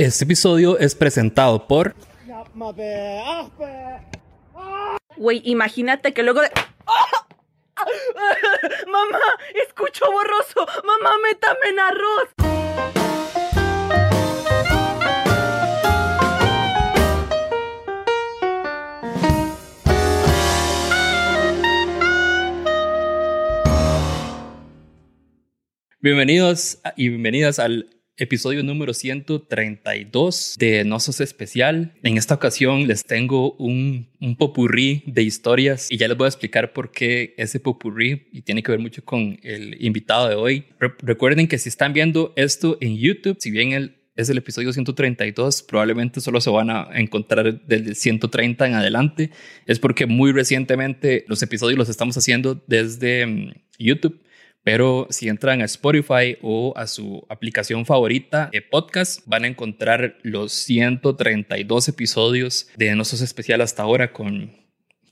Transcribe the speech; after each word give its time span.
Este 0.00 0.24
episodio 0.24 0.78
es 0.78 0.94
presentado 0.94 1.68
por... 1.68 1.94
Güey, 5.18 5.42
imagínate 5.44 6.14
que 6.14 6.22
luego 6.22 6.40
de... 6.40 6.48
Mamá, 8.86 9.18
escucho 9.62 10.10
borroso. 10.10 10.66
Mamá, 10.86 11.16
métame 11.22 11.68
en 11.68 11.80
arroz. 11.80 12.30
Bienvenidos 26.00 26.78
y 26.96 27.10
bienvenidas 27.10 27.58
al 27.58 27.99
episodio 28.20 28.62
número 28.62 28.92
132 28.92 30.56
de 30.58 30.84
Nosos 30.84 31.20
Especial. 31.20 31.94
En 32.02 32.18
esta 32.18 32.34
ocasión 32.34 32.86
les 32.86 33.04
tengo 33.04 33.52
un, 33.54 34.08
un 34.20 34.36
popurrí 34.36 35.02
de 35.06 35.22
historias 35.22 35.90
y 35.90 35.96
ya 35.96 36.06
les 36.06 36.16
voy 36.16 36.26
a 36.26 36.28
explicar 36.28 36.72
por 36.74 36.92
qué 36.92 37.34
ese 37.38 37.60
popurrí 37.60 38.28
y 38.30 38.42
tiene 38.42 38.62
que 38.62 38.72
ver 38.72 38.80
mucho 38.80 39.02
con 39.04 39.38
el 39.42 39.82
invitado 39.82 40.28
de 40.28 40.34
hoy. 40.34 40.64
Re- 40.78 40.92
recuerden 41.00 41.48
que 41.48 41.58
si 41.58 41.70
están 41.70 41.92
viendo 41.94 42.32
esto 42.36 42.76
en 42.82 42.96
YouTube, 42.98 43.38
si 43.40 43.50
bien 43.50 43.96
es 44.16 44.28
el 44.28 44.36
episodio 44.36 44.70
132, 44.72 45.62
probablemente 45.62 46.20
solo 46.20 46.42
se 46.42 46.50
van 46.50 46.68
a 46.68 46.88
encontrar 46.94 47.64
del 47.66 47.96
130 47.96 48.66
en 48.66 48.74
adelante. 48.74 49.30
Es 49.66 49.78
porque 49.78 50.04
muy 50.04 50.32
recientemente 50.32 51.24
los 51.26 51.42
episodios 51.42 51.78
los 51.78 51.88
estamos 51.88 52.18
haciendo 52.18 52.62
desde 52.66 53.24
mm, 53.26 53.52
YouTube. 53.78 54.20
Pero 54.62 55.06
si 55.10 55.28
entran 55.28 55.62
a 55.62 55.64
Spotify 55.64 56.36
o 56.42 56.74
a 56.76 56.86
su 56.86 57.26
aplicación 57.28 57.86
favorita 57.86 58.50
de 58.52 58.62
podcast, 58.62 59.20
van 59.26 59.44
a 59.44 59.48
encontrar 59.48 60.18
los 60.22 60.52
132 60.52 61.88
episodios 61.88 62.68
de 62.76 62.94
Nosos 62.94 63.22
Especial 63.22 63.60
hasta 63.62 63.82
ahora 63.82 64.12
con 64.12 64.52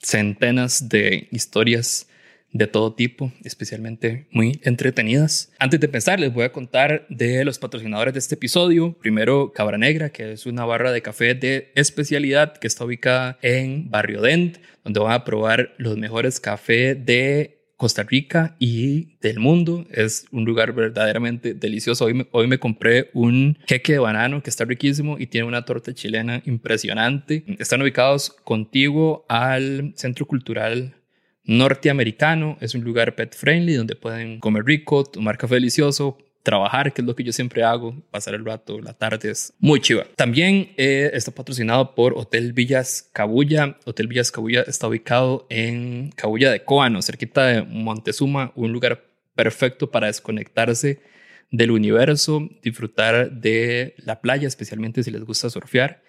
centenas 0.00 0.88
de 0.88 1.28
historias 1.30 2.08
de 2.52 2.66
todo 2.66 2.94
tipo, 2.94 3.32
especialmente 3.44 4.26
muy 4.30 4.60
entretenidas. 4.64 5.52
Antes 5.58 5.80
de 5.80 5.86
empezar, 5.86 6.18
les 6.18 6.32
voy 6.32 6.44
a 6.44 6.52
contar 6.52 7.06
de 7.08 7.44
los 7.44 7.58
patrocinadores 7.58 8.14
de 8.14 8.20
este 8.20 8.36
episodio. 8.36 8.96
Primero, 9.00 9.52
Cabra 9.52 9.76
Negra, 9.76 10.10
que 10.10 10.32
es 10.32 10.46
una 10.46 10.64
barra 10.64 10.92
de 10.92 11.02
café 11.02 11.34
de 11.34 11.72
especialidad 11.74 12.56
que 12.56 12.66
está 12.66 12.84
ubicada 12.84 13.38
en 13.42 13.90
Barrio 13.90 14.22
Dent, 14.22 14.58
donde 14.82 15.00
van 15.00 15.12
a 15.12 15.24
probar 15.24 15.74
los 15.76 15.98
mejores 15.98 16.40
cafés 16.40 17.04
de 17.04 17.57
Costa 17.78 18.02
Rica 18.02 18.56
y 18.58 19.16
del 19.20 19.38
mundo. 19.38 19.86
Es 19.90 20.26
un 20.32 20.44
lugar 20.44 20.72
verdaderamente 20.74 21.54
delicioso. 21.54 22.04
Hoy 22.04 22.12
me, 22.12 22.26
hoy 22.32 22.48
me 22.48 22.58
compré 22.58 23.08
un 23.14 23.56
queque 23.66 23.92
de 23.92 23.98
banano 24.00 24.42
que 24.42 24.50
está 24.50 24.64
riquísimo 24.64 25.16
y 25.18 25.28
tiene 25.28 25.46
una 25.46 25.64
torta 25.64 25.94
chilena 25.94 26.42
impresionante. 26.44 27.44
Están 27.58 27.80
ubicados 27.80 28.36
contiguo 28.42 29.24
al 29.28 29.92
Centro 29.94 30.26
Cultural 30.26 30.96
Norteamericano. 31.44 32.58
Es 32.60 32.74
un 32.74 32.82
lugar 32.82 33.14
pet 33.14 33.34
friendly 33.34 33.74
donde 33.74 33.94
pueden 33.94 34.40
comer 34.40 34.64
rico, 34.64 35.04
tomar 35.04 35.38
café 35.38 35.54
delicioso, 35.54 36.18
trabajar, 36.48 36.94
que 36.94 37.02
es 37.02 37.06
lo 37.06 37.14
que 37.14 37.24
yo 37.24 37.30
siempre 37.30 37.62
hago, 37.62 37.94
pasar 38.10 38.32
el 38.34 38.42
rato, 38.42 38.80
la 38.80 38.94
tarde 38.94 39.30
es 39.32 39.52
muy 39.58 39.80
chiva. 39.80 40.06
También 40.16 40.72
eh, 40.78 41.10
está 41.12 41.30
patrocinado 41.30 41.94
por 41.94 42.14
Hotel 42.16 42.54
Villas 42.54 43.10
Cabulla. 43.12 43.76
Hotel 43.84 44.06
Villas 44.06 44.32
Cabulla 44.32 44.62
está 44.62 44.88
ubicado 44.88 45.46
en 45.50 46.10
Cabulla 46.16 46.50
de 46.50 46.64
Coano, 46.64 47.02
cerquita 47.02 47.44
de 47.48 47.62
Montezuma, 47.64 48.52
un 48.54 48.72
lugar 48.72 49.04
perfecto 49.34 49.90
para 49.90 50.06
desconectarse 50.06 51.02
del 51.50 51.70
universo, 51.70 52.48
disfrutar 52.62 53.30
de 53.30 53.94
la 53.98 54.22
playa, 54.22 54.48
especialmente 54.48 55.02
si 55.02 55.10
les 55.10 55.24
gusta 55.24 55.50
surfear, 55.50 56.02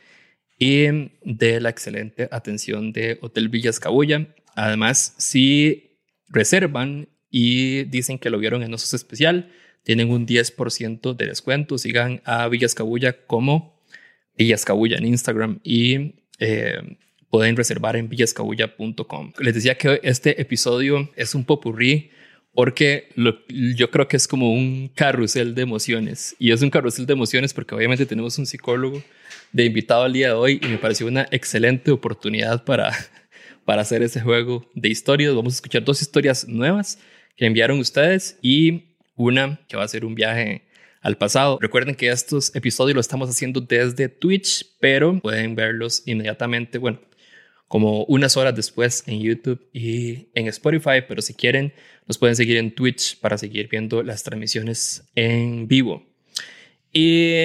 y 0.58 0.88
de 1.26 1.60
la 1.60 1.68
excelente 1.68 2.30
atención 2.32 2.94
de 2.94 3.20
Hotel 3.22 3.50
Villas 3.50 3.78
Cabulla. 3.82 4.34
Además, 4.56 5.16
si 5.18 5.98
reservan 6.30 7.10
y 7.30 7.84
dicen 7.84 8.20
que 8.20 8.30
lo 8.30 8.40
vieron 8.40 8.64
en 8.64 8.74
Osos 8.74 8.94
Especial, 8.94 9.52
tienen 9.84 10.12
un 10.12 10.26
10% 10.28 11.16
de 11.16 11.26
descuento. 11.28 11.78
Sigan 11.78 12.22
a 12.26 12.48
Villas 12.48 12.76
Cabulla 12.76 13.26
como 13.26 13.80
Villas 14.38 14.66
Cabulla 14.66 14.98
en 14.98 15.06
Instagram 15.06 15.60
y 15.64 16.16
eh, 16.40 16.78
pueden 17.30 17.56
reservar 17.56 17.96
en 17.96 18.10
villascabulla.com. 18.10 19.34
Les 19.40 19.54
decía 19.56 19.76
que 19.78 20.00
este 20.04 20.42
episodio 20.42 21.10
es 21.16 21.36
un 21.36 21.44
popurrí 21.46 22.12
porque 22.54 23.10
lo- 23.16 23.46
yo 23.48 23.92
creo 23.92 24.08
que 24.08 24.18
es 24.18 24.28
como 24.28 24.52
un 24.54 24.90
carrusel 24.96 25.54
de 25.56 25.62
emociones. 25.62 26.36
Y 26.40 26.52
es 26.52 26.62
un 26.62 26.70
carrusel 26.70 27.06
de 27.06 27.14
emociones 27.14 27.54
porque 27.54 27.76
obviamente 27.76 28.06
tenemos 28.06 28.38
un 28.38 28.46
psicólogo 28.46 29.02
de 29.52 29.66
invitado 29.66 30.04
al 30.04 30.14
día 30.14 30.28
de 30.30 30.34
hoy 30.34 30.60
y 30.64 30.68
me 30.68 30.78
pareció 30.78 31.08
una 31.08 31.28
excelente 31.32 31.92
oportunidad 31.92 32.64
para, 32.66 32.92
para 33.66 33.82
hacer 33.84 34.02
ese 34.04 34.22
juego 34.22 34.68
de 34.74 34.90
historias. 34.90 35.36
Vamos 35.36 35.54
a 35.54 35.58
escuchar 35.58 35.84
dos 35.84 36.02
historias 36.02 36.48
nuevas 36.48 37.00
que 37.36 37.46
enviaron 37.46 37.80
ustedes 37.80 38.38
y 38.42 38.89
una 39.20 39.60
que 39.68 39.78
va 39.78 39.84
a 39.84 39.88
ser 39.88 40.06
un 40.06 40.16
viaje 40.16 40.64
al 41.02 41.18
pasado. 41.18 41.60
Recuerden 41.62 41.96
que 41.96 42.10
estos 42.10 42.56
episodios 42.56 42.96
los 42.96 43.06
estamos 43.06 43.30
haciendo 43.30 43.62
desde 43.62 44.10
Twitch, 44.10 44.66
pero 44.80 45.20
pueden 45.20 45.56
verlos 45.56 46.04
inmediatamente, 46.06 46.78
bueno, 46.78 47.00
como 47.68 48.04
unas 48.06 48.36
horas 48.36 48.56
después 48.56 49.04
en 49.06 49.22
YouTube 49.22 49.70
y 49.72 50.30
en 50.34 50.48
Spotify, 50.48 51.04
pero 51.08 51.22
si 51.22 51.36
quieren, 51.36 51.74
nos 52.08 52.18
pueden 52.18 52.36
seguir 52.36 52.58
en 52.58 52.74
Twitch 52.74 53.20
para 53.20 53.38
seguir 53.38 53.68
viendo 53.70 54.02
las 54.02 54.24
transmisiones 54.24 55.04
en 55.16 55.68
vivo. 55.68 56.04
Y 56.92 57.36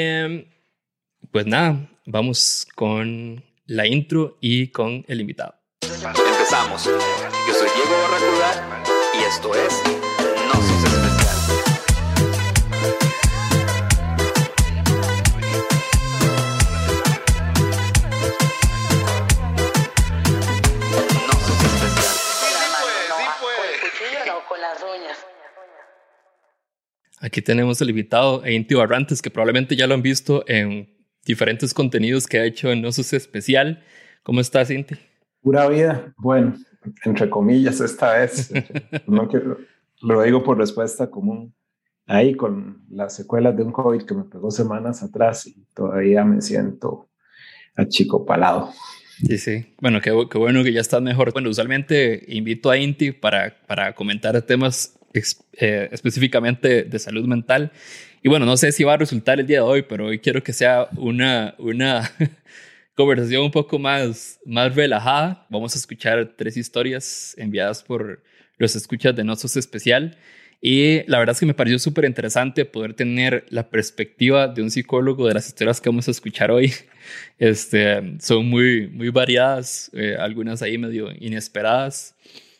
pues 1.30 1.46
nada, 1.46 1.90
vamos 2.06 2.66
con 2.74 3.44
la 3.66 3.86
intro 3.86 4.38
y 4.40 4.68
con 4.68 5.04
el 5.08 5.20
invitado. 5.20 5.54
Empezamos. 5.82 6.84
Yo 6.84 7.54
soy 7.54 7.68
Diego 7.74 7.92
Barracuda 8.02 8.82
y 9.14 9.24
esto 9.24 9.54
es 9.54 9.82
No 10.46 10.54
Sos 10.54 10.93
Aquí 27.24 27.40
tenemos 27.40 27.80
el 27.80 27.88
invitado 27.88 28.44
e 28.44 28.52
Inti 28.52 28.74
Barrantes, 28.74 29.22
que 29.22 29.30
probablemente 29.30 29.76
ya 29.76 29.86
lo 29.86 29.94
han 29.94 30.02
visto 30.02 30.44
en 30.46 30.94
diferentes 31.24 31.72
contenidos 31.72 32.26
que 32.26 32.38
ha 32.38 32.44
hecho 32.44 32.70
en 32.70 32.84
Osos 32.84 33.14
Especial. 33.14 33.82
¿Cómo 34.22 34.42
estás, 34.42 34.70
Inti? 34.70 34.96
Pura 35.40 35.66
vida, 35.70 36.12
bueno, 36.18 36.54
entre 37.02 37.30
comillas 37.30 37.80
esta 37.80 38.12
vez. 38.12 38.52
No 39.06 39.26
quiero, 39.26 39.56
lo 40.02 40.20
digo 40.20 40.44
por 40.44 40.58
respuesta 40.58 41.10
común. 41.10 41.54
Ahí 42.06 42.34
con 42.34 42.84
las 42.90 43.16
secuelas 43.16 43.56
de 43.56 43.62
un 43.62 43.72
COVID 43.72 44.02
que 44.02 44.12
me 44.12 44.24
pegó 44.24 44.50
semanas 44.50 45.02
atrás 45.02 45.46
y 45.46 45.64
todavía 45.74 46.26
me 46.26 46.42
siento 46.42 47.08
achicopalado. 47.74 48.70
Sí, 49.26 49.38
sí. 49.38 49.74
Bueno, 49.80 50.02
qué, 50.02 50.10
qué 50.30 50.36
bueno 50.36 50.62
que 50.62 50.74
ya 50.74 50.82
estás 50.82 51.00
mejor. 51.00 51.32
Bueno, 51.32 51.48
usualmente 51.48 52.22
invito 52.28 52.70
a 52.70 52.76
Inti 52.76 53.12
para, 53.12 53.56
para 53.66 53.94
comentar 53.94 54.42
temas 54.42 54.98
eh, 55.14 55.88
específicamente 55.92 56.82
de 56.82 56.98
salud 56.98 57.26
mental. 57.26 57.72
Y 58.22 58.28
bueno, 58.28 58.46
no 58.46 58.56
sé 58.56 58.72
si 58.72 58.84
va 58.84 58.94
a 58.94 58.96
resultar 58.96 59.38
el 59.38 59.46
día 59.46 59.58
de 59.58 59.62
hoy, 59.62 59.82
pero 59.82 60.06
hoy 60.06 60.18
quiero 60.18 60.42
que 60.42 60.52
sea 60.52 60.88
una, 60.96 61.54
una 61.58 62.10
conversación 62.96 63.44
un 63.44 63.50
poco 63.50 63.78
más, 63.78 64.40
más 64.44 64.74
relajada. 64.74 65.46
Vamos 65.50 65.74
a 65.74 65.78
escuchar 65.78 66.34
tres 66.36 66.56
historias 66.56 67.34
enviadas 67.38 67.82
por 67.82 68.22
los 68.58 68.76
escuchas 68.76 69.14
de 69.14 69.24
Nosos 69.24 69.56
Especial. 69.56 70.16
Y 70.66 71.02
la 71.08 71.18
verdad 71.18 71.34
es 71.34 71.40
que 71.40 71.44
me 71.44 71.52
pareció 71.52 71.78
súper 71.78 72.06
interesante 72.06 72.64
poder 72.64 72.94
tener 72.94 73.44
la 73.50 73.68
perspectiva 73.68 74.48
de 74.48 74.62
un 74.62 74.70
psicólogo 74.70 75.28
de 75.28 75.34
las 75.34 75.46
historias 75.46 75.78
que 75.78 75.90
vamos 75.90 76.08
a 76.08 76.10
escuchar 76.10 76.50
hoy. 76.50 76.72
Este, 77.38 78.16
son 78.20 78.46
muy, 78.46 78.88
muy 78.88 79.10
variadas, 79.10 79.90
eh, 79.92 80.16
algunas 80.18 80.62
ahí 80.62 80.78
medio 80.78 81.10
inesperadas. 81.18 82.13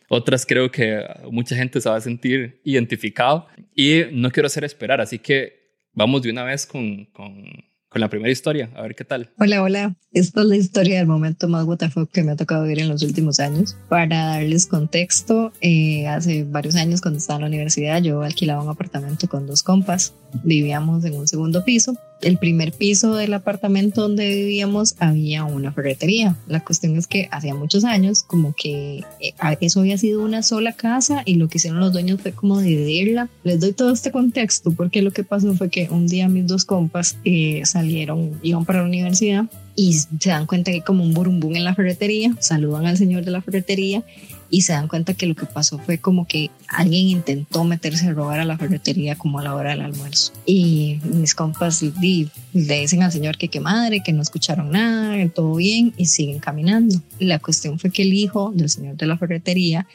Otras 0.09 0.45
creo 0.45 0.71
que 0.71 1.03
mucha 1.31 1.55
gente 1.55 1.81
se 1.81 1.89
va 1.89 1.95
a 1.95 2.01
sentir 2.01 2.61
identificado 2.63 3.47
y 3.75 4.03
no 4.11 4.31
quiero 4.31 4.47
hacer 4.47 4.63
esperar, 4.63 5.01
así 5.01 5.19
que 5.19 5.65
vamos 5.93 6.21
de 6.21 6.29
una 6.29 6.43
vez 6.43 6.65
con, 6.65 7.05
con, 7.05 7.45
con 7.89 8.01
la 8.01 8.09
primera 8.09 8.31
historia, 8.31 8.69
a 8.75 8.81
ver 8.81 8.93
qué 8.93 9.05
tal. 9.05 9.31
Hola, 9.39 9.63
hola. 9.63 9.95
Esta 10.11 10.41
es 10.41 10.47
la 10.47 10.55
historia 10.57 10.97
del 10.97 11.07
momento 11.07 11.47
más 11.47 11.65
WTF 11.65 12.09
que 12.11 12.23
me 12.23 12.33
ha 12.33 12.35
tocado 12.35 12.63
vivir 12.63 12.79
en 12.79 12.89
los 12.89 13.03
últimos 13.03 13.39
años. 13.39 13.77
Para 13.89 14.25
darles 14.25 14.65
contexto, 14.65 15.53
eh, 15.61 16.05
hace 16.07 16.43
varios 16.43 16.75
años 16.75 17.01
cuando 17.01 17.19
estaba 17.19 17.37
en 17.37 17.41
la 17.43 17.47
universidad 17.47 18.01
yo 18.01 18.21
alquilaba 18.21 18.63
un 18.63 18.69
apartamento 18.69 19.27
con 19.27 19.47
dos 19.47 19.63
compas. 19.63 20.13
Vivíamos 20.43 21.05
en 21.05 21.15
un 21.15 21.27
segundo 21.27 21.63
piso 21.63 21.97
el 22.25 22.39
primer 22.39 22.73
piso 22.73 23.15
del 23.15 23.33
apartamento 23.35 24.01
donde 24.01 24.27
vivíamos 24.27 24.95
había 24.99 25.45
una 25.45 25.71
ferretería. 25.71 26.35
La 26.47 26.59
cuestión 26.59 26.97
es 26.97 27.05
que 27.05 27.29
hacía 27.31 27.53
muchos 27.53 27.85
años 27.85 28.23
como 28.23 28.55
que 28.55 29.03
eh, 29.21 29.33
eso 29.61 29.81
había 29.81 29.97
sido 29.97 30.23
una 30.23 30.41
sola 30.41 30.73
casa 30.73 31.21
y 31.23 31.35
lo 31.35 31.47
que 31.47 31.59
hicieron 31.59 31.79
los 31.79 31.93
dueños 31.93 32.19
fue 32.19 32.31
como 32.31 32.59
dividirla. 32.59 33.29
Les 33.43 33.59
doy 33.59 33.73
todo 33.73 33.93
este 33.93 34.11
contexto 34.11 34.71
porque 34.71 35.03
lo 35.03 35.11
que 35.11 35.23
pasó 35.23 35.53
fue 35.53 35.69
que 35.69 35.87
un 35.91 36.07
día 36.07 36.27
mis 36.27 36.47
dos 36.47 36.65
compas 36.65 37.17
eh, 37.25 37.61
salieron, 37.65 38.39
iban 38.41 38.65
para 38.65 38.79
la 38.79 38.85
universidad 38.85 39.45
y 39.75 39.93
se 39.93 40.29
dan 40.29 40.45
cuenta 40.45 40.71
que 40.71 40.77
hay 40.77 40.81
como 40.81 41.03
un 41.03 41.13
burumbum 41.13 41.55
en 41.55 41.63
la 41.63 41.75
ferretería, 41.75 42.33
saludan 42.39 42.85
al 42.85 42.97
señor 42.97 43.25
de 43.25 43.31
la 43.31 43.41
ferretería 43.41 44.03
y 44.49 44.61
se 44.61 44.73
dan 44.73 44.87
cuenta 44.87 45.13
que 45.13 45.25
lo 45.25 45.35
que 45.35 45.45
pasó 45.45 45.79
fue 45.79 45.97
como 45.97 46.27
que 46.27 46.49
alguien 46.67 47.07
intentó 47.07 47.63
meterse 47.63 48.07
a 48.07 48.13
robar 48.13 48.39
a 48.39 48.45
la 48.45 48.57
ferretería 48.57 49.15
como 49.15 49.39
a 49.39 49.43
la 49.43 49.55
hora 49.55 49.71
del 49.71 49.81
almuerzo. 49.81 50.31
Y 50.45 50.99
mis 51.03 51.35
compas 51.35 51.81
le 51.81 52.29
dicen 52.53 53.03
al 53.03 53.11
señor 53.11 53.37
que 53.37 53.49
qué 53.49 53.59
madre, 53.59 54.01
que 54.03 54.13
no 54.13 54.21
escucharon 54.21 54.71
nada, 54.71 55.17
que 55.17 55.29
todo 55.29 55.55
bien 55.55 55.93
y 55.97 56.05
siguen 56.05 56.39
caminando. 56.39 57.01
La 57.19 57.39
cuestión 57.39 57.79
fue 57.79 57.89
que 57.89 58.03
el 58.03 58.13
hijo 58.13 58.51
del 58.55 58.69
señor 58.69 58.95
de 58.95 59.07
la 59.07 59.17
ferretería 59.17 59.87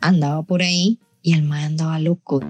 andaba 0.00 0.42
por 0.42 0.62
ahí 0.62 0.98
y 1.22 1.34
el 1.34 1.42
mae 1.42 1.64
andaba 1.64 1.98
loco. 2.00 2.40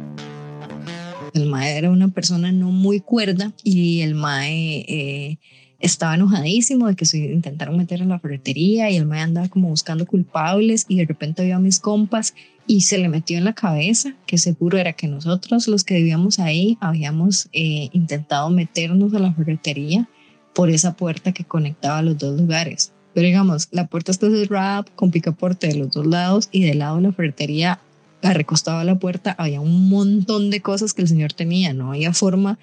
El 1.34 1.46
mae 1.46 1.76
era 1.76 1.90
una 1.90 2.08
persona 2.08 2.52
no 2.52 2.70
muy 2.70 3.00
cuerda 3.00 3.52
y 3.64 4.00
el 4.00 4.14
mae... 4.14 4.84
Eh, 4.88 5.38
estaba 5.80 6.14
enojadísimo 6.14 6.86
de 6.86 6.94
que 6.94 7.06
se 7.06 7.18
intentaron 7.18 7.76
meter 7.76 8.02
en 8.02 8.10
la 8.10 8.20
ferretería 8.20 8.90
y 8.90 8.96
el 8.96 9.06
mae 9.06 9.20
andaba 9.20 9.48
como 9.48 9.68
buscando 9.68 10.06
culpables 10.06 10.84
y 10.88 10.98
de 10.98 11.06
repente 11.06 11.44
vio 11.44 11.56
a 11.56 11.60
mis 11.60 11.80
compas 11.80 12.34
y 12.66 12.82
se 12.82 12.98
le 12.98 13.08
metió 13.08 13.38
en 13.38 13.44
la 13.44 13.54
cabeza 13.54 14.14
que 14.26 14.38
seguro 14.38 14.78
era 14.78 14.92
que 14.92 15.08
nosotros 15.08 15.66
los 15.66 15.82
que 15.82 15.94
vivíamos 15.94 16.38
ahí 16.38 16.76
habíamos 16.80 17.48
eh, 17.52 17.88
intentado 17.92 18.50
meternos 18.50 19.12
a 19.14 19.18
la 19.18 19.32
ferretería 19.32 20.08
por 20.54 20.70
esa 20.70 20.94
puerta 20.94 21.32
que 21.32 21.44
conectaba 21.44 22.02
los 22.02 22.18
dos 22.18 22.38
lugares. 22.38 22.92
Pero 23.14 23.26
digamos, 23.26 23.68
la 23.72 23.86
puerta 23.86 24.12
está 24.12 24.28
cerrada 24.28 24.84
con 24.94 25.10
picaporte 25.10 25.68
de 25.68 25.76
los 25.76 25.90
dos 25.90 26.06
lados 26.06 26.48
y 26.52 26.62
del 26.62 26.80
lado 26.80 26.96
de 26.96 27.02
la 27.02 27.12
ferretería, 27.12 27.80
recostaba 28.22 28.84
la 28.84 28.98
puerta, 28.98 29.34
había 29.38 29.60
un 29.60 29.88
montón 29.88 30.50
de 30.50 30.60
cosas 30.60 30.92
que 30.92 31.02
el 31.02 31.08
señor 31.08 31.32
tenía, 31.32 31.72
no 31.72 31.90
había 31.90 32.12
forma 32.12 32.58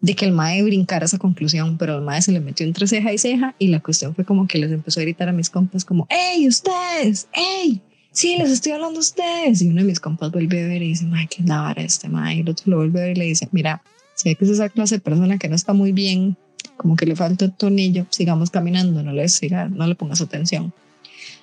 de 0.00 0.14
que 0.14 0.24
el 0.24 0.32
mae 0.32 0.62
brincara 0.62 1.06
esa 1.06 1.18
conclusión, 1.18 1.76
pero 1.76 1.96
el 1.96 2.02
mae 2.02 2.22
se 2.22 2.32
le 2.32 2.40
metió 2.40 2.64
entre 2.66 2.86
ceja 2.86 3.12
y 3.12 3.18
ceja 3.18 3.54
y 3.58 3.68
la 3.68 3.80
cuestión 3.80 4.14
fue 4.14 4.24
como 4.24 4.46
que 4.46 4.58
les 4.58 4.70
empezó 4.70 5.00
a 5.00 5.02
gritar 5.02 5.28
a 5.28 5.32
mis 5.32 5.50
compas 5.50 5.84
como, 5.84 6.06
¡Ey, 6.08 6.46
ustedes! 6.46 7.28
¡Ey! 7.32 7.80
Sí, 8.12 8.36
les 8.36 8.50
estoy 8.50 8.72
hablando 8.72 8.98
a 8.98 9.00
ustedes. 9.00 9.62
Y 9.62 9.68
uno 9.68 9.82
de 9.82 9.86
mis 9.86 10.00
compas 10.00 10.32
vuelve 10.32 10.64
a 10.64 10.66
ver 10.66 10.82
y 10.82 10.88
dice, 10.88 11.06
mae, 11.06 11.28
¿qué 11.28 11.42
es 11.42 11.48
la 11.48 11.60
vara 11.60 11.82
este 11.82 12.08
mae? 12.08 12.36
Y 12.36 12.40
el 12.40 12.48
otro 12.48 12.64
lo 12.70 12.76
vuelve 12.78 13.00
a 13.00 13.04
ver 13.04 13.16
y 13.16 13.20
le 13.20 13.24
dice, 13.26 13.48
mira, 13.52 13.82
ve 14.24 14.34
que 14.34 14.44
es 14.44 14.50
esa 14.50 14.68
clase 14.68 14.96
de 14.96 15.00
persona 15.00 15.38
que 15.38 15.48
no 15.48 15.54
está 15.54 15.72
muy 15.72 15.92
bien, 15.92 16.36
como 16.76 16.96
que 16.96 17.06
le 17.06 17.16
falta 17.16 17.44
el 17.44 17.52
tornillo, 17.52 18.06
sigamos 18.10 18.50
caminando, 18.50 19.02
no 19.02 19.12
le, 19.12 19.28
siga, 19.28 19.68
no 19.68 19.86
le 19.86 19.94
pongas 19.94 20.20
atención. 20.20 20.72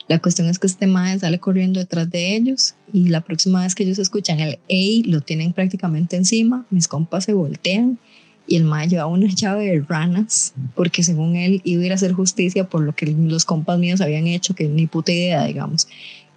La 0.08 0.20
cuestión 0.20 0.48
es 0.50 0.60
que 0.60 0.68
este 0.68 0.86
mae 0.88 1.18
sale 1.18 1.40
corriendo 1.40 1.80
detrás 1.80 2.10
de 2.10 2.36
ellos 2.36 2.76
y 2.94 3.10
la 3.10 3.22
próxima 3.22 3.64
vez 3.64 3.74
que 3.74 3.84
ellos 3.84 3.98
escuchan 3.98 4.40
el 4.40 4.60
ey, 4.68 5.04
lo 5.04 5.22
tienen 5.22 5.52
prácticamente 5.52 6.16
encima, 6.16 6.66
mis 6.70 6.88
compas 6.88 7.24
se 7.26 7.34
voltean 7.34 7.98
y 8.48 8.58
el 8.58 8.64
mae 8.64 8.88
llevaba 8.88 9.10
una 9.10 9.28
llave 9.28 9.66
de 9.66 9.82
ranas 9.82 10.54
porque 10.76 11.04
según 11.04 11.36
él 11.36 11.62
iba 11.64 11.90
a 11.92 11.96
hacer 11.96 12.14
justicia 12.14 12.70
por 12.70 12.82
lo 12.82 12.96
que 12.96 13.08
los 13.08 13.46
compas 13.46 13.80
míos 13.80 14.02
habían 14.02 14.28
hecho, 14.28 14.56
que 14.56 14.68
ni 14.68 14.88
puta 14.88 15.12
idea, 15.12 15.46
digamos. 15.46 15.88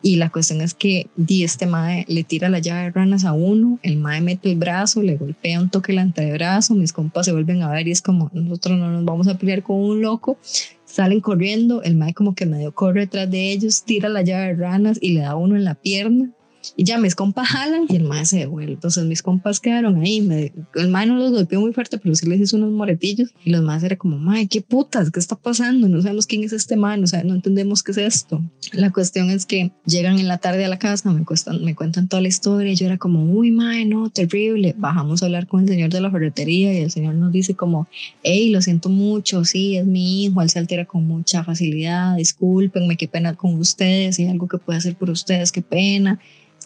Y 0.01 0.17
la 0.17 0.31
cuestión 0.31 0.61
es 0.61 0.75
que 0.75 1.09
di 1.17 1.43
este 1.43 1.67
mae 1.67 2.05
le 2.09 2.23
tira 2.23 2.49
la 2.49 2.61
llave 2.61 2.85
de 2.85 2.91
ranas 2.91 3.25
a 3.25 3.33
uno, 3.33 3.81
el 3.83 3.97
mae 3.97 4.21
mete 4.21 4.53
el 4.53 4.57
brazo, 4.57 5.03
le 5.03 5.17
golpea 5.17 5.61
un 5.61 5.71
toque 5.71 5.91
el 5.91 5.99
antebrazo, 5.99 6.75
mis 6.75 6.93
compas 6.93 7.27
se 7.27 7.33
vuelven 7.33 7.63
a 7.63 7.71
ver 7.71 7.89
y 7.89 7.91
es 7.91 8.01
como, 8.01 8.31
nosotros 8.33 8.79
no 8.79 8.91
nos 8.91 9.05
vamos 9.05 9.27
a 9.27 9.37
pelear 9.37 9.65
con 9.65 9.77
un 9.77 10.01
loco, 10.01 10.39
salen 10.85 11.21
corriendo, 11.21 11.83
el 11.83 11.97
mae 11.97 12.15
como 12.15 12.37
que 12.37 12.47
medio 12.47 12.73
corre 12.73 13.01
detrás 13.01 13.29
de 13.29 13.51
ellos, 13.51 13.83
tira 13.83 14.09
la 14.09 14.23
llave 14.23 14.49
de 14.49 14.55
ranas 14.55 14.99
y 15.01 15.15
le 15.15 15.23
da 15.23 15.35
uno 15.35 15.57
en 15.57 15.65
la 15.65 15.75
pierna 15.75 16.31
y 16.77 16.85
ya 16.85 16.99
mis 16.99 17.15
compas 17.15 17.49
jalan 17.49 17.87
y 17.89 17.97
el 17.97 18.05
mae 18.05 18.25
se 18.25 18.39
devuelve. 18.39 18.73
Entonces 18.73 19.05
mis 19.05 19.23
compas 19.23 19.61
quedaron 19.61 20.01
ahí. 20.01 20.21
Me, 20.21 20.53
el 20.75 20.89
mae 20.89 21.07
no 21.07 21.17
los 21.17 21.33
golpeó 21.33 21.61
muy 21.61 21.73
fuerte, 21.73 21.99
pero 21.99 22.15
sí 22.15 22.27
les 22.27 22.41
hizo 22.41 22.57
unos 22.57 22.71
moretillos. 22.71 23.31
Y 23.45 23.51
los 23.51 23.63
más 23.63 23.83
era 23.83 23.97
como, 23.97 24.19
mae, 24.19 24.47
qué 24.49 24.61
putas, 24.61 25.11
¿qué 25.11 25.21
está 25.21 25.37
pasando? 25.37 25.89
No 25.89 26.01
sabemos 26.03 26.27
quién 26.27 26.45
es 26.45 26.53
este 26.53 26.77
mae, 26.77 26.99
no, 26.99 27.07
no 27.25 27.35
entendemos 27.35 27.83
qué 27.83 27.93
es 27.93 27.99
esto. 27.99 28.43
La 28.73 28.93
cuestión 28.93 29.31
es 29.31 29.47
que 29.47 29.73
llegan 29.87 30.19
en 30.19 30.29
la 30.29 30.39
tarde 30.39 30.65
a 30.65 30.69
la 30.69 30.79
casa, 30.79 31.11
me, 31.11 31.25
cuestan, 31.25 31.65
me 31.65 31.75
cuentan 31.75 32.09
toda 32.09 32.23
la 32.23 32.29
historia. 32.29 32.73
Yo 32.75 32.87
era 32.87 32.99
como, 32.99 33.25
uy, 33.25 33.51
mae, 33.51 33.85
no, 33.85 34.11
terrible. 34.11 34.75
Bajamos 34.77 35.23
a 35.23 35.27
hablar 35.27 35.47
con 35.47 35.63
el 35.63 35.69
señor 35.69 35.91
de 35.91 36.01
la 36.01 36.11
ferretería 36.11 36.73
y 36.75 36.83
el 36.83 36.91
señor 36.91 37.15
nos 37.15 37.33
dice 37.33 37.55
como, 37.55 37.89
hey, 38.23 38.51
lo 38.51 38.63
siento 38.63 38.89
mucho, 38.89 39.45
sí, 39.45 39.77
es 39.77 39.87
mi 39.87 40.25
hijo, 40.25 40.43
él 40.43 40.51
se 40.51 40.59
altera 40.59 40.85
con 40.85 41.07
mucha 41.07 41.45
facilidad, 41.45 42.17
discúlpenme, 42.17 42.97
qué 42.97 43.09
pena 43.09 43.35
con 43.35 43.59
ustedes, 43.59 44.19
y 44.19 44.27
algo 44.27 44.49
que 44.49 44.59
pueda 44.59 44.79
hacer 44.79 44.97
por 44.97 45.11
ustedes, 45.11 45.53
qué 45.53 45.63
pena 45.63 46.19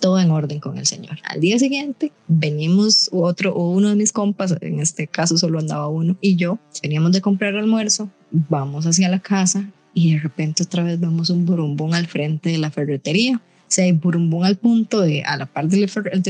todo 0.03 0.19
en 0.19 0.33
orden 0.33 0.59
con 0.59 0.77
el 0.77 0.85
Señor. 0.85 1.19
Al 1.23 1.41
día 1.41 1.59
siguiente 1.59 2.13
venimos 2.27 3.09
otro 3.13 3.55
o 3.55 3.71
uno 3.71 3.89
de 3.89 3.95
mis 3.95 4.13
compas, 4.13 4.55
en 4.61 4.81
este 4.81 5.07
caso 5.07 5.39
solo 5.39 5.61
andaba 5.61 5.87
uno, 5.87 6.17
y 6.21 6.35
yo 6.37 6.59
veníamos 6.83 7.13
de 7.13 7.23
comprar 7.23 7.57
almuerzo, 7.57 8.11
vamos 8.31 8.85
hacia 8.85 9.09
la 9.09 9.21
casa 9.21 9.71
y 9.95 10.15
de 10.15 10.21
repente 10.21 10.65
otra 10.65 10.83
vez 10.83 10.99
vemos 10.99 11.31
un 11.31 11.47
burumbón 11.47 11.95
al 11.95 12.09
frente 12.09 12.51
de 12.51 12.59
la 12.59 12.71
ferretería 12.71 13.41
se 13.73 13.85
hay 13.85 13.93
burumbum 13.93 14.45
al 14.45 14.59
punto 14.59 15.01
de 15.01 15.23
a 15.23 15.39
la 15.39 15.47
par 15.47 15.67
de 15.67 15.79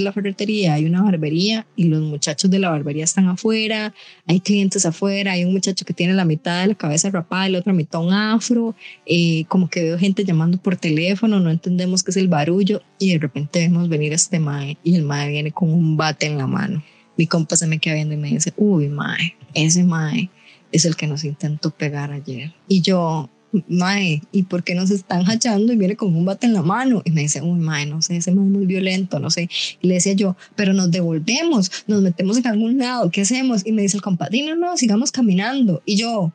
la, 0.00 0.12
ferretería 0.12 0.74
hay 0.74 0.84
una 0.84 1.02
barbería 1.02 1.66
y 1.74 1.88
los 1.88 2.00
muchachos 2.00 2.48
de 2.52 2.60
la 2.60 2.70
barbería 2.70 3.02
están 3.02 3.26
afuera, 3.26 3.92
hay 4.28 4.38
clientes 4.38 4.86
afuera, 4.86 5.32
hay 5.32 5.44
un 5.44 5.52
muchacho 5.52 5.84
que 5.84 5.92
tiene 5.92 6.14
la 6.14 6.24
mitad 6.24 6.60
de 6.60 6.68
la 6.68 6.74
cabeza 6.76 7.10
rapada 7.10 7.48
y 7.48 7.52
la 7.52 7.58
otra 7.58 7.72
mitad 7.72 8.00
un 8.00 8.12
afro, 8.12 8.76
eh, 9.06 9.44
como 9.48 9.68
que 9.68 9.82
veo 9.82 9.98
gente 9.98 10.24
llamando 10.24 10.56
por 10.58 10.76
teléfono, 10.76 11.40
no 11.40 11.50
entendemos 11.50 12.04
qué 12.04 12.12
es 12.12 12.16
el 12.16 12.28
barullo 12.28 12.80
y 13.00 13.12
de 13.14 13.18
repente 13.18 13.58
vemos 13.58 13.88
venir 13.88 14.12
a 14.12 14.14
este 14.14 14.38
mae 14.38 14.78
y 14.84 14.94
el 14.94 15.02
mae 15.02 15.28
viene 15.28 15.50
con 15.50 15.68
un 15.68 15.96
bate 15.96 16.26
en 16.26 16.38
la 16.38 16.46
mano. 16.46 16.84
Mi 17.16 17.26
compa 17.26 17.56
se 17.56 17.66
me 17.66 17.80
queda 17.80 17.94
viendo 17.94 18.14
y 18.14 18.18
me 18.18 18.28
dice, 18.28 18.52
uy 18.56 18.86
mae, 18.86 19.34
ese 19.52 19.82
mae 19.82 20.30
es 20.70 20.84
el 20.84 20.94
que 20.94 21.08
nos 21.08 21.24
intentó 21.24 21.70
pegar 21.70 22.12
ayer. 22.12 22.54
Y 22.68 22.82
yo, 22.82 23.28
mae, 23.69 24.22
¿y 24.32 24.44
por 24.44 24.64
qué 24.64 24.75
nos 24.75 24.90
están 24.90 25.25
hachando? 25.31 25.72
Y 25.72 25.76
viene 25.76 25.96
con 25.96 26.14
un 26.14 26.25
bate 26.25 26.46
en 26.46 26.54
la 26.54 26.62
mano. 26.62 27.02
Y 27.04 27.10
me 27.10 27.22
dice, 27.22 27.43
uy, 27.43 27.58
mae, 27.58 27.87
no 27.87 28.02
sé, 28.02 28.16
ese 28.16 28.32
mae 28.32 28.44
es 28.44 28.50
muy 28.50 28.66
violento, 28.66 29.19
no 29.19 29.31
sé. 29.31 29.49
Y 29.81 29.88
le 29.88 29.94
decía 29.94 30.14
yo, 30.14 30.37
pero 30.56 30.72
nos 30.72 30.90
devolvemos, 30.90 31.70
nos 31.87 32.02
metemos 32.02 32.38
en 32.38 32.46
algún 32.46 32.78
lado, 32.78 33.10
¿qué 33.10 33.22
hacemos? 33.22 33.66
Y 33.66 33.72
me 33.72 33.82
dice 33.82 33.96
el 33.96 34.02
compadre, 34.02 34.43
no, 34.54 34.76
sigamos 34.76 35.12
caminando. 35.12 35.82
Y 35.84 35.96
yo, 35.96 36.32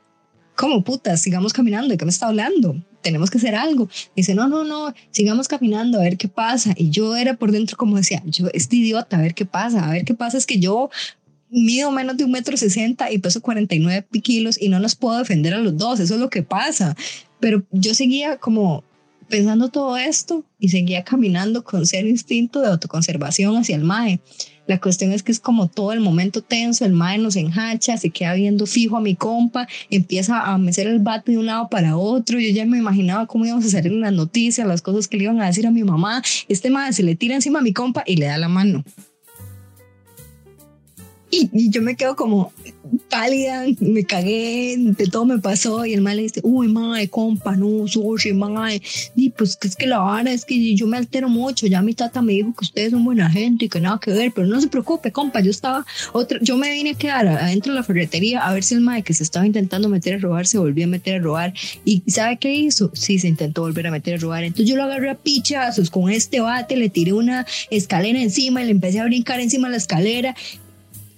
¿cómo 0.55 0.83
putas? 0.83 1.21
Sigamos 1.21 1.53
caminando, 1.53 1.89
¿de 1.89 1.97
qué 1.97 2.05
me 2.05 2.11
está 2.11 2.27
hablando? 2.27 2.83
Tenemos 3.01 3.29
que 3.29 3.37
hacer 3.37 3.55
algo. 3.55 3.89
dice, 4.15 4.35
no, 4.35 4.47
no, 4.47 4.63
no, 4.63 4.93
sigamos 5.11 5.47
caminando 5.47 5.99
a 5.99 6.03
ver 6.03 6.17
qué 6.17 6.27
pasa. 6.27 6.73
Y 6.75 6.89
yo 6.89 7.15
era 7.15 7.35
por 7.35 7.51
dentro 7.51 7.77
como 7.77 7.95
decía, 7.95 8.21
yo, 8.25 8.47
este 8.53 8.75
idiota, 8.75 9.17
a 9.17 9.21
ver 9.21 9.33
qué 9.33 9.45
pasa, 9.45 9.87
a 9.87 9.91
ver 9.91 10.03
qué 10.03 10.13
pasa. 10.13 10.37
Es 10.37 10.45
que 10.45 10.59
yo 10.59 10.89
mido 11.49 11.91
menos 11.91 12.17
de 12.17 12.25
un 12.25 12.31
metro 12.31 12.57
sesenta 12.57 13.11
y 13.11 13.19
peso 13.19 13.41
49 13.41 14.07
kilos 14.21 14.61
y 14.61 14.69
no 14.69 14.79
nos 14.79 14.95
puedo 14.95 15.17
defender 15.17 15.53
a 15.53 15.59
los 15.59 15.77
dos, 15.77 15.99
eso 15.99 16.15
es 16.15 16.19
lo 16.19 16.29
que 16.29 16.43
pasa. 16.43 16.95
Pero 17.39 17.63
yo 17.71 17.93
seguía 17.93 18.37
como 18.37 18.83
pensando 19.29 19.69
todo 19.69 19.97
esto 19.97 20.45
y 20.59 20.69
seguía 20.69 21.03
caminando 21.03 21.63
con 21.63 21.85
cero 21.85 22.07
instinto 22.07 22.61
de 22.61 22.67
autoconservación 22.67 23.55
hacia 23.57 23.75
el 23.75 23.83
MAE. 23.83 24.19
La 24.67 24.79
cuestión 24.79 25.13
es 25.13 25.23
que 25.23 25.31
es 25.31 25.39
como 25.39 25.67
todo 25.67 25.93
el 25.93 26.01
momento 26.01 26.41
tenso, 26.41 26.83
el 26.83 26.91
mae 26.91 27.17
nos 27.17 27.37
enhacha, 27.37 27.95
se 27.95 28.09
queda 28.09 28.33
viendo 28.33 28.65
fijo 28.65 28.97
a 28.97 29.01
mi 29.01 29.15
compa, 29.15 29.65
empieza 29.89 30.41
a 30.41 30.57
mecer 30.57 30.87
el 30.87 30.99
bate 30.99 31.31
de 31.31 31.37
un 31.37 31.45
lado 31.45 31.69
para 31.69 31.95
otro. 31.95 32.37
Yo 32.37 32.49
ya 32.49 32.65
me 32.65 32.77
imaginaba 32.77 33.27
cómo 33.27 33.45
íbamos 33.45 33.65
a 33.65 33.69
salir 33.69 33.93
en 33.93 34.01
las 34.01 34.11
noticias, 34.11 34.67
las 34.67 34.81
cosas 34.81 35.07
que 35.07 35.15
le 35.15 35.23
iban 35.23 35.41
a 35.41 35.47
decir 35.47 35.65
a 35.65 35.71
mi 35.71 35.83
mamá. 35.83 36.21
Este 36.49 36.69
mae 36.69 36.91
se 36.91 37.03
le 37.03 37.15
tira 37.15 37.35
encima 37.35 37.59
a 37.59 37.61
mi 37.61 37.71
compa 37.71 38.03
y 38.05 38.17
le 38.17 38.25
da 38.25 38.37
la 38.37 38.49
mano. 38.49 38.83
Y, 41.29 41.69
yo 41.69 41.81
me 41.81 41.95
quedo 41.95 42.15
como 42.15 42.53
pálida, 43.09 43.65
me 43.79 44.05
cagué, 44.05 44.75
de 44.77 45.07
todo 45.07 45.25
me 45.25 45.39
pasó. 45.39 45.85
Y 45.85 45.93
el 45.93 46.01
mal 46.01 46.17
le 46.17 46.23
dice, 46.23 46.39
uy, 46.43 46.67
mae, 46.67 47.09
compa, 47.09 47.55
no, 47.55 47.87
sorry, 47.87 48.33
mae. 48.33 48.81
Y 49.15 49.29
pues 49.31 49.57
es 49.61 49.75
que 49.75 49.87
la 49.87 49.99
vara 49.99 50.31
es 50.31 50.45
que 50.45 50.75
yo 50.75 50.87
me 50.87 50.97
altero 50.97 51.27
mucho. 51.27 51.67
Ya 51.67 51.81
mi 51.81 51.93
tata 51.93 52.21
me 52.21 52.33
dijo 52.33 52.53
que 52.53 52.65
ustedes 52.65 52.91
son 52.91 53.03
buena 53.03 53.29
gente 53.29 53.65
y 53.65 53.69
que 53.69 53.81
nada 53.81 53.99
que 54.01 54.11
ver, 54.11 54.31
pero 54.33 54.47
no 54.47 54.61
se 54.61 54.67
preocupe, 54.67 55.11
compa. 55.11 55.41
Yo 55.41 55.51
estaba, 55.51 55.85
otra, 56.13 56.39
yo 56.41 56.55
me 56.57 56.71
vine 56.71 56.91
a 56.91 56.93
quedar 56.93 57.27
adentro 57.27 57.73
de 57.73 57.79
la 57.79 57.83
ferretería 57.83 58.39
a 58.39 58.53
ver 58.53 58.63
si 58.63 58.75
el 58.75 58.81
mae 58.81 59.03
que 59.03 59.13
se 59.13 59.23
estaba 59.23 59.45
intentando 59.45 59.89
meter 59.89 60.15
a 60.15 60.19
robar 60.19 60.47
se 60.47 60.57
volvió 60.57 60.85
a 60.85 60.87
meter 60.87 61.19
a 61.19 61.23
robar. 61.23 61.53
Y 61.83 62.03
¿sabe 62.07 62.37
qué 62.37 62.53
hizo? 62.53 62.89
Sí, 62.93 63.19
se 63.19 63.27
intentó 63.27 63.61
volver 63.61 63.87
a 63.87 63.91
meter 63.91 64.15
a 64.15 64.17
robar. 64.17 64.43
Entonces 64.43 64.69
yo 64.69 64.77
lo 64.77 64.83
agarré 64.83 65.09
a 65.09 65.15
pichazos 65.15 65.89
con 65.89 66.09
este 66.09 66.39
bate, 66.39 66.77
le 66.77 66.89
tiré 66.89 67.11
una 67.11 67.45
escalera 67.69 68.21
encima 68.21 68.63
y 68.63 68.65
le 68.65 68.71
empecé 68.71 68.99
a 69.01 69.05
brincar 69.05 69.41
encima 69.41 69.67
de 69.67 69.71
la 69.71 69.77
escalera 69.77 70.35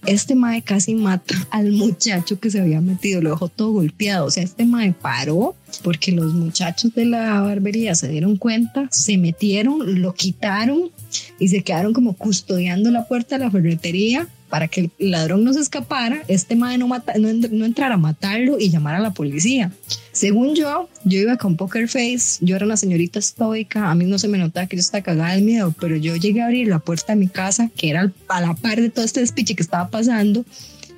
este 0.05 0.35
mae 0.35 0.61
casi 0.61 0.95
mata 0.95 1.35
al 1.51 1.71
muchacho 1.71 2.39
que 2.39 2.49
se 2.49 2.59
había 2.59 2.81
metido, 2.81 3.21
lo 3.21 3.31
dejó 3.31 3.47
todo 3.49 3.71
golpeado. 3.71 4.25
O 4.25 4.31
sea, 4.31 4.43
este 4.43 4.65
mae 4.65 4.93
paró 4.93 5.55
porque 5.83 6.11
los 6.11 6.33
muchachos 6.33 6.93
de 6.95 7.05
la 7.05 7.41
barbería 7.41 7.95
se 7.95 8.07
dieron 8.07 8.37
cuenta, 8.37 8.87
se 8.91 9.17
metieron, 9.17 10.01
lo 10.01 10.13
quitaron 10.13 10.91
y 11.37 11.49
se 11.49 11.63
quedaron 11.63 11.93
como 11.93 12.13
custodiando 12.13 12.91
la 12.91 13.07
puerta 13.07 13.37
de 13.37 13.45
la 13.45 13.51
ferretería 13.51 14.27
para 14.49 14.67
que 14.67 14.89
el 14.97 15.11
ladrón 15.11 15.43
no 15.43 15.53
se 15.53 15.59
escapara, 15.59 16.23
este 16.27 16.55
madre 16.55 16.77
no, 16.77 16.87
mata, 16.87 17.13
no, 17.17 17.31
no 17.33 17.65
entrara 17.65 17.95
a 17.95 17.97
matarlo 17.97 18.59
y 18.59 18.69
llamar 18.69 18.95
a 18.95 18.99
la 18.99 19.11
policía. 19.11 19.71
Según 20.11 20.55
yo, 20.55 20.89
yo 21.03 21.19
iba 21.19 21.37
con 21.37 21.55
poker 21.55 21.87
face, 21.87 22.39
yo 22.41 22.55
era 22.55 22.65
una 22.65 22.77
señorita 22.77 23.19
estoica, 23.19 23.89
a 23.89 23.95
mí 23.95 24.05
no 24.05 24.17
se 24.17 24.27
me 24.27 24.37
notaba 24.37 24.67
que 24.67 24.75
yo 24.75 24.81
estaba 24.81 25.03
cagada 25.03 25.33
del 25.33 25.43
miedo, 25.43 25.73
pero 25.79 25.95
yo 25.95 26.15
llegué 26.15 26.41
a 26.41 26.45
abrir 26.45 26.67
la 26.67 26.79
puerta 26.79 27.13
de 27.13 27.19
mi 27.19 27.27
casa, 27.27 27.69
que 27.77 27.89
era 27.89 28.11
a 28.27 28.41
la 28.41 28.53
par 28.55 28.81
de 28.81 28.89
todo 28.89 29.05
este 29.05 29.19
despiche 29.19 29.55
que 29.55 29.63
estaba 29.63 29.89
pasando, 29.89 30.43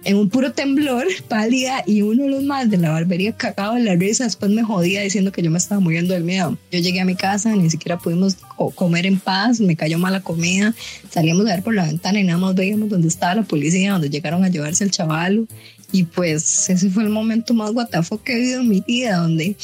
en 0.03 0.17
un 0.17 0.29
puro 0.29 0.51
temblor, 0.51 1.05
pálida, 1.27 1.83
y 1.85 2.01
uno 2.01 2.23
de 2.23 2.29
los 2.29 2.43
más 2.43 2.69
de 2.69 2.77
la 2.77 2.91
barbería 2.91 3.33
cagado 3.33 3.77
en 3.77 3.85
la 3.85 3.95
risa, 3.95 4.23
después 4.23 4.51
me 4.51 4.63
jodía 4.63 5.01
diciendo 5.01 5.31
que 5.31 5.41
yo 5.41 5.51
me 5.51 5.57
estaba 5.57 5.79
muriendo 5.79 6.13
del 6.13 6.23
miedo. 6.23 6.57
Yo 6.71 6.79
llegué 6.79 7.01
a 7.01 7.05
mi 7.05 7.15
casa, 7.15 7.55
ni 7.55 7.69
siquiera 7.69 7.97
pudimos 7.97 8.37
comer 8.75 9.05
en 9.05 9.19
paz, 9.19 9.59
me 9.59 9.75
cayó 9.75 9.99
mala 9.99 10.21
comida, 10.21 10.73
salíamos 11.09 11.45
a 11.47 11.55
ver 11.55 11.63
por 11.63 11.73
la 11.73 11.85
ventana 11.85 12.19
y 12.19 12.23
nada 12.23 12.39
más 12.39 12.55
veíamos 12.55 12.89
dónde 12.89 13.07
estaba 13.07 13.35
la 13.35 13.43
policía, 13.43 13.93
donde 13.93 14.09
llegaron 14.09 14.43
a 14.43 14.49
llevarse 14.49 14.83
el 14.83 14.91
chavalo, 14.91 15.45
y 15.91 16.03
pues 16.03 16.69
ese 16.69 16.89
fue 16.89 17.03
el 17.03 17.09
momento 17.09 17.53
más 17.53 17.71
guatafo 17.71 18.21
que 18.23 18.33
he 18.33 18.35
vivido 18.37 18.61
en 18.61 18.69
mi 18.69 18.81
vida, 18.81 19.17
donde 19.17 19.55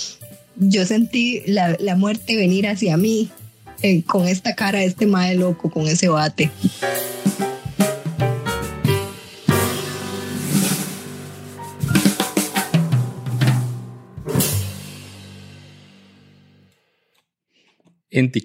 yo 0.57 0.85
sentí 0.85 1.41
la, 1.45 1.77
la 1.79 1.95
muerte 1.95 2.35
venir 2.35 2.67
hacia 2.67 2.97
mí, 2.97 3.29
eh, 3.83 4.03
con 4.03 4.27
esta 4.27 4.55
cara 4.55 4.79
de 4.79 4.85
este 4.85 5.05
madre 5.05 5.35
loco, 5.35 5.69
con 5.69 5.87
ese 5.87 6.07
bate. 6.07 6.49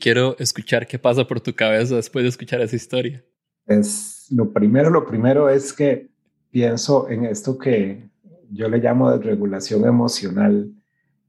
Quiero 0.00 0.36
escuchar 0.38 0.86
qué 0.86 0.98
pasa 0.98 1.26
por 1.26 1.40
tu 1.40 1.54
cabeza 1.54 1.96
después 1.96 2.24
de 2.24 2.28
escuchar 2.28 2.60
esa 2.60 2.76
historia. 2.76 3.24
Es 3.66 4.26
lo 4.30 4.52
primero, 4.52 4.90
lo 4.90 5.06
primero 5.06 5.48
es 5.48 5.72
que 5.72 6.10
pienso 6.50 7.08
en 7.08 7.24
esto 7.24 7.56
que 7.56 8.10
yo 8.50 8.68
le 8.68 8.78
llamo 8.78 9.10
desregulación 9.10 9.86
emocional 9.86 10.70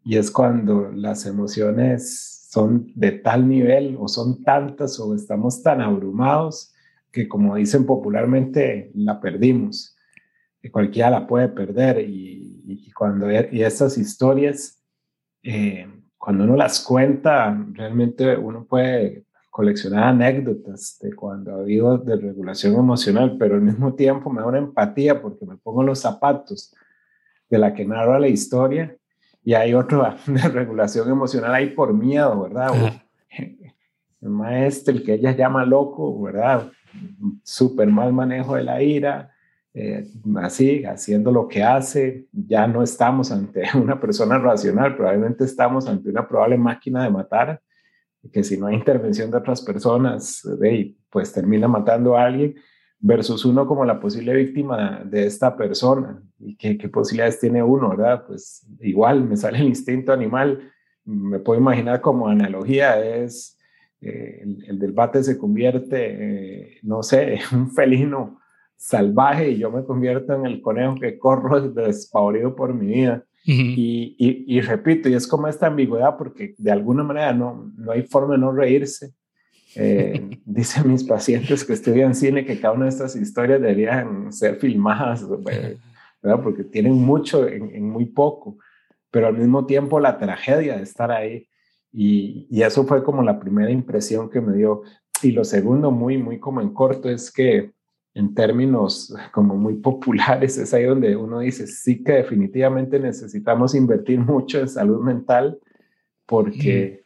y 0.03 0.17
es 0.17 0.29
cuando 0.29 0.91
las 0.91 1.25
emociones 1.25 2.49
son 2.49 2.91
de 2.95 3.11
tal 3.11 3.47
nivel 3.47 3.95
o 3.97 4.09
son 4.09 4.43
tantas 4.43 4.99
o 4.99 5.15
estamos 5.15 5.63
tan 5.63 5.79
abrumados 5.79 6.73
que 7.13 7.29
como 7.29 7.55
dicen 7.55 7.85
popularmente 7.85 8.91
la 8.93 9.21
perdimos, 9.21 9.95
que 10.61 10.69
cualquiera 10.69 11.09
la 11.09 11.27
puede 11.27 11.47
perder 11.47 12.01
y, 12.01 12.61
y 12.65 12.91
cuando 12.91 13.31
y 13.31 13.63
estas 13.63 13.97
historias 13.97 14.83
eh, 15.43 15.87
cuando 16.23 16.45
uno 16.45 16.55
las 16.55 16.79
cuenta, 16.79 17.53
realmente 17.73 18.37
uno 18.37 18.63
puede 18.63 19.25
coleccionar 19.49 20.05
anécdotas 20.05 20.97
de 21.01 21.13
cuando 21.13 21.51
ha 21.51 21.59
habido 21.59 21.97
desregulación 21.97 22.75
emocional, 22.75 23.35
pero 23.37 23.55
al 23.55 23.61
mismo 23.61 23.93
tiempo 23.93 24.29
me 24.29 24.39
da 24.39 24.47
una 24.47 24.59
empatía 24.59 25.21
porque 25.21 25.45
me 25.45 25.57
pongo 25.57 25.83
los 25.83 25.99
zapatos 25.99 26.73
de 27.49 27.57
la 27.57 27.73
que 27.73 27.83
narra 27.83 28.21
la 28.21 28.29
historia 28.29 28.95
y 29.43 29.53
hay 29.53 29.73
otra 29.73 30.15
desregulación 30.25 31.09
emocional 31.09 31.53
ahí 31.53 31.71
por 31.71 31.93
miedo, 31.93 32.41
¿verdad? 32.41 32.71
El 34.21 34.29
maestro, 34.29 34.93
el 34.93 35.03
que 35.03 35.15
ella 35.15 35.35
llama 35.35 35.65
loco, 35.65 36.21
¿verdad? 36.21 36.71
Súper 37.43 37.89
mal 37.89 38.13
manejo 38.13 38.55
de 38.55 38.63
la 38.63 38.81
ira, 38.81 39.32
eh, 39.75 40.07
así, 40.37 40.85
haciendo 40.85 41.31
lo 41.31 41.47
que 41.47 41.63
hace, 41.63 42.27
ya 42.31 42.67
no 42.67 42.83
estamos 42.83 43.31
ante 43.31 43.63
una 43.75 43.99
persona 43.99 44.37
racional, 44.37 44.95
probablemente 44.95 45.45
estamos 45.45 45.87
ante 45.87 46.09
una 46.09 46.27
probable 46.27 46.57
máquina 46.57 47.03
de 47.03 47.09
matar, 47.09 47.61
que 48.31 48.43
si 48.43 48.57
no 48.57 48.67
hay 48.67 48.75
intervención 48.75 49.31
de 49.31 49.37
otras 49.37 49.61
personas, 49.61 50.47
pues 51.09 51.33
termina 51.33 51.67
matando 51.67 52.15
a 52.15 52.25
alguien, 52.25 52.55
versus 52.99 53.43
uno 53.43 53.67
como 53.67 53.83
la 53.83 53.99
posible 53.99 54.33
víctima 54.33 55.01
de 55.03 55.25
esta 55.25 55.57
persona. 55.57 56.23
¿Y 56.39 56.55
qué, 56.55 56.87
posibilidades 56.87 57.39
tiene 57.39 57.61
uno, 57.61 57.89
verdad? 57.89 58.23
Pues 58.25 58.65
igual 58.79 59.25
me 59.25 59.35
sale 59.35 59.57
el 59.57 59.65
instinto 59.65 60.13
animal, 60.13 60.71
me 61.03 61.39
puedo 61.39 61.59
imaginar 61.59 61.99
como 61.99 62.29
analogía, 62.29 63.03
es 63.03 63.59
eh, 63.99 64.39
el, 64.43 64.63
el, 64.69 64.79
del 64.79 64.93
bate 64.93 65.21
se 65.21 65.37
convierte, 65.37 65.97
eh, 65.97 66.77
no 66.83 67.03
sé, 67.03 67.39
un 67.51 67.71
felino 67.71 68.39
salvaje 68.77 69.51
y 69.51 69.59
yo 69.59 69.71
me 69.71 69.83
convierto 69.83 70.33
en 70.33 70.45
el 70.45 70.61
conejo 70.61 70.95
que 70.95 71.17
corro 71.17 71.61
despavorido 71.69 72.55
por 72.55 72.73
mi 72.73 72.87
vida. 72.87 73.23
y, 73.45 74.15
y, 74.17 74.57
y, 74.57 74.61
repito, 74.61 75.09
y 75.09 75.15
es 75.15 75.27
como 75.27 75.49
esta 75.49 75.67
ambigüedad 75.67 76.15
porque 76.17 76.55
de 76.57 76.71
alguna 76.71 77.03
manera 77.03 77.33
no, 77.33 77.73
no 77.75 77.91
hay 77.91 78.03
forma 78.03 78.35
de 78.35 78.39
no 78.39 78.51
reírse. 78.51 79.13
Eh, 79.75 80.39
dicen 80.45 80.91
mis 80.91 81.03
pacientes 81.03 81.63
que 81.63 81.73
estudian 81.73 82.15
cine 82.15 82.45
que 82.45 82.59
cada 82.59 82.73
una 82.73 82.85
de 82.85 82.91
estas 82.91 83.15
historias 83.15 83.59
deberían 83.59 84.31
ser 84.31 84.57
filmadas, 84.57 85.27
¿verdad? 85.27 86.41
porque 86.41 86.63
tienen 86.63 86.93
mucho 86.93 87.47
en, 87.47 87.75
en, 87.75 87.89
muy 87.89 88.05
poco, 88.05 88.57
pero 89.11 89.27
al 89.27 89.37
mismo 89.37 89.65
tiempo 89.65 89.99
la 89.99 90.17
tragedia 90.17 90.77
de 90.77 90.83
estar 90.83 91.11
ahí. 91.11 91.47
Y, 91.91 92.47
y 92.49 92.63
eso 92.63 92.85
fue 92.85 93.03
como 93.03 93.21
la 93.23 93.39
primera 93.39 93.71
impresión 93.71 94.29
que 94.29 94.41
me 94.41 94.55
dio. 94.55 94.83
Y 95.21 95.31
lo 95.31 95.43
segundo, 95.43 95.91
muy, 95.91 96.17
muy 96.17 96.39
como 96.39 96.61
en 96.61 96.73
corto, 96.73 97.09
es 97.09 97.31
que 97.31 97.71
en 98.15 98.33
términos 98.35 99.13
como 99.31 99.55
muy 99.55 99.75
populares, 99.75 100.57
es 100.57 100.73
ahí 100.73 100.83
donde 100.83 101.15
uno 101.15 101.39
dice, 101.39 101.65
sí 101.67 102.03
que 102.03 102.13
definitivamente 102.13 102.99
necesitamos 102.99 103.73
invertir 103.73 104.19
mucho 104.19 104.59
en 104.59 104.69
salud 104.69 105.01
mental 105.01 105.59
porque, 106.25 107.03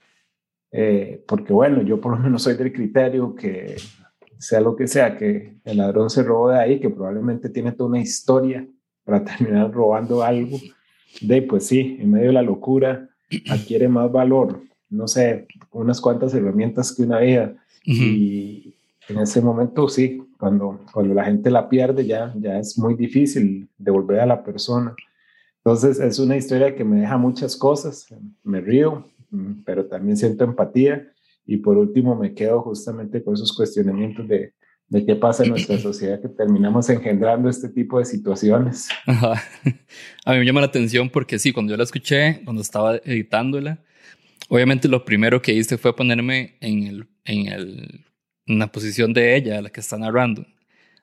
eh, 0.71 1.23
porque 1.27 1.53
bueno, 1.53 1.81
yo 1.81 2.01
por 2.01 2.13
lo 2.13 2.19
menos 2.19 2.43
soy 2.43 2.55
del 2.55 2.73
criterio 2.73 3.33
que 3.35 3.77
sea 4.37 4.59
lo 4.61 4.75
que 4.75 4.87
sea, 4.87 5.17
que 5.17 5.57
el 5.63 5.77
ladrón 5.77 6.09
se 6.09 6.23
robó 6.23 6.49
de 6.49 6.59
ahí, 6.59 6.79
que 6.79 6.89
probablemente 6.89 7.49
tiene 7.49 7.71
toda 7.71 7.89
una 7.89 8.01
historia 8.01 8.67
para 9.03 9.23
terminar 9.23 9.71
robando 9.71 10.23
algo, 10.23 10.59
de 11.21 11.41
pues 11.41 11.65
sí, 11.65 11.97
en 11.99 12.11
medio 12.11 12.27
de 12.27 12.33
la 12.33 12.41
locura 12.41 13.09
adquiere 13.49 13.87
más 13.87 14.11
valor, 14.11 14.61
no 14.89 15.07
sé, 15.07 15.47
unas 15.71 15.99
cuantas 15.99 16.33
herramientas 16.33 16.93
que 16.93 17.03
una 17.03 17.19
vida. 17.19 17.55
Y 17.83 18.75
en 19.07 19.19
ese 19.19 19.41
momento 19.41 19.87
sí, 19.87 20.21
cuando, 20.37 20.79
cuando 20.91 21.13
la 21.13 21.25
gente 21.25 21.49
la 21.49 21.67
pierde 21.67 22.05
ya, 22.05 22.33
ya 22.37 22.59
es 22.59 22.77
muy 22.77 22.95
difícil 22.95 23.69
devolver 23.77 24.19
a 24.19 24.25
la 24.25 24.43
persona. 24.43 24.95
Entonces 25.57 25.99
es 25.99 26.19
una 26.19 26.37
historia 26.37 26.75
que 26.75 26.83
me 26.83 27.01
deja 27.01 27.17
muchas 27.17 27.55
cosas, 27.55 28.07
me 28.43 28.61
río, 28.61 29.05
pero 29.65 29.85
también 29.85 30.15
siento 30.15 30.43
empatía 30.43 31.11
y 31.45 31.57
por 31.57 31.77
último 31.77 32.15
me 32.15 32.33
quedo 32.33 32.61
justamente 32.61 33.23
con 33.23 33.33
esos 33.33 33.53
cuestionamientos 33.53 34.27
de, 34.27 34.53
de 34.87 35.05
qué 35.05 35.15
pasa 35.15 35.43
en 35.43 35.49
nuestra 35.49 35.77
sociedad 35.79 36.21
que 36.21 36.29
terminamos 36.29 36.89
engendrando 36.89 37.49
este 37.49 37.69
tipo 37.69 37.99
de 37.99 38.05
situaciones. 38.05 38.89
A 40.25 40.33
mí 40.33 40.39
me 40.39 40.45
llama 40.45 40.61
la 40.61 40.67
atención 40.67 41.09
porque 41.09 41.39
sí, 41.39 41.51
cuando 41.51 41.71
yo 41.71 41.77
la 41.77 41.83
escuché, 41.83 42.41
cuando 42.43 42.61
estaba 42.61 42.97
editándola, 42.97 43.79
obviamente 44.49 44.87
lo 44.87 45.03
primero 45.03 45.41
que 45.41 45.53
hice 45.53 45.77
fue 45.77 45.95
ponerme 45.95 46.55
en 46.61 46.83
el, 46.87 47.07
en 47.25 47.47
el 47.47 48.05
una 48.47 48.71
posición 48.71 49.13
de 49.13 49.35
ella, 49.35 49.61
la 49.61 49.69
que 49.69 49.79
está 49.79 49.97
narrando. 49.97 50.45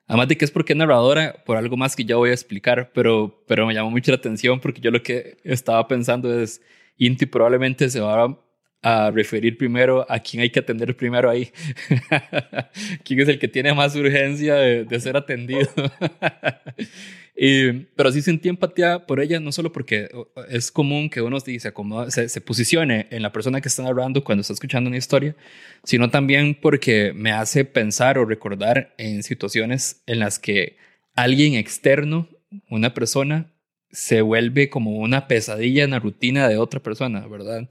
Además 0.07 0.27
de 0.27 0.37
que 0.37 0.45
es 0.45 0.51
porque 0.51 0.73
es 0.73 0.77
narradora, 0.77 1.43
por 1.45 1.57
algo 1.57 1.77
más 1.77 1.95
que 1.95 2.05
ya 2.05 2.15
voy 2.15 2.29
a 2.29 2.33
explicar, 2.33 2.91
pero, 2.93 3.43
pero 3.47 3.65
me 3.65 3.73
llamó 3.73 3.89
mucho 3.89 4.11
la 4.11 4.17
atención 4.17 4.59
porque 4.59 4.81
yo 4.81 4.91
lo 4.91 5.01
que 5.01 5.37
estaba 5.43 5.87
pensando 5.87 6.39
es, 6.39 6.61
Inti 6.97 7.25
probablemente 7.25 7.89
se 7.89 7.99
va 7.99 8.37
a 8.81 9.11
referir 9.11 9.57
primero 9.57 10.05
a 10.07 10.19
quién 10.19 10.43
hay 10.43 10.51
que 10.51 10.59
atender 10.59 10.95
primero 10.95 11.29
ahí. 11.29 11.51
¿Quién 13.03 13.19
es 13.19 13.29
el 13.29 13.39
que 13.39 13.47
tiene 13.47 13.73
más 13.73 13.95
urgencia 13.95 14.55
de, 14.55 14.85
de 14.85 14.99
ser 14.99 15.17
atendido? 15.17 15.67
Y, 17.37 17.71
pero 17.95 18.11
sí 18.13 18.21
sentí 18.21 18.47
empatía 18.47 19.05
por 19.05 19.19
ella, 19.19 19.41
no 19.41 19.51
solo 19.51 19.71
porque 19.73 20.09
es 20.49 20.71
común 20.71 21.09
que 21.09 21.21
uno 21.21 21.39
dice, 21.41 21.73
como 21.73 22.09
se, 22.09 22.29
se, 22.29 22.39
posicione 22.39 23.07
en 23.11 23.21
la 23.21 23.33
persona 23.33 23.59
que 23.59 23.67
está 23.67 23.83
narrando 23.83 24.23
cuando 24.23 24.41
está 24.41 24.53
escuchando 24.53 24.87
una 24.87 24.97
historia, 24.97 25.35
sino 25.83 26.09
también 26.09 26.55
porque 26.55 27.11
me 27.13 27.31
hace 27.31 27.65
pensar 27.65 28.17
o 28.17 28.25
recordar 28.25 28.93
en 28.97 29.21
situaciones 29.21 30.01
en 30.05 30.19
las 30.19 30.39
que 30.39 30.77
alguien 31.13 31.55
externo, 31.55 32.29
una 32.69 32.93
persona, 32.93 33.51
se 33.91 34.21
vuelve 34.21 34.69
como 34.69 34.91
una 34.91 35.27
pesadilla 35.27 35.83
en 35.83 35.91
la 35.91 35.99
rutina 35.99 36.47
de 36.47 36.57
otra 36.57 36.79
persona, 36.81 37.27
¿verdad? 37.27 37.67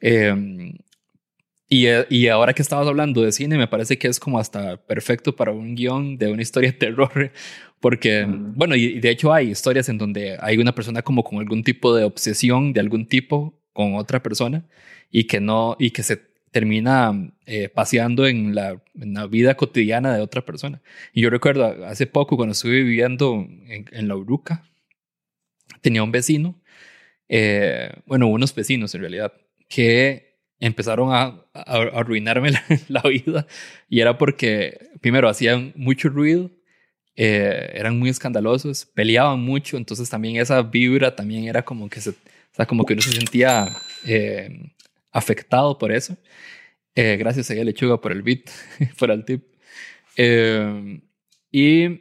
Eh, 0.00 0.72
y, 1.68 1.86
y, 2.10 2.28
ahora 2.28 2.52
que 2.54 2.62
estabas 2.62 2.86
hablando 2.86 3.22
de 3.22 3.32
cine, 3.32 3.58
me 3.58 3.66
parece 3.66 3.98
que 3.98 4.06
es 4.06 4.20
como 4.20 4.38
hasta 4.38 4.76
perfecto 4.76 5.34
para 5.34 5.50
un 5.50 5.74
guion 5.74 6.16
de 6.16 6.30
una 6.30 6.42
historia 6.42 6.70
de 6.70 6.78
terror, 6.78 7.32
porque, 7.80 8.24
bueno, 8.28 8.74
y, 8.74 9.00
de 9.00 9.10
hecho 9.10 9.32
hay 9.32 9.50
historias 9.50 9.88
en 9.88 9.98
donde 9.98 10.36
hay 10.40 10.58
una 10.58 10.74
persona 10.74 11.02
como 11.02 11.22
con 11.24 11.38
algún 11.38 11.62
tipo 11.62 11.94
de 11.94 12.04
obsesión 12.04 12.72
de 12.72 12.80
algún 12.80 13.06
tipo 13.06 13.58
con 13.72 13.94
otra 13.94 14.22
persona 14.22 14.64
y 15.10 15.24
que 15.24 15.40
no, 15.40 15.76
y 15.78 15.90
que 15.90 16.02
se 16.02 16.16
termina 16.50 17.12
eh, 17.44 17.68
paseando 17.68 18.26
en 18.26 18.54
la, 18.54 18.82
en 18.94 19.14
la, 19.14 19.26
vida 19.26 19.56
cotidiana 19.56 20.14
de 20.14 20.22
otra 20.22 20.44
persona. 20.44 20.80
Y 21.12 21.20
yo 21.20 21.30
recuerdo 21.30 21.84
hace 21.84 22.06
poco 22.06 22.36
cuando 22.36 22.52
estuve 22.52 22.82
viviendo 22.82 23.46
en, 23.68 23.84
en 23.92 24.08
La 24.08 24.16
Uruca, 24.16 24.64
tenía 25.82 26.02
un 26.02 26.12
vecino, 26.12 26.58
eh, 27.28 27.92
bueno, 28.06 28.28
unos 28.28 28.54
vecinos 28.54 28.94
en 28.94 29.02
realidad, 29.02 29.34
que 29.68 30.38
empezaron 30.58 31.12
a, 31.12 31.44
a, 31.52 31.76
arruinarme 31.94 32.50
la, 32.52 32.62
la, 32.88 33.02
vida 33.02 33.46
y 33.88 34.00
era 34.00 34.16
porque 34.16 34.88
primero 35.00 35.28
hacían 35.28 35.72
mucho 35.76 36.08
ruido 36.08 36.50
eh, 37.16 37.72
eran 37.74 37.98
muy 37.98 38.10
escandalosos, 38.10 38.84
peleaban 38.84 39.40
mucho, 39.40 39.78
entonces 39.78 40.10
también 40.10 40.36
esa 40.36 40.60
vibra 40.62 41.16
también 41.16 41.44
era 41.44 41.64
como 41.64 41.88
que 41.88 42.00
se, 42.02 42.10
o 42.10 42.14
sea, 42.52 42.66
como 42.66 42.84
que 42.84 42.92
uno 42.92 43.00
se 43.00 43.12
sentía 43.12 43.74
eh, 44.04 44.70
afectado 45.12 45.78
por 45.78 45.92
eso. 45.92 46.16
Eh, 46.94 47.16
gracias 47.16 47.50
a 47.50 47.54
ella 47.54 47.64
Lechuga 47.64 48.00
por 48.00 48.12
el 48.12 48.22
beat, 48.22 48.50
por 48.98 49.10
el 49.10 49.24
tip. 49.24 49.44
y, 51.50 52.00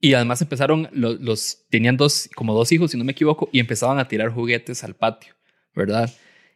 y 0.00 0.14
además 0.14 0.40
empezaron, 0.42 0.88
los, 0.92 1.20
los, 1.20 1.66
tenían 1.68 1.96
dos, 1.96 2.30
como 2.36 2.54
dos 2.54 2.70
hijos, 2.70 2.92
si 2.92 2.96
no 2.98 3.04
me 3.04 3.12
equivoco, 3.12 3.48
y 3.52 3.58
empezaban 3.58 3.98
a 3.98 4.06
tirar 4.06 4.30
juguetes 4.30 4.84
al 4.84 4.94
patio, 4.94 5.34
¿verdad? 5.74 6.08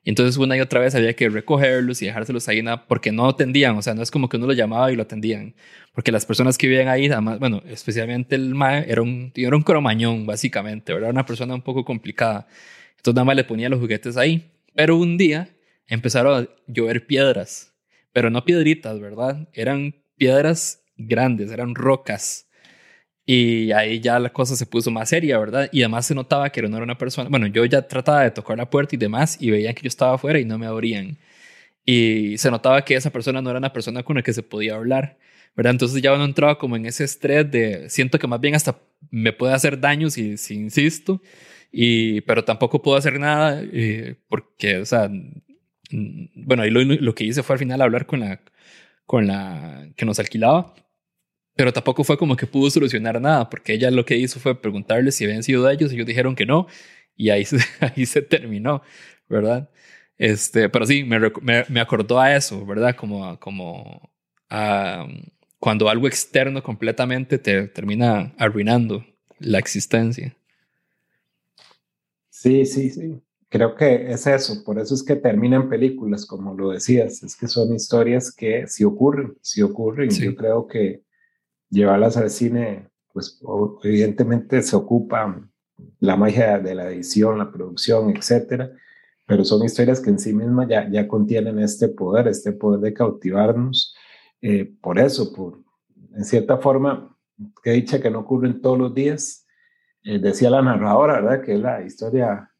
Entonces 0.05 0.37
una 0.37 0.57
y 0.57 0.61
otra 0.61 0.81
vez 0.81 0.95
había 0.95 1.14
que 1.14 1.28
recogerlos 1.28 2.00
y 2.02 2.07
dejárselos 2.07 2.49
ahí, 2.49 2.62
porque 2.87 3.12
no 3.12 3.28
atendían, 3.28 3.76
o 3.76 3.83
sea, 3.83 3.95
no 3.95 4.02
es 4.02 4.11
como 4.11 4.28
que 4.28 4.37
uno 4.37 4.47
lo 4.47 4.52
llamaba 4.52 4.90
y 4.93 4.97
lo 4.97 5.02
atendían, 5.02 5.55
porque 5.93 6.12
las 6.12 6.25
personas 6.26 6.57
que 6.57 6.67
vivían 6.69 6.88
ahí, 6.88 7.09
además, 7.09 7.38
bueno, 7.38 7.62
especialmente 7.67 8.37
el 8.37 8.55
Mae, 8.55 8.85
era 8.88 9.02
un, 9.02 9.33
era 9.35 9.57
un 9.57 9.62
cromañón, 9.62 10.26
básicamente, 10.26 10.93
Era 10.93 11.09
una 11.09 11.26
persona 11.26 11.55
un 11.55 11.62
poco 11.62 11.85
complicada. 11.85 12.47
Entonces 12.97 13.14
nada 13.14 13.25
más 13.25 13.37
le 13.37 13.45
ponía 13.45 13.69
los 13.69 13.81
juguetes 13.81 14.17
ahí. 14.17 14.50
Pero 14.75 14.97
un 14.97 15.17
día 15.17 15.49
empezaron 15.87 16.43
a 16.43 16.49
llover 16.67 17.07
piedras, 17.07 17.75
pero 18.12 18.31
no 18.31 18.45
piedritas, 18.45 19.00
¿verdad? 19.00 19.49
Eran 19.52 19.95
piedras 20.17 20.85
grandes, 20.97 21.50
eran 21.50 21.75
rocas. 21.75 22.48
Y 23.30 23.73
ahí 23.73 24.00
ya 24.00 24.18
la 24.18 24.30
cosa 24.30 24.56
se 24.56 24.64
puso 24.64 24.90
más 24.90 25.11
seria, 25.11 25.38
¿verdad? 25.38 25.68
Y 25.70 25.82
además 25.82 26.06
se 26.06 26.14
notaba 26.14 26.49
que 26.49 26.62
no 26.62 26.76
era 26.78 26.85
una 26.85 26.97
persona. 26.97 27.28
Bueno, 27.28 27.47
yo 27.47 27.62
ya 27.66 27.82
trataba 27.87 28.23
de 28.23 28.30
tocar 28.30 28.56
la 28.56 28.70
puerta 28.70 28.94
y 28.97 28.99
demás, 28.99 29.37
y 29.38 29.50
veían 29.50 29.75
que 29.75 29.82
yo 29.82 29.88
estaba 29.88 30.14
afuera 30.14 30.38
y 30.38 30.47
no 30.47 30.56
me 30.56 30.64
abrían. 30.64 31.18
Y 31.85 32.38
se 32.38 32.50
notaba 32.50 32.82
que 32.87 32.94
esa 32.94 33.11
persona 33.11 33.42
no 33.42 33.50
era 33.50 33.58
una 33.58 33.73
persona 33.73 34.02
con 34.02 34.16
la 34.16 34.23
que 34.23 34.32
se 34.32 34.42
podía 34.42 34.76
hablar, 34.76 35.18
¿verdad? 35.54 35.73
Entonces 35.73 36.00
ya 36.00 36.14
uno 36.14 36.25
entraba 36.25 36.58
como 36.58 36.76
en 36.76 36.87
ese 36.87 37.04
estrés 37.04 37.50
de 37.50 37.90
siento 37.90 38.18
que 38.18 38.26
más 38.26 38.40
bien 38.40 38.54
hasta 38.54 38.78
me 39.11 39.35
puede 39.35 39.52
hacer 39.52 39.78
daño 39.78 40.08
si, 40.08 40.38
si 40.38 40.54
insisto, 40.54 41.20
y, 41.70 42.23
pero 42.23 42.44
tampoco 42.44 42.80
puedo 42.80 42.97
hacer 42.97 43.20
nada 43.20 43.62
eh, 43.62 44.16
porque, 44.28 44.78
o 44.78 44.87
sea, 44.87 45.11
bueno, 45.90 46.64
y 46.66 46.70
lo, 46.70 46.82
lo 46.82 47.14
que 47.14 47.25
hice 47.25 47.42
fue 47.42 47.54
al 47.54 47.61
final 47.61 47.82
hablar 47.82 48.06
con 48.06 48.20
la, 48.20 48.40
con 49.04 49.26
la 49.26 49.87
que 49.97 50.06
nos 50.06 50.18
alquilaba 50.18 50.75
pero 51.59 51.73
tampoco 51.73 52.05
fue 52.05 52.17
como 52.17 52.37
que 52.37 52.47
pudo 52.47 52.71
solucionar 52.71 53.21
nada, 53.21 53.50
porque 53.50 53.73
ella 53.73 53.91
lo 53.91 54.05
que 54.05 54.17
hizo 54.17 54.38
fue 54.38 54.62
preguntarle 54.62 55.11
si 55.11 55.25
habían 55.25 55.43
sido 55.43 55.65
de 55.65 55.75
ellos, 55.75 55.91
y 55.91 55.97
ellos 55.97 56.07
dijeron 56.07 56.37
que 56.37 56.47
no, 56.47 56.69
y 57.17 57.31
ahí 57.31 57.45
se, 57.45 57.57
ahí 57.81 58.07
se 58.07 58.23
terminó, 58.23 58.81
¿verdad? 59.29 59.69
Este, 60.19 60.69
pero 60.69 60.87
sí, 60.87 61.03
me, 61.03 61.19
me, 61.69 61.81
acordó 61.81 62.21
a 62.21 62.37
eso, 62.37 62.65
¿verdad? 62.65 62.95
Como, 62.95 63.41
como 63.41 64.09
a, 64.49 65.05
cuando 65.59 65.88
algo 65.88 66.07
externo 66.07 66.62
completamente 66.62 67.38
te 67.38 67.67
termina 67.67 68.33
arruinando 68.38 69.05
la 69.41 69.59
existencia. 69.59 70.37
Sí, 72.31 72.67
sí, 72.67 72.91
sí. 72.91 73.21
Creo 73.49 73.75
que 73.75 74.12
es 74.12 74.29
eso, 74.29 74.62
por 74.62 74.79
eso 74.79 74.95
es 74.95 75.03
que 75.03 75.17
terminan 75.17 75.69
películas, 75.69 76.25
como 76.25 76.55
lo 76.55 76.71
decías, 76.71 77.25
es 77.25 77.35
que 77.35 77.49
son 77.49 77.75
historias 77.75 78.31
que 78.31 78.69
sí 78.69 78.85
ocurren, 78.85 79.37
sí 79.43 79.61
ocurren. 79.61 80.11
Yo 80.11 80.37
creo 80.37 80.69
que 80.69 81.08
llevarlas 81.70 82.16
al 82.16 82.30
cine, 82.30 82.88
pues 83.12 83.40
evidentemente 83.82 84.62
se 84.62 84.76
ocupa 84.76 85.48
la 86.00 86.16
magia 86.16 86.58
de 86.58 86.75
la 86.75 86.90
edición, 86.90 87.38
la 87.38 87.50
producción, 87.50 88.16
etcétera, 88.16 88.70
pero 89.26 89.44
son 89.44 89.64
historias 89.64 90.00
que 90.00 90.10
en 90.10 90.18
sí 90.18 90.32
mismas 90.32 90.68
ya, 90.68 90.88
ya 90.90 91.06
contienen 91.06 91.58
este 91.58 91.88
poder, 91.88 92.28
este 92.28 92.52
poder 92.52 92.80
de 92.80 92.94
cautivarnos. 92.94 93.94
Eh, 94.40 94.72
por 94.80 94.98
eso, 94.98 95.32
por, 95.32 95.62
en 96.14 96.25
cierta 96.25 96.58
forma, 96.58 97.14
que 97.62 97.72
dicha 97.72 98.00
que 98.00 98.10
no 98.10 98.20
ocurren 98.20 98.60
todos 98.62 98.78
los 98.78 98.94
días, 98.94 99.46
eh, 100.02 100.18
decía 100.18 100.50
la 100.50 100.62
narradora, 100.62 101.20
¿verdad? 101.20 101.42
Que 101.42 101.54
es 101.54 101.60
la 101.60 101.82
historia 101.82 102.50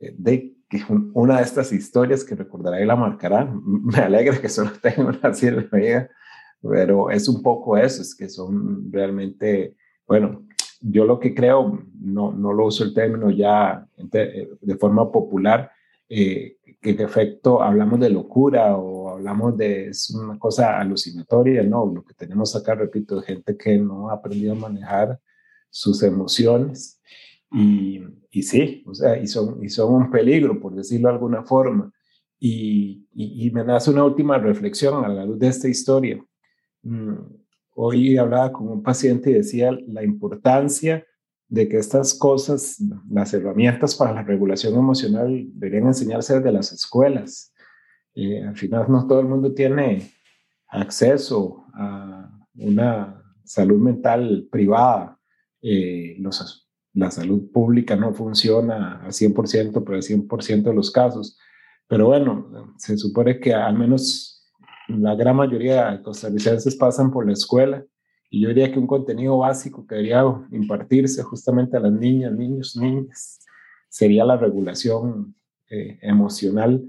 eh, 0.00 0.14
de 0.18 0.54
que 0.68 0.82
una 1.14 1.38
de 1.38 1.42
estas 1.44 1.72
historias 1.72 2.24
que 2.24 2.34
recordará 2.34 2.80
y 2.80 2.84
la 2.84 2.96
marcará. 2.96 3.50
Me 3.64 3.98
alegra 3.98 4.38
que 4.40 4.48
solo 4.48 4.72
tenga 4.82 5.06
una 5.06 5.32
sierva 5.32 5.78
pero 6.62 7.10
es 7.10 7.28
un 7.28 7.42
poco 7.42 7.76
eso, 7.76 8.02
es 8.02 8.14
que 8.14 8.28
son 8.28 8.92
realmente, 8.92 9.76
bueno, 10.06 10.46
yo 10.80 11.04
lo 11.04 11.18
que 11.18 11.34
creo, 11.34 11.82
no, 12.00 12.32
no 12.32 12.52
lo 12.52 12.66
uso 12.66 12.84
el 12.84 12.94
término 12.94 13.30
ya 13.30 13.86
de 13.96 14.76
forma 14.78 15.10
popular, 15.10 15.70
eh, 16.08 16.56
que 16.80 16.90
en 16.90 17.00
efecto 17.00 17.60
hablamos 17.60 18.00
de 18.00 18.08
locura 18.08 18.76
o 18.76 19.10
hablamos 19.10 19.56
de 19.58 19.88
es 19.88 20.10
una 20.10 20.38
cosa 20.38 20.78
alucinatoria, 20.80 21.62
no, 21.62 21.86
lo 21.86 22.02
que 22.02 22.14
tenemos 22.14 22.54
acá, 22.56 22.74
repito, 22.74 23.20
gente 23.20 23.56
que 23.56 23.76
no 23.76 24.08
ha 24.08 24.14
aprendido 24.14 24.52
a 24.52 24.56
manejar 24.56 25.20
sus 25.68 26.02
emociones 26.02 27.00
y, 27.52 28.00
y 28.30 28.42
sí, 28.42 28.82
o 28.86 28.94
sea, 28.94 29.18
y 29.18 29.26
son, 29.26 29.62
y 29.62 29.68
son 29.68 29.94
un 29.94 30.10
peligro, 30.10 30.60
por 30.60 30.74
decirlo 30.74 31.08
de 31.08 31.14
alguna 31.14 31.42
forma. 31.42 31.92
Y, 32.38 33.06
y, 33.12 33.46
y 33.46 33.50
me 33.50 33.64
nace 33.64 33.90
una 33.90 34.04
última 34.04 34.38
reflexión 34.38 35.04
a 35.04 35.08
la 35.08 35.24
luz 35.24 35.38
de 35.38 35.48
esta 35.48 35.68
historia. 35.68 36.24
Mm, 36.88 37.18
hoy 37.74 38.16
hablaba 38.16 38.50
con 38.50 38.68
un 38.68 38.82
paciente 38.82 39.30
y 39.30 39.34
decía 39.34 39.76
la 39.88 40.02
importancia 40.02 41.04
de 41.48 41.68
que 41.68 41.78
estas 41.78 42.14
cosas, 42.14 42.82
las 43.10 43.32
herramientas 43.34 43.94
para 43.94 44.14
la 44.14 44.22
regulación 44.22 44.74
emocional 44.74 45.48
deberían 45.52 45.88
enseñarse 45.88 46.36
desde 46.36 46.52
las 46.52 46.72
escuelas. 46.72 47.52
Eh, 48.14 48.42
al 48.42 48.56
final 48.56 48.86
no 48.88 49.06
todo 49.06 49.20
el 49.20 49.26
mundo 49.26 49.52
tiene 49.52 50.10
acceso 50.68 51.66
a 51.74 52.30
una 52.54 53.22
salud 53.44 53.80
mental 53.80 54.48
privada. 54.50 55.18
Eh, 55.60 56.16
los, 56.20 56.68
la 56.94 57.10
salud 57.10 57.50
pública 57.52 57.96
no 57.96 58.14
funciona 58.14 59.02
al 59.02 59.12
100%, 59.12 59.84
pero 59.84 59.94
al 59.94 60.02
100% 60.02 60.62
de 60.62 60.74
los 60.74 60.90
casos. 60.90 61.38
Pero 61.86 62.06
bueno, 62.06 62.74
se 62.78 62.96
supone 62.96 63.40
que 63.40 63.52
al 63.54 63.76
menos 63.78 64.37
la 64.88 65.14
gran 65.14 65.36
mayoría 65.36 65.90
de 65.90 66.02
costarricenses 66.02 66.74
pasan 66.76 67.10
por 67.10 67.26
la 67.26 67.34
escuela 67.34 67.84
y 68.30 68.42
yo 68.42 68.48
diría 68.48 68.72
que 68.72 68.78
un 68.78 68.86
contenido 68.86 69.38
básico 69.38 69.86
que 69.86 69.94
debería 69.94 70.22
impartirse 70.50 71.22
justamente 71.22 71.76
a 71.76 71.80
las 71.80 71.92
niñas, 71.92 72.32
niños, 72.32 72.76
niñas, 72.76 73.40
sería 73.88 74.24
la 74.24 74.36
regulación 74.36 75.34
eh, 75.70 75.98
emocional, 76.02 76.84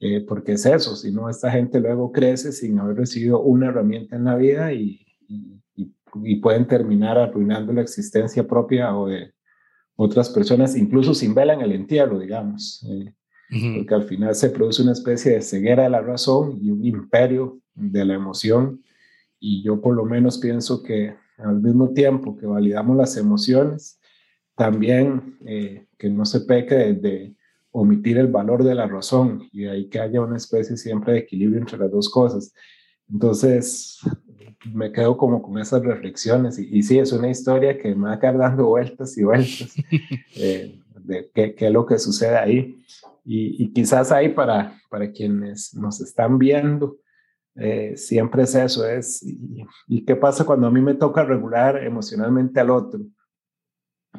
eh, 0.00 0.24
porque 0.26 0.52
es 0.52 0.66
eso, 0.66 0.94
si 0.96 1.12
no, 1.12 1.28
esta 1.28 1.50
gente 1.50 1.80
luego 1.80 2.12
crece 2.12 2.52
sin 2.52 2.78
haber 2.78 2.96
recibido 2.96 3.40
una 3.40 3.68
herramienta 3.68 4.16
en 4.16 4.24
la 4.24 4.36
vida 4.36 4.72
y, 4.72 5.00
pueden 6.40 6.68
terminar 6.68 7.18
arruinando 7.18 7.72
la 7.72 7.80
existencia 7.80 8.46
propia 8.46 8.96
o 8.96 9.08
de 9.08 9.34
otras 9.96 10.30
personas, 10.30 10.76
incluso 10.76 11.12
sin 11.12 11.34
vela 11.34 11.54
en 11.54 11.60
el 11.60 11.72
entierro, 11.72 12.20
digamos. 12.20 12.86
Eh, 12.88 13.12
porque 13.50 13.94
al 13.94 14.04
final 14.04 14.34
se 14.34 14.50
produce 14.50 14.82
una 14.82 14.92
especie 14.92 15.32
de 15.32 15.42
ceguera 15.42 15.84
de 15.84 15.90
la 15.90 16.00
razón 16.00 16.58
y 16.60 16.70
un 16.70 16.84
imperio 16.84 17.60
de 17.74 18.04
la 18.04 18.14
emoción. 18.14 18.82
Y 19.38 19.62
yo 19.62 19.80
por 19.80 19.94
lo 19.94 20.04
menos 20.04 20.38
pienso 20.38 20.82
que 20.82 21.14
al 21.38 21.60
mismo 21.60 21.90
tiempo 21.92 22.36
que 22.36 22.46
validamos 22.46 22.96
las 22.96 23.16
emociones, 23.16 24.00
también 24.56 25.38
eh, 25.46 25.86
que 25.98 26.08
no 26.08 26.24
se 26.24 26.40
peque 26.40 26.74
de, 26.94 27.34
omitir 27.76 28.18
el 28.18 28.28
valor 28.28 28.62
de 28.62 28.74
la 28.74 28.86
razón 28.86 29.48
y 29.52 29.66
ahí 29.66 29.88
que 29.88 29.98
haya 29.98 30.20
una 30.20 30.36
especie 30.36 30.76
siempre 30.76 31.12
de 31.12 31.18
equilibrio 31.18 31.58
entre 31.58 31.76
las 31.76 31.90
dos 31.90 32.08
cosas. 32.08 32.54
Entonces, 33.12 33.98
me 34.72 34.92
quedo 34.92 35.16
como 35.16 35.42
con 35.42 35.58
esas 35.58 35.82
reflexiones 35.82 36.56
y, 36.56 36.68
y 36.70 36.84
sí, 36.84 37.00
es 37.00 37.10
una 37.10 37.28
historia 37.28 37.76
que 37.76 37.92
me 37.96 38.06
va 38.06 38.12
a 38.14 38.20
quedar 38.20 38.38
dando 38.38 38.66
vueltas 38.66 39.18
y 39.18 39.24
vueltas 39.24 39.74
eh, 40.36 40.78
de 41.00 41.28
qué, 41.34 41.56
qué, 41.56 41.66
es 41.66 41.72
lo 41.72 41.84
que 41.84 41.98
sucede 41.98 42.36
ahí. 42.36 42.80
Y, 43.24 43.72
quizás 43.72 44.12
ahí 44.12 44.28
para, 44.28 44.78
para 44.90 45.10
quienes 45.10 45.74
nos 45.74 46.00
están 46.00 46.38
viendo, 46.38 46.98
eh, 47.56 47.96
siempre 47.96 48.42
es 48.42 48.54
eso, 48.54 48.86
es, 48.86 49.22
y, 49.22 50.04
qué 50.04 50.16
pasa 50.16 50.44
cuando 50.44 50.66
a 50.66 50.70
mí 50.70 50.80
me 50.80 50.94
toca 50.94 51.24
regular 51.24 51.82
emocionalmente 51.82 52.60
al 52.60 52.70
otro? 52.70 53.00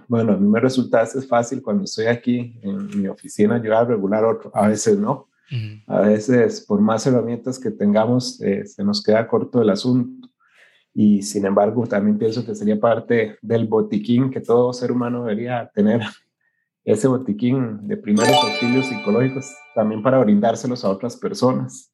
Bueno, 0.08 0.34
a 0.34 0.38
mí 0.38 0.48
me 0.48 0.60
resulta 0.60 1.04
es 1.04 1.28
fácil 1.28 1.62
cuando 1.62 1.84
estoy 1.84 2.08
aquí 2.08 2.60
en 2.62 3.02
mi 3.02 3.08
oficina 3.08 3.56
ayudar 3.56 3.84
a 3.84 3.90
regular 3.90 4.26
otro, 4.26 4.52
a 4.54 4.68
veces 4.68 4.98
no. 4.98 5.30
A 5.86 6.02
veces, 6.02 6.62
por 6.62 6.82
más 6.82 7.06
herramientas 7.06 7.60
que 7.60 7.70
tengamos, 7.70 8.42
eh, 8.42 8.66
se 8.66 8.84
nos 8.84 9.04
queda 9.04 9.28
corto 9.28 9.62
el 9.62 9.70
asunto. 9.70 10.28
Y 10.94 11.22
sin 11.22 11.46
embargo, 11.46 11.86
también 11.86 12.18
pienso 12.18 12.46
que 12.46 12.56
sería 12.56 12.80
parte 12.80 13.38
del 13.42 13.68
botiquín 13.68 14.32
que 14.32 14.42
todo 14.42 14.74
ser 14.74 14.92
humano 14.92 15.24
debería 15.24 15.70
tener 15.74 16.02
ese 16.86 17.08
botiquín 17.08 17.88
de 17.88 17.98
primeros 17.98 18.38
auxilios 18.44 18.86
psicológicos 18.86 19.52
también 19.74 20.04
para 20.04 20.20
brindárselos 20.20 20.86
a 20.86 20.90
otras 20.90 21.18
personas. 21.18 21.92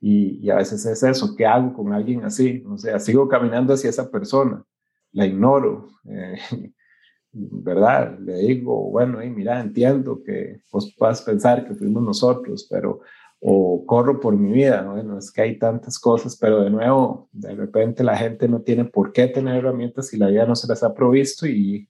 Y, 0.00 0.50
a 0.50 0.56
veces 0.56 0.84
es 0.84 1.00
eso, 1.04 1.36
¿qué 1.36 1.46
hago 1.46 1.72
con 1.72 1.92
alguien 1.92 2.24
así? 2.24 2.64
O 2.68 2.76
sea, 2.76 2.98
sigo 2.98 3.28
caminando 3.28 3.72
hacia 3.72 3.88
esa 3.88 4.10
persona, 4.10 4.64
la 5.12 5.26
ignoro, 5.26 5.90
eh, 6.08 6.36
¿verdad? 7.32 8.18
Le 8.18 8.34
digo, 8.38 8.90
bueno, 8.90 9.18
mira, 9.18 9.60
entiendo 9.60 10.20
que 10.24 10.60
vos 10.72 10.92
puedas 10.98 11.22
pensar 11.22 11.64
que 11.64 11.74
fuimos 11.74 12.02
nosotros, 12.02 12.66
pero 12.68 13.00
o 13.44 13.84
corro 13.86 14.20
por 14.20 14.36
mi 14.36 14.52
vida. 14.52 14.82
Bueno, 14.82 15.18
es 15.18 15.30
que 15.32 15.42
hay 15.42 15.58
tantas 15.58 15.98
cosas, 15.98 16.36
pero 16.36 16.62
de 16.62 16.70
nuevo, 16.70 17.28
de 17.32 17.54
repente 17.54 18.04
la 18.04 18.16
gente 18.16 18.48
no 18.48 18.62
tiene 18.62 18.84
por 18.84 19.12
qué 19.12 19.28
tener 19.28 19.56
herramientas 19.56 20.08
si 20.08 20.16
la 20.16 20.28
vida 20.28 20.46
no 20.46 20.56
se 20.56 20.68
las 20.68 20.82
ha 20.82 20.94
provisto 20.94 21.46
y 21.46 21.88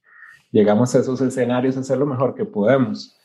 llegamos 0.52 0.94
a 0.94 1.00
esos 1.00 1.20
escenarios 1.20 1.76
a 1.76 1.80
hacer 1.80 1.98
lo 1.98 2.06
mejor 2.06 2.34
que 2.34 2.44
podemos. 2.44 3.18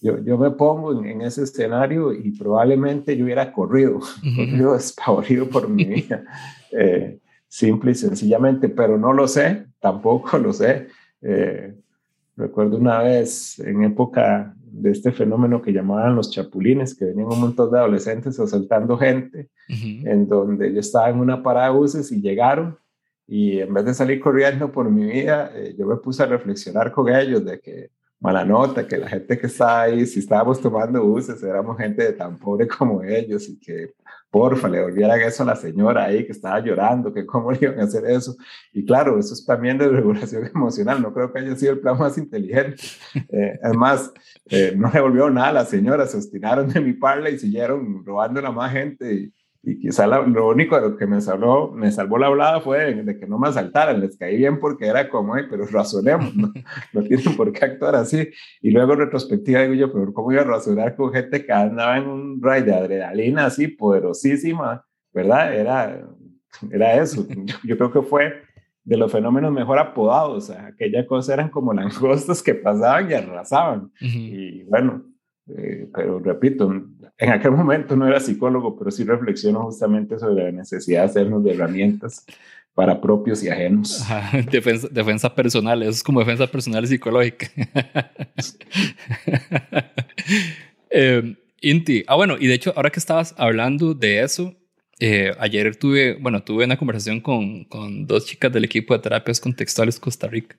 Yo, 0.00 0.18
yo 0.18 0.36
me 0.36 0.50
pongo 0.50 1.04
en, 1.04 1.20
ese 1.20 1.44
escenario 1.44 2.12
y 2.12 2.32
probablemente 2.32 3.16
yo 3.16 3.24
hubiera 3.24 3.52
corrido, 3.52 4.00
corrido 4.36 4.72
despavorido 4.72 5.48
por 5.48 5.68
mi 5.68 5.84
vida, 5.94 6.24
eh, 6.72 7.20
simple 7.46 7.92
y 7.92 7.94
sencillamente, 7.94 8.68
pero 8.68 8.98
no 8.98 9.12
lo 9.12 9.28
sé, 9.28 9.66
tampoco 9.78 10.38
lo 10.38 10.52
sé. 10.52 10.88
Eh, 11.20 11.76
recuerdo 12.36 12.78
una 12.78 13.02
vez 13.02 13.60
en 13.60 13.84
época 13.84 14.56
de 14.56 14.90
este 14.90 15.12
fenómeno 15.12 15.60
que 15.60 15.72
llamaban 15.72 16.16
los 16.16 16.30
chapulines, 16.30 16.94
que 16.94 17.04
venían 17.04 17.28
un 17.28 17.40
montón 17.40 17.70
de 17.70 17.78
adolescentes 17.78 18.40
asaltando 18.40 18.96
gente, 18.96 19.50
en 19.68 20.26
donde 20.26 20.72
yo 20.72 20.80
estaba 20.80 21.10
en 21.10 21.20
una 21.20 21.42
parada 21.42 21.66
de 21.66 21.76
buses 21.76 22.10
y 22.10 22.22
llegaron 22.22 22.78
y 23.34 23.60
en 23.60 23.72
vez 23.72 23.86
de 23.86 23.94
salir 23.94 24.20
corriendo 24.20 24.70
por 24.70 24.90
mi 24.90 25.06
vida, 25.06 25.50
eh, 25.54 25.74
yo 25.78 25.86
me 25.86 25.96
puse 25.96 26.22
a 26.22 26.26
reflexionar 26.26 26.92
con 26.92 27.08
ellos 27.08 27.42
de 27.42 27.58
que 27.60 27.90
mala 28.20 28.44
nota, 28.44 28.86
que 28.86 28.98
la 28.98 29.08
gente 29.08 29.38
que 29.38 29.46
está 29.46 29.80
ahí, 29.80 30.04
si 30.04 30.18
estábamos 30.18 30.60
tomando 30.60 31.02
buses, 31.02 31.42
éramos 31.42 31.78
gente 31.78 32.12
tan 32.12 32.38
pobre 32.38 32.68
como 32.68 33.02
ellos 33.02 33.48
y 33.48 33.58
que 33.58 33.94
porfa, 34.30 34.68
le 34.68 34.82
volvieran 34.82 35.18
eso 35.22 35.44
a 35.44 35.46
la 35.46 35.56
señora 35.56 36.04
ahí 36.04 36.26
que 36.26 36.32
estaba 36.32 36.60
llorando, 36.60 37.10
que 37.10 37.24
cómo 37.24 37.52
le 37.52 37.58
iban 37.62 37.80
a 37.80 37.84
hacer 37.84 38.04
eso. 38.04 38.36
Y 38.70 38.84
claro, 38.84 39.18
eso 39.18 39.32
es 39.32 39.46
también 39.46 39.78
de 39.78 39.88
regulación 39.88 40.44
emocional, 40.54 41.00
no 41.00 41.14
creo 41.14 41.32
que 41.32 41.38
haya 41.38 41.56
sido 41.56 41.72
el 41.72 41.80
plan 41.80 41.96
más 41.96 42.18
inteligente. 42.18 42.82
Eh, 43.14 43.58
además, 43.62 44.12
eh, 44.50 44.74
no 44.76 44.90
le 44.92 45.00
volvió 45.00 45.30
nada 45.30 45.48
a 45.48 45.52
la 45.52 45.64
señora, 45.64 46.06
se 46.06 46.18
obstinaron 46.18 46.68
de 46.68 46.82
mi 46.82 46.92
parla 46.92 47.30
y 47.30 47.38
siguieron 47.38 48.04
robando 48.04 48.46
a 48.46 48.52
más 48.52 48.72
gente. 48.72 49.10
Y, 49.10 49.32
y 49.64 49.78
quizá 49.78 50.08
lo 50.08 50.48
único 50.48 50.74
de 50.74 50.82
lo 50.82 50.96
que 50.96 51.06
me 51.06 51.20
salvó, 51.20 51.70
me 51.70 51.92
salvó 51.92 52.18
la 52.18 52.26
hablada 52.26 52.60
fue 52.60 52.94
de, 52.94 53.18
que 53.18 53.26
no 53.28 53.38
me 53.38 53.48
asaltaran, 53.48 54.00
les 54.00 54.16
caí 54.16 54.36
bien 54.36 54.58
porque 54.58 54.86
era 54.86 55.08
como, 55.08 55.34
pero 55.48 55.66
razonemos, 55.66 56.34
¿no? 56.34 56.52
no 56.92 57.02
tienen 57.02 57.36
por 57.36 57.52
qué 57.52 57.64
actuar 57.64 57.94
así. 57.94 58.28
Y 58.60 58.72
luego 58.72 58.94
en 58.94 58.98
retrospectiva 59.00 59.62
digo 59.62 59.74
yo, 59.74 59.92
pero 59.92 60.12
¿cómo 60.12 60.32
iba 60.32 60.40
a 60.42 60.46
razonar 60.46 60.96
con 60.96 61.12
gente 61.12 61.46
que 61.46 61.52
andaba 61.52 61.96
en 61.96 62.08
un 62.08 62.42
rayo 62.42 62.64
de 62.64 62.74
adrenalina 62.74 63.46
así 63.46 63.68
poderosísima, 63.68 64.84
¿verdad? 65.12 65.54
Era, 65.54 66.08
era 66.72 66.94
eso. 66.96 67.24
Yo, 67.64 67.76
creo 67.76 67.92
que 67.92 68.02
fue 68.02 68.32
de 68.82 68.96
los 68.96 69.12
fenómenos 69.12 69.52
mejor 69.52 69.78
apodados, 69.78 70.44
o 70.44 70.52
sea, 70.52 70.66
aquella 70.66 71.06
cosa 71.06 71.34
eran 71.34 71.50
como 71.50 71.72
langostas 71.74 72.42
que 72.42 72.54
pasaban 72.54 73.08
y 73.08 73.14
arrasaban. 73.14 73.92
Y 74.00 74.64
bueno, 74.64 75.04
eh, 75.48 75.88
pero 75.92 76.20
repito, 76.20 76.72
en 77.18 77.30
aquel 77.30 77.52
momento 77.52 77.96
no 77.96 78.06
era 78.06 78.20
psicólogo, 78.20 78.78
pero 78.78 78.90
sí 78.90 79.04
reflexiono 79.04 79.62
justamente 79.62 80.18
sobre 80.18 80.44
la 80.44 80.52
necesidad 80.52 81.00
de 81.00 81.06
hacernos 81.06 81.42
de 81.42 81.52
herramientas 81.52 82.24
para 82.74 83.00
propios 83.00 83.42
y 83.42 83.48
ajenos. 83.48 84.04
defensa, 84.50 84.88
defensa, 84.90 85.34
personal, 85.34 85.82
eso 85.82 85.90
es 85.90 86.02
como 86.02 86.20
defensa 86.20 86.46
personal 86.46 86.86
psicológica. 86.86 87.50
eh, 90.90 91.36
Inti, 91.60 92.04
ah 92.06 92.16
bueno, 92.16 92.36
y 92.38 92.46
de 92.46 92.54
hecho 92.54 92.72
ahora 92.74 92.90
que 92.90 92.98
estabas 92.98 93.34
hablando 93.36 93.94
de 93.94 94.22
eso, 94.22 94.54
eh, 94.98 95.34
ayer 95.38 95.76
tuve, 95.76 96.16
bueno, 96.20 96.42
tuve 96.42 96.64
una 96.64 96.76
conversación 96.76 97.20
con, 97.20 97.64
con 97.64 98.06
dos 98.06 98.26
chicas 98.26 98.52
del 98.52 98.64
equipo 98.64 98.94
de 98.94 99.00
terapias 99.00 99.40
contextuales 99.40 99.98
Costa 99.98 100.28
Rica, 100.28 100.56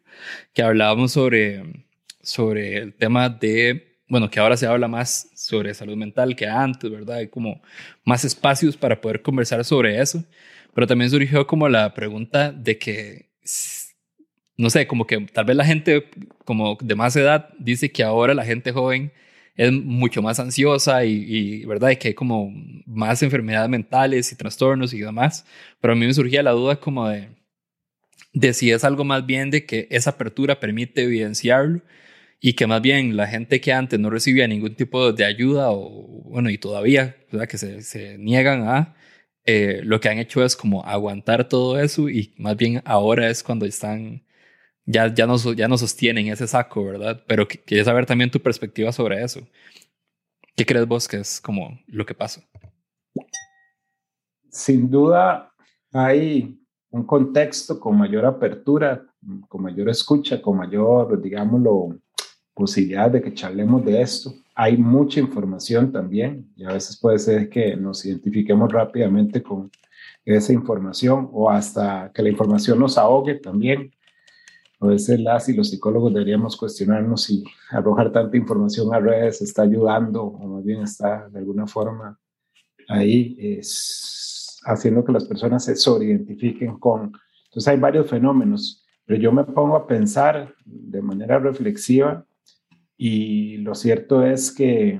que 0.54 0.62
hablábamos 0.62 1.14
sobre, 1.14 1.88
sobre 2.22 2.78
el 2.78 2.94
tema 2.94 3.30
de 3.30 3.93
bueno, 4.08 4.30
que 4.30 4.40
ahora 4.40 4.58
se 4.58 4.68
habla 4.68 4.88
más 4.88 5.30
sobre 5.36 5.74
salud 5.74 5.96
mental 5.96 6.36
que 6.36 6.48
antes, 6.48 6.90
¿verdad? 6.92 7.18
Hay 7.18 7.28
como 7.30 7.62
más 8.04 8.26
espacios 8.26 8.78
para 8.78 9.00
poder 9.00 9.22
conversar 9.22 9.64
sobre 9.64 10.00
eso, 10.00 10.24
pero 10.74 10.88
también 10.88 11.10
surgió 11.10 11.48
como 11.48 11.70
la 11.70 11.94
pregunta 11.94 12.52
de 12.52 12.78
que, 12.78 13.30
no 14.58 14.70
sé, 14.70 14.88
como 14.88 15.08
que 15.08 15.20
tal 15.34 15.46
vez 15.46 15.56
la 15.56 15.66
gente 15.66 16.10
como 16.46 16.78
de 16.82 16.96
más 16.96 17.16
edad 17.16 17.50
dice 17.60 17.92
que 17.92 18.04
ahora 18.04 18.34
la 18.34 18.46
gente 18.46 18.72
joven 18.72 19.12
es 19.56 19.72
mucho 19.72 20.22
más 20.22 20.40
ansiosa 20.40 21.06
y, 21.06 21.64
¿verdad? 21.66 21.92
Y 21.92 21.98
que 21.98 22.10
hay 22.10 22.14
como 22.14 22.52
más 22.86 23.22
enfermedades 23.24 23.70
mentales 23.70 24.32
y 24.32 24.36
trastornos 24.36 24.94
y 24.94 25.00
demás, 25.00 25.46
pero 25.80 25.94
a 25.94 25.96
mí 25.96 26.06
me 26.06 26.14
surgía 26.14 26.44
la 26.44 26.52
duda 26.52 26.76
como 26.78 27.08
de, 27.08 27.30
de 28.34 28.54
si 28.54 28.72
es 28.72 28.84
algo 28.84 29.04
más 29.06 29.26
bien 29.26 29.52
de 29.52 29.66
que 29.66 29.88
esa 29.92 30.12
apertura 30.12 30.60
permite 30.60 31.04
evidenciarlo 31.04 31.82
y 32.46 32.56
que 32.56 32.68
más 32.68 32.82
bien 32.82 33.16
la 33.16 33.26
gente 33.26 33.62
que 33.62 33.72
antes 33.72 33.98
no 34.02 34.10
recibía 34.10 34.46
ningún 34.50 34.76
tipo 34.76 35.14
de 35.14 35.24
ayuda 35.24 35.72
o 35.72 36.24
bueno 36.26 36.50
y 36.50 36.58
todavía 36.58 37.16
que 37.48 37.58
se, 37.58 37.82
se, 37.82 38.18
niegan 38.18 38.68
a 38.68 38.96
eh, 39.46 39.80
lo 39.86 40.02
que 40.02 40.10
han 40.10 40.18
hecho 40.20 40.44
es 40.44 40.58
como 40.58 40.84
aguantar 40.84 41.48
todo 41.48 41.80
eso 41.80 42.10
y 42.10 42.34
más 42.38 42.58
bien 42.58 42.82
ahora 42.84 43.30
es 43.30 43.44
cuando 43.44 43.66
están 43.66 44.26
ya 44.86 45.14
ya 45.14 45.26
no 45.26 45.38
ya 45.54 45.70
no 45.70 45.78
sostienen 45.78 46.28
ese 46.28 46.46
saco 46.46 46.84
verdad 46.84 47.24
pero 47.28 47.48
quería 47.48 47.86
saber 47.86 48.06
también 48.06 48.30
tu 48.30 48.42
perspectiva 48.42 48.92
sobre 48.92 49.24
eso. 49.24 49.48
Qué 50.58 50.66
crees 50.66 50.86
vos 50.86 51.08
que 51.08 51.18
es 51.18 51.40
como 51.40 51.80
lo 51.88 52.06
que 52.06 52.14
pasa 52.14 52.44
sin 54.50 54.92
duda 54.92 55.54
hay 55.94 56.60
un 56.90 57.06
contexto 57.06 57.80
con 57.80 57.98
mayor 57.98 58.26
apertura 58.26 59.02
con 59.48 59.62
mayor 59.62 59.88
escucha 59.88 60.42
con 60.42 60.58
mayor 60.58 61.22
digámoslo 61.22 62.03
posibilidad 62.54 63.10
de 63.10 63.22
que 63.22 63.34
charlemos 63.34 63.84
de 63.86 64.02
esto. 64.02 64.34
Hay 64.56 64.78
mucha 64.78 65.20
información 65.20 65.92
también 65.92 66.52
y 66.56 66.64
a 66.64 66.74
veces 66.74 66.98
puede 66.98 67.20
ser 67.20 67.50
que 67.50 67.76
nos 67.76 68.06
identifiquemos 68.06 68.72
rápidamente 68.72 69.42
con 69.42 69.72
esa 70.26 70.54
información 70.54 71.30
o 71.34 71.50
hasta 71.50 72.12
que 72.14 72.22
la 72.22 72.30
información 72.30 72.80
nos 72.80 72.98
ahogue 72.98 73.36
también. 73.36 73.92
A 74.80 74.88
veces 74.88 75.20
las 75.20 75.48
y 75.50 75.54
los 75.54 75.70
psicólogos 75.70 76.14
deberíamos 76.14 76.58
cuestionarnos 76.58 77.24
si 77.24 77.44
arrojar 77.72 78.12
tanta 78.12 78.38
información 78.38 78.94
a 78.94 79.00
redes 79.00 79.42
está 79.42 79.64
ayudando 79.64 80.24
o 80.24 80.48
más 80.48 80.64
bien 80.64 80.82
está 80.82 81.30
de 81.30 81.40
alguna 81.40 81.66
forma 81.66 82.20
ahí 82.90 83.38
es 83.40 84.60
haciendo 84.66 85.04
que 85.04 85.12
las 85.12 85.26
personas 85.26 85.66
se 85.66 85.76
sobreidentifiquen 85.76 86.78
con. 86.80 87.14
Entonces 87.46 87.68
hay 87.68 87.80
varios 87.80 88.10
fenómenos, 88.10 88.86
pero 89.06 89.20
yo 89.20 89.32
me 89.32 89.44
pongo 89.44 89.76
a 89.76 89.88
pensar 89.88 90.54
de 90.66 91.02
manera 91.02 91.40
reflexiva 91.40 92.26
y 92.98 93.58
lo 93.58 93.76
cierto 93.76 94.26
es 94.26 94.52
que 94.52 95.00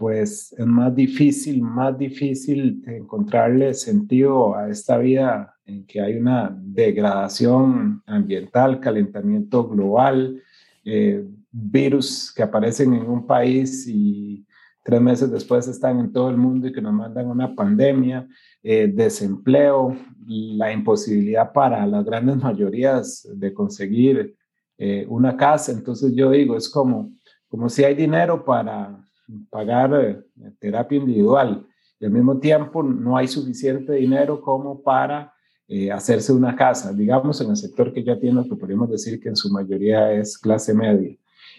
pues 0.00 0.54
es 0.56 0.66
más 0.66 0.94
difícil, 0.94 1.60
más 1.60 1.98
difícil 1.98 2.82
encontrarle 2.86 3.74
sentido 3.74 4.56
a 4.56 4.70
esta 4.70 4.96
vida 4.96 5.54
en 5.66 5.84
que 5.84 6.00
hay 6.00 6.16
una 6.16 6.56
degradación 6.58 8.02
ambiental, 8.06 8.80
calentamiento 8.80 9.68
global, 9.68 10.42
eh, 10.86 11.22
virus 11.50 12.32
que 12.34 12.42
aparecen 12.42 12.94
en 12.94 13.02
un 13.02 13.26
país 13.26 13.86
y 13.86 14.46
tres 14.82 15.02
meses 15.02 15.30
después 15.30 15.68
están 15.68 16.00
en 16.00 16.10
todo 16.10 16.30
el 16.30 16.38
mundo 16.38 16.68
y 16.68 16.72
que 16.72 16.80
nos 16.80 16.94
mandan 16.94 17.26
una 17.26 17.54
pandemia, 17.54 18.26
eh, 18.62 18.90
desempleo, 18.92 19.94
la 20.26 20.72
imposibilidad 20.72 21.52
para 21.52 21.86
las 21.86 22.06
grandes 22.06 22.36
mayorías 22.42 23.28
de 23.34 23.52
conseguir 23.52 24.34
eh, 24.82 25.04
una 25.10 25.36
casa. 25.36 25.72
Entonces 25.72 26.14
yo 26.14 26.30
digo, 26.30 26.56
es 26.56 26.66
como, 26.66 27.12
como 27.48 27.68
si 27.68 27.84
hay 27.84 27.94
dinero 27.94 28.42
para 28.42 29.06
pagar 29.50 29.92
eh, 29.94 30.52
terapia 30.58 30.96
individual 30.96 31.66
y 32.00 32.06
al 32.06 32.10
mismo 32.10 32.38
tiempo 32.38 32.82
no 32.82 33.14
hay 33.14 33.28
suficiente 33.28 33.92
dinero 33.92 34.40
como 34.40 34.82
para 34.82 35.34
eh, 35.68 35.92
hacerse 35.92 36.32
una 36.32 36.56
casa, 36.56 36.94
digamos 36.94 37.38
en 37.42 37.50
el 37.50 37.58
sector 37.58 37.92
que 37.92 38.02
ya 38.02 38.18
tiene, 38.18 38.42
que 38.48 38.56
podemos 38.56 38.88
decir 38.88 39.20
que 39.20 39.28
en 39.28 39.36
su 39.36 39.52
mayoría 39.52 40.14
es 40.14 40.38
clase 40.38 40.72
media. 40.72 41.14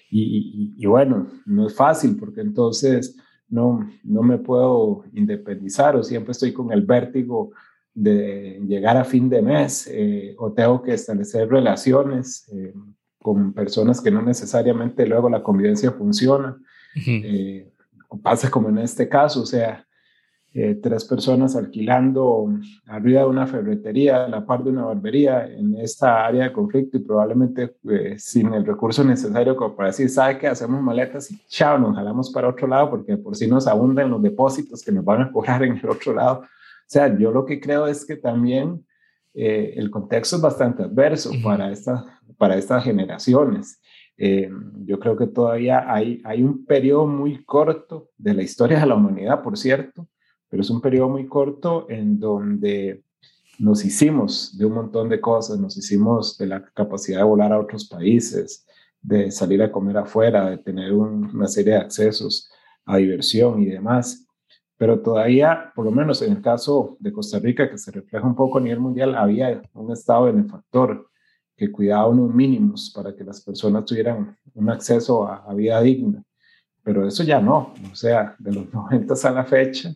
Y, 0.10 0.84
bueno, 0.88 1.28
no 1.46 1.68
es 1.68 1.76
fácil 1.76 2.18
porque 2.18 2.42
entonces 2.42 3.16
no, 3.48 3.88
no 4.04 4.24
me 4.24 4.40
puedo 4.40 5.04
independizar 5.14 5.96
o 5.96 6.04
siempre 6.04 6.32
estoy 6.32 6.54
con 6.54 6.72
el 6.72 6.82
vértigo 6.82 7.52
de 7.94 8.60
llegar 8.68 8.98
a 8.98 9.06
fin 9.06 9.30
de 9.30 9.44
mes 9.44 9.90
o 10.38 10.52
tengo 10.52 10.82
que 10.82 10.96
establecer 10.96 11.48
relaciones 11.48 12.52
con 13.22 13.54
personas 13.54 14.02
que 14.02 14.12
no 14.12 14.22
necesariamente 14.22 15.06
luego 15.06 15.30
la 15.30 15.44
convivencia 15.44 15.92
funciona. 15.92 16.58
Eh, 16.96 17.72
pasa 18.22 18.50
como 18.50 18.70
en 18.70 18.80
este 18.80 19.08
caso, 19.08 19.44
o 19.44 19.46
sea, 19.46 19.86
eh, 20.54 20.76
tres 20.84 21.06
personas 21.06 21.56
alquilando 21.56 22.50
arriba 22.88 23.22
de 23.22 23.28
una 23.28 23.48
ferretería, 23.48 24.26
a 24.26 24.28
la 24.28 24.46
par 24.46 24.66
de 24.66 24.72
una 24.72 24.84
barbería 24.84 25.48
en 25.48 25.76
esta 25.76 26.26
área 26.26 26.44
de 26.44 26.52
conflicto 26.52 26.98
y 26.98 27.00
probablemente 27.00 27.78
eh, 27.90 28.16
sin 28.18 28.54
el 28.54 28.66
recurso 28.66 29.02
necesario 29.06 29.56
como 29.56 29.78
para 29.78 29.90
decir, 29.90 30.10
¿sabe 30.10 30.38
qué? 30.38 30.48
Hacemos 30.48 30.82
maletas 30.82 31.32
y 31.32 31.40
chao, 31.48 31.80
nos 31.80 31.96
jalamos 31.96 32.30
para 32.32 32.50
otro 32.50 32.68
lado 32.68 32.90
porque 32.90 33.16
por 33.16 33.34
si 33.38 33.48
nos 33.48 33.66
abundan 33.66 34.10
los 34.10 34.22
depósitos 34.22 34.84
que 34.84 34.92
nos 34.92 35.06
van 35.06 35.22
a 35.22 35.32
cobrar 35.32 35.64
en 35.64 35.78
el 35.78 35.90
otro 35.90 36.14
lado. 36.14 36.42
O 36.42 36.46
sea, 36.86 37.18
yo 37.18 37.32
lo 37.32 37.46
que 37.46 37.62
creo 37.62 37.88
es 37.88 38.06
que 38.06 38.18
también 38.18 38.86
el 39.34 39.90
contexto 39.90 40.36
es 40.36 40.42
bastante 40.42 40.84
adverso 40.84 41.32
para 41.44 41.72
esta 41.72 42.22
para 42.42 42.58
estas 42.58 42.84
generaciones. 42.84 43.80
Eh, 44.18 44.50
yo 44.84 45.00
creo 45.00 45.16
que 45.16 45.28
todavía 45.28 45.94
hay, 45.94 46.20
hay 46.26 46.42
un 46.42 46.66
periodo 46.66 47.06
muy 47.06 47.46
corto 47.46 48.10
de 48.18 48.34
la 48.34 48.42
historia 48.42 48.80
de 48.80 48.88
la 48.88 48.96
humanidad, 48.96 49.44
por 49.44 49.60
cierto, 49.60 50.08
pero 50.50 50.64
es 50.64 50.70
un 50.72 50.82
periodo 50.82 51.10
muy 51.10 51.28
corto 51.28 51.86
en 51.88 52.20
donde 52.20 53.04
nos 53.60 53.86
hicimos 53.86 54.58
de 54.58 54.66
un 54.66 54.74
montón 54.74 55.08
de 55.08 55.22
cosas, 55.22 55.60
nos 55.60 55.78
hicimos 55.78 56.36
de 56.40 56.48
la 56.48 56.64
capacidad 56.74 57.20
de 57.20 57.26
volar 57.26 57.54
a 57.54 57.60
otros 57.60 57.88
países, 57.88 58.66
de 59.04 59.30
salir 59.30 59.62
a 59.62 59.72
comer 59.72 59.98
afuera, 59.98 60.50
de 60.50 60.58
tener 60.58 60.94
una 60.94 61.48
serie 61.48 61.74
de 61.74 61.80
accesos 61.80 62.50
a 62.86 62.98
diversión 62.98 63.62
y 63.62 63.68
demás. 63.68 64.26
Pero 64.82 65.00
todavía, 65.00 65.72
por 65.76 65.86
lo 65.86 65.92
menos 65.92 66.24
en 66.24 66.32
el 66.32 66.42
caso 66.42 66.98
de 67.00 67.12
Costa 67.12 67.38
Rica, 67.38 67.70
que 67.70 67.78
se 67.78 67.92
refleja 67.92 68.26
un 68.26 68.34
poco 68.34 68.58
a 68.58 68.62
nivel 68.62 68.80
mundial, 68.80 69.14
había 69.14 69.62
un 69.76 69.92
estado 69.92 70.24
benefactor 70.24 71.08
que 71.56 71.72
cuidaba 71.72 72.08
unos 72.08 72.34
mínimos 72.34 72.90
para 72.90 73.16
que 73.16 73.24
las 73.24 73.42
personas 73.42 73.86
tuvieran 73.86 74.36
un 74.56 74.70
acceso 74.72 75.28
a, 75.28 75.44
a 75.48 75.54
vida 75.54 75.80
digna. 75.82 76.24
Pero 76.82 77.08
eso 77.08 77.22
ya 77.22 77.40
no, 77.40 77.76
o 77.92 77.96
sea, 77.96 78.36
de 78.40 78.54
los 78.54 78.74
90 78.74 79.14
a 79.24 79.32
la 79.32 79.44
fecha, 79.44 79.94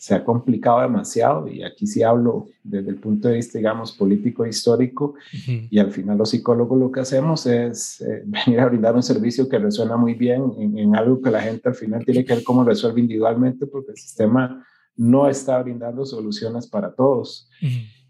se 0.00 0.14
ha 0.14 0.24
complicado 0.24 0.80
demasiado 0.80 1.46
y 1.46 1.62
aquí 1.62 1.86
sí 1.86 2.02
hablo 2.02 2.46
desde 2.64 2.88
el 2.88 2.96
punto 2.96 3.28
de 3.28 3.34
vista, 3.34 3.58
digamos, 3.58 3.92
político 3.92 4.46
e 4.46 4.48
histórico 4.48 5.14
y 5.44 5.78
al 5.78 5.90
final 5.90 6.16
los 6.16 6.30
psicólogos 6.30 6.78
lo 6.78 6.90
que 6.90 7.00
hacemos 7.00 7.44
es 7.44 8.00
eh, 8.00 8.22
venir 8.46 8.60
a 8.60 8.66
brindar 8.66 8.94
un 8.94 9.02
servicio 9.02 9.46
que 9.46 9.58
resuena 9.58 9.98
muy 9.98 10.14
bien 10.14 10.54
en, 10.58 10.96
algo 10.96 11.20
que 11.20 11.30
la 11.30 11.42
gente 11.42 11.68
al 11.68 11.74
final 11.74 12.02
tiene 12.02 12.24
que 12.24 12.34
ver 12.34 12.42
cómo 12.42 12.64
resuelve 12.64 13.02
individualmente 13.02 13.66
porque 13.66 13.90
el 13.90 13.98
sistema 13.98 14.66
no 14.96 15.28
está 15.28 15.62
brindando 15.62 16.06
soluciones 16.06 16.66
para 16.66 16.94
todos. 16.94 17.50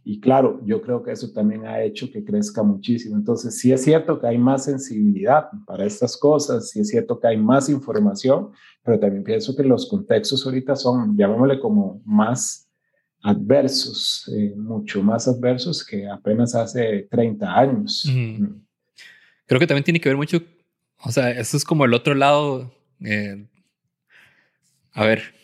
Y 0.03 0.19
claro, 0.21 0.61
yo 0.65 0.81
creo 0.81 1.03
que 1.03 1.13
eso 1.13 1.31
también 1.31 1.67
ha 1.67 1.83
hecho 1.83 2.11
que 2.11 2.25
crezca 2.25 2.63
muchísimo. 2.63 3.17
Entonces, 3.17 3.59
sí 3.59 3.71
es 3.71 3.85
cierto 3.85 4.19
que 4.19 4.27
hay 4.27 4.39
más 4.39 4.65
sensibilidad 4.65 5.49
para 5.67 5.85
estas 5.85 6.17
cosas, 6.17 6.71
sí 6.71 6.81
es 6.81 6.89
cierto 6.89 7.21
que 7.21 7.29
hay 7.29 7.37
más 7.37 7.69
información, 7.69 8.51
pero 8.83 8.99
también 8.99 9.23
pienso 9.23 9.55
que 9.55 9.63
los 9.63 9.89
contextos 9.89 10.45
ahorita 10.47 10.75
son, 10.75 11.17
llamémosle 11.17 11.61
como 11.61 12.01
más 12.07 12.67
adversos, 13.23 14.31
eh, 14.35 14.55
mucho 14.57 15.03
más 15.03 15.29
adversos 15.29 15.85
que 15.85 16.09
apenas 16.09 16.55
hace 16.55 17.07
30 17.11 17.59
años. 17.59 18.11
Mm. 18.11 18.47
Creo 19.47 19.61
que 19.61 19.67
también 19.67 19.85
tiene 19.85 20.01
que 20.01 20.09
ver 20.09 20.17
mucho, 20.17 20.43
o 21.03 21.13
sea, 21.13 21.31
eso 21.31 21.57
es 21.59 21.65
como 21.65 21.85
el 21.85 21.93
otro 21.93 22.15
lado. 22.15 22.73
Eh, 23.01 23.47
a 24.93 25.05
ver, 25.05 25.35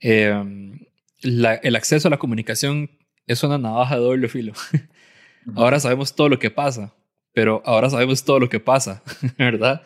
eh, 0.00 0.80
el 1.20 1.76
acceso 1.76 2.08
a 2.08 2.10
la 2.10 2.18
comunicación 2.18 2.88
es 3.26 3.42
una 3.42 3.58
navaja 3.58 3.96
de 3.96 4.02
doble 4.02 4.28
filo. 4.28 4.52
ahora 5.56 5.80
sabemos 5.80 6.14
todo 6.14 6.28
lo 6.28 6.38
que 6.38 6.50
pasa, 6.50 6.94
pero 7.32 7.62
ahora 7.64 7.90
sabemos 7.90 8.24
todo 8.24 8.40
lo 8.40 8.48
que 8.48 8.60
pasa, 8.60 9.02
¿verdad? 9.38 9.82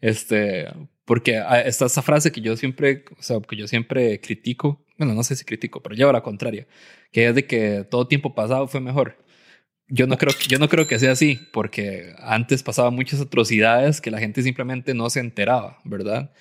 Este, 0.00 0.66
porque 1.04 1.38
ah, 1.38 1.60
está 1.60 1.86
esa 1.86 2.02
frase 2.02 2.32
que 2.32 2.40
yo 2.40 2.56
siempre, 2.56 3.04
o 3.18 3.22
sea, 3.22 3.40
que 3.40 3.56
yo 3.56 3.66
siempre 3.66 4.20
critico, 4.20 4.84
bueno, 4.98 5.14
no 5.14 5.22
sé 5.22 5.36
si 5.36 5.44
critico, 5.44 5.82
pero 5.82 5.94
llevo 5.94 6.12
la 6.12 6.22
contraria, 6.22 6.66
que 7.12 7.28
es 7.28 7.34
de 7.34 7.46
que 7.46 7.86
todo 7.90 8.06
tiempo 8.06 8.34
pasado 8.34 8.68
fue 8.68 8.80
mejor. 8.80 9.16
Yo 9.88 10.06
no 10.06 10.16
creo, 10.16 10.32
yo 10.48 10.58
no 10.58 10.68
creo 10.68 10.86
que 10.86 11.00
sea 11.00 11.12
así, 11.12 11.40
porque 11.52 12.14
antes 12.20 12.62
pasaban 12.62 12.94
muchas 12.94 13.20
atrocidades 13.20 14.00
que 14.00 14.12
la 14.12 14.20
gente 14.20 14.42
simplemente 14.42 14.94
no 14.94 15.10
se 15.10 15.18
enteraba, 15.18 15.80
¿verdad? 15.84 16.32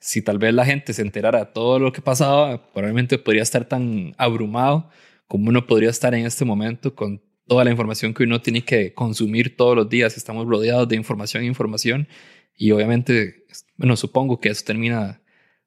Si 0.00 0.22
tal 0.22 0.38
vez 0.38 0.52
la 0.54 0.64
gente 0.64 0.92
se 0.92 1.02
enterara 1.02 1.38
de 1.38 1.46
todo 1.46 1.78
lo 1.78 1.92
que 1.92 2.02
pasaba, 2.02 2.72
probablemente 2.72 3.18
podría 3.18 3.42
estar 3.42 3.66
tan 3.66 4.12
abrumado 4.18 4.90
como 5.26 5.48
uno 5.48 5.66
podría 5.66 5.90
estar 5.90 6.14
en 6.14 6.26
este 6.26 6.44
momento 6.44 6.94
con 6.94 7.22
toda 7.46 7.64
la 7.64 7.70
información 7.70 8.14
que 8.14 8.24
uno 8.24 8.40
tiene 8.40 8.64
que 8.64 8.92
consumir 8.94 9.56
todos 9.56 9.76
los 9.76 9.88
días. 9.88 10.16
Estamos 10.16 10.46
rodeados 10.46 10.88
de 10.88 10.96
información 10.96 11.42
e 11.42 11.46
información 11.46 12.08
y 12.56 12.70
obviamente, 12.70 13.44
bueno, 13.76 13.96
supongo 13.96 14.40
que 14.40 14.48
eso 14.48 14.64
termina 14.64 15.20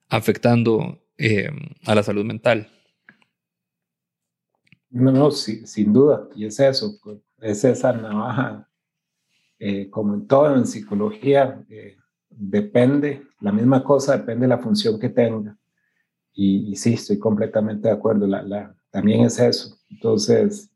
afectando 0.08 1.00
eh, 1.16 1.50
a 1.86 1.94
la 1.94 2.02
salud 2.02 2.24
mental. 2.24 2.68
No, 4.90 5.12
no, 5.12 5.30
sin 5.30 5.92
duda. 5.92 6.28
Y 6.34 6.46
es 6.46 6.58
eso, 6.58 6.98
es 7.40 7.64
esa 7.64 7.92
navaja, 7.92 8.68
eh, 9.58 9.88
como 9.88 10.14
en 10.14 10.26
todo 10.26 10.56
en 10.56 10.66
psicología, 10.66 11.64
eh, 11.68 11.96
depende, 12.28 13.22
la 13.40 13.52
misma 13.52 13.84
cosa 13.84 14.16
depende 14.16 14.42
de 14.42 14.48
la 14.48 14.58
función 14.58 14.98
que 14.98 15.10
tenga. 15.10 15.56
Y, 16.32 16.72
y 16.72 16.76
sí, 16.76 16.94
estoy 16.94 17.18
completamente 17.18 17.88
de 17.88 17.94
acuerdo. 17.94 18.26
La, 18.26 18.42
la, 18.42 18.74
también 18.90 19.24
es 19.24 19.38
eso. 19.38 19.78
Entonces, 19.90 20.70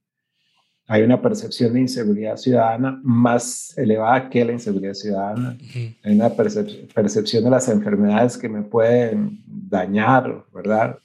hay 0.86 1.02
una 1.02 1.20
percepción 1.20 1.72
de 1.72 1.80
inseguridad 1.80 2.36
ciudadana 2.36 3.00
más 3.02 3.76
elevada 3.76 4.28
que 4.28 4.44
la 4.44 4.52
inseguridad 4.52 4.92
ciudadana. 4.92 5.56
Hay 6.02 6.14
una 6.14 6.30
percepción 6.30 7.44
de 7.44 7.50
las 7.50 7.68
enfermedades 7.68 8.36
que 8.36 8.48
me 8.48 8.62
pueden 8.62 9.42
dañar, 9.46 10.44
¿verdad? 10.52 10.98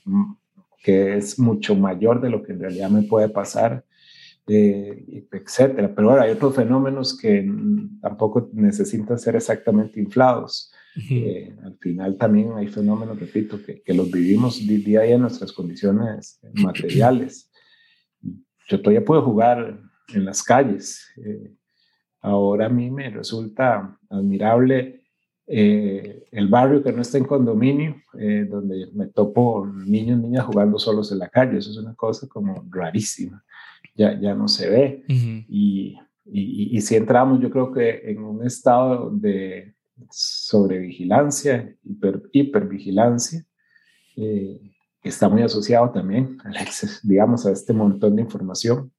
Que 0.83 1.17
es 1.17 1.39
mucho 1.39 1.75
mayor 1.75 2.19
de 2.19 2.29
lo 2.29 2.43
que 2.43 2.51
en 2.51 2.59
realidad 2.59 2.89
me 2.89 3.03
puede 3.03 3.29
pasar, 3.29 3.85
eh, 4.47 5.25
etcétera. 5.31 5.93
Pero 5.95 6.09
ahora 6.09 6.23
hay 6.23 6.31
otros 6.31 6.55
fenómenos 6.55 7.17
que 7.17 7.49
tampoco 8.01 8.49
necesitan 8.51 9.17
ser 9.17 9.37
exactamente 9.37 9.99
inflados. 9.99 10.73
Eh, 11.09 11.55
al 11.63 11.77
final 11.77 12.17
también 12.17 12.53
hay 12.55 12.67
fenómenos, 12.67 13.19
repito, 13.19 13.61
que, 13.63 13.81
que 13.81 13.93
los 13.93 14.09
vivimos 14.11 14.65
día 14.65 15.01
a 15.01 15.03
día 15.03 15.15
en 15.15 15.21
nuestras 15.21 15.51
condiciones 15.51 16.39
materiales. 16.53 17.51
Yo 18.67 18.81
todavía 18.81 19.05
puedo 19.05 19.21
jugar 19.21 19.79
en 20.13 20.25
las 20.25 20.43
calles. 20.43 21.07
Eh, 21.17 21.53
ahora 22.21 22.65
a 22.65 22.69
mí 22.69 22.89
me 22.89 23.09
resulta 23.09 23.97
admirable 24.09 25.03
eh, 25.47 26.25
el 26.31 26.47
barrio 26.47 26.83
que 26.83 26.91
no 26.91 27.01
está 27.01 27.17
en 27.17 27.25
condominio, 27.25 27.95
donde 28.13 28.87
me 28.93 29.07
topo 29.07 29.65
niños 29.65 30.19
y 30.19 30.21
niñas 30.21 30.45
jugando 30.45 30.77
solos 30.77 31.11
en 31.11 31.19
la 31.19 31.29
calle. 31.29 31.57
Eso 31.57 31.71
es 31.71 31.77
una 31.77 31.95
cosa 31.95 32.27
como 32.27 32.65
rarísima. 32.69 33.43
Ya, 33.95 34.19
ya 34.19 34.33
no 34.33 34.47
se 34.47 34.69
ve. 34.69 35.03
y, 35.07 35.97
y, 36.25 36.77
y, 36.77 36.81
si 36.81 36.95
entramos, 36.95 37.41
yo 37.41 37.49
creo 37.49 37.71
que 37.71 38.01
en 38.11 38.19
un 38.19 38.45
estado 38.45 39.09
de, 39.09 39.73
sobre 40.09 40.79
vigilancia, 40.79 41.75
hiper, 41.83 42.23
hipervigilancia, 42.31 43.45
eh, 44.15 44.59
está 45.03 45.29
muy 45.29 45.41
asociado 45.41 45.91
también, 45.91 46.37
digamos, 47.03 47.45
a 47.45 47.51
este 47.51 47.73
montón 47.73 48.15
de 48.15 48.21
información. 48.21 48.91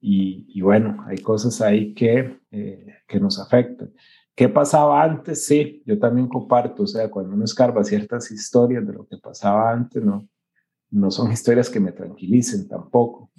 y, 0.00 0.60
bueno, 0.60 1.04
hay 1.06 1.18
cosas 1.18 1.60
ahí 1.60 1.94
que, 1.94 2.38
eh, 2.50 2.86
que 3.06 3.20
nos 3.20 3.38
afectan. 3.38 3.92
¿Qué 4.34 4.48
pasaba 4.48 5.02
antes? 5.02 5.46
Sí, 5.46 5.82
yo 5.86 5.98
también 5.98 6.26
comparto, 6.26 6.82
o 6.82 6.86
sea, 6.86 7.08
cuando 7.08 7.34
uno 7.34 7.44
escarba 7.44 7.84
ciertas 7.84 8.30
historias 8.32 8.84
de 8.86 8.92
lo 8.92 9.06
que 9.06 9.16
pasaba 9.18 9.70
antes, 9.70 10.02
no, 10.02 10.28
no 10.90 11.10
son 11.10 11.30
historias 11.30 11.70
que 11.70 11.80
me 11.80 11.92
tranquilicen 11.92 12.66
tampoco. 12.68 13.30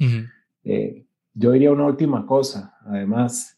Eh, 0.63 1.05
yo 1.33 1.51
diría 1.51 1.71
una 1.71 1.85
última 1.85 2.25
cosa, 2.25 2.77
además, 2.85 3.57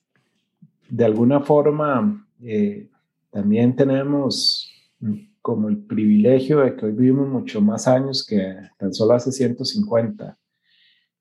de 0.90 1.06
alguna 1.06 1.42
forma, 1.42 2.28
eh, 2.42 2.90
también 3.38 3.76
tenemos 3.76 4.68
como 5.44 5.70
el 5.70 5.78
privilegio 5.86 6.62
de 6.62 6.76
que 6.76 6.88
hoy 6.88 6.94
vivimos 6.94 7.28
mucho 7.28 7.62
más 7.62 7.88
años 7.88 8.26
que 8.26 8.56
tan 8.80 8.92
solo 8.96 9.14
hace 9.14 9.32
150. 9.32 10.36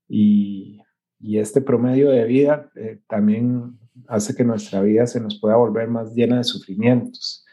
Y, 0.08 0.80
y 1.20 1.38
este 1.38 1.60
promedio 1.60 2.08
de 2.08 2.24
vida 2.24 2.70
eh, 2.74 3.00
también 3.06 3.78
hace 4.08 4.34
que 4.34 4.44
nuestra 4.44 4.80
vida 4.80 5.06
se 5.06 5.20
nos 5.20 5.38
pueda 5.38 5.56
volver 5.56 5.88
más 5.88 6.14
llena 6.14 6.38
de 6.38 6.44
sufrimientos. 6.44 7.44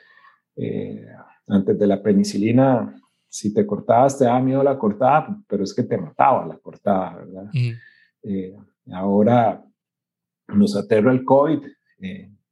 Eh, 0.55 1.09
antes 1.45 1.77
de 1.77 1.85
la 1.85 2.01
penicilina, 2.01 2.95
si 3.27 3.53
te 3.53 3.65
cortabas, 3.65 4.17
te 4.17 4.23
daba 4.23 4.39
miedo 4.39 4.63
la 4.63 4.79
cortada, 4.79 5.37
pero 5.45 5.65
es 5.65 5.73
que 5.73 5.83
te 5.83 5.97
mataba 5.97 6.45
la 6.45 6.57
cortada, 6.57 7.17
¿verdad? 7.17 7.49
Eh, 8.23 8.55
ahora 8.93 9.61
nos 10.47 10.77
aterra 10.77 11.11
el 11.11 11.25
COVID 11.25 11.59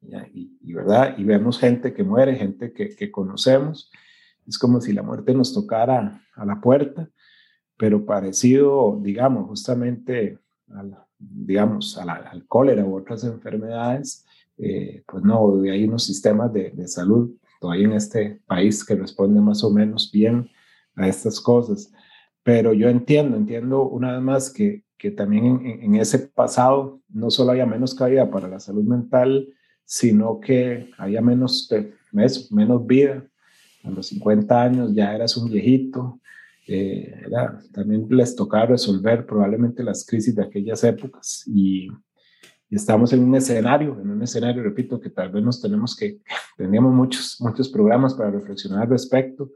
y, 0.01 0.73
¿verdad? 0.73 1.15
y 1.17 1.23
vemos 1.23 1.59
gente 1.59 1.93
que 1.93 2.03
muere, 2.03 2.35
gente 2.35 2.73
que, 2.73 2.95
que, 2.95 3.11
conocemos. 3.11 3.91
Es 4.47 4.57
como 4.57 4.81
si 4.81 4.93
la 4.93 5.03
muerte 5.03 5.33
nos 5.33 5.53
tocara 5.53 6.21
a 6.35 6.45
la 6.45 6.59
puerta, 6.59 7.09
pero 7.77 8.05
parecido, 8.05 8.99
digamos, 9.01 9.47
justamente 9.47 10.39
al, 10.69 10.97
digamos, 11.17 11.97
al 11.97 12.45
cólera 12.47 12.83
u 12.83 12.97
otras 12.97 13.23
enfermedades, 13.23 14.25
eh, 14.57 15.03
pues 15.07 15.23
no, 15.23 15.61
hay 15.63 15.85
unos 15.85 16.03
sistemas 16.03 16.51
de, 16.53 16.71
de, 16.71 16.87
salud 16.87 17.31
todavía 17.59 17.85
en 17.85 17.93
este 17.93 18.41
país 18.45 18.83
que 18.83 18.95
responden 18.95 19.43
más 19.43 19.63
o 19.63 19.71
menos 19.71 20.11
bien 20.11 20.49
a 20.95 21.07
estas 21.07 21.39
cosas. 21.39 21.91
Pero 22.43 22.73
yo 22.73 22.89
entiendo, 22.89 23.37
entiendo 23.37 23.83
una 23.83 24.13
vez 24.13 24.21
más 24.21 24.49
que, 24.51 24.83
que 24.97 25.11
también 25.11 25.45
en, 25.45 25.83
en 25.83 25.95
ese 25.95 26.19
pasado 26.19 27.01
no 27.09 27.29
solo 27.29 27.51
había 27.51 27.65
menos 27.65 27.95
cabida 27.95 28.29
para 28.29 28.47
la 28.47 28.59
salud 28.59 28.83
mental, 28.83 29.47
sino 29.85 30.39
que 30.39 30.89
había 30.97 31.21
menos, 31.21 31.69
menos 32.51 32.87
vida. 32.87 33.25
A 33.83 33.89
los 33.89 34.07
50 34.07 34.61
años 34.61 34.93
ya 34.93 35.13
eras 35.15 35.35
un 35.37 35.49
viejito. 35.49 36.19
Eh, 36.67 37.25
también 37.73 38.07
les 38.09 38.35
tocaba 38.35 38.67
resolver 38.67 39.25
probablemente 39.25 39.83
las 39.83 40.05
crisis 40.05 40.35
de 40.35 40.43
aquellas 40.43 40.83
épocas 40.83 41.43
y, 41.47 41.87
y 42.71 42.75
estamos 42.75 43.11
en 43.11 43.23
un 43.23 43.35
escenario, 43.35 43.99
en 43.99 44.09
un 44.09 44.23
escenario, 44.23 44.63
repito, 44.63 44.99
que 44.99 45.09
tal 45.09 45.29
vez 45.29 45.43
nos 45.43 45.61
tenemos 45.61 45.95
que, 45.95 46.21
teníamos 46.57 46.93
muchos, 46.93 47.35
muchos 47.41 47.67
programas 47.67 48.13
para 48.13 48.31
reflexionar 48.31 48.83
al 48.83 48.89
respecto, 48.89 49.51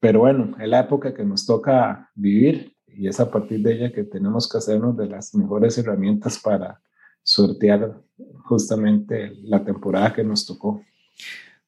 pero 0.00 0.20
bueno, 0.20 0.56
es 0.58 0.68
la 0.68 0.80
época 0.80 1.12
que 1.12 1.24
nos 1.24 1.44
toca 1.44 2.10
vivir 2.14 2.74
y 2.86 3.06
es 3.06 3.20
a 3.20 3.30
partir 3.30 3.60
de 3.60 3.74
ella 3.74 3.92
que 3.92 4.04
tenemos 4.04 4.48
que 4.48 4.58
hacernos 4.58 4.96
de 4.96 5.08
las 5.08 5.34
mejores 5.34 5.76
herramientas 5.76 6.38
para 6.38 6.80
sortear 7.28 8.00
justamente 8.44 9.34
la 9.42 9.62
temporada 9.62 10.14
que 10.14 10.24
nos 10.24 10.46
tocó. 10.46 10.82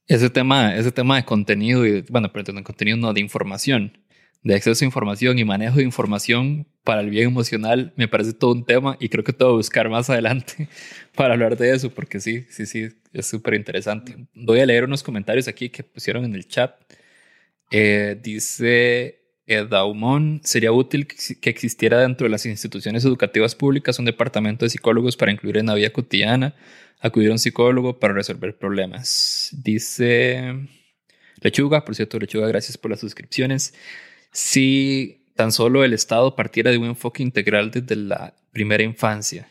Ese 0.07 0.31
tema, 0.31 0.75
ese 0.75 0.91
tema 0.91 1.17
de 1.17 1.25
contenido, 1.27 1.87
y, 1.87 2.01
bueno, 2.09 2.33
perdón, 2.33 2.57
de 2.57 2.63
contenido 2.63 2.97
no, 2.97 3.13
de 3.13 3.21
información, 3.21 3.93
de 4.43 4.55
acceso 4.55 4.83
a 4.83 4.87
información 4.87 5.39
y 5.39 5.45
manejo 5.45 5.77
de 5.77 5.83
información 5.83 6.67
para 6.83 7.03
el 7.03 7.11
bien 7.11 7.27
emocional, 7.29 7.93
me 7.97 8.09
parece 8.09 8.33
todo 8.33 8.53
un 8.53 8.65
tema 8.65 8.97
y 9.01 9.11
creo 9.11 9.23
que 9.23 9.35
tengo 9.35 9.53
que 9.53 9.57
buscar 9.59 9.91
más 9.91 10.09
adelante 10.11 10.67
para 11.15 11.35
hablar 11.35 11.59
de 11.59 11.75
eso, 11.75 11.91
porque 11.91 12.21
sí, 12.21 12.47
sí, 12.49 12.65
sí, 12.65 12.89
es 13.13 13.27
súper 13.27 13.53
interesante. 13.53 14.17
Voy 14.35 14.61
a 14.61 14.67
leer 14.67 14.85
unos 14.85 15.03
comentarios 15.03 15.47
aquí 15.47 15.69
que 15.69 15.85
pusieron 15.85 16.25
en 16.25 16.35
el 16.35 16.49
chat. 16.49 16.75
Eh, 17.71 18.19
dice 18.23 19.20
Edaumón, 19.51 20.41
sería 20.45 20.73
útil 20.73 21.07
que 21.07 21.51
existiera 21.51 22.01
dentro 22.01 22.25
de 22.25 22.31
las 22.31 22.47
instituciones 22.47 23.05
educativas 23.05 23.55
públicas 23.55 23.99
un 23.99 24.05
departamento 24.05 24.65
de 24.65 24.71
psicólogos 24.71 25.17
para 25.17 25.33
incluir 25.33 25.59
en 25.59 25.67
la 25.67 25.75
vida 25.75 25.91
cotidiana, 25.91 26.55
acudir 27.01 27.31
a 27.31 27.33
un 27.33 27.39
psicólogo 27.39 27.99
para 27.99 28.15
resolver 28.15 28.57
problemas. 28.57 29.51
Dice 29.53 30.69
Lechuga, 31.41 31.85
por 31.85 31.95
cierto, 31.95 32.19
Lechuga, 32.19 32.47
gracias 32.47 32.79
por 32.79 32.91
las 32.91 33.01
suscripciones. 33.01 33.75
Si 34.31 35.21
tan 35.35 35.53
solo 35.53 35.85
el 35.85 35.95
Estado 35.95 36.37
partiera 36.37 36.71
de 36.71 36.79
un 36.79 36.85
enfoque 36.85 37.23
integral 37.23 37.71
desde 37.71 37.97
la 37.97 38.35
primera 38.53 38.83
infancia. 38.83 39.49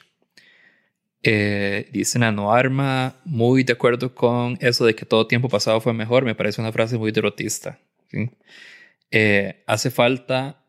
Eh, 1.24 1.90
dice 1.92 2.20
Nano 2.20 2.54
Arma, 2.54 3.16
muy 3.26 3.64
de 3.64 3.74
acuerdo 3.74 4.14
con 4.14 4.58
eso 4.62 4.86
de 4.86 4.96
que 4.96 5.06
todo 5.06 5.28
tiempo 5.28 5.50
pasado 5.50 5.82
fue 5.82 5.94
mejor, 5.94 6.24
me 6.24 6.36
parece 6.36 6.62
una 6.62 6.72
frase 6.72 6.98
muy 6.98 7.12
derrotista. 7.12 7.80
¿sí? 8.12 8.30
Eh, 9.12 9.64
hace 9.66 9.90
falta, 9.90 10.64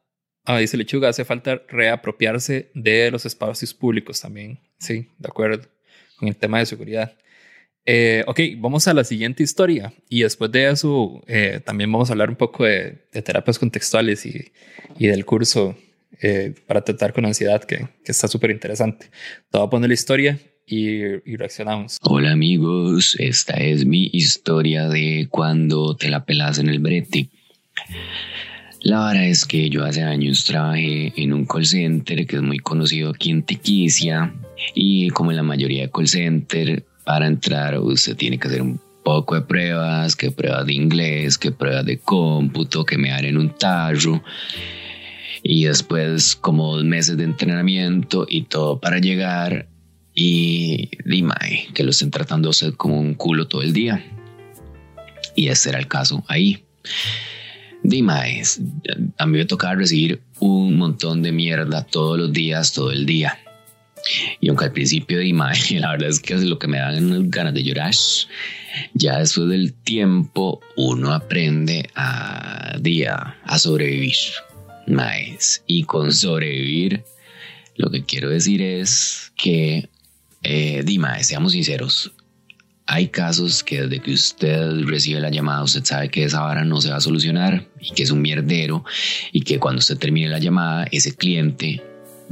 ah, 0.44 0.58
dice 0.58 0.76
Lechuga, 0.76 1.08
hace 1.08 1.24
falta 1.24 1.62
reapropiarse 1.68 2.70
de 2.74 3.10
los 3.10 3.26
espacios 3.26 3.74
públicos 3.74 4.20
también. 4.20 4.60
Sí, 4.78 5.08
de 5.18 5.28
acuerdo, 5.28 5.68
con 6.16 6.28
el 6.28 6.36
tema 6.36 6.58
de 6.58 6.66
seguridad. 6.66 7.16
Eh, 7.86 8.24
ok, 8.26 8.40
vamos 8.58 8.86
a 8.88 8.94
la 8.94 9.04
siguiente 9.04 9.42
historia 9.42 9.92
y 10.08 10.22
después 10.22 10.52
de 10.52 10.70
eso 10.70 11.22
eh, 11.26 11.60
también 11.64 11.90
vamos 11.90 12.10
a 12.10 12.12
hablar 12.12 12.28
un 12.28 12.36
poco 12.36 12.64
de, 12.64 13.06
terapias 13.24 13.58
contextuales 13.58 14.26
y, 14.26 14.52
del 14.98 15.24
curso 15.24 15.76
para 16.66 16.82
tratar 16.82 17.14
con 17.14 17.24
ansiedad 17.24 17.64
que, 17.64 17.88
que 18.04 18.12
está 18.12 18.28
súper 18.28 18.50
interesante. 18.50 19.06
Te 19.50 19.56
voy 19.58 19.66
a 19.66 19.70
poner 19.70 19.88
la 19.88 19.94
historia 19.94 20.38
y, 20.66 20.96
y, 21.24 21.36
reaccionamos. 21.36 21.96
Hola 22.02 22.32
amigos, 22.32 23.16
esta 23.18 23.54
es 23.54 23.86
mi 23.86 24.10
historia 24.12 24.88
de 24.88 25.28
cuando 25.30 25.96
te 25.96 26.10
la 26.10 26.26
pelas 26.26 26.58
en 26.58 26.68
el 26.68 26.80
brete. 26.80 27.30
La 28.82 29.06
verdad 29.06 29.26
es 29.26 29.44
que 29.44 29.68
yo 29.68 29.84
hace 29.84 30.02
años 30.02 30.44
trabajé 30.44 31.12
en 31.16 31.34
un 31.34 31.44
call 31.44 31.66
center 31.66 32.26
que 32.26 32.36
es 32.36 32.42
muy 32.42 32.58
conocido 32.58 33.10
aquí 33.10 33.30
en 33.30 33.42
Tiquicia 33.42 34.32
y 34.74 35.10
como 35.10 35.30
en 35.30 35.36
la 35.36 35.42
mayoría 35.42 35.82
de 35.82 35.90
call 35.90 36.08
center, 36.08 36.84
para 37.04 37.26
entrar 37.26 37.78
usted 37.78 38.16
tiene 38.16 38.38
que 38.38 38.48
hacer 38.48 38.62
un 38.62 38.80
poco 39.04 39.34
de 39.34 39.42
pruebas, 39.42 40.16
que 40.16 40.30
pruebas 40.30 40.66
de 40.66 40.74
inglés, 40.74 41.36
que 41.36 41.50
pruebas 41.52 41.84
de 41.84 41.98
cómputo, 41.98 42.84
que 42.84 42.96
me 42.96 43.10
dan 43.10 43.24
en 43.24 43.36
un 43.36 43.50
tarro 43.50 44.22
y 45.42 45.64
después 45.64 46.36
como 46.36 46.76
dos 46.76 46.84
meses 46.84 47.16
de 47.16 47.24
entrenamiento 47.24 48.26
y 48.28 48.42
todo 48.42 48.78
para 48.78 48.98
llegar 48.98 49.68
y 50.14 50.90
dime 51.04 51.68
que 51.74 51.82
lo 51.82 51.90
estén 51.90 52.10
tratando 52.10 52.50
como 52.76 53.00
un 53.00 53.14
culo 53.14 53.46
todo 53.46 53.62
el 53.62 53.72
día. 53.72 54.04
Y 55.34 55.48
ese 55.48 55.70
era 55.70 55.78
el 55.78 55.86
caso 55.86 56.24
ahí. 56.28 56.64
Dimaes, 57.82 58.60
a 59.18 59.26
mí 59.26 59.38
me 59.38 59.44
tocaba 59.44 59.74
recibir 59.74 60.20
un 60.38 60.76
montón 60.76 61.22
de 61.22 61.32
mierda 61.32 61.84
todos 61.84 62.18
los 62.18 62.32
días, 62.32 62.72
todo 62.72 62.90
el 62.90 63.06
día. 63.06 63.38
Y 64.40 64.48
aunque 64.48 64.66
al 64.66 64.72
principio 64.72 65.18
de 65.18 65.32
la 65.80 65.90
verdad 65.90 66.08
es 66.08 66.20
que 66.20 66.36
lo 66.36 66.58
que 66.58 66.68
me 66.68 66.78
dan 66.78 67.30
ganas 67.30 67.54
de 67.54 67.62
llorar, 67.62 67.94
ya 68.94 69.18
después 69.18 69.48
del 69.48 69.72
tiempo 69.72 70.60
uno 70.76 71.12
aprende 71.12 71.88
a 71.94 72.76
día 72.80 73.36
a 73.44 73.58
sobrevivir. 73.58 74.16
Maes. 74.86 75.62
Y 75.66 75.84
con 75.84 76.12
sobrevivir, 76.12 77.04
lo 77.76 77.90
que 77.90 78.04
quiero 78.04 78.28
decir 78.28 78.60
es 78.60 79.32
que, 79.36 79.88
eh, 80.42 80.82
Dima, 80.84 81.22
seamos 81.22 81.52
sinceros, 81.52 82.12
hay 82.92 83.06
casos 83.06 83.62
que 83.62 83.82
desde 83.82 84.02
que 84.02 84.12
usted 84.12 84.82
recibe 84.84 85.20
la 85.20 85.30
llamada, 85.30 85.62
usted 85.62 85.84
sabe 85.84 86.08
que 86.08 86.24
esa 86.24 86.40
vara 86.40 86.64
no 86.64 86.80
se 86.80 86.90
va 86.90 86.96
a 86.96 87.00
solucionar 87.00 87.68
y 87.78 87.92
que 87.92 88.02
es 88.02 88.10
un 88.10 88.20
mierdero 88.20 88.84
y 89.30 89.42
que 89.42 89.60
cuando 89.60 89.78
usted 89.78 89.96
termine 89.96 90.28
la 90.28 90.40
llamada, 90.40 90.88
ese 90.90 91.14
cliente 91.14 91.80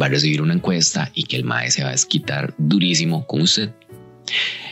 va 0.03 0.07
a 0.07 0.09
recibir 0.09 0.43
una 0.43 0.55
encuesta 0.55 1.13
y 1.15 1.23
que 1.23 1.37
el 1.37 1.45
MAE 1.45 1.71
se 1.71 1.85
va 1.85 1.91
a 1.91 1.93
desquitar 1.93 2.55
durísimo 2.59 3.25
con 3.25 3.43
usted. 3.43 3.71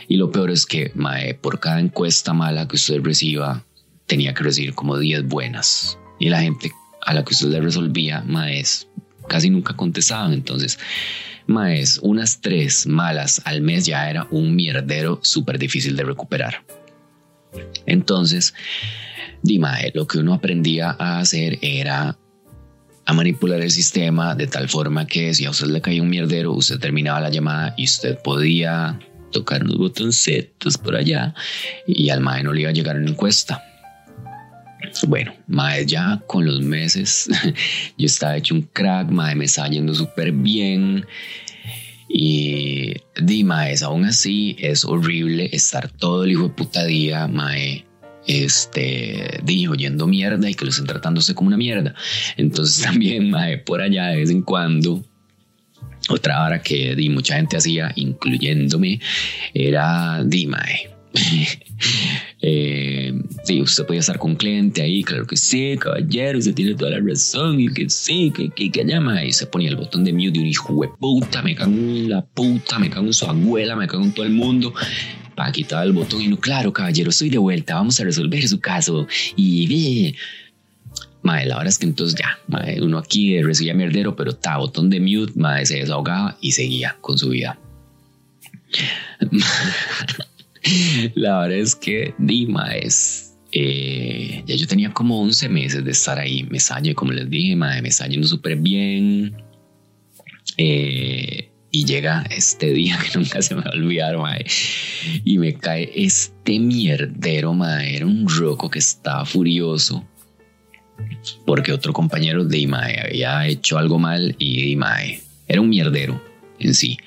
Y 0.09 0.17
lo 0.17 0.29
peor 0.29 0.51
es 0.51 0.65
que 0.65 0.91
MAE, 0.93 1.35
por 1.35 1.61
cada 1.61 1.79
encuesta 1.79 2.33
mala 2.33 2.67
que 2.67 2.75
usted 2.75 3.01
reciba, 3.01 3.63
tenía 4.07 4.33
que 4.33 4.43
recibir 4.43 4.73
como 4.73 4.97
10 4.97 5.25
buenas. 5.29 5.97
Y 6.19 6.27
la 6.27 6.41
gente 6.41 6.73
a 7.05 7.13
la 7.13 7.23
que 7.23 7.33
usted 7.33 7.47
le 7.47 7.61
resolvía, 7.61 8.23
MAE, 8.27 8.65
casi 9.27 9.49
nunca 9.49 9.75
contestaban. 9.75 10.33
Entonces, 10.33 10.79
Maes, 11.47 11.99
unas 12.01 12.41
tres 12.41 12.87
malas 12.87 13.41
al 13.45 13.61
mes 13.61 13.85
ya 13.85 14.09
era 14.09 14.27
un 14.31 14.55
mierdero 14.55 15.19
súper 15.23 15.57
difícil 15.57 15.95
de 15.95 16.03
recuperar. 16.03 16.63
Entonces, 17.85 18.53
Dimae, 19.43 19.91
lo 19.93 20.07
que 20.07 20.19
uno 20.19 20.33
aprendía 20.33 20.95
a 20.99 21.19
hacer 21.19 21.57
era 21.61 22.17
a 23.05 23.13
manipular 23.13 23.61
el 23.61 23.71
sistema 23.71 24.35
de 24.35 24.47
tal 24.47 24.67
forma 24.67 25.07
que 25.07 25.33
si 25.33 25.45
a 25.45 25.51
usted 25.51 25.67
le 25.67 25.79
caía 25.79 26.01
un 26.01 26.09
mierdero, 26.09 26.51
usted 26.51 26.77
terminaba 26.79 27.21
la 27.21 27.29
llamada 27.29 27.73
y 27.77 27.85
usted 27.85 28.17
podía 28.21 28.99
tocar 29.31 29.63
unos 29.63 29.77
botoncitos 29.77 30.77
por 30.77 30.95
allá 30.95 31.33
y 31.87 32.09
al 32.09 32.19
MAE 32.19 32.43
no 32.43 32.51
le 32.51 32.61
iba 32.61 32.69
a 32.69 32.73
llegar 32.73 32.97
una 32.97 33.09
encuesta. 33.09 33.63
Bueno, 35.07 35.33
Mae, 35.47 35.85
ya 35.85 36.21
con 36.27 36.45
los 36.45 36.61
meses 36.61 37.29
yo 37.97 38.05
estaba 38.05 38.37
hecho 38.37 38.55
un 38.55 38.61
crack, 38.61 39.09
Mae, 39.09 39.35
me 39.35 39.45
estaba 39.45 39.69
yendo 39.69 39.93
súper 39.93 40.31
bien. 40.31 41.05
Y 42.09 42.93
di, 43.21 43.43
Mae, 43.43 43.75
aún 43.83 44.05
así 44.05 44.55
es 44.59 44.85
horrible 44.85 45.49
estar 45.51 45.89
todo 45.89 46.23
el 46.23 46.31
hijo 46.31 46.43
de 46.43 46.49
puta 46.49 46.85
día, 46.85 47.27
Mae, 47.27 47.85
este, 48.27 49.39
di, 49.43 49.67
oyendo 49.67 50.07
mierda 50.07 50.49
y 50.49 50.53
que 50.53 50.65
lo 50.65 50.71
estén 50.71 50.85
tratándose 50.85 51.35
como 51.35 51.47
una 51.47 51.57
mierda. 51.57 51.93
Entonces 52.37 52.83
también, 52.83 53.29
Mae, 53.29 53.57
por 53.57 53.81
allá 53.81 54.07
de 54.07 54.17
vez 54.17 54.29
en 54.29 54.41
cuando 54.41 55.03
otra 56.09 56.43
hora 56.43 56.61
que 56.61 56.95
di, 56.95 57.09
mucha 57.09 57.35
gente 57.35 57.57
hacía, 57.57 57.91
incluyéndome, 57.95 58.99
era 59.53 60.23
di, 60.23 60.47
mae, 60.47 60.89
eh, 62.41 63.13
usted 63.61 63.85
puede 63.85 63.99
estar 63.99 64.17
con 64.17 64.31
un 64.31 64.37
cliente 64.37 64.81
ahí, 64.81 65.03
claro 65.03 65.25
que 65.25 65.37
sí, 65.37 65.77
caballero, 65.79 66.39
usted 66.39 66.53
tiene 66.53 66.75
toda 66.75 66.91
la 66.91 66.99
razón, 66.99 67.59
y 67.59 67.67
que 67.69 67.89
sí, 67.89 68.31
que, 68.35 68.49
que, 68.49 68.71
que 68.71 68.85
llama, 68.85 69.23
y 69.23 69.31
se 69.31 69.45
ponía 69.47 69.69
el 69.69 69.75
botón 69.75 70.03
de 70.03 70.13
mute 70.13 70.31
de 70.31 70.39
un 70.39 70.45
hijo 70.47 70.81
de 70.81 70.89
puta, 70.99 71.41
me 71.41 71.55
cago 71.55 71.71
en 71.71 72.09
la 72.09 72.25
puta, 72.25 72.79
me 72.79 72.89
cago 72.89 73.05
en 73.05 73.13
su 73.13 73.25
abuela, 73.25 73.75
me 73.75 73.87
cago 73.87 74.03
en 74.03 74.13
todo 74.13 74.25
el 74.25 74.33
mundo, 74.33 74.73
para 75.35 75.51
quitar 75.51 75.85
el 75.85 75.93
botón, 75.93 76.21
y 76.21 76.27
no, 76.27 76.37
claro, 76.37 76.73
caballero, 76.73 77.09
estoy 77.09 77.29
de 77.29 77.37
vuelta, 77.37 77.75
vamos 77.75 77.99
a 77.99 78.03
resolver 78.03 78.47
su 78.47 78.59
caso, 78.59 79.07
y. 79.35 80.15
Madre, 81.23 81.47
la 81.47 81.57
verdad 81.57 81.71
es 81.71 81.79
que 81.79 81.87
entonces 81.87 82.17
ya, 82.17 82.39
uno 82.81 82.99
aquí 82.99 83.41
recibía 83.41 83.73
mierdero, 83.73 84.15
pero 84.15 84.31
está 84.31 84.55
botón 84.57 84.89
de 84.89 85.01
mute, 85.01 85.33
madre, 85.35 85.65
se 85.65 85.77
desahogaba 85.77 86.37
y 86.39 86.51
seguía 86.53 86.95
con 87.01 87.17
su 87.17 87.29
vida. 87.29 87.59
La 91.15 91.39
verdad 91.39 91.57
es 91.57 91.75
que 91.75 92.13
Dima 92.17 92.75
es... 92.75 93.23
Eh, 93.51 94.43
ya 94.45 94.55
yo 94.55 94.67
tenía 94.67 94.91
como 94.91 95.21
11 95.21 95.49
meses 95.49 95.83
de 95.83 95.91
estar 95.91 96.19
ahí. 96.19 96.43
Me 96.43 96.59
salió, 96.59 96.93
como 96.95 97.13
les 97.13 97.29
dije, 97.29 97.55
me 97.55 97.87
está 97.87 98.07
yendo 98.07 98.27
súper 98.27 98.57
bien. 98.57 99.35
Eh, 100.57 101.49
y 101.71 101.85
llega 101.85 102.23
este 102.29 102.71
día 102.73 102.97
que 102.99 103.17
nunca 103.17 103.41
se 103.41 103.55
me 103.55 103.61
va 103.61 103.71
a 103.71 103.75
olvidar, 103.75 104.17
mae, 104.17 104.45
y 105.23 105.37
me 105.37 105.53
cae 105.53 105.91
este 105.95 106.59
mierdero, 106.59 107.53
mae, 107.53 107.95
era 107.95 108.05
un 108.05 108.27
roco 108.27 108.69
que 108.69 108.79
estaba 108.79 109.25
furioso 109.25 110.05
porque 111.45 111.71
otro 111.71 111.93
compañero 111.93 112.43
de 112.43 112.59
Imae 112.59 112.99
había 112.99 113.47
hecho 113.47 113.77
algo 113.77 113.99
mal 113.99 114.35
y 114.39 114.71
Imae 114.71 115.21
era 115.47 115.61
un 115.61 115.69
mierdero 115.69 116.21
en 116.59 116.73
sí. 116.73 116.97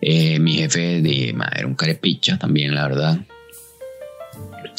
Eh, 0.00 0.38
mi 0.38 0.54
jefe 0.54 1.02
de, 1.02 1.34
era 1.56 1.66
un 1.66 1.74
carepicha 1.74 2.38
también, 2.38 2.74
la 2.74 2.88
verdad. 2.88 3.18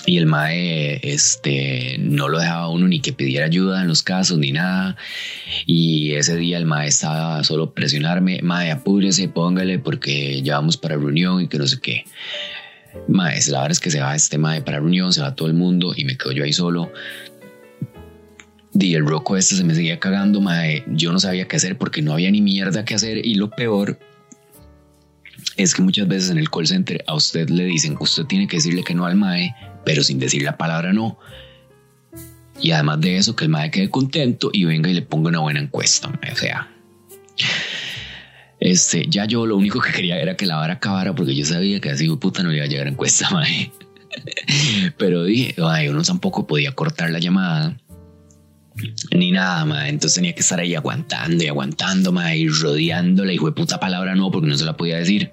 y 0.06 0.18
el 0.18 0.26
mae 0.26 1.00
este, 1.04 1.98
no 2.00 2.30
lo 2.30 2.40
dejaba 2.40 2.70
uno 2.70 2.88
ni 2.88 3.00
que 3.02 3.14
pidiera 3.14 3.46
ayuda 3.46 3.82
en 3.82 3.88
los 3.88 4.02
casos 4.02 4.38
ni 4.38 4.52
nada. 4.52 4.96
Y 5.66 6.14
ese 6.14 6.36
día 6.38 6.58
el 6.58 6.66
mae 6.66 6.88
estaba 6.88 7.44
solo 7.44 7.74
presionarme, 7.74 8.40
mae, 8.42 8.72
apúrese, 8.72 9.28
póngale 9.28 9.80
porque 9.80 10.42
ya 10.42 10.56
vamos 10.56 10.78
para 10.78 10.96
reunión 10.96 11.42
y 11.42 11.48
que 11.48 11.58
no 11.58 11.68
sé 11.68 11.80
qué. 11.82 12.06
Mae, 13.08 13.40
la 13.50 13.60
verdad 13.60 13.72
es 13.72 13.80
que 13.80 13.92
se 13.92 14.00
va 14.00 14.16
este 14.16 14.38
mae 14.38 14.62
para 14.62 14.80
reunión, 14.80 15.14
se 15.14 15.22
va 15.22 15.36
todo 15.36 15.48
el 15.48 15.54
mundo 15.54 15.94
y 15.96 16.06
me 16.06 16.18
quedo 16.18 16.32
yo 16.32 16.44
ahí 16.44 16.54
solo. 16.54 16.92
Y 18.74 18.96
el 18.96 19.06
roco 19.06 19.36
este 19.36 19.56
se 19.56 19.64
me 19.64 19.76
seguía 19.76 20.00
cagando, 20.00 20.42
mae. 20.42 20.84
Yo 20.88 21.12
no 21.12 21.20
sabía 21.20 21.48
qué 21.48 21.58
hacer 21.58 21.78
porque 21.78 22.02
no 22.02 22.14
había 22.14 22.32
ni 22.32 22.42
mierda 22.42 22.86
que 22.86 22.96
hacer. 22.96 23.26
Y 23.26 23.36
lo 23.36 23.50
peor 23.50 24.00
es 25.60 25.76
que 25.76 25.82
muchas 25.82 26.08
veces 26.08 26.30
en 26.30 26.38
el 26.38 26.50
call 26.50 26.68
center 26.68 27.04
a 27.06 27.16
usted 27.16 27.50
le 27.50 27.66
dicen, 27.66 27.98
usted 28.00 28.24
tiene 28.24 28.48
que 28.48 28.58
decirle 28.58 28.84
que 28.84 28.96
no 28.96 29.06
al 29.06 29.16
mae 29.16 29.54
pero 29.84 30.04
sin 30.04 30.20
decir 30.20 30.44
la 30.44 30.58
palabra 30.58 30.94
no. 30.94 31.18
Y 32.62 32.72
además 32.72 33.02
de 33.02 33.18
eso, 33.18 33.36
que 33.36 33.46
el 33.46 33.50
madre 33.50 33.72
quede 33.72 33.90
contento 33.90 34.50
y 34.54 34.66
venga 34.66 34.90
y 34.90 34.94
le 34.94 35.02
ponga 35.02 35.30
una 35.30 35.40
buena 35.40 35.60
encuesta. 35.60 36.10
O 36.10 36.36
sea, 36.36 36.70
este, 38.60 39.06
ya 39.08 39.26
yo 39.26 39.46
lo 39.46 39.56
único 39.56 39.80
que 39.80 39.92
quería 39.92 40.20
era 40.20 40.36
que 40.36 40.46
la 40.46 40.58
vara 40.58 40.74
acabara 40.74 41.16
porque 41.16 41.34
yo 41.34 41.46
sabía 41.46 41.80
que 41.80 41.90
así 41.90 42.10
puta 42.18 42.44
no 42.44 42.54
iba 42.54 42.66
a 42.66 42.68
llegar 42.68 42.88
a 42.88 42.90
encuesta, 42.90 43.30
madre. 43.32 43.72
Pero 44.98 45.24
dije, 45.24 45.56
ay, 45.64 45.88
uno 45.88 46.04
tampoco 46.04 46.46
podía 46.46 46.74
cortar 46.74 47.10
la 47.10 47.20
llamada 47.20 47.78
ni 49.12 49.32
nada, 49.32 49.66
madre. 49.66 49.90
Entonces 49.90 50.16
tenía 50.16 50.34
que 50.34 50.42
estar 50.42 50.60
ahí 50.60 50.76
aguantando 50.76 51.44
y 51.44 51.48
aguantando, 51.48 52.12
madre, 52.12 52.38
y 52.38 52.48
rodeando 52.48 53.26
la 53.26 53.34
hijo 53.34 53.48
de 53.48 53.54
puta 53.54 53.80
palabra 53.80 54.16
no 54.16 54.32
porque 54.32 54.48
no 54.48 54.58
se 54.58 54.66
la 54.66 54.78
podía 54.78 54.98
decir. 54.98 55.32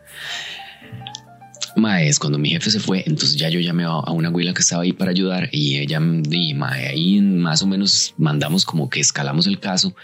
Mae, 1.76 2.10
cuando 2.18 2.38
mi 2.38 2.50
jefe 2.50 2.70
se 2.70 2.80
fue, 2.80 3.04
entonces 3.06 3.36
ya 3.36 3.50
yo 3.50 3.60
llamé 3.60 3.84
a 3.84 4.10
una 4.10 4.28
abuela 4.28 4.54
que 4.54 4.62
estaba 4.62 4.82
ahí 4.82 4.94
para 4.94 5.10
ayudar 5.10 5.50
y 5.52 5.76
ella, 5.76 6.00
di, 6.00 6.54
mae, 6.54 6.86
ahí 6.86 7.20
más 7.20 7.62
o 7.62 7.66
menos 7.66 8.14
mandamos 8.16 8.64
como 8.64 8.88
que 8.88 9.00
escalamos 9.00 9.46
el 9.46 9.60
caso. 9.60 9.94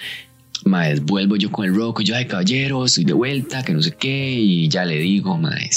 Mae, 0.64 1.00
vuelvo 1.00 1.36
yo 1.36 1.50
con 1.50 1.64
el 1.64 1.74
roco, 1.74 2.02
yo, 2.02 2.14
ay, 2.14 2.26
caballero, 2.26 2.84
estoy 2.84 3.04
de 3.04 3.12
vuelta, 3.12 3.64
que 3.64 3.72
no 3.72 3.82
sé 3.82 3.92
qué, 3.92 4.30
y 4.30 4.68
ya 4.68 4.84
le 4.84 4.98
digo, 4.98 5.36
mae, 5.36 5.68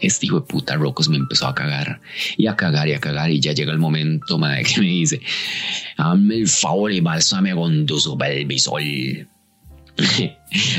este 0.00 0.26
hijo 0.26 0.40
de 0.40 0.46
puta 0.46 0.76
Rocos 0.76 1.10
me 1.10 1.18
empezó 1.18 1.46
a 1.46 1.54
cagar 1.54 2.00
y 2.38 2.46
a 2.46 2.56
cagar 2.56 2.88
y 2.88 2.94
a 2.94 3.00
cagar 3.00 3.30
y 3.30 3.38
ya 3.38 3.52
llega 3.52 3.72
el 3.72 3.78
momento, 3.78 4.38
mae, 4.38 4.64
que 4.64 4.80
me 4.80 4.86
dice, 4.86 5.20
hazme 5.98 6.36
el 6.36 6.48
favor 6.48 6.90
y 6.90 7.00
bálsame 7.00 7.54
con 7.54 7.84
tu 7.84 8.00
supervisor. 8.00 8.80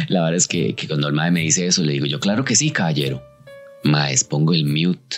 La 0.07 0.23
verdad 0.23 0.35
es 0.35 0.47
que, 0.47 0.73
que 0.73 0.87
cuando 0.87 1.07
el 1.07 1.13
mae 1.13 1.29
me 1.29 1.41
dice 1.41 1.67
eso, 1.67 1.83
le 1.83 1.93
digo 1.93 2.07
yo, 2.07 2.19
claro 2.19 2.43
que 2.43 2.55
sí, 2.55 2.71
caballero. 2.71 3.21
Maes, 3.83 4.23
pongo 4.23 4.53
el 4.53 4.65
mute. 4.65 5.17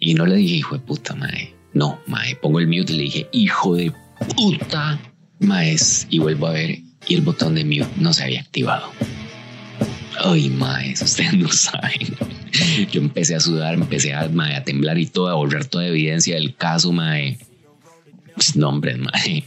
Y 0.00 0.14
no 0.14 0.26
le 0.26 0.36
dije, 0.36 0.56
hijo 0.56 0.76
de 0.76 0.80
puta, 0.80 1.14
mae. 1.14 1.54
No, 1.72 2.00
mae, 2.06 2.34
pongo 2.36 2.58
el 2.58 2.66
mute 2.66 2.92
y 2.92 2.96
le 2.96 3.02
dije, 3.04 3.28
hijo 3.32 3.76
de 3.76 3.92
puta, 4.36 5.00
maes. 5.38 6.06
Y 6.10 6.18
vuelvo 6.18 6.48
a 6.48 6.52
ver 6.52 6.80
y 7.10 7.14
el 7.16 7.22
botón 7.22 7.56
de 7.56 7.64
mute 7.64 7.90
no 7.96 8.12
se 8.12 8.22
había 8.22 8.40
activado. 8.40 8.88
Ay, 10.24 10.48
maes, 10.48 11.02
ustedes 11.02 11.34
no 11.34 11.48
saben. 11.48 12.16
Yo 12.92 13.00
empecé 13.00 13.34
a 13.34 13.40
sudar, 13.40 13.74
empecé 13.74 14.14
a, 14.14 14.20
a 14.20 14.64
temblar 14.64 14.96
y 14.96 15.06
todo, 15.06 15.28
a 15.28 15.34
borrar 15.34 15.64
toda 15.64 15.88
evidencia 15.88 16.36
del 16.36 16.54
caso, 16.54 16.92
mae. 16.92 17.36
Pues, 18.36 18.54
no, 18.54 18.68
hombre, 18.68 18.96
mae. 18.96 19.44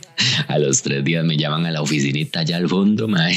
A 0.49 0.59
los 0.59 0.82
tres 0.82 1.05
días 1.05 1.24
me 1.24 1.38
llaman 1.38 1.66
a 1.66 1.72
la 1.72 1.82
oficinita 1.82 2.41
allá 2.41 2.57
al 2.57 2.68
fondo, 2.68 3.07
mae. 3.07 3.34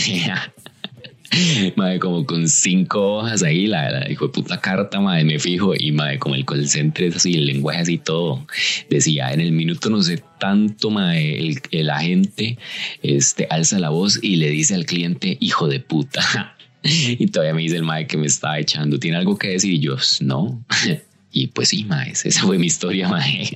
madre, 1.76 1.98
como 1.98 2.24
con 2.24 2.48
cinco 2.48 3.18
hojas 3.18 3.42
ahí, 3.42 3.66
la, 3.66 4.10
hijo 4.10 4.26
de 4.26 4.32
puta 4.32 4.60
carta, 4.60 5.00
madre, 5.00 5.24
me 5.24 5.38
fijo, 5.38 5.72
y 5.76 5.92
madre, 5.92 6.18
como 6.18 6.34
el 6.34 6.44
call 6.44 6.68
center 6.68 7.12
así, 7.14 7.34
el 7.34 7.46
lenguaje 7.46 7.80
así 7.80 7.98
todo, 7.98 8.46
decía, 8.88 9.32
en 9.32 9.40
el 9.40 9.52
minuto 9.52 9.90
no 9.90 10.02
sé 10.02 10.22
tanto, 10.38 10.90
madre, 10.90 11.54
el, 11.70 11.90
agente 11.90 12.58
este, 13.02 13.46
alza 13.50 13.78
la 13.78 13.90
voz 13.90 14.18
y 14.22 14.36
le 14.36 14.50
dice 14.50 14.74
al 14.74 14.86
cliente, 14.86 15.36
hijo 15.40 15.68
de 15.68 15.80
puta. 15.80 16.52
Y 16.88 17.26
todavía 17.26 17.52
me 17.52 17.62
dice 17.62 17.74
el 17.74 17.82
mae 17.82 18.06
que 18.06 18.16
me 18.16 18.28
estaba 18.28 18.60
echando, 18.60 19.00
¿tiene 19.00 19.16
algo 19.16 19.36
que 19.36 19.48
decir? 19.48 19.72
Y 19.72 19.80
yo, 19.80 19.96
no. 20.20 20.64
Y 21.32 21.48
pues 21.48 21.70
sí, 21.70 21.82
mae, 21.82 22.12
esa 22.12 22.42
fue 22.42 22.58
mi 22.58 22.66
historia, 22.66 23.08
mae. 23.08 23.50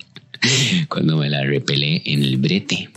Cuando 0.89 1.17
me 1.17 1.31
la 1.31 1.45
repelé 1.45 2.03
en 2.05 2.25
el 2.25 2.39
brete. 2.39 2.91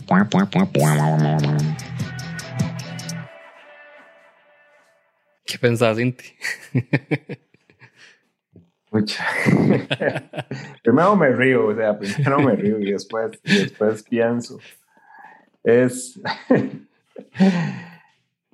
¿Qué 5.44 5.58
pensás, 5.58 5.98
Inti? 5.98 6.24
primero 10.82 11.16
me 11.16 11.30
río, 11.30 11.66
o 11.66 11.74
sea, 11.74 11.98
primero 11.98 12.38
me 12.40 12.54
río 12.54 12.78
y 12.78 12.92
después, 12.92 13.32
después 13.42 14.04
pienso. 14.04 14.58
Es 15.62 16.20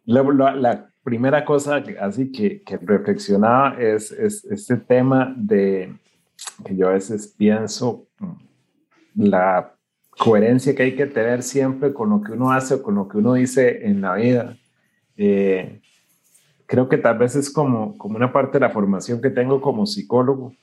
la, 0.04 0.88
primera 1.02 1.44
cosa 1.44 1.82
así 2.00 2.32
que, 2.32 2.62
que 2.62 2.78
reflexionaba 2.78 3.76
es, 3.80 4.10
es, 4.12 4.44
este 4.44 4.76
tema 4.76 5.34
de 5.36 5.92
que 6.64 6.76
yo 6.76 6.88
a 6.88 6.92
veces 6.92 7.34
pienso 7.36 8.06
la 9.14 9.74
coherencia 10.10 10.74
que 10.74 10.84
hay 10.84 10.96
que 10.96 11.06
tener 11.06 11.42
siempre 11.42 11.92
con 11.92 12.08
lo 12.10 12.22
que 12.22 12.32
uno 12.32 12.52
hace 12.52 12.74
o 12.74 12.82
con 12.82 12.94
lo 12.94 13.08
que 13.08 13.18
uno 13.18 13.34
dice 13.34 13.86
en 13.86 14.00
la 14.00 14.14
vida. 14.14 14.56
Eh, 15.16 15.82
creo 16.70 16.88
que 16.88 16.98
tal 16.98 17.18
vez 17.18 17.34
es 17.34 17.50
como, 17.50 17.98
como 17.98 18.14
una 18.14 18.32
parte 18.32 18.52
de 18.52 18.60
la 18.60 18.70
formación 18.70 19.20
que 19.20 19.30
tengo 19.30 19.60
como 19.60 19.86
psicólogo. 19.86 20.54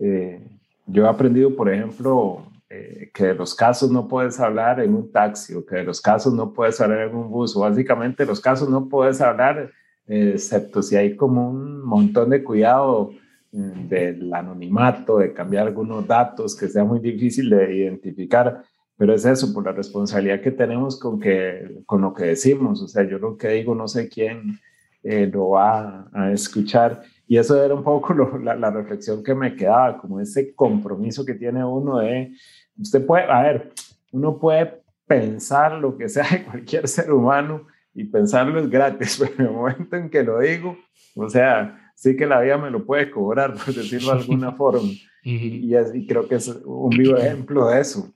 Eh, 0.00 0.44
yo 0.84 1.04
he 1.04 1.08
aprendido, 1.08 1.54
por 1.54 1.72
ejemplo, 1.72 2.42
eh, 2.68 3.12
que 3.14 3.26
de 3.26 3.34
los 3.34 3.54
casos 3.54 3.88
no 3.88 4.08
puedes 4.08 4.40
hablar 4.40 4.80
en 4.80 4.92
un 4.92 5.12
taxi 5.12 5.54
o 5.54 5.64
que 5.64 5.76
de 5.76 5.84
los 5.84 6.00
casos 6.00 6.34
no 6.34 6.52
puedes 6.52 6.80
hablar 6.80 7.08
en 7.08 7.14
un 7.14 7.30
bus 7.30 7.54
o 7.54 7.60
básicamente 7.60 8.26
los 8.26 8.40
casos 8.40 8.68
no 8.68 8.88
puedes 8.88 9.20
hablar 9.20 9.70
eh, 10.08 10.32
excepto 10.34 10.82
si 10.82 10.96
hay 10.96 11.14
como 11.14 11.48
un 11.48 11.84
montón 11.84 12.30
de 12.30 12.42
cuidado 12.42 13.12
mm, 13.52 13.86
del 13.88 14.34
anonimato, 14.34 15.18
de 15.18 15.32
cambiar 15.32 15.68
algunos 15.68 16.04
datos 16.04 16.56
que 16.56 16.66
sea 16.66 16.82
muy 16.82 16.98
difícil 16.98 17.48
de 17.48 17.76
identificar. 17.76 18.64
Pero 18.96 19.14
es 19.14 19.24
eso, 19.24 19.54
por 19.54 19.64
la 19.64 19.70
responsabilidad 19.70 20.40
que 20.40 20.50
tenemos 20.50 20.98
con, 20.98 21.20
que, 21.20 21.82
con 21.86 22.00
lo 22.00 22.12
que 22.12 22.24
decimos. 22.24 22.82
O 22.82 22.88
sea, 22.88 23.04
yo 23.04 23.20
lo 23.20 23.36
que 23.36 23.50
digo, 23.50 23.76
no 23.76 23.86
sé 23.86 24.08
quién, 24.08 24.58
eh, 25.04 25.30
lo 25.30 25.50
va 25.50 26.08
a 26.12 26.32
escuchar. 26.32 27.02
Y 27.26 27.36
eso 27.36 27.62
era 27.62 27.74
un 27.74 27.84
poco 27.84 28.14
la, 28.14 28.70
reflexión 28.70 29.22
que 29.22 29.34
me 29.34 29.54
quedaba, 29.54 29.98
como 29.98 30.18
ese 30.18 30.54
compromiso 30.54 31.24
que 31.24 31.34
tiene 31.34 31.64
uno 31.64 31.98
de, 31.98 32.32
usted 32.78 33.04
puede, 33.04 33.24
a 33.24 33.42
ver, 33.42 33.72
uno 34.12 34.38
puede 34.38 34.82
pensar 35.06 35.72
lo 35.72 35.96
que 35.96 36.08
sea 36.08 36.26
de 36.30 36.44
cualquier 36.44 36.88
ser 36.88 37.12
humano 37.12 37.66
y 37.94 38.04
pensarlo 38.04 38.58
es 38.58 38.68
gratis, 38.68 39.16
pero 39.20 39.34
en 39.34 39.46
el 39.46 39.52
momento 39.52 39.96
en 39.96 40.10
que 40.10 40.22
lo 40.22 40.40
digo, 40.40 40.76
o 41.14 41.28
sea, 41.28 41.92
sí 41.94 42.16
que 42.16 42.26
la 42.26 42.40
vida 42.40 42.58
me 42.58 42.70
lo 42.70 42.84
puede 42.84 43.10
cobrar, 43.10 43.54
por 43.54 43.74
decirlo 43.74 44.14
de 44.14 44.20
alguna 44.20 44.52
forma. 44.56 44.88
y, 45.22 45.76
y 45.76 46.06
creo 46.06 46.26
que 46.26 46.36
es 46.36 46.48
un 46.64 46.90
vivo 46.90 47.16
ejemplo 47.16 47.68
de 47.68 47.80
eso 47.80 48.10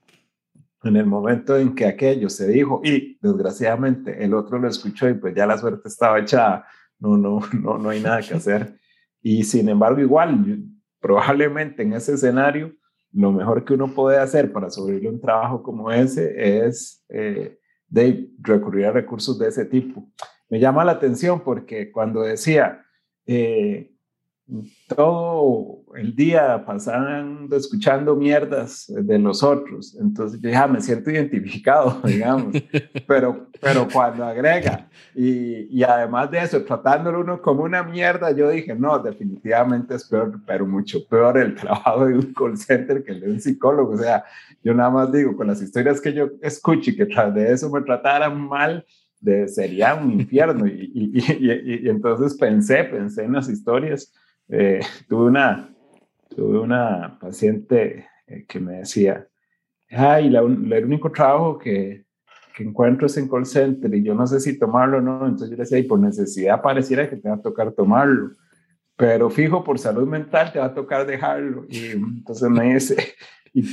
en 0.85 0.97
el 0.97 1.07
momento 1.07 1.57
en 1.57 1.75
que 1.75 1.87
aquello 1.87 2.29
se 2.29 2.47
dijo 2.49 2.81
y 2.85 3.19
desgraciadamente 3.21 4.23
el 4.25 4.35
otro 4.35 4.59
lo 4.59 4.69
escuchó 4.69 5.09
y 5.09 5.15
pues 5.15 5.35
ya 5.35 5.47
la 5.47 5.59
suerte 5.59 5.89
estaba 5.89 6.19
echada, 6.19 6.67
no, 6.99 7.17
no, 7.17 7.41
no, 7.61 7.79
no 7.79 7.91
hay 7.91 8.01
nada 8.01 8.21
que 8.23 8.35
hacer. 8.35 8.79
Y 9.23 9.45
sin 9.45 9.69
embargo, 9.69 10.01
igual, 10.01 10.65
probablemente 11.01 11.83
en 11.83 11.93
ese 11.93 12.15
escenario, 12.15 12.73
lo 13.13 13.33
mejor 13.33 13.65
que 13.65 13.75
uno 13.75 13.89
puede 13.89 14.19
hacer 14.19 14.53
para 14.53 14.71
sobrevivir 14.71 15.09
un 15.09 15.21
trabajo 15.21 15.63
como 15.63 15.91
ese 15.91 16.67
es 16.67 17.05
eh, 17.09 17.59
de 17.89 18.31
recurrir 18.41 18.87
a 18.87 18.93
recursos 18.93 19.39
de 19.39 19.49
ese 19.49 19.65
tipo. 19.65 20.11
Me 20.51 20.61
llama 20.61 20.85
la 20.85 20.93
atención 20.93 21.41
porque 21.41 21.91
cuando 21.91 22.23
decía, 22.23 22.85
eh, 23.27 23.93
todo 24.87 25.83
el 25.95 26.17
día 26.17 26.65
pasando 26.65 27.55
escuchando 27.55 28.17
mierdas 28.17 28.87
de 28.89 29.19
los 29.19 29.43
otros. 29.43 29.97
Entonces 30.01 30.41
yo 30.41 30.51
ah, 30.55 30.67
me 30.67 30.81
siento 30.81 31.11
identificado, 31.11 32.01
digamos. 32.05 32.55
Pero, 33.07 33.49
pero 33.61 33.87
cuando 33.93 34.25
agrega 34.25 34.89
y, 35.15 35.79
y, 35.79 35.83
además 35.83 36.31
de 36.31 36.39
eso, 36.39 36.65
tratándolo 36.65 37.21
uno 37.21 37.43
como 37.43 37.65
una 37.65 37.83
mierda, 37.83 38.31
yo 38.31 38.49
dije, 38.49 38.75
no, 38.75 38.99
definitivamente 38.99 39.95
es 39.95 40.05
peor, 40.05 40.41
pero 40.47 40.67
mucho 40.67 41.07
peor 41.07 41.37
el 41.37 41.55
trabajo 41.55 42.07
de 42.07 42.15
un 42.15 42.33
call 42.33 42.57
center 42.57 43.05
que 43.05 43.13
el 43.13 43.21
de 43.21 43.31
un 43.31 43.41
psicólogo. 43.41 43.93
O 43.93 43.99
sea, 43.99 44.25
yo 44.65 44.73
nada 44.73 44.91
más 44.91 45.13
digo, 45.13 45.37
con 45.37 45.49
las 45.49 45.61
historias 45.61 46.01
que 46.01 46.15
yo 46.15 46.31
escucho 46.41 46.91
y 46.91 46.97
que 46.97 47.07
tras 47.07 47.35
de 47.35 47.53
eso 47.53 47.69
me 47.71 47.83
trataran 47.83 48.41
mal, 48.49 48.87
de, 49.21 49.47
sería 49.49 49.95
un 49.95 50.13
infierno. 50.13 50.67
Y, 50.67 50.91
y, 50.95 51.85
y 51.85 51.89
entonces 51.89 52.35
pensé, 52.39 52.85
pensé 52.85 53.25
en 53.25 53.33
las 53.35 53.49
historias 53.51 54.11
eh, 54.49 54.81
tuve, 55.09 55.27
una, 55.27 55.75
tuve 56.29 56.59
una 56.59 57.19
paciente 57.21 58.07
eh, 58.27 58.45
que 58.47 58.61
me 58.61 58.79
decía, 58.79 59.27
ay, 59.91 60.29
el 60.29 60.85
único 60.85 61.11
trabajo 61.11 61.59
que, 61.59 62.05
que, 62.55 62.65
encuentro 62.65 63.07
es 63.07 63.17
en 63.17 63.29
call 63.29 63.47
center 63.47 63.95
y 63.95 64.03
yo 64.03 64.15
no 64.15 64.27
sé 64.27 64.41
si 64.41 64.59
tomarlo 64.59 64.99
o 64.99 65.01
no, 65.01 65.25
entonces 65.25 65.51
yo 65.51 65.57
le 65.57 65.63
decía, 65.63 65.79
y 65.79 65.85
por 65.85 65.99
necesidad 65.99 66.61
pareciera 66.61 67.09
que 67.09 67.17
te 67.17 67.29
va 67.29 67.37
a 67.37 67.43
tocar 67.43 67.73
tomarlo, 67.73 68.33
pero 68.97 69.31
fijo, 69.31 69.63
por 69.63 69.79
salud 69.79 70.07
mental 70.07 70.53
te 70.53 70.59
va 70.59 70.67
a 70.67 70.75
tocar 70.75 71.07
dejarlo. 71.07 71.65
Y 71.69 71.93
entonces 71.93 72.51
me 72.51 72.75
dice, 72.75 72.97
y, 73.55 73.65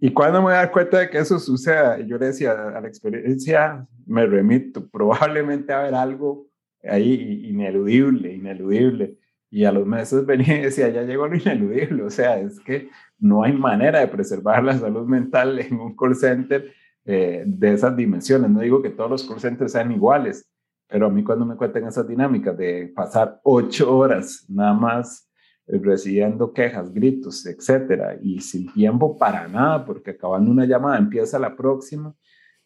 ¿Y 0.00 0.12
cuando 0.12 0.38
me 0.38 0.44
voy 0.44 0.52
a 0.52 0.58
dar 0.58 0.70
cuenta 0.70 1.00
de 1.00 1.10
que 1.10 1.18
eso 1.18 1.38
suceda? 1.40 1.98
Yo 2.00 2.18
le 2.18 2.26
decía, 2.26 2.52
a 2.52 2.80
la 2.80 2.86
experiencia 2.86 3.84
me 4.06 4.26
remito, 4.26 4.88
probablemente 4.88 5.72
a 5.72 5.80
haber 5.80 5.94
algo 5.94 6.46
ahí 6.84 7.46
ineludible, 7.48 8.32
ineludible. 8.32 9.18
Y 9.50 9.64
a 9.64 9.72
los 9.72 9.86
meses 9.86 10.26
venía 10.26 10.58
y 10.58 10.62
decía, 10.62 10.88
ya 10.88 11.02
llegó 11.02 11.26
lo 11.26 11.36
ineludible. 11.36 12.02
O 12.02 12.10
sea, 12.10 12.38
es 12.38 12.60
que 12.60 12.90
no 13.18 13.42
hay 13.42 13.52
manera 13.52 14.00
de 14.00 14.08
preservar 14.08 14.62
la 14.62 14.78
salud 14.78 15.06
mental 15.06 15.58
en 15.58 15.80
un 15.80 15.96
call 15.96 16.14
center 16.14 16.72
eh, 17.04 17.44
de 17.46 17.72
esas 17.72 17.96
dimensiones. 17.96 18.50
No 18.50 18.60
digo 18.60 18.82
que 18.82 18.90
todos 18.90 19.10
los 19.10 19.24
call 19.26 19.40
centers 19.40 19.72
sean 19.72 19.92
iguales, 19.92 20.48
pero 20.86 21.06
a 21.06 21.10
mí 21.10 21.22
cuando 21.24 21.46
me 21.46 21.56
cuentan 21.56 21.86
esas 21.86 22.06
dinámicas 22.06 22.56
de 22.56 22.92
pasar 22.94 23.40
ocho 23.44 23.96
horas 23.96 24.44
nada 24.48 24.74
más 24.74 25.30
eh, 25.66 25.78
recibiendo 25.82 26.52
quejas, 26.52 26.92
gritos, 26.92 27.46
etcétera, 27.46 28.18
y 28.22 28.40
sin 28.40 28.72
tiempo 28.72 29.16
para 29.16 29.48
nada, 29.48 29.84
porque 29.84 30.12
acabando 30.12 30.50
una 30.50 30.66
llamada 30.66 30.98
empieza 30.98 31.38
la 31.38 31.56
próxima, 31.56 32.14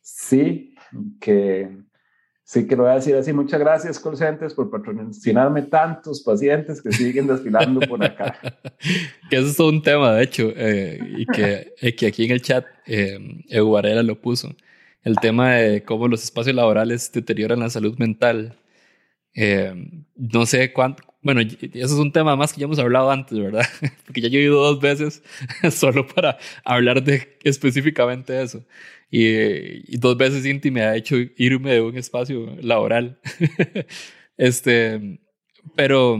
sí 0.00 0.74
que 1.20 1.78
Sí, 2.52 2.66
que 2.66 2.76
lo 2.76 2.82
voy 2.82 2.92
a 2.92 2.96
decir 2.96 3.16
así. 3.16 3.32
Muchas 3.32 3.58
gracias, 3.58 3.98
call 3.98 4.14
por 4.54 4.70
patrocinarme 4.70 5.62
tantos 5.62 6.20
pacientes 6.20 6.82
que 6.82 6.92
siguen 6.92 7.26
desfilando 7.26 7.80
por 7.80 8.04
acá. 8.04 8.38
que 9.30 9.36
eso 9.36 9.46
es 9.46 9.56
todo 9.56 9.70
un 9.70 9.82
tema, 9.82 10.12
de 10.12 10.22
hecho, 10.22 10.52
eh, 10.54 11.00
y 11.16 11.24
que, 11.24 12.06
aquí 12.06 12.26
en 12.26 12.30
el 12.30 12.42
chat 12.42 12.66
eh, 12.84 13.18
lo 14.02 14.20
puso. 14.20 14.54
El 15.02 15.16
tema 15.16 15.54
de 15.54 15.82
cómo 15.82 16.08
los 16.08 16.24
espacios 16.24 16.54
laborales 16.54 17.10
deterioran 17.10 17.60
la 17.60 17.70
salud 17.70 17.96
mental. 17.96 18.54
Eh, 19.34 19.72
no 20.14 20.44
sé 20.44 20.74
cuánto, 20.74 21.04
bueno, 21.22 21.40
eso 21.40 21.70
es 21.72 21.92
un 21.92 22.10
tema 22.12 22.34
más 22.34 22.52
que 22.52 22.60
ya 22.60 22.64
hemos 22.64 22.80
hablado 22.80 23.10
antes, 23.10 23.38
¿verdad? 23.38 23.64
Porque 24.06 24.20
ya 24.20 24.28
yo 24.28 24.40
he 24.40 24.42
ido 24.42 24.60
dos 24.60 24.80
veces 24.80 25.22
solo 25.70 26.06
para 26.06 26.36
hablar 26.64 27.02
de 27.02 27.38
específicamente 27.44 28.42
eso. 28.42 28.64
Y, 29.10 29.96
dos 29.98 30.16
veces 30.16 30.44
Inti 30.46 30.70
me 30.70 30.82
ha 30.82 30.96
hecho 30.96 31.16
irme 31.36 31.74
de 31.74 31.80
un 31.80 31.96
espacio 31.96 32.56
laboral. 32.60 33.20
este, 34.36 35.20
pero, 35.76 36.18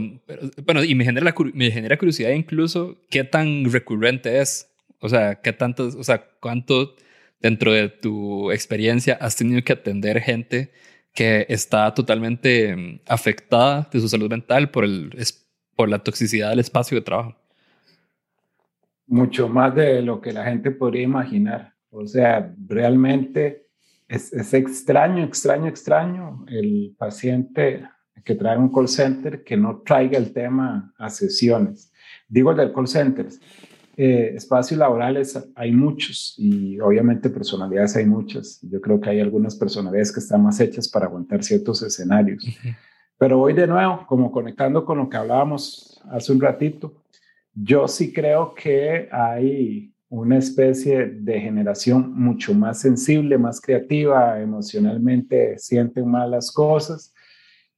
bueno, 0.65 0.83
y 0.83 0.95
me 0.95 1.03
genera, 1.03 1.35
me 1.53 1.71
genera 1.71 1.97
curiosidad 1.97 2.31
incluso 2.31 3.01
qué 3.09 3.23
tan 3.23 3.71
recurrente 3.71 4.39
es. 4.39 4.69
O 4.99 5.09
sea, 5.09 5.41
qué 5.41 5.51
tanto, 5.51 5.87
o 5.97 6.03
sea, 6.03 6.25
cuánto 6.39 6.95
dentro 7.41 7.73
de 7.73 7.89
tu 7.89 8.51
experiencia 8.51 9.15
has 9.19 9.35
tenido 9.35 9.61
que 9.63 9.73
atender 9.73 10.21
gente 10.21 10.71
que 11.13 11.45
está 11.47 11.93
totalmente 11.93 12.75
mm, 12.75 12.99
afectada 13.07 13.87
de 13.91 13.99
su 13.99 14.09
salud 14.09 14.29
mental 14.29 14.69
por, 14.71 14.83
el, 14.83 15.11
por 15.75 15.89
la 15.89 15.99
toxicidad 15.99 16.49
del 16.49 16.59
espacio 16.59 16.97
de 16.97 17.01
trabajo. 17.01 17.35
Mucho 19.07 19.47
más 19.47 19.75
de 19.75 20.01
lo 20.01 20.19
que 20.21 20.33
la 20.33 20.45
gente 20.45 20.71
podría 20.71 21.03
imaginar. 21.03 21.73
O 21.91 22.07
sea, 22.07 22.53
realmente 22.67 23.67
es, 24.07 24.33
es 24.33 24.53
extraño, 24.53 25.23
extraño, 25.23 25.67
extraño 25.67 26.45
el 26.47 26.95
paciente 26.97 27.83
que 28.23 28.35
trae 28.35 28.57
un 28.57 28.71
call 28.71 28.87
center 28.87 29.43
que 29.43 29.57
no 29.57 29.81
traiga 29.81 30.17
el 30.17 30.33
tema 30.33 30.93
a 30.97 31.09
sesiones. 31.09 31.91
Digo 32.27 32.51
el 32.51 32.57
del 32.57 32.73
call 32.73 32.87
center, 32.87 33.27
eh, 33.95 34.33
espacios 34.35 34.79
laborales 34.79 35.39
hay 35.55 35.71
muchos 35.71 36.33
y 36.37 36.79
obviamente 36.79 37.29
personalidades 37.29 37.95
hay 37.95 38.05
muchas. 38.05 38.59
Yo 38.61 38.81
creo 38.81 38.99
que 38.99 39.11
hay 39.11 39.19
algunas 39.19 39.55
personalidades 39.55 40.11
que 40.11 40.19
están 40.19 40.43
más 40.43 40.59
hechas 40.59 40.89
para 40.89 41.05
aguantar 41.05 41.43
ciertos 41.43 41.81
escenarios. 41.83 42.43
Pero 43.17 43.39
hoy 43.39 43.53
de 43.53 43.67
nuevo, 43.67 44.05
como 44.07 44.31
conectando 44.31 44.83
con 44.83 44.97
lo 44.97 45.09
que 45.09 45.17
hablábamos 45.17 46.01
hace 46.09 46.31
un 46.31 46.41
ratito, 46.41 47.03
yo 47.53 47.87
sí 47.87 48.11
creo 48.11 48.55
que 48.55 49.07
hay 49.11 49.93
una 50.09 50.37
especie 50.37 51.05
de 51.05 51.39
generación 51.39 52.13
mucho 52.13 52.53
más 52.53 52.79
sensible, 52.81 53.37
más 53.37 53.61
creativa, 53.61 54.39
emocionalmente 54.39 55.57
sienten 55.59 56.07
más 56.09 56.29
las 56.29 56.51
cosas 56.51 57.13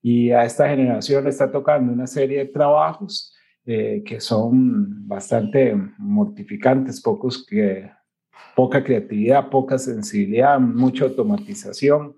y 0.01 0.31
a 0.31 0.45
esta 0.45 0.69
generación 0.69 1.23
le 1.25 1.29
está 1.29 1.51
tocando 1.51 1.91
una 1.91 2.07
serie 2.07 2.39
de 2.39 2.45
trabajos 2.45 3.34
eh, 3.65 4.03
que 4.05 4.19
son 4.19 5.07
bastante 5.07 5.75
mortificantes, 5.97 7.01
pocos 7.01 7.45
que, 7.45 7.89
poca 8.55 8.83
creatividad, 8.83 9.49
poca 9.49 9.77
sensibilidad, 9.77 10.59
mucha 10.59 11.05
automatización. 11.05 12.15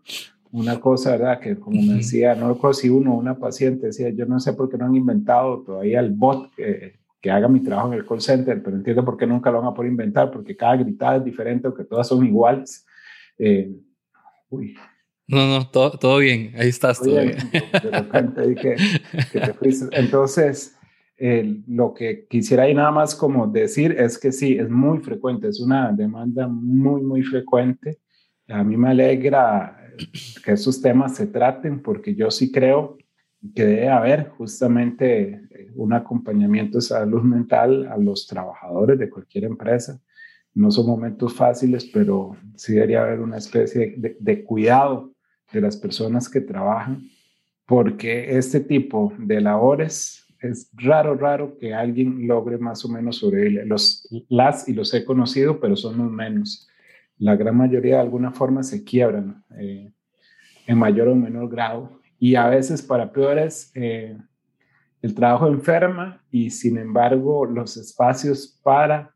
Una 0.52 0.80
cosa, 0.80 1.12
¿verdad? 1.12 1.40
Que 1.40 1.60
como 1.60 1.82
me 1.82 1.96
decía, 1.96 2.34
no 2.36 2.58
si 2.74 2.90
uno 2.90 3.16
una 3.16 3.38
paciente 3.38 3.88
decía, 3.88 4.10
yo 4.10 4.26
no 4.26 4.40
sé 4.40 4.54
por 4.54 4.70
qué 4.70 4.78
no 4.78 4.86
han 4.86 4.96
inventado 4.96 5.62
todavía 5.62 6.00
el 6.00 6.12
bot 6.12 6.54
que, 6.56 7.00
que 7.20 7.32
haga 7.32 7.50
mi 7.50 7.60
trabajo 7.60 7.92
en 7.92 8.00
el 8.00 8.06
call 8.06 8.22
center, 8.22 8.64
pero 8.64 8.78
entiendo 8.78 9.04
por 9.04 9.18
qué 9.18 9.28
nunca 9.28 9.52
lo 9.52 9.60
van 9.60 9.68
a 9.68 9.74
poder 9.74 9.92
inventar, 9.92 10.32
porque 10.32 10.56
cada 10.56 10.78
gritada 10.78 11.18
es 11.18 11.26
diferente, 11.26 11.68
aunque 11.68 11.84
todas 11.84 12.08
son 12.08 12.26
iguales. 12.26 12.86
Eh, 13.38 13.72
uy, 14.50 14.78
no, 15.28 15.46
no, 15.46 15.70
todo, 15.70 15.92
todo, 15.92 16.20
bien, 16.20 16.54
ahí 16.58 16.70
estás. 16.70 17.00
Todo 17.00 17.20
bien. 17.22 17.36
De 17.52 17.92
repente 17.92 18.56
que, 18.56 18.76
que 19.34 19.40
te 19.42 19.54
fuiste. 19.54 19.88
Entonces, 19.92 20.77
lo 21.20 21.94
que 21.94 22.28
quisiera 22.28 22.64
ahí 22.64 22.76
nada 22.76 22.92
más 22.92 23.16
como 23.16 23.48
decir 23.48 23.96
es 23.98 24.18
que 24.18 24.32
sí, 24.32 24.58
es 24.58 24.70
muy 24.70 25.00
frecuente, 25.00 25.48
es 25.48 25.60
una 25.60 25.92
demanda 25.92 26.48
muy, 26.48 27.02
muy 27.02 27.24
frecuente. 27.24 28.00
A 28.48 28.64
mí 28.64 28.78
me 28.78 28.90
alegra 28.90 29.78
que 30.46 30.52
esos 30.52 30.82
temas 30.82 31.16
se 31.16 31.28
traten 31.28 31.82
porque 31.82 32.14
yo 32.14 32.30
sí 32.30 32.52
creo 32.52 32.98
que 33.56 33.66
debe 33.66 33.90
haber 33.90 34.30
justamente 34.30 35.42
un 35.76 35.94
acompañamiento 35.94 36.78
de 36.78 36.84
salud 36.84 37.22
mental 37.24 37.88
a 37.88 37.98
los 37.98 38.28
trabajadores 38.28 39.00
de 39.00 39.10
cualquier 39.10 39.46
empresa. 39.46 40.00
No 40.54 40.72
son 40.72 40.88
momentos 40.88 41.34
fáciles, 41.34 41.86
pero 41.86 42.36
sí 42.56 42.74
debería 42.74 43.04
haber 43.04 43.20
una 43.20 43.38
especie 43.38 43.96
de, 43.98 44.18
de 44.20 44.44
cuidado 44.44 45.14
de 45.52 45.62
las 45.62 45.78
personas 45.78 46.30
que 46.30 46.42
trabajan, 46.42 47.08
porque 47.66 48.38
este 48.38 48.60
tipo 48.60 49.14
de 49.18 49.40
labores 49.42 50.17
es 50.42 50.70
raro, 50.74 51.16
raro 51.16 51.58
que 51.58 51.74
alguien 51.74 52.28
logre 52.28 52.58
más 52.58 52.84
o 52.86 52.90
menos 52.90 53.18
sobrevivir. 53.18 53.66
Los, 53.66 54.08
las 54.30 54.68
y 54.68 54.74
los 54.74 54.94
he 54.94 55.06
conocido, 55.06 55.60
pero 55.60 55.76
son 55.76 55.98
los 55.98 56.12
menos. 56.12 56.68
La 57.18 57.36
gran 57.36 57.58
mayoría 57.58 57.96
de 57.96 58.02
alguna 58.02 58.32
forma 58.32 58.64
se 58.64 58.84
quiebran 58.84 59.44
eh, 59.58 59.92
en 60.68 60.78
mayor 60.78 61.10
o 61.10 61.16
menor 61.16 61.50
grado. 61.50 62.00
Y 62.20 62.36
a 62.36 62.48
veces 62.48 62.82
para 62.82 63.12
peores, 63.12 63.72
eh, 63.76 64.18
el 65.02 65.14
trabajo 65.14 65.48
enferma 65.48 66.24
y 66.32 66.50
sin 66.50 66.78
embargo 66.78 67.46
los 67.46 67.78
espacios 67.78 68.60
para 68.64 69.14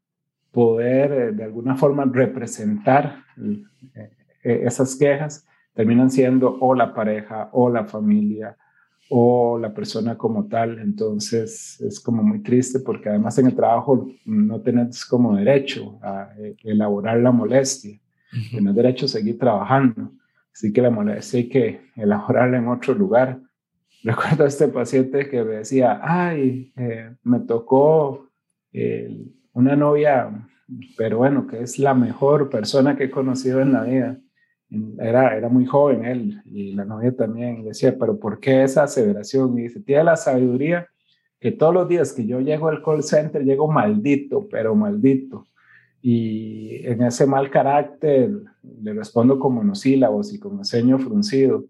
poder 0.51 1.11
eh, 1.11 1.31
de 1.31 1.43
alguna 1.43 1.75
forma 1.75 2.05
representar 2.05 3.23
esas 4.43 4.95
quejas 4.95 5.45
terminan 5.73 6.09
siendo 6.09 6.57
o 6.59 6.73
la 6.73 6.93
pareja 6.93 7.49
o 7.53 7.69
la 7.69 7.85
familia 7.85 8.57
o 9.13 9.59
la 9.59 9.73
persona 9.73 10.17
como 10.17 10.47
tal. 10.47 10.79
Entonces 10.79 11.79
es 11.81 11.99
como 11.99 12.23
muy 12.23 12.39
triste 12.39 12.79
porque 12.79 13.09
además 13.09 13.37
en 13.37 13.47
el 13.47 13.55
trabajo 13.55 14.09
no 14.25 14.61
tenés 14.61 15.05
como 15.05 15.35
derecho 15.35 15.99
a 16.01 16.29
eh, 16.37 16.55
elaborar 16.63 17.19
la 17.19 17.31
molestia, 17.31 17.99
uh 18.33 18.73
derecho 18.73 19.05
a 19.05 19.09
seguir 19.09 19.37
trabajando. 19.37 20.11
Así 20.53 20.71
que 20.71 20.81
la 20.81 20.89
molestia 20.89 21.39
hay 21.39 21.49
que 21.49 21.81
elaborarla 21.97 22.57
en 22.57 22.69
otro 22.69 22.93
lugar. 22.93 23.39
Recuerdo 24.03 24.45
a 24.45 24.47
este 24.47 24.69
paciente 24.69 25.29
que 25.29 25.43
me 25.43 25.55
decía, 25.55 25.99
ay, 26.01 26.71
eh, 26.77 27.13
me 27.23 27.41
tocó 27.41 28.29
eh, 28.71 29.25
una 29.51 29.75
novia, 29.75 30.47
pero 30.97 31.17
bueno, 31.17 31.47
que 31.47 31.61
es 31.61 31.77
la 31.79 31.93
mejor 31.93 32.49
persona 32.49 32.95
que 32.95 33.05
he 33.05 33.11
conocido 33.11 33.59
en 33.59 33.73
la 33.73 33.83
vida 33.83 34.17
era, 34.99 35.35
era 35.35 35.49
muy 35.49 35.65
joven 35.65 36.05
él 36.05 36.41
y 36.45 36.71
la 36.71 36.85
novia 36.85 37.15
también, 37.15 37.63
decía, 37.63 37.95
pero 37.99 38.17
¿por 38.17 38.39
qué 38.39 38.63
esa 38.63 38.83
aseveración? 38.83 39.57
Y 39.57 39.63
dice, 39.63 39.81
tiene 39.81 40.05
la 40.05 40.15
sabiduría 40.15 40.87
que 41.39 41.51
todos 41.51 41.73
los 41.73 41.89
días 41.89 42.13
que 42.13 42.25
yo 42.25 42.39
llego 42.39 42.69
al 42.69 42.83
call 42.83 43.03
center, 43.03 43.43
llego 43.43 43.69
maldito, 43.69 44.47
pero 44.49 44.75
maldito. 44.75 45.47
Y 46.01 46.85
en 46.85 47.01
ese 47.03 47.25
mal 47.25 47.49
carácter 47.49 48.31
le 48.81 48.93
respondo 48.93 49.39
con 49.39 49.55
monosílabos 49.55 50.33
y 50.33 50.39
con 50.39 50.63
ceño 50.63 50.99
fruncido. 50.99 51.65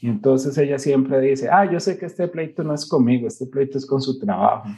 Y 0.00 0.08
entonces 0.08 0.58
ella 0.58 0.78
siempre 0.78 1.20
dice, 1.20 1.48
ah, 1.50 1.70
yo 1.70 1.78
sé 1.78 1.96
que 1.98 2.06
este 2.06 2.26
pleito 2.26 2.64
no 2.64 2.74
es 2.74 2.84
conmigo, 2.84 3.28
este 3.28 3.46
pleito 3.46 3.78
es 3.78 3.86
con 3.86 4.02
su 4.02 4.18
trabajo. 4.18 4.68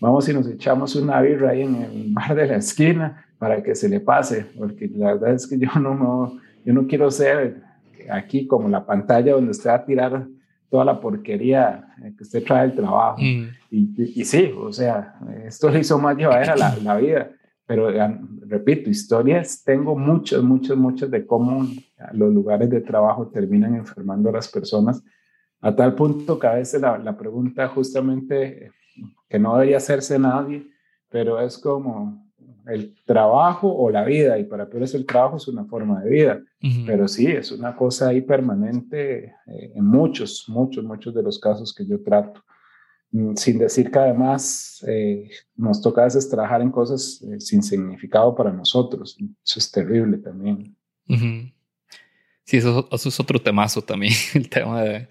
Vamos 0.00 0.28
y 0.28 0.32
nos 0.32 0.46
echamos 0.48 0.94
una 0.94 1.20
birra 1.20 1.50
ahí 1.50 1.62
en 1.62 1.74
el 1.74 2.12
bar 2.12 2.36
de 2.36 2.46
la 2.46 2.56
esquina 2.56 3.26
para 3.38 3.62
que 3.62 3.74
se 3.74 3.88
le 3.88 3.98
pase, 3.98 4.46
porque 4.56 4.88
la 4.94 5.14
verdad 5.14 5.34
es 5.34 5.46
que 5.46 5.58
yo 5.58 5.70
no 5.80 5.94
me 5.94 6.40
yo 6.68 6.74
no 6.74 6.86
quiero 6.86 7.10
ser 7.10 7.62
aquí 8.10 8.46
como 8.46 8.68
la 8.68 8.84
pantalla 8.84 9.32
donde 9.32 9.52
usted 9.52 9.70
va 9.70 9.76
a 9.76 9.84
tirar 9.86 10.28
toda 10.68 10.84
la 10.84 11.00
porquería 11.00 11.94
que 12.14 12.22
usted 12.22 12.44
trae 12.44 12.66
del 12.66 12.76
trabajo. 12.76 13.16
Mm. 13.22 13.48
Y, 13.70 14.20
y, 14.20 14.24
sí, 14.26 14.52
o 14.54 14.70
sea, 14.70 15.14
esto 15.46 15.70
le 15.70 15.80
hizo 15.80 15.98
más 15.98 16.14
llevadera 16.14 16.54
la, 16.56 16.76
la 16.76 16.96
vida. 16.98 17.30
Pero 17.64 17.88
repito, 18.46 18.90
historias 18.90 19.64
tengo 19.64 19.96
muchas, 19.96 20.42
muchas, 20.42 20.76
muchas 20.76 21.10
de 21.10 21.26
cómo 21.26 21.66
los 22.12 22.34
lugares 22.34 22.68
de 22.68 22.82
trabajo 22.82 23.28
terminan 23.28 23.74
enfermando 23.74 24.28
a 24.28 24.32
las 24.32 24.48
personas 24.48 25.02
a 25.62 25.74
tal 25.74 25.94
punto 25.94 26.38
que 26.38 26.48
a 26.48 26.54
veces 26.56 26.82
la, 26.82 26.98
la 26.98 27.16
pregunta 27.16 27.66
justamente 27.68 28.72
que 29.26 29.38
no 29.38 29.54
debería 29.54 29.78
hacerse 29.78 30.18
nadie, 30.18 30.66
pero 31.08 31.40
es 31.40 31.56
como, 31.56 32.27
el 32.68 32.94
trabajo 33.04 33.74
o 33.74 33.90
la 33.90 34.04
vida, 34.04 34.38
y 34.38 34.44
para 34.44 34.68
peor 34.68 34.82
es 34.84 34.94
el 34.94 35.06
trabajo, 35.06 35.36
es 35.36 35.48
una 35.48 35.64
forma 35.64 36.00
de 36.02 36.10
vida, 36.10 36.42
pero 36.86 37.08
sí, 37.08 37.26
es 37.26 37.50
una 37.52 37.74
cosa 37.76 38.08
ahí 38.08 38.20
permanente 38.20 39.24
eh, 39.46 39.72
en 39.74 39.84
muchos, 39.84 40.44
muchos, 40.48 40.84
muchos 40.84 41.14
de 41.14 41.22
los 41.22 41.38
casos 41.38 41.74
que 41.74 41.86
yo 41.86 42.02
trato. 42.02 42.42
Mm, 43.10 43.36
sin 43.36 43.58
decir 43.58 43.90
que 43.90 43.98
además 43.98 44.84
eh, 44.86 45.30
nos 45.56 45.80
toca 45.80 46.02
a 46.02 46.04
veces 46.04 46.28
trabajar 46.28 46.60
en 46.60 46.70
cosas 46.70 47.22
eh, 47.22 47.40
sin 47.40 47.62
significado 47.62 48.34
para 48.34 48.52
nosotros. 48.52 49.16
Eso 49.44 49.58
es 49.58 49.70
terrible 49.70 50.18
también. 50.18 50.76
Sí, 52.44 52.58
eso, 52.58 52.88
es 52.92 53.20
otro 53.20 53.38
temazo 53.38 53.80
también, 53.80 54.12
el 54.34 54.48
tema 54.48 54.82
de, 54.82 55.08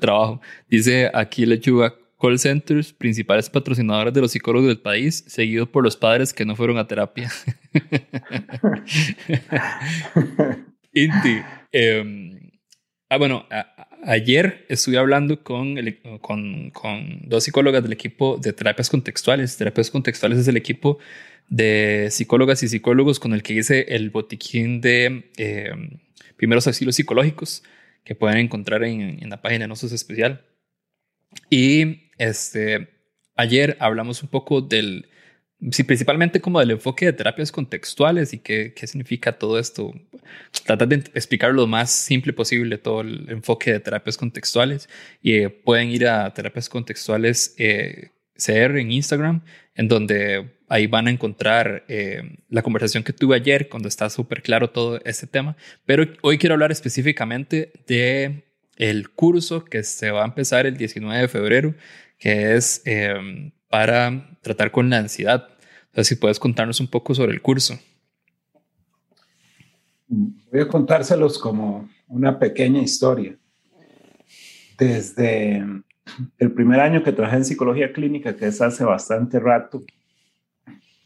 trabajo. 0.00 0.40
Dice 0.68 1.08
aquí 1.14 1.46
Lechuga, 1.46 1.94
call 2.20 2.38
centers, 2.38 2.92
principales 2.92 3.50
patrocinadores 3.50 4.14
de 4.14 4.20
los 4.20 4.32
psicólogos 4.32 4.68
del 4.68 4.78
país, 4.78 5.24
seguido 5.26 5.70
por 5.70 5.84
los 5.84 5.96
padres 5.96 6.32
que 6.32 6.44
no 6.44 6.56
fueron 6.56 6.78
a 6.78 6.86
terapia. 6.86 7.30
Inti, 10.92 11.42
em, 11.72 12.50
ah, 13.10 13.18
bueno, 13.18 13.46
ayer 14.04 14.64
estuve 14.68 14.96
hablando 14.96 15.42
con, 15.42 15.76
con, 16.22 16.70
con, 16.70 17.28
dos 17.28 17.44
psicólogas 17.44 17.82
del 17.82 17.92
equipo 17.92 18.38
de 18.38 18.54
terapias 18.54 18.88
contextuales. 18.88 19.58
Terapias 19.58 19.90
contextuales 19.90 20.38
es 20.38 20.48
el 20.48 20.56
equipo 20.56 20.98
de 21.48 22.08
psicólogas 22.10 22.62
y 22.62 22.68
psicólogos 22.68 23.20
con 23.20 23.34
el 23.34 23.42
que 23.42 23.52
hice 23.54 23.94
el 23.94 24.08
botiquín 24.08 24.80
de 24.80 25.30
em, 25.36 25.90
primeros 26.36 26.66
auxilios 26.66 26.96
psicológicos 26.96 27.62
que 28.04 28.14
pueden 28.14 28.38
encontrar 28.38 28.84
en, 28.84 29.22
en 29.22 29.28
la 29.28 29.42
página 29.42 29.64
de 29.64 29.68
Nosos 29.68 29.92
Especial. 29.92 30.46
Y 31.50 32.05
este, 32.18 32.88
ayer 33.36 33.76
hablamos 33.80 34.22
un 34.22 34.28
poco 34.28 34.60
del, 34.60 35.08
sí, 35.70 35.82
principalmente 35.84 36.40
como 36.40 36.60
del 36.60 36.72
enfoque 36.72 37.06
de 37.06 37.12
terapias 37.12 37.52
contextuales 37.52 38.32
y 38.32 38.38
qué, 38.38 38.72
qué 38.74 38.86
significa 38.86 39.38
todo 39.38 39.58
esto. 39.58 39.92
Tratar 40.64 40.88
de 40.88 40.96
explicar 41.14 41.52
lo 41.52 41.66
más 41.66 41.90
simple 41.90 42.32
posible 42.32 42.78
todo 42.78 43.00
el 43.00 43.26
enfoque 43.28 43.72
de 43.72 43.80
terapias 43.80 44.16
contextuales 44.16 44.88
y 45.22 45.34
eh, 45.34 45.50
pueden 45.50 45.90
ir 45.90 46.06
a 46.06 46.32
terapias 46.34 46.68
contextuales 46.68 47.54
eh, 47.58 48.10
CR 48.36 48.78
en 48.78 48.92
Instagram, 48.92 49.42
en 49.74 49.88
donde 49.88 50.56
ahí 50.68 50.86
van 50.86 51.06
a 51.06 51.10
encontrar 51.10 51.84
eh, 51.88 52.22
la 52.48 52.62
conversación 52.62 53.02
que 53.02 53.12
tuve 53.12 53.36
ayer 53.36 53.68
cuando 53.68 53.88
está 53.88 54.10
súper 54.10 54.42
claro 54.42 54.70
todo 54.70 55.00
este 55.04 55.26
tema. 55.26 55.56
Pero 55.84 56.04
hoy 56.22 56.38
quiero 56.38 56.54
hablar 56.54 56.72
específicamente 56.72 57.72
de 57.86 58.44
el 58.76 59.10
curso 59.10 59.64
que 59.64 59.82
se 59.82 60.10
va 60.10 60.22
a 60.22 60.26
empezar 60.26 60.66
el 60.66 60.76
19 60.76 61.22
de 61.22 61.28
febrero, 61.28 61.74
que 62.18 62.56
es 62.56 62.82
em, 62.84 63.52
para 63.68 64.38
tratar 64.40 64.70
con 64.70 64.90
la 64.90 64.98
ansiedad. 64.98 65.48
Entonces, 65.86 66.08
si 66.08 66.16
puedes 66.16 66.38
contarnos 66.38 66.80
un 66.80 66.88
poco 66.88 67.14
sobre 67.14 67.32
el 67.32 67.42
curso. 67.42 67.78
Voy 70.08 70.60
a 70.60 70.68
contárselos 70.68 71.38
como 71.38 71.88
una 72.06 72.38
pequeña 72.38 72.80
historia. 72.80 73.36
Desde 74.78 75.64
el 76.38 76.52
primer 76.52 76.80
año 76.80 77.02
que 77.02 77.12
trabajé 77.12 77.36
en 77.36 77.44
psicología 77.44 77.92
clínica, 77.92 78.36
que 78.36 78.46
es 78.46 78.60
hace 78.60 78.84
bastante 78.84 79.40
rato, 79.40 79.82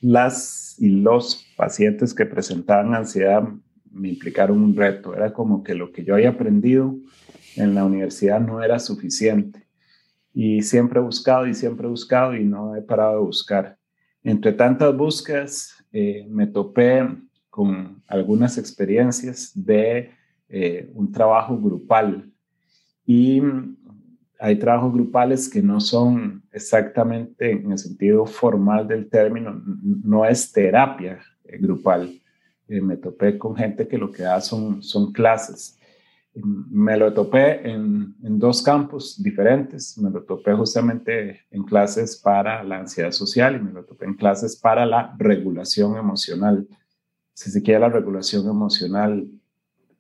las 0.01 0.77
y 0.79 0.89
los 0.89 1.47
pacientes 1.57 2.15
que 2.15 2.27
presentaban 2.27 2.95
ansiedad 2.95 3.43
me 3.91 4.09
implicaron 4.09 4.63
un 4.63 4.75
reto. 4.75 5.15
Era 5.15 5.33
como 5.33 5.63
que 5.63 5.75
lo 5.75 5.93
que 5.93 6.05
yo 6.05 6.15
había 6.15 6.31
aprendido 6.31 6.97
en 7.57 7.75
la 7.75 7.85
universidad 7.85 8.41
no 8.41 8.63
era 8.63 8.79
suficiente. 8.79 9.67
Y 10.33 10.63
siempre 10.63 11.01
he 11.01 11.03
buscado 11.03 11.47
y 11.47 11.55
siempre 11.55 11.87
he 11.87 11.91
buscado 11.91 12.37
y 12.37 12.45
no 12.45 12.77
he 12.77 12.83
parado 12.83 13.15
de 13.15 13.27
buscar. 13.27 13.79
Entre 14.23 14.53
tantas 14.53 14.97
búsquedas, 14.97 15.75
eh, 15.93 16.27
me 16.29 16.47
topé 16.47 17.07
con 17.49 18.03
algunas 18.07 18.59
experiencias 18.59 19.53
de 19.55 20.11
eh, 20.49 20.91
un 20.95 21.11
trabajo 21.11 21.59
grupal. 21.59 22.31
Y 23.05 23.43
hay 24.39 24.57
trabajos 24.57 24.93
grupales 24.93 25.49
que 25.49 25.63
no 25.63 25.81
son 25.81 26.45
exactamente 26.53 27.51
en 27.51 27.73
el 27.73 27.79
sentido 27.79 28.25
formal 28.25 28.87
del 28.87 29.09
término, 29.09 29.61
no 29.83 30.25
es 30.25 30.53
terapia 30.53 31.21
eh, 31.45 31.59
grupal. 31.59 32.21
me 32.69 32.97
topé 32.97 33.37
con 33.37 33.57
gente 33.57 33.89
que 33.89 33.99
lo 33.99 34.13
que 34.13 34.23
da 34.23 34.41
son, 34.41 34.81
son 34.81 35.13
clases 35.13 35.80
me 36.35 36.97
lo 36.97 37.13
topé 37.13 37.69
en, 37.69 38.15
dos 38.21 38.63
campos 38.63 39.21
diferentes. 39.23 39.99
Me 39.99 40.11
lo 40.11 40.23
topé 40.23 40.55
justamente 40.55 41.41
en 41.51 41.65
clases 41.65 42.17
para 42.17 42.63
la 42.63 42.79
ansiedad 42.79 43.11
social 43.11 43.57
y 43.57 43.65
me 43.65 43.73
lo 43.73 43.85
topé 43.85 44.07
en 44.07 44.15
clases 44.15 44.57
para 44.57 44.87
la 44.87 45.15
regulación 45.19 45.97
emocional. 45.97 46.67
Si 47.35 47.51
se 47.51 47.63
quiere, 47.63 47.81
la 47.81 47.89
regulación 47.89 48.49
emocional 48.49 49.29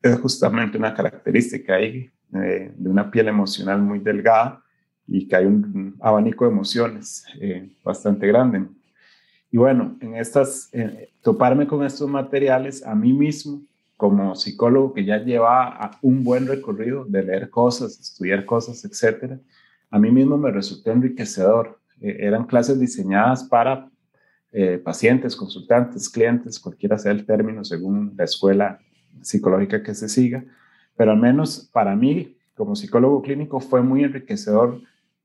es 0.02 0.18
justamente 0.20 0.78
una 0.78 0.94
característica 0.94 1.74
ahí 1.74 2.10
eh, 2.34 2.72
de 2.74 2.88
una 2.88 3.10
piel 3.10 3.28
emocional 3.28 3.82
muy 3.82 3.98
delgada 3.98 4.62
y 5.06 5.26
que 5.26 5.36
hay 5.36 5.46
un 5.46 5.96
abanico 6.00 6.44
de 6.44 6.52
emociones 6.52 7.24
eh, 7.40 7.76
bastante 7.84 8.26
grande. 8.26 8.66
Y 9.50 9.58
bueno, 9.58 9.98
en 10.00 10.14
estas, 10.14 10.68
eh, 10.72 11.12
toparme 11.22 11.66
con 11.66 11.84
estos 11.84 12.08
materiales 12.08 12.86
a 12.86 12.94
mí 12.94 13.12
mismo 13.12 13.62
como 14.00 14.34
psicólogo 14.34 14.94
que 14.94 15.04
ya 15.04 15.18
lleva 15.18 15.98
un 16.00 16.24
buen 16.24 16.46
recorrido 16.46 17.04
de 17.04 17.22
leer 17.22 17.50
cosas, 17.50 18.00
estudiar 18.00 18.46
cosas, 18.46 18.82
etcétera, 18.82 19.38
a 19.90 19.98
mí 19.98 20.10
mismo 20.10 20.38
me 20.38 20.50
resultó 20.50 20.90
enriquecedor. 20.90 21.78
Eh, 22.00 22.16
eran 22.20 22.46
clases 22.46 22.80
diseñadas 22.80 23.44
para 23.44 23.90
eh, 24.52 24.80
pacientes, 24.82 25.36
consultantes, 25.36 26.08
clientes, 26.08 26.58
cualquiera 26.58 26.96
sea 26.96 27.12
el 27.12 27.26
término 27.26 27.62
según 27.62 28.14
la 28.16 28.24
escuela 28.24 28.78
psicológica 29.20 29.82
que 29.82 29.94
se 29.94 30.08
siga, 30.08 30.46
pero 30.96 31.10
al 31.10 31.18
menos 31.18 31.68
para 31.70 31.94
mí, 31.94 32.38
como 32.54 32.76
psicólogo 32.76 33.20
clínico, 33.20 33.60
fue 33.60 33.82
muy 33.82 34.02
enriquecedor 34.02 34.80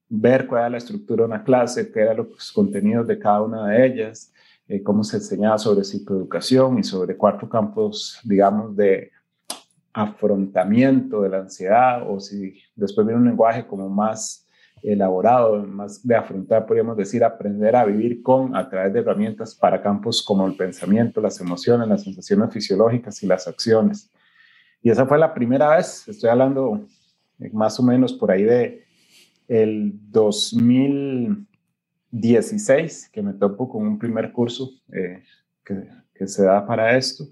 ver 0.09 0.47
cuál 0.47 0.63
era 0.63 0.69
la 0.71 0.77
estructura 0.79 1.23
de 1.23 1.27
una 1.27 1.45
clase, 1.45 1.93
qué 1.93 2.01
eran 2.01 2.17
los 2.17 2.51
contenidos 2.51 3.07
de 3.07 3.19
cada 3.19 3.41
una 3.41 3.69
de 3.69 3.85
ellas, 3.85 4.33
eh, 4.67 4.81
cómo 4.81 5.03
se 5.03 5.17
enseñaba 5.17 5.57
sobre 5.57 5.83
psicoeducación 5.83 6.79
y 6.79 6.83
sobre 6.83 7.15
cuatro 7.15 7.47
campos, 7.47 8.19
digamos, 8.23 8.75
de 8.75 9.11
afrontamiento 9.93 11.21
de 11.21 11.29
la 11.29 11.39
ansiedad, 11.39 12.09
o 12.09 12.19
si 12.19 12.61
después 12.75 13.07
viene 13.07 13.21
un 13.21 13.27
lenguaje 13.27 13.65
como 13.65 13.89
más 13.89 14.45
elaborado, 14.83 15.63
más 15.65 16.05
de 16.05 16.15
afrontar, 16.15 16.65
podríamos 16.65 16.97
decir, 16.97 17.23
aprender 17.23 17.75
a 17.75 17.85
vivir 17.85 18.21
con 18.21 18.55
a 18.55 18.69
través 18.69 18.93
de 18.93 18.99
herramientas 18.99 19.55
para 19.55 19.81
campos 19.81 20.21
como 20.21 20.45
el 20.45 20.55
pensamiento, 20.55 21.21
las 21.21 21.39
emociones, 21.39 21.87
las 21.87 22.03
sensaciones 22.03 22.53
fisiológicas 22.53 23.23
y 23.23 23.27
las 23.27 23.47
acciones. 23.47 24.11
Y 24.81 24.89
esa 24.89 25.05
fue 25.05 25.17
la 25.17 25.33
primera 25.33 25.75
vez, 25.75 26.07
estoy 26.07 26.29
hablando 26.29 26.85
más 27.51 27.79
o 27.79 27.83
menos 27.83 28.13
por 28.13 28.31
ahí 28.31 28.43
de 28.43 28.83
el 29.47 29.93
2000, 30.11 31.47
16 32.11 33.09
que 33.11 33.21
me 33.21 33.33
topo 33.33 33.69
con 33.69 33.85
un 33.85 33.99
primer 33.99 34.31
curso 34.31 34.71
eh, 34.91 35.23
que, 35.63 36.27
se 36.27 36.43
da 36.43 36.65
para 36.65 36.97
esto 36.97 37.25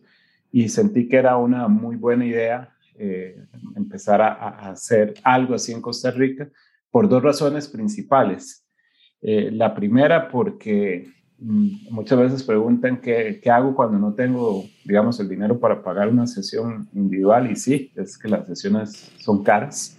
y 0.52 0.68
sentí 0.68 1.08
que 1.08 1.16
era 1.16 1.38
una 1.38 1.68
muy 1.68 1.96
buena 1.96 2.26
idea 2.26 2.76
eh, 2.96 3.42
empezar 3.76 4.22
a, 4.22 4.34
a, 4.34 4.72
hacer 4.72 5.14
algo 5.24 5.56
así 5.56 5.72
en 5.72 5.82
Costa 5.82 6.12
Rica 6.12 6.50
por 6.92 7.08
dos 7.08 7.24
razones 7.24 7.68
principales. 7.68 8.68
Eh, 9.22 9.50
la 9.52 9.74
primera 9.74 10.28
porque 10.28 11.08
mm, 11.40 11.92
muchas 11.92 12.20
veces 12.20 12.44
preguntan 12.44 13.00
qué, 13.00 13.40
qué, 13.42 13.50
hago 13.50 13.74
cuando 13.74 13.98
no 13.98 14.14
tengo, 14.14 14.66
digamos, 14.84 15.18
el 15.20 15.30
dinero 15.30 15.60
para 15.60 15.82
pagar 15.82 16.10
una 16.10 16.28
sesión 16.28 16.90
individual 16.94 17.50
y 17.50 17.56
sí, 17.56 17.92
es 17.96 18.18
que 18.18 18.28
las 18.28 18.46
sesiones 18.48 19.12
son 19.20 19.44
caras 19.44 19.98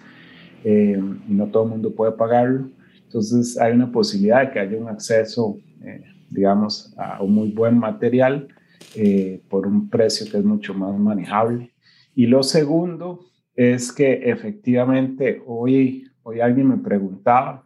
y 0.62 0.94
no 1.28 1.46
todo 1.48 1.64
el 1.64 1.70
mundo 1.70 1.94
puede 1.94 2.12
pagarlo. 2.12 2.70
Entonces 3.14 3.56
hay 3.60 3.72
una 3.72 3.92
posibilidad 3.92 4.40
de 4.40 4.50
que 4.50 4.58
haya 4.58 4.76
un 4.76 4.88
acceso, 4.88 5.56
eh, 5.84 6.02
digamos, 6.30 6.92
a 6.98 7.22
un 7.22 7.32
muy 7.32 7.52
buen 7.52 7.78
material 7.78 8.48
eh, 8.96 9.40
por 9.48 9.68
un 9.68 9.88
precio 9.88 10.28
que 10.28 10.38
es 10.38 10.44
mucho 10.44 10.74
más 10.74 10.98
manejable. 10.98 11.72
Y 12.16 12.26
lo 12.26 12.42
segundo 12.42 13.20
es 13.54 13.92
que 13.92 14.28
efectivamente 14.28 15.40
hoy, 15.46 16.10
hoy 16.24 16.40
alguien 16.40 16.70
me 16.70 16.76
preguntaba, 16.78 17.64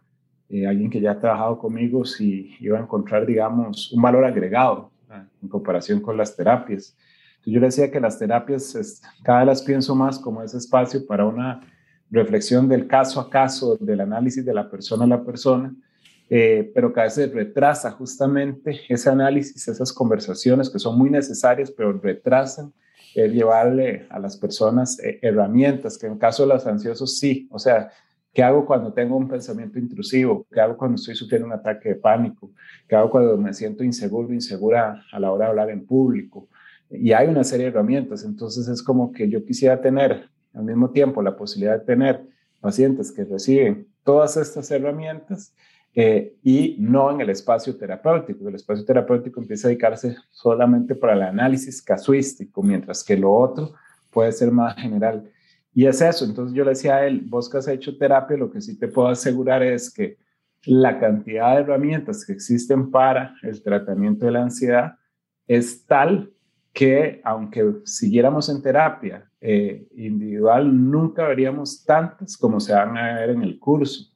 eh, 0.49 0.67
alguien 0.67 0.91
que 0.91 1.01
ya 1.01 1.13
ha 1.13 1.19
trabajado 1.19 1.57
conmigo, 1.57 2.05
si 2.05 2.51
iba 2.59 2.77
a 2.77 2.83
encontrar, 2.83 3.25
digamos, 3.25 3.91
un 3.91 4.03
valor 4.03 4.25
agregado 4.25 4.91
en 5.41 5.49
comparación 5.49 5.99
con 5.99 6.15
las 6.15 6.35
terapias. 6.35 6.95
Entonces 7.37 7.53
yo 7.53 7.59
le 7.59 7.65
decía 7.65 7.89
que 7.89 7.99
las 7.99 8.19
terapias, 8.19 9.01
cada 9.23 9.39
vez 9.39 9.47
las 9.47 9.61
pienso 9.63 9.95
más 9.95 10.19
como 10.19 10.43
ese 10.43 10.57
espacio 10.57 11.07
para 11.07 11.25
una 11.25 11.61
reflexión 12.09 12.67
del 12.67 12.87
caso 12.87 13.19
a 13.19 13.29
caso, 13.29 13.77
del 13.77 14.01
análisis 14.01 14.45
de 14.45 14.53
la 14.53 14.69
persona 14.69 15.05
a 15.05 15.07
la 15.07 15.23
persona, 15.23 15.73
eh, 16.29 16.71
pero 16.73 16.93
que 16.93 16.99
a 16.99 17.03
veces 17.03 17.31
retrasa 17.33 17.91
justamente 17.91 18.81
ese 18.87 19.09
análisis, 19.09 19.67
esas 19.67 19.91
conversaciones 19.93 20.69
que 20.69 20.79
son 20.79 20.97
muy 20.97 21.09
necesarias, 21.09 21.71
pero 21.71 21.93
retrasan 21.93 22.73
el 23.15 23.33
llevarle 23.33 24.07
a 24.09 24.19
las 24.19 24.37
personas 24.37 24.99
eh, 24.99 25.19
herramientas, 25.21 25.97
que 25.97 26.07
en 26.07 26.17
caso 26.17 26.43
de 26.43 26.49
los 26.49 26.67
ansiosos 26.67 27.17
sí, 27.17 27.47
o 27.51 27.57
sea, 27.57 27.89
¿Qué 28.33 28.43
hago 28.43 28.65
cuando 28.65 28.93
tengo 28.93 29.17
un 29.17 29.27
pensamiento 29.27 29.79
intrusivo? 29.79 30.45
¿Qué 30.51 30.61
hago 30.61 30.77
cuando 30.77 30.95
estoy 30.95 31.15
sufriendo 31.15 31.47
un 31.47 31.53
ataque 31.53 31.89
de 31.89 31.95
pánico? 31.95 32.51
¿Qué 32.87 32.95
hago 32.95 33.09
cuando 33.09 33.35
me 33.37 33.53
siento 33.53 33.83
inseguro, 33.83 34.31
insegura 34.31 35.03
a 35.11 35.19
la 35.19 35.31
hora 35.31 35.45
de 35.45 35.49
hablar 35.49 35.69
en 35.71 35.85
público? 35.85 36.47
Y 36.91 37.11
hay 37.11 37.27
una 37.27 37.43
serie 37.43 37.65
de 37.65 37.71
herramientas, 37.71 38.23
entonces 38.23 38.67
es 38.67 38.83
como 38.83 39.11
que 39.11 39.29
yo 39.29 39.43
quisiera 39.43 39.81
tener 39.81 40.29
al 40.53 40.63
mismo 40.63 40.89
tiempo 40.89 41.21
la 41.21 41.35
posibilidad 41.35 41.79
de 41.79 41.85
tener 41.85 42.25
pacientes 42.59 43.11
que 43.11 43.23
reciben 43.23 43.87
todas 44.03 44.37
estas 44.37 44.69
herramientas 44.71 45.53
eh, 45.95 46.35
y 46.43 46.75
no 46.79 47.11
en 47.11 47.21
el 47.21 47.29
espacio 47.29 47.75
terapéutico. 47.75 48.47
El 48.47 48.55
espacio 48.55 48.85
terapéutico 48.85 49.39
empieza 49.39 49.67
a 49.67 49.69
dedicarse 49.69 50.15
solamente 50.29 50.95
para 50.95 51.13
el 51.13 51.23
análisis 51.23 51.81
casuístico, 51.81 52.61
mientras 52.61 53.03
que 53.03 53.17
lo 53.17 53.33
otro 53.33 53.73
puede 54.11 54.31
ser 54.31 54.51
más 54.51 54.75
general. 54.75 55.29
Y 55.73 55.85
es 55.85 56.01
eso, 56.01 56.25
entonces 56.25 56.55
yo 56.55 56.63
le 56.63 56.71
decía 56.71 56.97
a 56.97 57.05
él, 57.05 57.21
vos 57.27 57.49
que 57.49 57.57
has 57.57 57.67
hecho 57.67 57.97
terapia, 57.97 58.37
lo 58.37 58.51
que 58.51 58.61
sí 58.61 58.77
te 58.77 58.87
puedo 58.87 59.07
asegurar 59.07 59.63
es 59.63 59.93
que 59.93 60.17
la 60.65 60.99
cantidad 60.99 61.55
de 61.55 61.61
herramientas 61.61 62.25
que 62.25 62.33
existen 62.33 62.91
para 62.91 63.35
el 63.43 63.61
tratamiento 63.61 64.25
de 64.25 64.31
la 64.31 64.43
ansiedad 64.43 64.95
es 65.47 65.85
tal 65.85 66.31
que 66.73 67.21
aunque 67.23 67.63
siguiéramos 67.85 68.49
en 68.49 68.61
terapia 68.61 69.25
eh, 69.41 69.87
individual, 69.95 70.89
nunca 70.89 71.27
veríamos 71.27 71.83
tantas 71.83 72.37
como 72.37 72.59
se 72.59 72.73
van 72.73 72.97
a 72.97 73.15
ver 73.15 73.31
en 73.31 73.41
el 73.41 73.59
curso. 73.59 74.11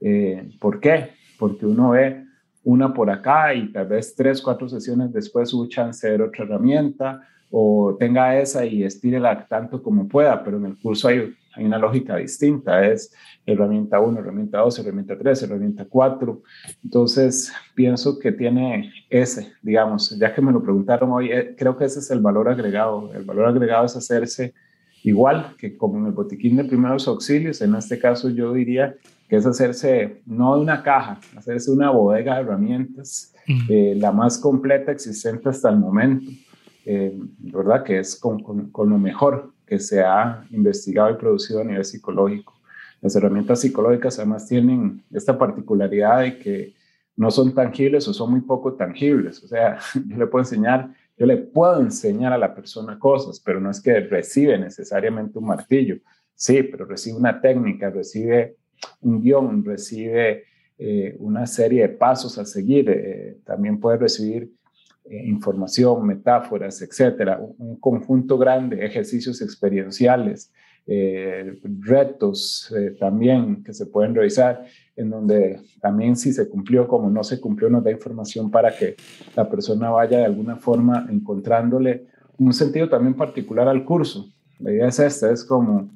Eh, 0.00 0.50
¿Por 0.60 0.80
qué? 0.80 1.10
Porque 1.38 1.66
uno 1.66 1.90
ve 1.90 2.24
una 2.64 2.92
por 2.92 3.10
acá 3.10 3.54
y 3.54 3.72
tal 3.72 3.88
vez 3.88 4.14
tres, 4.14 4.40
cuatro 4.40 4.68
sesiones 4.68 5.12
después 5.12 5.52
hubo 5.52 5.66
chance 5.66 6.06
de 6.06 6.12
ver 6.16 6.22
otra 6.28 6.44
herramienta 6.44 7.22
o 7.50 7.96
tenga 7.98 8.38
esa 8.38 8.64
y 8.64 8.84
estírela 8.84 9.46
tanto 9.48 9.82
como 9.82 10.06
pueda, 10.08 10.44
pero 10.44 10.58
en 10.58 10.66
el 10.66 10.78
curso 10.78 11.08
hay, 11.08 11.34
hay 11.54 11.64
una 11.64 11.78
lógica 11.78 12.16
distinta, 12.16 12.86
es 12.86 13.12
herramienta 13.44 14.00
1, 14.00 14.18
herramienta 14.20 14.58
2, 14.58 14.78
herramienta 14.78 15.18
3, 15.18 15.42
herramienta 15.42 15.84
4. 15.88 16.42
Entonces, 16.84 17.52
pienso 17.74 18.18
que 18.18 18.32
tiene 18.32 18.92
ese, 19.08 19.52
digamos, 19.62 20.16
ya 20.18 20.34
que 20.34 20.40
me 20.40 20.52
lo 20.52 20.62
preguntaron 20.62 21.10
hoy, 21.12 21.30
eh, 21.32 21.54
creo 21.56 21.76
que 21.76 21.84
ese 21.84 22.00
es 22.00 22.10
el 22.10 22.20
valor 22.20 22.48
agregado. 22.48 23.12
El 23.14 23.24
valor 23.24 23.46
agregado 23.46 23.86
es 23.86 23.96
hacerse 23.96 24.54
igual 25.02 25.54
que 25.58 25.76
como 25.76 25.98
en 25.98 26.06
el 26.06 26.12
botiquín 26.12 26.56
de 26.56 26.64
primeros 26.64 27.08
auxilios, 27.08 27.60
en 27.62 27.74
este 27.74 27.98
caso 27.98 28.28
yo 28.28 28.52
diría 28.52 28.94
que 29.28 29.36
es 29.36 29.46
hacerse 29.46 30.22
no 30.26 30.56
de 30.56 30.62
una 30.62 30.82
caja, 30.82 31.18
hacerse 31.36 31.70
una 31.70 31.90
bodega 31.90 32.34
de 32.34 32.40
herramientas, 32.42 33.34
eh, 33.68 33.94
la 33.96 34.12
más 34.12 34.38
completa 34.38 34.92
existente 34.92 35.48
hasta 35.48 35.70
el 35.70 35.76
momento 35.78 36.30
eh, 36.86 37.12
¿verdad? 37.38 37.84
Que 37.84 37.98
es 37.98 38.16
con, 38.16 38.42
con, 38.42 38.88
lo 38.88 38.98
mejor 38.98 39.52
que 39.70 39.78
se 39.78 40.00
ha 40.00 40.44
investigado 40.50 41.12
y 41.12 41.14
producido 41.14 41.60
a 41.60 41.64
nivel 41.64 41.84
psicológico. 41.84 42.60
Las 43.00 43.14
herramientas 43.14 43.60
psicológicas 43.60 44.18
además 44.18 44.48
tienen 44.48 45.04
esta 45.12 45.38
particularidad 45.38 46.22
de 46.22 46.38
que 46.40 46.74
no 47.16 47.30
son 47.30 47.54
tangibles 47.54 48.08
o 48.08 48.12
son 48.12 48.32
muy 48.32 48.40
poco 48.40 48.72
tangibles. 48.74 49.40
O 49.44 49.46
sea, 49.46 49.78
yo 50.08 50.16
le 50.16 50.26
puedo 50.26 50.42
enseñar, 50.42 50.92
yo 51.16 51.24
le 51.24 51.36
puedo 51.36 51.80
enseñar 51.80 52.32
a 52.32 52.38
la 52.38 52.52
persona 52.52 52.98
cosas, 52.98 53.38
pero 53.38 53.60
no 53.60 53.70
es 53.70 53.80
que 53.80 54.00
recibe 54.00 54.58
necesariamente 54.58 55.38
un 55.38 55.46
martillo. 55.46 55.98
Sí, 56.34 56.64
pero 56.64 56.84
recibe 56.84 57.18
una 57.18 57.40
técnica, 57.40 57.90
recibe 57.90 58.56
un 59.02 59.22
guion, 59.22 59.64
recibe 59.64 60.46
eh, 60.78 61.14
una 61.20 61.46
serie 61.46 61.82
de 61.82 61.90
pasos 61.90 62.38
a 62.38 62.44
seguir. 62.44 62.90
Eh, 62.90 63.38
también 63.44 63.78
puede 63.78 63.98
recibir 63.98 64.50
eh, 65.10 65.26
información, 65.26 66.06
metáforas, 66.06 66.80
etcétera, 66.82 67.40
un, 67.58 67.80
conjunto 67.80 68.38
grande, 68.38 68.76
de 68.76 68.86
ejercicios 68.86 69.42
experienciales, 69.42 70.52
eh, 70.86 71.58
retos 71.80 72.72
eh, 72.78 72.96
también 72.96 73.64
que 73.64 73.72
se 73.72 73.86
pueden 73.86 74.14
revisar, 74.14 74.64
en 74.94 75.10
donde 75.10 75.58
también 75.80 76.14
si 76.14 76.32
se 76.32 76.48
cumplió 76.48 76.86
como 76.86 77.10
no 77.10 77.24
se 77.24 77.40
cumplió, 77.40 77.68
nos 77.68 77.82
da 77.82 77.90
información 77.90 78.52
para 78.52 78.70
que 78.76 78.94
la 79.34 79.50
persona 79.50 79.90
vaya 79.90 80.18
de 80.18 80.26
alguna 80.26 80.54
forma 80.54 81.08
encontrándole 81.10 82.06
un 82.38 82.52
sentido 82.52 82.88
también 82.88 83.14
particular 83.14 83.66
al 83.66 83.84
curso. 83.84 84.32
La 84.60 84.70
idea 84.70 84.86
es 84.86 85.00
esta, 85.00 85.32
es 85.32 85.44
como, 85.44 85.90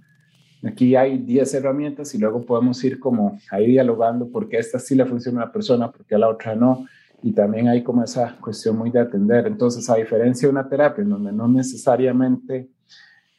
aquí 0.64 0.96
hay 0.96 1.18
10 1.18 1.54
herramientas 1.54 2.12
y 2.16 2.18
luego 2.18 2.44
podemos 2.44 2.82
ir 2.82 2.98
como 2.98 3.38
ahí 3.52 3.68
dialogando 3.68 4.28
porque 4.28 4.56
esta 4.56 4.80
sí 4.80 4.96
le 4.96 5.06
funciona 5.06 5.42
a 5.42 5.46
la 5.46 5.52
persona, 5.52 5.92
porque 5.92 6.16
a 6.16 6.18
la 6.18 6.28
otra 6.28 6.56
no, 6.56 6.84
y 7.26 7.32
también 7.32 7.68
hay 7.68 7.82
como 7.82 8.04
esa 8.04 8.36
cuestión 8.38 8.76
muy 8.76 8.90
de 8.90 9.00
atender. 9.00 9.46
Entonces, 9.46 9.88
a 9.88 9.96
diferencia 9.96 10.46
de 10.46 10.52
una 10.52 10.68
terapia 10.68 11.00
en 11.00 11.08
donde 11.08 11.32
no 11.32 11.48
necesariamente, 11.48 12.68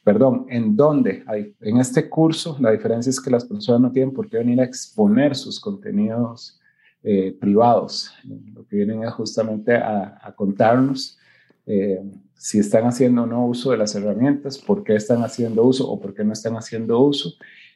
perdón, 0.02 0.44
en 0.48 0.74
donde 0.74 1.22
hay, 1.24 1.54
en 1.60 1.76
este 1.76 2.10
curso, 2.10 2.56
la 2.58 2.72
diferencia 2.72 3.10
es 3.10 3.20
que 3.20 3.30
las 3.30 3.44
personas 3.44 3.80
no 3.80 3.92
tienen 3.92 4.12
por 4.12 4.28
qué 4.28 4.38
venir 4.38 4.60
a 4.60 4.64
exponer 4.64 5.36
sus 5.36 5.60
contenidos 5.60 6.60
eh, 7.04 7.36
privados. 7.40 8.10
Lo 8.54 8.66
que 8.66 8.74
vienen 8.74 9.04
es 9.04 9.12
justamente 9.12 9.76
a, 9.76 10.34
contarnos 10.34 11.16
eh, 11.64 12.02
si 12.34 12.58
están 12.58 12.86
haciendo 12.86 13.22
o 13.22 13.26
no 13.26 13.46
uso 13.46 13.70
de 13.70 13.76
las 13.76 13.94
herramientas, 13.94 14.58
por 14.58 14.82
qué 14.82 14.96
están 14.96 15.22
haciendo 15.22 15.62
uso 15.62 15.88
o 15.88 16.00
por 16.00 16.12
qué 16.12 16.24
no 16.24 16.32
están 16.32 16.56
haciendo 16.56 16.98
uso 16.98 17.34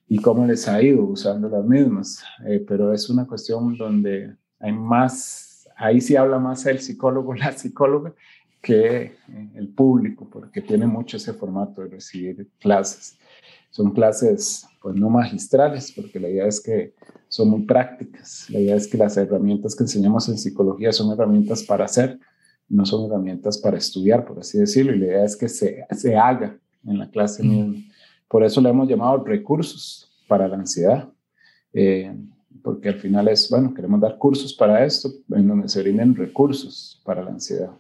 y 0.08 0.20
cómo 0.20 0.44
les 0.44 0.66
ha 0.66 0.82
ido 0.82 1.04
usando 1.04 1.48
las 1.48 1.64
mismas. 1.64 2.20
Eh, 2.46 2.64
pero 2.66 2.92
es 2.92 3.08
una 3.08 3.28
cuestión 3.28 3.76
donde 3.76 4.34
hay 4.58 4.72
más 4.72 5.49
ahí 5.80 6.00
sí 6.00 6.14
habla 6.14 6.38
más 6.38 6.64
el 6.66 6.78
psicólogo, 6.78 7.34
la 7.34 7.52
psicóloga, 7.52 8.14
que 8.62 9.02
eh, 9.02 9.14
el 9.54 9.68
público, 9.68 10.28
porque 10.30 10.60
tiene 10.60 10.86
mucho 10.86 11.16
ese 11.16 11.32
formato 11.32 11.82
de 11.82 11.88
recibir 11.88 12.48
clases. 12.60 13.18
Son 13.70 13.92
clases, 13.92 14.66
pues 14.82 14.96
no 14.96 15.08
magistrales, 15.08 15.92
porque 15.92 16.20
la 16.20 16.28
idea 16.28 16.46
es 16.46 16.60
que 16.60 16.94
son 17.28 17.48
muy 17.48 17.62
prácticas. 17.62 18.50
La 18.50 18.60
idea 18.60 18.76
es 18.76 18.86
que 18.86 18.98
las 18.98 19.16
herramientas 19.16 19.74
que 19.74 19.84
enseñamos 19.84 20.28
en 20.28 20.36
psicología 20.36 20.92
son 20.92 21.12
herramientas 21.12 21.62
para 21.62 21.84
hacer, 21.84 22.18
no 22.68 22.84
son 22.84 23.06
herramientas 23.06 23.58
para 23.58 23.78
estudiar, 23.78 24.26
por 24.26 24.40
así 24.40 24.58
decirlo. 24.58 24.94
Y 24.94 24.98
la 24.98 25.06
idea 25.06 25.24
es 25.24 25.36
que 25.36 25.48
se, 25.48 25.86
se 25.92 26.16
haga 26.16 26.58
en 26.84 26.98
la 26.98 27.08
clase 27.10 27.42
misma. 27.42 27.76
Por 28.28 28.44
eso 28.44 28.60
le 28.60 28.68
hemos 28.68 28.88
llamado 28.88 29.24
recursos 29.24 30.12
para 30.28 30.46
la 30.46 30.56
ansiedad. 30.56 31.08
Eh, 31.72 32.12
porque 32.62 32.88
al 32.88 33.00
final 33.00 33.28
es, 33.28 33.48
bueno, 33.50 33.74
queremos 33.74 34.00
dar 34.00 34.18
cursos 34.18 34.54
para 34.54 34.84
esto, 34.84 35.10
en 35.30 35.48
donde 35.48 35.68
se 35.68 35.82
brinden 35.82 36.14
recursos 36.14 37.00
para 37.04 37.22
la 37.22 37.30
ansiedad. 37.30 37.70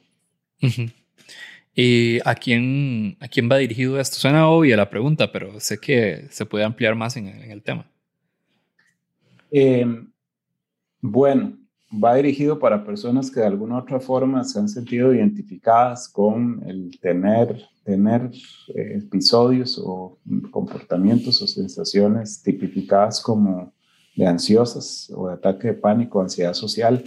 ¿Y 1.74 2.18
a 2.24 2.34
quién, 2.34 3.16
a 3.20 3.28
quién 3.28 3.48
va 3.50 3.56
dirigido 3.56 3.98
esto? 3.98 4.16
Suena 4.16 4.48
obvia 4.48 4.76
la 4.76 4.90
pregunta, 4.90 5.30
pero 5.32 5.60
sé 5.60 5.78
que 5.78 6.26
se 6.30 6.44
puede 6.44 6.64
ampliar 6.64 6.94
más 6.94 7.16
en, 7.16 7.28
el 7.28 7.62
tema. 7.62 7.86
Eh, 9.50 9.86
bueno, 11.00 11.56
va 11.92 12.14
dirigido 12.14 12.58
para 12.58 12.84
personas 12.84 13.30
que 13.30 13.40
de 13.40 13.46
alguna 13.46 13.76
u 13.76 13.78
otra 13.78 14.00
forma 14.00 14.44
se 14.44 14.58
han 14.58 14.68
sentido 14.68 15.14
identificadas 15.14 16.08
con 16.08 16.62
el 16.66 16.98
tener, 17.00 17.62
tener 17.84 18.30
eh, 18.74 18.98
episodios 18.98 19.80
o 19.82 20.18
comportamientos 20.50 21.40
o 21.42 21.46
sensaciones 21.46 22.42
tipificadas 22.42 23.20
como 23.20 23.72
de 24.20 24.26
ansiosas 24.26 25.10
o 25.16 25.28
de 25.28 25.34
ataque 25.34 25.68
de 25.68 25.74
pánico, 25.74 26.20
ansiedad 26.20 26.52
social, 26.52 27.02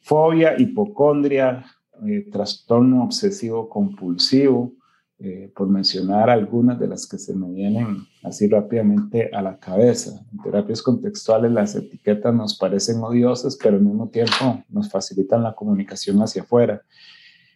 fobia, 0.00 0.60
hipocondria, 0.60 1.64
eh, 2.04 2.28
trastorno 2.32 3.04
obsesivo 3.04 3.68
compulsivo, 3.68 4.72
eh, 5.20 5.52
por 5.54 5.68
mencionar 5.68 6.28
algunas 6.28 6.80
de 6.80 6.88
las 6.88 7.06
que 7.06 7.18
se 7.18 7.36
me 7.36 7.48
vienen 7.52 7.98
así 8.24 8.48
rápidamente 8.48 9.30
a 9.32 9.42
la 9.42 9.58
cabeza. 9.58 10.24
En 10.32 10.42
terapias 10.42 10.82
contextuales 10.82 11.52
las 11.52 11.76
etiquetas 11.76 12.34
nos 12.34 12.58
parecen 12.58 13.00
odiosas, 13.00 13.56
pero 13.62 13.76
al 13.76 13.82
mismo 13.82 14.08
tiempo 14.08 14.64
nos 14.70 14.90
facilitan 14.90 15.42
la 15.42 15.54
comunicación 15.54 16.20
hacia 16.20 16.42
afuera. 16.42 16.82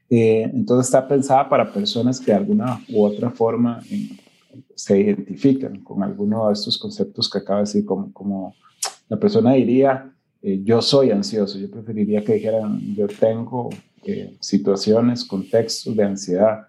Eh, 0.08 0.42
entonces 0.54 0.86
está 0.86 1.08
pensada 1.08 1.48
para 1.48 1.72
personas 1.72 2.20
que 2.20 2.30
de 2.30 2.36
alguna 2.36 2.80
u 2.90 3.02
otra 3.02 3.30
forma 3.30 3.80
se 4.76 5.00
identifican 5.00 5.80
con 5.82 6.02
alguno 6.04 6.46
de 6.46 6.52
estos 6.52 6.78
conceptos 6.78 7.28
que 7.28 7.38
acabo 7.38 7.58
de 7.58 7.64
decir, 7.64 7.84
como, 7.84 8.12
como 8.12 8.54
la 9.08 9.18
persona 9.18 9.52
diría, 9.52 10.12
eh, 10.42 10.60
yo 10.62 10.80
soy 10.82 11.10
ansioso, 11.10 11.58
yo 11.58 11.70
preferiría 11.70 12.24
que 12.24 12.34
dijeran, 12.34 12.94
yo 12.94 13.06
tengo 13.06 13.70
eh, 14.04 14.36
situaciones, 14.40 15.24
contextos 15.24 15.96
de 15.96 16.04
ansiedad, 16.04 16.66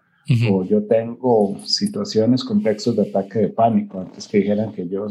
o 0.49 0.63
yo 0.63 0.83
tengo 0.87 1.59
situaciones, 1.65 2.43
contextos 2.43 2.95
de 2.95 3.03
ataque 3.03 3.39
de 3.39 3.49
pánico, 3.49 3.99
antes 3.99 4.27
que 4.27 4.39
dijeran 4.39 4.71
que 4.71 4.87
yo, 4.87 5.05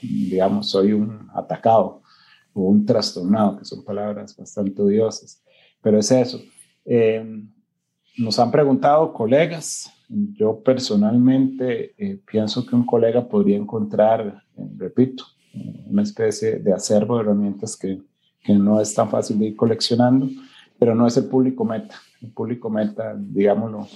digamos, 0.00 0.70
soy 0.70 0.92
un 0.92 1.28
atacado 1.34 2.02
o 2.52 2.68
un 2.68 2.86
trastornado, 2.86 3.56
que 3.58 3.64
son 3.64 3.82
palabras 3.82 4.36
bastante 4.36 4.80
odiosas. 4.80 5.42
Pero 5.82 5.98
es 5.98 6.12
eso. 6.12 6.40
Eh, 6.84 7.42
nos 8.16 8.38
han 8.38 8.52
preguntado 8.52 9.12
colegas, 9.12 9.90
yo 10.08 10.62
personalmente 10.62 12.20
pienso 12.30 12.64
que 12.64 12.76
un 12.76 12.86
colega 12.86 13.28
podría 13.28 13.56
encontrar, 13.56 14.44
repito, 14.76 15.24
una 15.52 16.02
especie 16.02 16.58
de 16.58 16.72
acervo 16.72 17.16
de 17.16 17.22
herramientas 17.22 17.76
que, 17.76 18.00
que 18.42 18.54
no 18.54 18.80
es 18.80 18.94
tan 18.94 19.10
fácil 19.10 19.38
de 19.38 19.46
ir 19.46 19.56
coleccionando, 19.56 20.28
pero 20.78 20.94
no 20.94 21.06
es 21.06 21.16
el 21.16 21.26
público 21.26 21.64
meta. 21.64 21.96
El 22.22 22.30
público 22.30 22.70
meta, 22.70 23.14
digámoslo, 23.16 23.88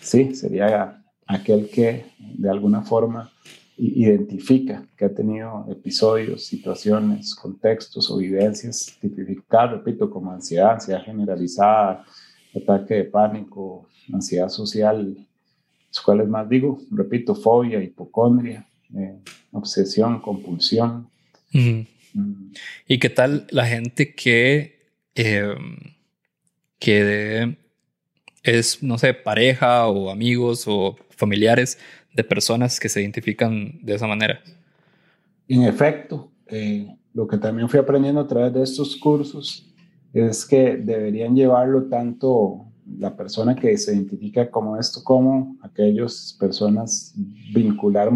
sí, 0.00 0.34
sería 0.34 1.02
aquel 1.26 1.68
que 1.70 2.06
de 2.18 2.50
alguna 2.50 2.82
forma 2.82 3.30
identifica 3.76 4.86
que 4.96 5.06
ha 5.06 5.14
tenido 5.14 5.66
episodios, 5.68 6.44
situaciones, 6.44 7.34
contextos 7.34 8.10
o 8.10 8.18
vivencias 8.18 8.96
tipificadas, 9.00 9.72
repito, 9.78 10.10
como 10.10 10.30
ansiedad, 10.30 10.72
ansiedad 10.72 11.02
generalizada, 11.02 12.04
ataque 12.54 12.94
de 12.94 13.04
pánico, 13.04 13.88
ansiedad 14.12 14.48
social, 14.48 15.16
cuáles 16.04 16.28
más 16.28 16.48
digo, 16.48 16.78
repito, 16.90 17.34
fobia, 17.34 17.82
hipocondria, 17.82 18.66
eh, 18.96 19.18
obsesión, 19.52 20.20
compulsión. 20.20 21.08
Mm. 21.52 21.80
¿Y 22.86 22.98
qué 22.98 23.10
tal 23.10 23.46
la 23.50 23.66
gente 23.66 24.14
que, 24.14 24.80
em, 25.14 25.76
que 26.78 27.56
es, 28.42 28.82
no 28.82 28.98
sé, 28.98 29.14
pareja 29.14 29.86
o 29.86 30.10
amigos 30.10 30.64
o 30.66 30.96
familiares 31.10 31.78
de 32.14 32.24
personas 32.24 32.78
que 32.80 32.88
se 32.88 33.00
identifican 33.00 33.78
de 33.82 33.94
esa 33.94 34.06
manera? 34.06 34.42
En 35.48 35.62
efecto, 35.62 36.30
eh, 36.46 36.94
lo 37.14 37.26
que 37.26 37.38
también 37.38 37.68
fui 37.68 37.78
aprendiendo 37.78 38.20
a 38.20 38.26
través 38.26 38.52
de 38.52 38.62
estos 38.62 38.96
cursos 38.96 39.66
es 40.12 40.44
que 40.44 40.76
deberían 40.76 41.34
llevarlo 41.34 41.84
tanto 41.84 42.66
la 42.98 43.16
persona 43.16 43.54
que 43.54 43.76
se 43.78 43.94
identifica 43.94 44.50
como 44.50 44.76
esto, 44.76 45.02
como 45.02 45.56
aquellas 45.62 46.36
personas 46.38 47.14
vincular, 47.54 48.10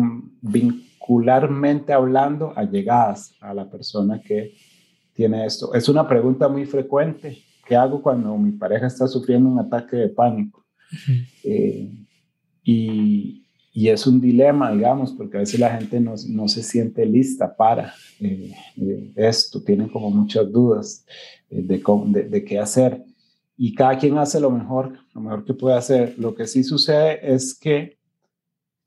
vincularmente 0.50 1.92
hablando 1.92 2.52
allegadas 2.56 3.34
a 3.40 3.54
la 3.54 3.68
persona 3.70 4.20
que 4.20 4.54
tiene 5.12 5.46
esto. 5.46 5.74
Es 5.74 5.88
una 5.88 6.06
pregunta 6.06 6.48
muy 6.48 6.66
frecuente. 6.66 7.38
¿Qué 7.66 7.74
hago 7.74 8.00
cuando 8.00 8.36
mi 8.36 8.52
pareja 8.52 8.86
está 8.86 9.08
sufriendo 9.08 9.48
un 9.48 9.58
ataque 9.58 9.96
de 9.96 10.08
pánico? 10.08 10.64
Eh, 11.42 11.90
y, 12.62 13.44
y, 13.72 13.88
es 13.88 14.06
un 14.06 14.20
dilema, 14.20 14.72
digamos, 14.72 15.12
porque 15.12 15.36
a 15.36 15.40
veces 15.40 15.60
la 15.60 15.76
gente 15.76 16.00
no, 16.00 16.14
no 16.28 16.48
se 16.48 16.62
siente 16.62 17.06
lista 17.06 17.56
para 17.56 17.92
eh, 18.20 18.52
eh, 18.76 19.12
esto, 19.14 19.62
tienen 19.62 19.88
como 19.88 20.10
muchas 20.10 20.50
dudas 20.50 21.04
de, 21.48 21.62
de, 21.62 22.22
de 22.24 22.44
qué 22.44 22.58
hacer 22.58 23.04
y 23.56 23.74
cada 23.74 23.96
quien 23.98 24.18
hace 24.18 24.38
lo 24.38 24.50
mejor, 24.50 24.98
lo 25.14 25.20
mejor 25.20 25.44
que 25.44 25.54
puede 25.54 25.76
hacer. 25.76 26.14
Lo 26.18 26.34
que 26.34 26.46
sí 26.46 26.62
sucede 26.62 27.18
es 27.34 27.58
que 27.58 27.95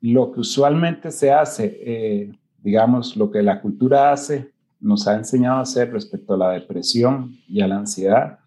lo 0.02 0.32
que 0.32 0.40
usualmente 0.40 1.12
se 1.12 1.32
hace, 1.32 1.78
eh, 1.82 2.32
digamos, 2.64 3.16
lo 3.18 3.30
que 3.30 3.42
la 3.42 3.62
cultura 3.62 4.12
hace, 4.12 4.52
nos 4.80 5.08
ha 5.08 5.16
enseñado 5.16 5.58
a 5.58 5.62
hacer 5.62 5.92
respecto 5.92 6.34
a 6.34 6.38
la 6.38 6.52
depresión 6.52 7.38
y 7.48 7.62
a 7.62 7.68
la 7.68 7.78
ansiedad, 7.78 8.40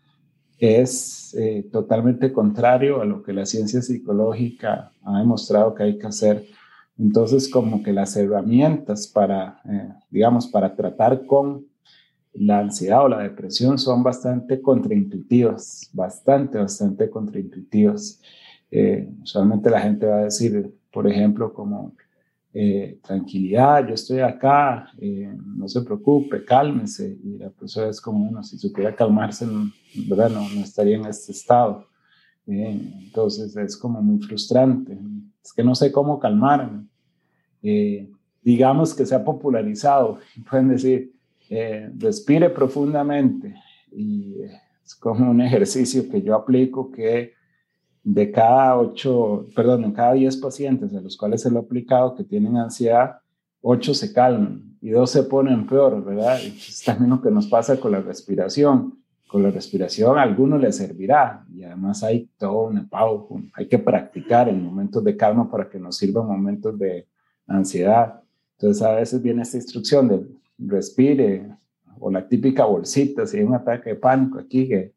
es 0.58 1.34
eh, 1.38 1.68
totalmente 1.72 2.32
contrario 2.32 3.02
a 3.02 3.04
lo 3.04 3.22
que 3.22 3.32
la 3.32 3.44
ciencia 3.44 3.82
psicológica 3.82 4.92
ha 5.02 5.18
demostrado 5.18 5.74
que 5.74 5.82
hay 5.82 5.98
que 5.98 6.06
hacer. 6.06 6.46
Entonces, 6.98 7.48
como 7.48 7.82
que 7.82 7.92
las 7.92 8.16
herramientas 8.16 9.08
para, 9.08 9.60
eh, 9.64 9.88
digamos, 10.10 10.46
para 10.46 10.74
tratar 10.74 11.26
con 11.26 11.66
la 12.34 12.60
ansiedad 12.60 13.04
o 13.04 13.08
la 13.08 13.18
depresión 13.18 13.78
son 13.78 14.02
bastante 14.02 14.62
contraintuitivas, 14.62 15.90
bastante, 15.92 16.58
bastante 16.58 17.10
contraintuitivas. 17.10 18.20
Eh, 18.72 19.08
usualmente 19.22 19.70
la 19.70 19.80
gente 19.80 20.06
va 20.06 20.16
a 20.16 20.24
decir, 20.24 20.74
por 20.90 21.06
ejemplo, 21.06 21.52
como 21.52 21.94
eh, 22.54 22.98
tranquilidad, 23.02 23.86
yo 23.86 23.94
estoy 23.94 24.20
acá, 24.20 24.90
eh, 24.98 25.32
no 25.56 25.68
se 25.68 25.82
preocupe, 25.82 26.44
cálmese. 26.44 27.16
Y 27.22 27.38
la 27.38 27.50
persona 27.50 27.88
es 27.88 28.00
como, 28.00 28.24
bueno, 28.24 28.42
si 28.42 28.58
supiera 28.58 28.96
calmarse, 28.96 29.46
¿verdad? 30.08 30.30
No, 30.30 30.48
no 30.48 30.60
estaría 30.62 30.96
en 30.96 31.06
este 31.06 31.32
estado. 31.32 31.86
entonces 32.46 33.54
es 33.56 33.76
como 33.76 34.02
muy 34.02 34.20
frustrante. 34.20 34.98
Es 35.44 35.52
que 35.52 35.62
no 35.62 35.74
sé 35.74 35.92
cómo 35.92 36.18
calmarme. 36.18 36.86
digamos 38.42 38.94
que 38.94 39.06
se 39.06 39.14
ha 39.14 39.22
popularizado. 39.22 40.18
Pueden 40.50 40.68
decir, 40.68 41.12
eh, 41.54 41.90
respire 41.98 42.48
profundamente 42.48 43.54
y 43.94 44.36
es 44.82 44.94
como 44.94 45.30
un 45.30 45.42
ejercicio 45.42 46.08
que 46.08 46.22
yo 46.22 46.34
aplico 46.34 46.90
que 46.90 47.34
de 48.04 48.30
cada 48.30 48.78
ocho, 48.78 49.46
perdón, 49.54 49.84
en 49.84 49.92
cada 49.92 50.14
diez 50.14 50.36
pacientes 50.36 50.94
a 50.94 51.00
los 51.00 51.16
cuales 51.16 51.42
se 51.42 51.50
lo 51.50 51.60
he 51.60 51.62
aplicado 51.62 52.14
que 52.14 52.24
tienen 52.24 52.56
ansiedad, 52.56 53.18
ocho 53.60 53.94
se 53.94 54.12
calman 54.12 54.76
y 54.80 54.90
dos 54.90 55.10
se 55.10 55.22
ponen 55.22 55.66
peor, 55.66 56.04
¿verdad? 56.04 56.40
Es 56.42 56.82
también 56.84 57.10
lo 57.10 57.22
que 57.22 57.30
nos 57.30 57.46
pasa 57.46 57.78
con 57.78 57.92
la 57.92 58.00
respiración. 58.00 58.98
Con 59.28 59.42
la 59.42 59.50
respiración 59.50 60.18
a 60.18 60.22
alguno 60.22 60.58
le 60.58 60.70
servirá 60.72 61.46
y 61.54 61.62
además 61.62 62.02
hay 62.02 62.28
todo 62.36 62.66
una 62.66 62.86
pausa, 62.86 63.36
hay 63.54 63.66
que 63.66 63.78
practicar 63.78 64.46
en 64.50 64.62
momentos 64.62 65.02
de 65.02 65.16
calma 65.16 65.50
para 65.50 65.70
que 65.70 65.78
nos 65.78 65.96
sirva 65.96 66.20
en 66.20 66.28
momentos 66.28 66.78
de 66.78 67.06
ansiedad. 67.46 68.20
Entonces 68.58 68.82
a 68.82 68.94
veces 68.94 69.22
viene 69.22 69.40
esta 69.40 69.56
instrucción 69.56 70.08
de 70.08 70.26
respire, 70.58 71.48
o 71.98 72.10
la 72.10 72.28
típica 72.28 72.66
bolsita, 72.66 73.24
si 73.24 73.38
hay 73.38 73.44
un 73.44 73.54
ataque 73.54 73.90
de 73.90 73.96
pánico 73.96 74.38
aquí 74.38 74.68
que 74.68 74.92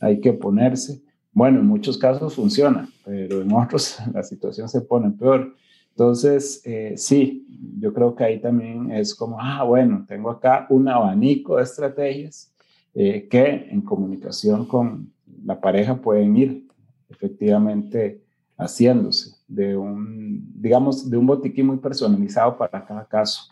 hay 0.00 0.20
que 0.20 0.34
ponerse. 0.34 1.00
Bueno, 1.38 1.60
en 1.60 1.66
muchos 1.66 1.96
casos 1.96 2.34
funciona, 2.34 2.88
pero 3.04 3.42
en 3.42 3.52
otros 3.52 3.98
la 4.12 4.24
situación 4.24 4.68
se 4.68 4.80
pone 4.80 5.12
peor. 5.12 5.54
Entonces, 5.90 6.60
eh, 6.64 6.94
sí, 6.96 7.46
yo 7.78 7.94
creo 7.94 8.16
que 8.16 8.24
ahí 8.24 8.40
también 8.40 8.90
es 8.90 9.14
como, 9.14 9.40
ah, 9.40 9.62
bueno, 9.62 10.04
tengo 10.08 10.30
acá 10.30 10.66
un 10.68 10.88
abanico 10.88 11.56
de 11.56 11.62
estrategias 11.62 12.52
eh, 12.92 13.28
que 13.30 13.68
en 13.70 13.82
comunicación 13.82 14.66
con 14.66 15.12
la 15.44 15.60
pareja 15.60 15.94
pueden 15.94 16.36
ir 16.36 16.66
efectivamente 17.08 18.20
haciéndose 18.56 19.36
de 19.46 19.76
un, 19.76 20.44
digamos, 20.60 21.08
de 21.08 21.18
un 21.18 21.26
botiquín 21.26 21.66
muy 21.66 21.76
personalizado 21.76 22.58
para 22.58 22.84
cada 22.84 23.06
caso. 23.06 23.42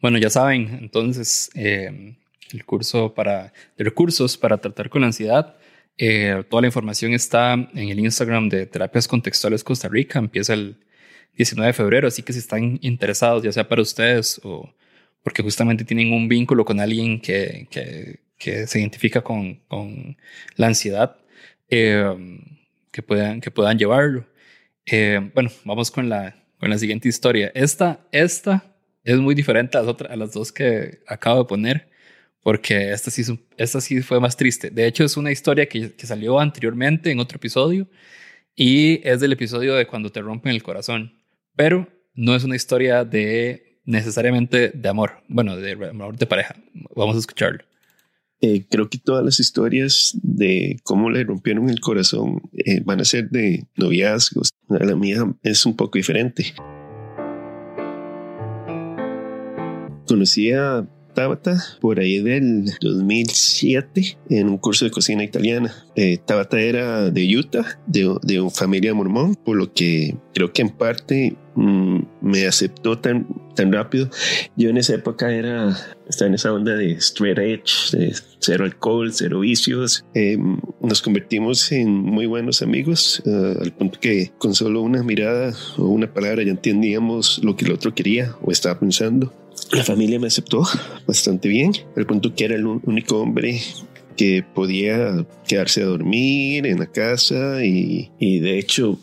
Bueno, 0.00 0.16
ya 0.16 0.30
saben, 0.30 0.78
entonces, 0.80 1.50
eh, 1.54 2.16
el 2.54 2.64
curso 2.64 3.12
para, 3.12 3.52
de 3.76 3.84
recursos 3.84 4.38
para 4.38 4.56
tratar 4.56 4.88
con 4.88 5.02
la 5.02 5.08
ansiedad. 5.08 5.56
Eh, 5.96 6.42
toda 6.48 6.62
la 6.62 6.68
información 6.68 7.12
está 7.12 7.54
en 7.54 7.88
el 7.88 8.00
Instagram 8.00 8.48
de 8.48 8.66
Terapias 8.66 9.06
Contextuales 9.06 9.62
Costa 9.62 9.88
Rica. 9.88 10.18
Empieza 10.18 10.54
el 10.54 10.76
19 11.36 11.68
de 11.68 11.72
febrero, 11.72 12.08
así 12.08 12.22
que 12.22 12.32
si 12.32 12.38
están 12.38 12.78
interesados, 12.82 13.42
ya 13.42 13.52
sea 13.52 13.68
para 13.68 13.82
ustedes 13.82 14.40
o 14.44 14.72
porque 15.22 15.42
justamente 15.42 15.84
tienen 15.84 16.12
un 16.12 16.28
vínculo 16.28 16.64
con 16.64 16.80
alguien 16.80 17.18
que, 17.20 17.66
que, 17.70 18.20
que 18.38 18.66
se 18.66 18.80
identifica 18.80 19.22
con, 19.22 19.54
con 19.68 20.16
la 20.56 20.66
ansiedad, 20.66 21.16
eh, 21.70 22.04
que, 22.90 23.02
puedan, 23.02 23.40
que 23.40 23.50
puedan 23.50 23.78
llevarlo. 23.78 24.26
bueno, 25.34 25.50
vamos 25.64 25.90
con 25.90 26.08
la, 26.10 26.36
con 26.58 26.68
la 26.70 26.78
siguiente 26.78 27.08
historia. 27.08 27.50
Esta, 27.54 28.06
esta 28.12 28.74
es 29.02 29.18
muy 29.18 29.34
diferente 29.34 29.78
a 29.78 29.80
las, 29.80 29.90
otras, 29.90 30.10
a 30.10 30.16
las 30.16 30.32
dos 30.32 30.52
que 30.52 31.00
acabo 31.06 31.40
de 31.40 31.48
poner, 31.48 31.88
porque 32.44 32.92
esta 32.92 33.10
sí, 33.10 33.22
esta 33.56 33.80
sí 33.80 34.02
fue 34.02 34.20
más 34.20 34.36
triste. 34.36 34.70
De 34.70 34.86
hecho, 34.86 35.02
es 35.02 35.16
una 35.16 35.32
historia 35.32 35.66
que, 35.66 35.94
que 35.94 36.06
salió 36.06 36.38
anteriormente 36.38 37.10
en 37.10 37.18
otro 37.18 37.36
episodio 37.36 37.88
y 38.54 39.00
es 39.02 39.18
del 39.18 39.32
episodio 39.32 39.74
de 39.74 39.86
cuando 39.86 40.12
te 40.12 40.20
rompen 40.20 40.52
el 40.52 40.62
corazón, 40.62 41.14
pero 41.56 41.88
no 42.14 42.36
es 42.36 42.44
una 42.44 42.54
historia 42.54 43.04
de 43.04 43.80
necesariamente 43.86 44.68
de 44.68 44.88
amor, 44.88 45.22
bueno, 45.26 45.56
de 45.56 45.72
amor 45.88 46.16
de 46.18 46.26
pareja. 46.26 46.54
Vamos 46.94 47.16
a 47.16 47.20
escucharlo. 47.20 47.64
Eh, 48.42 48.66
creo 48.70 48.90
que 48.90 48.98
todas 48.98 49.24
las 49.24 49.40
historias 49.40 50.14
de 50.22 50.76
cómo 50.82 51.08
le 51.08 51.24
rompieron 51.24 51.70
el 51.70 51.80
corazón 51.80 52.42
eh, 52.52 52.82
van 52.84 53.00
a 53.00 53.04
ser 53.06 53.30
de 53.30 53.66
noviazgos. 53.74 54.50
La 54.68 54.94
mía 54.94 55.24
es 55.42 55.64
un 55.64 55.76
poco 55.76 55.96
diferente. 55.96 56.52
Conocí 60.06 60.52
a 60.52 60.86
Tabata 61.14 61.62
por 61.80 62.00
ahí 62.00 62.20
del 62.20 62.70
2007 62.80 64.18
en 64.30 64.48
un 64.48 64.58
curso 64.58 64.84
de 64.84 64.90
cocina 64.90 65.24
italiana. 65.24 65.74
Eh, 65.96 66.18
Tabata 66.24 66.60
era 66.60 67.10
de 67.10 67.36
Utah, 67.36 67.78
de, 67.86 68.16
de 68.22 68.40
una 68.40 68.50
familia 68.50 68.92
mormón, 68.94 69.36
por 69.36 69.56
lo 69.56 69.72
que 69.72 70.16
creo 70.34 70.52
que 70.52 70.62
en 70.62 70.70
parte 70.70 71.36
mm, 71.54 72.00
me 72.20 72.46
aceptó 72.46 72.98
tan, 72.98 73.26
tan 73.54 73.72
rápido. 73.72 74.10
Yo 74.56 74.70
en 74.70 74.76
esa 74.76 74.94
época 74.94 75.32
era, 75.32 75.76
estaba 76.08 76.28
en 76.28 76.34
esa 76.34 76.52
onda 76.52 76.76
de 76.76 76.92
straight 76.92 77.38
edge, 77.38 77.96
de 77.96 78.14
cero 78.40 78.64
alcohol, 78.64 79.12
cero 79.12 79.40
vicios. 79.40 80.04
Em, 80.14 80.58
nos 80.80 81.00
convertimos 81.00 81.70
en 81.72 81.90
muy 81.90 82.26
buenos 82.26 82.62
amigos, 82.62 83.22
eh, 83.24 83.56
al 83.60 83.72
punto 83.72 83.98
que 84.00 84.32
con 84.38 84.54
solo 84.54 84.82
una 84.82 85.02
mirada 85.02 85.54
o 85.78 85.86
una 85.86 86.12
palabra 86.12 86.42
ya 86.42 86.50
entendíamos 86.50 87.40
lo 87.42 87.56
que 87.56 87.64
el 87.64 87.72
otro 87.72 87.94
quería 87.94 88.34
o 88.42 88.50
estaba 88.50 88.78
pensando. 88.78 89.32
La 89.72 89.82
familia 89.82 90.18
me 90.20 90.26
aceptó 90.26 90.62
bastante 91.06 91.48
bien, 91.48 91.72
al 91.96 92.06
punto 92.06 92.34
que 92.34 92.44
era 92.44 92.54
el 92.54 92.66
único 92.66 93.18
hombre 93.18 93.60
que 94.16 94.44
podía 94.54 95.26
quedarse 95.46 95.82
a 95.82 95.86
dormir 95.86 96.66
en 96.66 96.78
la 96.78 96.86
casa 96.86 97.64
y, 97.64 98.10
de 98.20 98.58
hecho 98.58 98.98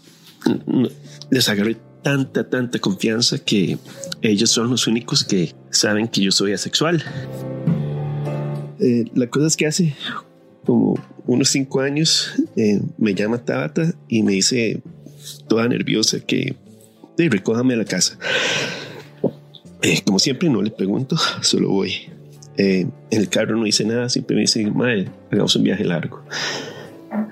les 1.30 1.50
agarré 1.50 1.78
tanta, 2.02 2.50
tanta 2.50 2.80
confianza 2.80 3.38
que 3.38 3.78
ellos 4.22 4.50
son 4.50 4.70
los 4.70 4.88
únicos 4.88 5.24
que 5.24 5.54
saben 5.70 6.08
que 6.08 6.22
yo 6.22 6.32
soy 6.32 6.54
asexual. 6.54 7.04
Eh, 8.80 9.06
la 9.14 9.28
cosa 9.28 9.48
es 9.48 9.58
que 9.58 9.68
hace 9.68 9.96
como 10.66 10.96
unos 11.28 11.50
cinco 11.50 11.82
años 11.82 12.34
eh, 12.56 12.82
me 12.98 13.14
llama 13.14 13.44
Tabata 13.46 13.94
y 14.08 14.24
me 14.24 14.34
dice 14.34 14.82
toda 15.48 15.68
nerviosa 15.68 16.20
que 16.20 16.56
recójame 17.18 17.76
a 17.76 17.78
la 17.78 17.86
casa. 17.86 18.18
Eh, 19.82 20.02
como 20.06 20.20
siempre, 20.20 20.50
no 20.50 20.62
le 20.62 20.72
pregunto, 20.72 21.16
solo 21.42 21.70
voy. 21.70 21.94
Eh, 22.58 22.88
en 23.10 23.20
el 23.20 23.30
carro 23.30 23.56
no 23.56 23.66
hice 23.66 23.86
nada, 23.86 24.10
siempre 24.10 24.36
me 24.36 24.42
dice, 24.42 24.70
madre, 24.72 25.10
hagamos 25.32 25.56
un 25.56 25.64
viaje 25.64 25.84
largo. 25.84 26.24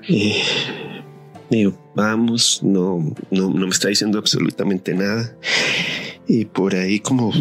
Eh, 0.08 0.42
digo, 1.50 1.78
vamos, 1.94 2.60
no, 2.62 3.14
no, 3.30 3.50
no 3.50 3.66
me 3.66 3.68
está 3.68 3.88
diciendo 3.88 4.18
absolutamente 4.18 4.94
nada. 4.94 5.36
Y 6.26 6.44
por 6.46 6.74
ahí 6.74 7.00
como 7.00 7.32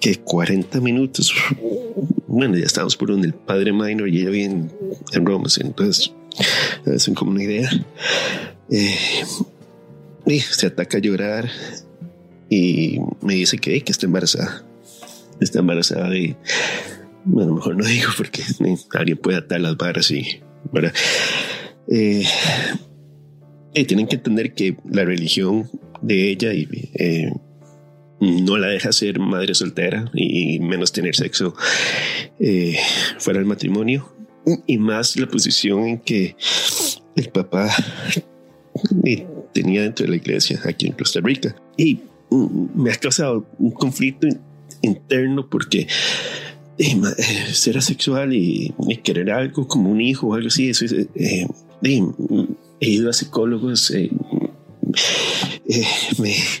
que 0.00 0.16
40 0.16 0.80
minutos, 0.80 1.32
bueno, 2.26 2.56
ya 2.56 2.64
estábamos 2.64 2.96
por 2.96 3.10
donde 3.10 3.28
el 3.28 3.34
padre 3.34 3.72
minor 3.72 4.08
y 4.08 4.20
ella 4.20 4.30
bien 4.30 4.70
en 5.12 5.26
Roma, 5.26 5.48
entonces 5.60 6.12
hacen 6.86 7.14
como 7.14 7.32
una 7.32 7.42
idea. 7.42 7.70
Eh, 8.70 8.94
y 10.26 10.40
se 10.40 10.66
ataca 10.66 10.98
a 10.98 11.00
llorar 11.00 11.48
y 12.48 12.98
me 13.22 13.34
dice 13.34 13.58
que, 13.58 13.80
que 13.80 13.92
está 13.92 14.06
embarazada. 14.06 14.64
Está 15.40 15.58
embarazada 15.58 16.16
y 16.16 16.36
bueno, 17.24 17.54
mejor 17.54 17.76
no 17.76 17.84
digo 17.84 18.10
porque 18.16 18.42
alguien 18.94 19.18
puede 19.18 19.38
atar 19.38 19.60
las 19.60 19.76
varas 19.76 20.10
y, 20.10 20.40
¿verdad? 20.72 20.94
Eh, 21.88 22.24
tienen 23.86 24.06
que 24.06 24.16
entender 24.16 24.54
que 24.54 24.76
la 24.88 25.04
religión 25.04 25.68
de 26.00 26.30
ella 26.30 26.54
y, 26.54 26.68
eh, 26.94 27.30
no 28.20 28.56
la 28.56 28.68
deja 28.68 28.92
ser 28.92 29.18
madre 29.18 29.54
soltera 29.54 30.10
y 30.14 30.58
menos 30.60 30.92
tener 30.92 31.14
sexo 31.14 31.54
eh, 32.40 32.78
fuera 33.18 33.38
del 33.38 33.46
matrimonio 33.46 34.10
y 34.66 34.78
más 34.78 35.16
la 35.16 35.26
posición 35.26 35.86
en 35.86 35.98
que 35.98 36.36
el 37.16 37.28
papá 37.28 37.70
tenía 39.52 39.82
dentro 39.82 40.04
de 40.04 40.10
la 40.10 40.16
iglesia 40.16 40.60
aquí 40.64 40.86
en 40.86 40.92
Costa 40.92 41.20
Rica 41.20 41.54
y 41.76 42.00
me 42.30 42.90
ha 42.90 42.96
causado 42.96 43.46
un 43.58 43.70
conflicto 43.70 44.26
interno 44.82 45.48
porque 45.48 45.86
eh, 46.78 47.00
ser 47.52 47.78
asexual 47.78 48.32
y, 48.34 48.74
querer 49.02 49.30
algo 49.30 49.66
como 49.66 49.90
un 49.90 50.00
hijo 50.00 50.28
o 50.28 50.34
algo 50.34 50.48
así 50.48 50.70
eso 50.70 50.84
eh, 50.84 51.46
he 51.82 52.90
ido 52.90 53.10
a 53.10 53.12
psicólogos 53.12 53.92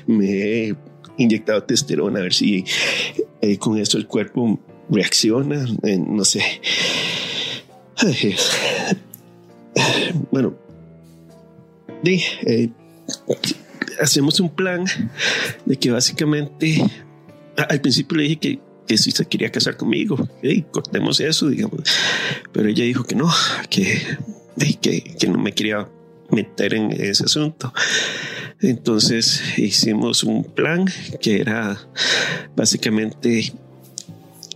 me, 0.06 0.30
he 0.68 0.74
inyectado 1.16 1.62
testosterona 1.62 2.20
a 2.20 2.22
ver 2.22 2.34
si 2.34 2.64
eh, 3.40 3.58
con 3.58 3.78
eso 3.78 3.98
el 3.98 4.06
cuerpo 4.06 4.58
reacciona, 4.88 5.66
eh, 5.82 5.98
no 5.98 6.24
sé. 6.24 6.42
bueno, 10.30 10.54
eh, 12.04 12.70
hacemos 14.00 14.40
un 14.40 14.50
plan 14.50 14.84
de 15.64 15.76
que 15.76 15.90
básicamente 15.90 16.82
al 17.56 17.80
principio 17.80 18.16
le 18.18 18.22
dije 18.24 18.36
que, 18.36 18.58
que 18.86 18.98
si 18.98 19.10
se 19.10 19.26
quería 19.26 19.50
casar 19.50 19.76
conmigo, 19.76 20.28
cortemos 20.70 21.20
eso, 21.20 21.48
digamos, 21.48 21.80
pero 22.52 22.68
ella 22.68 22.84
dijo 22.84 23.04
que 23.04 23.14
no, 23.14 23.30
que, 23.70 24.00
que, 24.80 25.02
que 25.18 25.28
no 25.28 25.38
me 25.38 25.52
quería 25.52 25.88
meter 26.30 26.74
en 26.74 26.92
ese 26.92 27.24
asunto. 27.24 27.72
Entonces 28.60 29.42
hicimos 29.58 30.24
un 30.24 30.44
plan 30.44 30.86
que 31.20 31.40
era 31.40 31.78
básicamente 32.56 33.52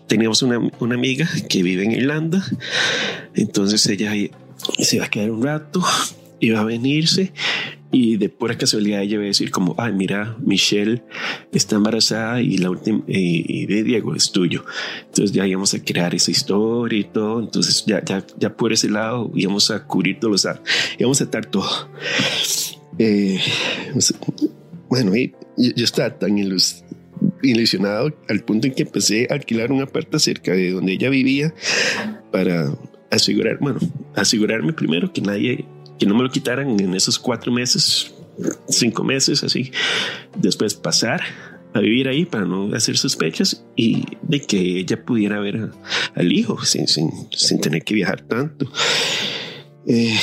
teníamos 0.06 0.42
una, 0.42 0.58
una, 0.80 0.94
amiga 0.94 1.28
que 1.48 1.62
vive 1.62 1.84
en 1.84 1.92
Irlanda, 1.92 2.44
entonces 3.34 3.86
ella 3.86 4.12
se 4.78 4.96
iba 4.96 5.04
a 5.04 5.08
quedar 5.08 5.30
un 5.30 5.44
rato, 5.44 5.84
iba 6.40 6.60
a 6.60 6.64
venirse 6.64 7.32
y 7.92 8.16
de 8.16 8.28
pura 8.28 8.56
casualidad 8.56 9.02
ella 9.02 9.14
iba 9.14 9.24
a 9.24 9.26
decir 9.26 9.50
como, 9.50 9.74
ay, 9.78 9.92
mira, 9.92 10.36
Michelle 10.40 11.02
está 11.52 11.76
embarazada 11.76 12.40
y 12.40 12.58
la 12.58 12.70
última, 12.70 13.02
y, 13.06 13.66
de 13.66 13.82
Diego 13.82 14.14
es 14.14 14.30
tuyo. 14.30 14.64
Entonces 15.06 15.32
ya 15.32 15.46
íbamos 15.46 15.74
a 15.74 15.82
crear 15.82 16.14
esa 16.14 16.30
historia 16.30 17.00
y 17.00 17.04
todo. 17.04 17.40
Entonces 17.40 17.84
ya, 17.86 18.04
ya, 18.04 18.24
ya 18.38 18.56
por 18.56 18.72
ese 18.72 18.88
lado 18.88 19.30
íbamos 19.34 19.70
a 19.70 19.84
cubrir 19.86 20.20
todos 20.20 20.44
los, 20.44 20.56
íbamos 20.98 21.20
a 21.20 21.24
estar 21.24 21.46
todo. 21.46 21.90
Eh, 22.98 23.40
bueno, 24.88 25.16
y 25.16 25.32
yo, 25.56 25.84
estaba 25.84 26.18
tan 26.18 26.36
ilusionado 27.42 28.12
al 28.28 28.44
punto 28.44 28.66
en 28.66 28.74
que 28.74 28.82
empecé 28.82 29.26
a 29.30 29.34
alquilar 29.34 29.72
una 29.72 29.86
parte 29.86 30.18
cerca 30.18 30.52
de 30.52 30.70
donde 30.70 30.92
ella 30.92 31.08
vivía 31.08 31.54
para 32.30 32.72
asegurar, 33.10 33.58
bueno, 33.60 33.80
asegurarme 34.14 34.72
primero 34.72 35.12
que 35.12 35.20
nadie 35.20 35.66
que 36.00 36.06
no 36.06 36.14
me 36.16 36.22
lo 36.22 36.30
quitaran 36.30 36.80
en 36.80 36.94
esos 36.94 37.18
cuatro 37.18 37.52
meses, 37.52 38.12
cinco 38.68 39.04
meses, 39.04 39.44
así. 39.44 39.70
Después 40.36 40.74
pasar 40.74 41.20
a 41.74 41.80
vivir 41.80 42.08
ahí 42.08 42.24
para 42.24 42.46
no 42.46 42.74
hacer 42.74 42.96
sospechas 42.96 43.64
y 43.76 44.04
de 44.22 44.40
que 44.40 44.78
ella 44.78 45.04
pudiera 45.04 45.38
ver 45.40 45.70
al 46.14 46.32
hijo 46.32 46.64
sin, 46.64 46.88
sin, 46.88 47.10
sin, 47.30 47.60
tener 47.60 47.84
que 47.84 47.94
viajar 47.94 48.22
tanto. 48.22 48.66
Eh, 49.86 50.16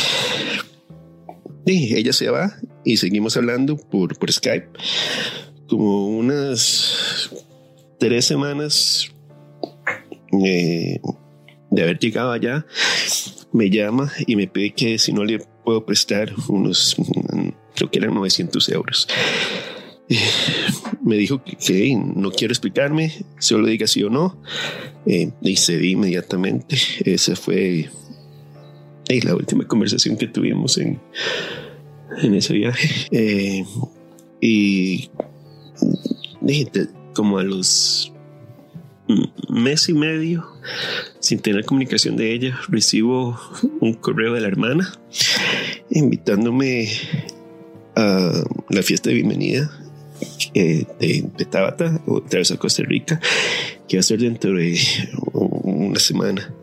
ella 1.66 2.12
se 2.12 2.30
va 2.30 2.58
y 2.84 2.98
seguimos 2.98 3.38
hablando 3.38 3.78
por, 3.78 4.18
por 4.18 4.32
Skype 4.32 4.70
como 5.68 6.08
unas 6.08 7.30
tres 8.00 8.26
semanas 8.26 9.12
eh, 10.44 11.00
de 11.70 11.82
haber 11.84 12.00
llegado 12.00 12.32
allá 12.32 12.66
me 13.52 13.70
llama 13.70 14.12
y 14.26 14.36
me 14.36 14.48
pide 14.48 14.74
que 14.74 14.98
si 14.98 15.12
no 15.12 15.24
le 15.24 15.40
puedo 15.68 15.86
prestar 15.86 16.34
unos, 16.48 16.96
creo 17.76 17.92
que 17.92 18.00
eran 18.00 18.14
900 18.14 18.70
euros. 18.70 19.06
Eh, 20.08 20.18
me 21.04 21.18
dijo 21.18 21.44
que, 21.44 21.94
no 21.94 22.32
quiero 22.32 22.54
explicarme, 22.54 23.12
solo 23.38 23.68
diga 23.68 23.86
sí 23.86 24.02
o 24.02 24.10
no. 24.10 24.42
Eh, 25.06 25.32
y 25.42 25.58
cedí 25.58 25.92
inmediatamente. 25.92 26.78
Esa 27.04 27.36
fue 27.36 27.90
eh, 29.10 29.20
la 29.24 29.36
última 29.36 29.68
conversación 29.68 30.16
que 30.16 30.28
tuvimos 30.28 30.78
en, 30.78 31.02
en 32.22 32.36
ese 32.36 32.54
viaje. 32.54 32.90
Eh, 33.12 33.66
y 34.40 35.10
como 37.14 37.40
a 37.40 37.44
los 37.44 38.14
mes 39.50 39.90
y 39.90 39.94
medio 39.94 40.48
sin 41.20 41.40
tener 41.40 41.66
comunicación 41.66 42.16
de 42.16 42.34
ella, 42.34 42.60
recibo 42.70 43.40
un 43.80 43.94
correo 43.94 44.34
de 44.34 44.42
la 44.42 44.48
hermana 44.48 44.94
invitándome 45.90 46.90
a 47.96 48.44
la 48.70 48.82
fiesta 48.84 49.10
de 49.10 49.16
bienvenida 49.16 49.72
eh, 50.54 50.86
de, 51.00 51.30
de, 51.38 51.46
Tabata, 51.46 52.02
otra 52.08 52.40
vez 52.40 52.52
a 52.52 52.58
Costa 52.58 52.84
Rica, 52.84 53.20
que 53.88 53.98
va 53.98 54.00
a 54.00 54.04
ser 54.04 54.20
dentro 54.20 54.54
de 54.54 54.80
una 55.34 56.00
semana. 56.00 56.54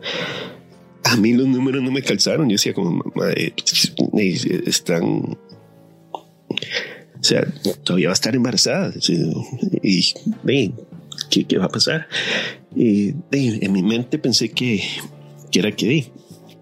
A 1.04 1.16
mí 1.16 1.32
los 1.32 1.46
números 1.46 1.82
no 1.82 1.92
me 1.92 2.02
calzaron, 2.02 2.48
yo 2.48 2.54
decía 2.54 2.74
como, 2.74 3.04
están... 4.66 5.38
O 6.44 7.26
sea, 7.26 7.46
todavía 7.84 8.08
va 8.08 8.12
a 8.12 8.14
estar 8.14 8.34
embarazada. 8.34 8.92
Y, 9.82 10.14
ven, 10.42 10.74
¿qué, 11.30 11.44
¿qué, 11.44 11.58
va 11.58 11.66
a 11.66 11.70
pasar? 11.70 12.08
Y 12.76 13.14
en 13.30 13.72
mi 13.72 13.82
mente 13.82 14.18
pensé 14.18 14.50
que, 14.50 14.82
que 15.50 15.58
era 15.60 15.72
que 15.72 16.10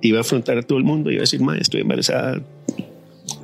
iba 0.03 0.19
a 0.19 0.21
afrontar 0.23 0.59
a 0.59 0.63
todo 0.63 0.79
el 0.79 0.85
mundo, 0.85 1.11
iba 1.11 1.21
a 1.21 1.23
decir, 1.23 1.41
ma, 1.41 1.57
estoy 1.57 1.81
embarazada. 1.81 2.43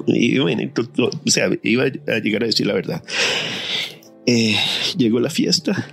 Y 0.06 0.38
bueno, 0.38 0.70
o 0.98 1.30
sea, 1.30 1.50
iba 1.62 1.84
a 1.84 2.18
llegar 2.18 2.44
a 2.44 2.46
decir 2.46 2.66
la 2.66 2.74
verdad. 2.74 3.02
Eh, 4.26 4.56
llegó 4.96 5.20
la 5.20 5.30
fiesta. 5.30 5.90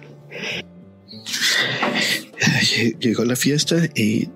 Llegó 3.00 3.24
la 3.24 3.36
fiesta 3.36 3.78
y, 3.96 4.28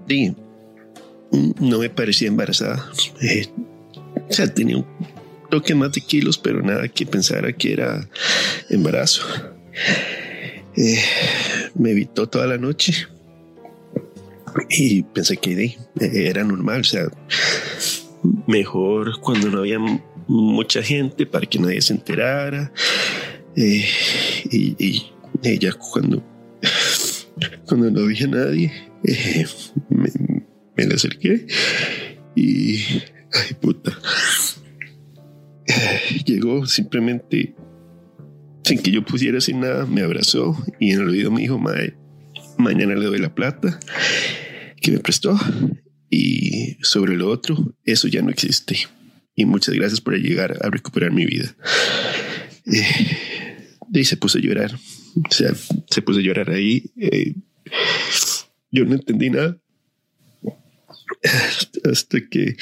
no 1.31 1.79
me 1.79 1.89
parecía 1.89 2.27
embarazada. 2.29 2.89
Eh, 3.21 3.47
o 4.29 4.33
sea, 4.33 4.53
tenía 4.53 4.77
un 4.77 4.85
toque 5.49 5.75
más 5.75 5.91
de 5.91 6.01
kilos, 6.01 6.37
pero 6.37 6.61
nada 6.61 6.87
que 6.87 7.05
pensara 7.05 7.51
que 7.53 7.73
era 7.73 8.09
embarazo. 8.69 9.23
Eh, 10.77 11.01
me 11.79 11.91
evitó 11.91 12.27
toda 12.27 12.45
la 12.45 12.57
noche 12.57 13.07
y 14.69 15.03
pensé 15.03 15.37
que 15.37 15.77
era 15.99 16.43
normal, 16.43 16.81
o 16.81 16.83
sea, 16.83 17.07
mejor 18.47 19.19
cuando 19.21 19.49
no 19.49 19.59
había 19.59 19.79
mucha 20.27 20.83
gente 20.83 21.25
para 21.25 21.47
que 21.47 21.59
nadie 21.59 21.81
se 21.81 21.93
enterara. 21.93 22.71
Eh, 23.55 23.85
y, 24.51 25.11
ella 25.41 25.71
cuando, 25.73 26.21
cuando 27.65 27.89
no 27.89 28.01
había 28.01 28.27
nadie, 28.27 28.71
eh, 29.03 29.45
me, 29.89 30.09
me 30.75 30.93
acerqué 30.93 31.47
y, 32.35 32.83
ay 33.31 33.53
puta, 33.61 33.97
llegó 36.25 36.65
simplemente 36.65 37.55
sin 38.69 38.83
que 38.83 38.91
yo 38.91 39.03
pusiera 39.03 39.41
sin 39.41 39.61
nada, 39.61 39.87
me 39.87 40.03
abrazó 40.03 40.55
y 40.79 40.91
en 40.91 41.01
el 41.01 41.09
oído 41.09 41.31
me 41.31 41.41
dijo, 41.41 41.57
Mae, 41.57 41.95
mañana 42.59 42.93
le 42.93 43.05
doy 43.05 43.17
la 43.17 43.33
plata 43.33 43.79
que 44.79 44.91
me 44.91 44.99
prestó 44.99 45.35
y 46.11 46.77
sobre 46.83 47.17
lo 47.17 47.31
otro, 47.31 47.75
eso 47.83 48.07
ya 48.07 48.21
no 48.21 48.29
existe. 48.29 48.77
Y 49.35 49.45
muchas 49.45 49.73
gracias 49.73 50.01
por 50.01 50.15
llegar 50.15 50.55
a 50.61 50.69
recuperar 50.69 51.11
mi 51.11 51.25
vida. 51.25 51.55
Eh, 52.71 53.65
y 53.91 54.05
se 54.05 54.17
puso 54.17 54.37
a 54.37 54.41
llorar. 54.41 54.75
O 54.75 55.33
sea, 55.33 55.51
se 55.89 56.01
puso 56.03 56.19
a 56.19 56.21
llorar 56.21 56.51
ahí. 56.51 56.91
Eh, 56.95 57.33
yo 58.69 58.85
no 58.85 58.93
entendí 58.93 59.31
nada. 59.31 59.57
Hasta 61.89 62.19
que... 62.29 62.55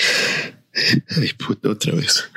Ay, 1.17 1.31
puta, 1.37 1.69
otra 1.69 1.95
vez. 1.95 2.29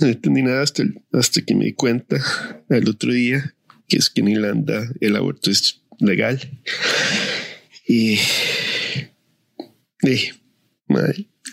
No 0.00 0.06
entendí 0.06 0.42
nada 0.42 0.62
hasta, 0.62 0.84
hasta 1.12 1.42
que 1.42 1.54
me 1.54 1.64
di 1.64 1.72
cuenta 1.72 2.16
el 2.68 2.88
otro 2.88 3.12
día 3.12 3.54
que 3.88 3.96
es 3.96 4.10
que 4.10 4.20
en 4.20 4.28
Irlanda 4.28 4.86
el 5.00 5.16
aborto 5.16 5.50
es 5.50 5.82
legal. 5.98 6.38
Y, 7.86 8.18
y 10.02 10.18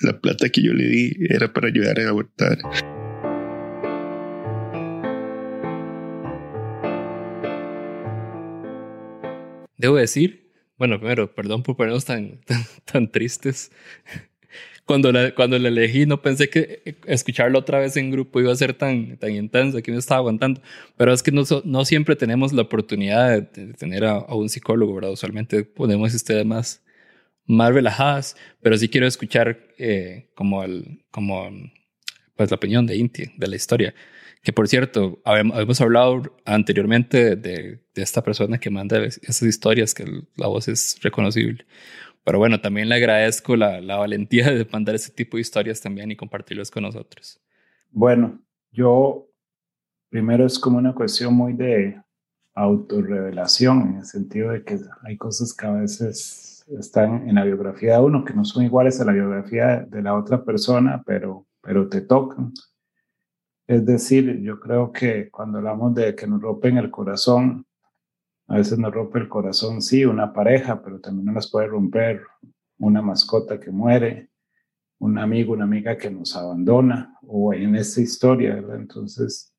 la 0.02 0.20
plata 0.20 0.50
que 0.50 0.62
yo 0.62 0.74
le 0.74 0.86
di 0.88 1.16
era 1.30 1.54
para 1.54 1.68
ayudar 1.68 2.00
a 2.00 2.10
abortar. 2.10 2.60
Debo 9.78 9.96
decir, 9.96 10.52
bueno, 10.78 11.00
primero, 11.00 11.34
perdón 11.34 11.64
por 11.64 11.78
ponernos 11.78 12.06
tan, 12.06 12.41
tan, 12.91 13.12
tristes. 13.12 13.72
Cuando 14.86 15.11
la, 15.11 15.33
cuando 15.33 15.57
la 15.57 15.69
elegí 15.69 16.05
no 16.05 16.21
pensé 16.21 16.47
que 16.49 16.97
escucharlo 17.07 17.57
otra 17.57 17.79
vez 17.79 17.97
en 17.97 18.11
grupo 18.11 18.39
iba 18.39 18.51
a 18.51 18.55
ser 18.55 18.75
tan, 18.75 19.17
tan 19.17 19.31
intenso, 19.31 19.81
que 19.81 19.91
me 19.91 19.97
estaba 19.97 20.19
aguantando. 20.19 20.61
Pero 20.95 21.11
es 21.11 21.23
que 21.23 21.31
no, 21.31 21.43
no 21.63 21.86
siempre 21.86 22.15
tenemos 22.15 22.53
la 22.53 22.61
oportunidad 22.61 23.41
de, 23.41 23.73
tener 23.73 24.05
a, 24.05 24.19
un 24.36 24.47
psicólogo, 24.47 24.93
¿verdad? 24.93 25.11
Usualmente 25.11 25.63
ponemos 25.63 26.13
ustedes 26.13 26.45
más, 26.45 26.83
más 27.47 27.73
relajadas, 27.73 28.38
pero 28.61 28.77
sí 28.77 28.88
quiero 28.88 29.07
escuchar 29.07 29.57
eh, 29.79 30.29
como, 30.36 30.63
el, 30.63 31.03
como 31.09 31.49
pues, 32.36 32.51
la 32.51 32.55
opinión 32.55 32.86
de 32.86 32.95
Inti, 32.97 33.31
de 33.38 33.47
la 33.47 33.55
historia. 33.55 33.95
Que 34.43 34.53
por 34.53 34.67
cierto, 34.67 35.19
habíamos 35.25 35.81
hablado 35.81 36.21
anteriormente 36.45 37.36
de, 37.36 37.79
de, 37.95 38.01
esta 38.03 38.23
persona 38.23 38.59
que 38.59 38.69
manda 38.69 39.03
esas 39.03 39.41
historias, 39.41 39.95
que 39.95 40.05
la 40.36 40.45
voz 40.45 40.67
es 40.67 40.99
reconocible. 41.01 41.65
Pero 42.26 42.39
bueno, 42.39 42.59
también 42.59 42.89
le 42.89 42.95
agradezco 42.95 43.55
la, 43.55 43.80
la 43.80 43.97
valentía 43.97 44.51
de 44.51 44.65
mandar 44.65 44.95
ese 44.95 45.11
tipo 45.11 45.38
de 45.38 45.41
historias 45.41 45.80
también 45.80 46.11
y 46.11 46.15
compartirlas 46.15 46.71
con 46.71 46.84
nosotros. 46.84 47.39
Bueno, 47.91 48.41
yo 48.71 49.30
primero 50.09 50.45
es 50.45 50.59
como 50.59 50.80
una 50.80 50.93
cuestión 50.93 51.34
muy 51.34 51.53
de 51.53 52.01
autorrevelación, 52.55 53.82
en 53.82 53.97
el 53.97 54.05
sentido 54.05 54.51
de 54.51 54.63
que 54.63 54.80
hay 55.03 55.17
cosas 55.17 55.53
que 55.53 55.65
a 55.67 55.71
veces 55.71 56.65
están 56.80 57.30
en 57.30 57.36
la 57.36 57.43
biografía 57.43 57.93
de 57.93 57.99
uno, 57.99 58.26
que 58.26 58.34
no 58.34 58.43
son 58.43 58.63
iguales 58.63 58.99
a 58.99 59.05
la 59.05 59.11
biografía 59.11 59.86
de 59.88 60.01
la 60.01 60.15
otra 60.15 60.43
persona, 60.43 61.03
pero, 61.05 61.45
pero 61.61 61.88
te 61.88 62.01
tocan. 62.01 62.53
Es 63.67 63.86
decir, 63.86 64.41
yo 64.41 64.59
creo 64.59 64.91
que 64.91 65.30
cuando 65.30 65.57
hablamos 65.57 65.93
de 65.93 66.15
que 66.15 66.28
nos 66.28 66.41
rompen 66.41 66.78
el 66.78 66.89
corazón, 66.89 67.65
a 68.48 68.58
veces 68.58 68.78
nos 68.78 68.93
rompe 68.93 69.20
el 69.20 69.28
corazón, 69.28 69.82
sí, 69.82 70.06
una 70.06 70.34
pareja, 70.34 70.82
pero 70.84 71.00
también 71.00 71.34
nos 71.34 71.50
puede 71.50 71.68
romper 71.68 72.22
una 72.78 73.02
mascota 73.02 73.60
que 73.60 73.72
muere, 73.72 74.30
un 75.00 75.18
amigo, 75.18 75.54
una 75.54 75.64
amiga 75.64 75.98
que 75.98 76.12
nos 76.12 76.36
abandona, 76.36 77.18
o 77.28 77.54
en 77.54 77.76
esta 77.76 78.02
historia, 78.02 78.56
¿verdad? 78.56 78.78
Entonces, 78.78 79.54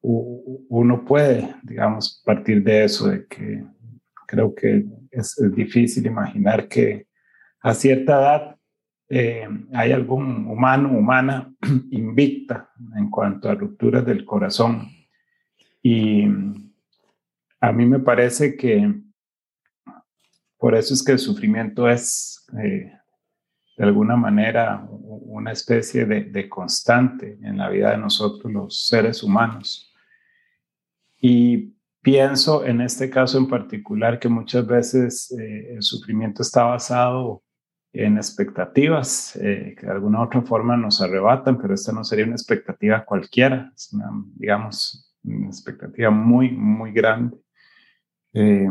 uno 0.00 1.04
puede, 1.04 1.56
digamos, 1.62 2.22
partir 2.24 2.62
de 2.62 2.84
eso, 2.84 3.08
de 3.08 3.26
que 3.26 3.64
creo 4.26 4.54
que 4.54 4.86
es, 5.10 5.38
es 5.38 5.54
difícil 5.54 6.06
imaginar 6.06 6.68
que 6.68 7.06
a 7.60 7.74
cierta 7.74 8.20
edad 8.20 8.56
eh, 9.08 9.48
hay 9.72 9.92
algún 9.92 10.46
humano, 10.46 10.96
humana 10.96 11.54
invicta 11.90 12.70
en 12.96 13.10
cuanto 13.10 13.48
a 13.48 13.54
rupturas 13.54 14.04
del 14.04 14.24
corazón. 14.24 14.88
Y 15.82 16.26
a 17.60 17.72
mí 17.72 17.86
me 17.86 17.98
parece 17.98 18.56
que 18.56 19.02
por 20.58 20.74
eso 20.74 20.94
es 20.94 21.02
que 21.02 21.12
el 21.12 21.18
sufrimiento 21.18 21.88
es 21.88 22.46
eh, 22.62 22.92
de 23.76 23.84
alguna 23.84 24.16
manera 24.16 24.86
una 24.90 25.52
especie 25.52 26.06
de, 26.06 26.48
constante 26.48 27.38
en 27.42 27.58
la 27.58 27.68
vida 27.68 27.90
de 27.90 27.98
nosotros 27.98 28.50
los 28.50 28.86
seres 28.86 29.22
humanos. 29.22 29.92
Y 31.18 31.74
pienso 32.00 32.64
en 32.64 32.80
este 32.80 33.10
caso 33.10 33.36
en 33.36 33.48
particular 33.48 34.18
que 34.18 34.28
muchas 34.28 34.66
veces 34.66 35.30
eh, 35.32 35.74
el 35.74 35.82
sufrimiento 35.82 36.40
está 36.40 36.64
basado 36.64 37.42
en 37.92 38.16
expectativas 38.16 39.36
eh, 39.36 39.74
que 39.78 39.86
de 39.86 39.92
alguna 39.92 40.20
u 40.20 40.24
otra 40.24 40.42
forma 40.42 40.76
nos 40.76 41.00
arrebatan, 41.02 41.58
pero 41.58 41.74
esta 41.74 41.92
no 41.92 42.04
sería 42.04 42.24
una 42.24 42.34
expectativa 42.34 43.04
cualquiera, 43.04 43.72
es 43.74 43.92
una, 43.92 44.10
digamos, 44.34 45.14
una 45.22 45.48
expectativa 45.48 46.10
muy, 46.10 46.50
muy 46.50 46.92
grande. 46.92 47.36
Eh, 48.38 48.68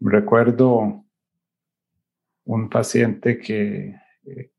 recuerdo 0.00 1.04
un 2.44 2.68
paciente 2.68 3.38
que 3.38 3.94
eh, 4.24 4.50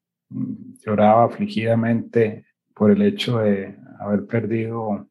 lloraba 0.86 1.26
afligidamente 1.26 2.45
por 2.74 2.91
el 2.91 3.01
hecho 3.01 3.39
de 3.39 3.76
haber 3.99 4.26
perdido 4.26 5.10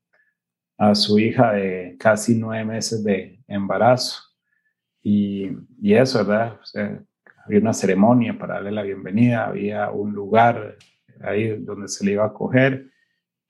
a 0.78 0.94
su 0.94 1.18
hija 1.18 1.52
de 1.52 1.96
casi 1.98 2.34
nueve 2.38 2.64
meses 2.64 3.04
de 3.04 3.44
embarazo. 3.46 4.22
Y, 5.02 5.50
y 5.78 5.92
eso, 5.92 6.24
¿verdad? 6.24 6.58
O 6.62 6.64
sea, 6.64 7.04
había 7.44 7.60
una 7.60 7.74
ceremonia 7.74 8.38
para 8.38 8.54
darle 8.54 8.72
la 8.72 8.84
bienvenida, 8.84 9.48
había 9.48 9.90
un 9.90 10.14
lugar 10.14 10.78
ahí 11.20 11.62
donde 11.62 11.88
se 11.88 12.06
le 12.06 12.12
iba 12.12 12.24
a 12.24 12.32
coger 12.32 12.90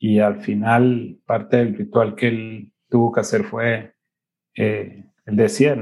y 0.00 0.18
al 0.18 0.40
final 0.40 1.20
parte 1.26 1.58
del 1.58 1.76
ritual 1.76 2.16
que 2.16 2.26
él 2.26 2.72
tuvo 2.88 3.12
que 3.12 3.20
hacer 3.20 3.44
fue, 3.44 3.94
eh, 4.56 5.04
decía, 5.26 5.76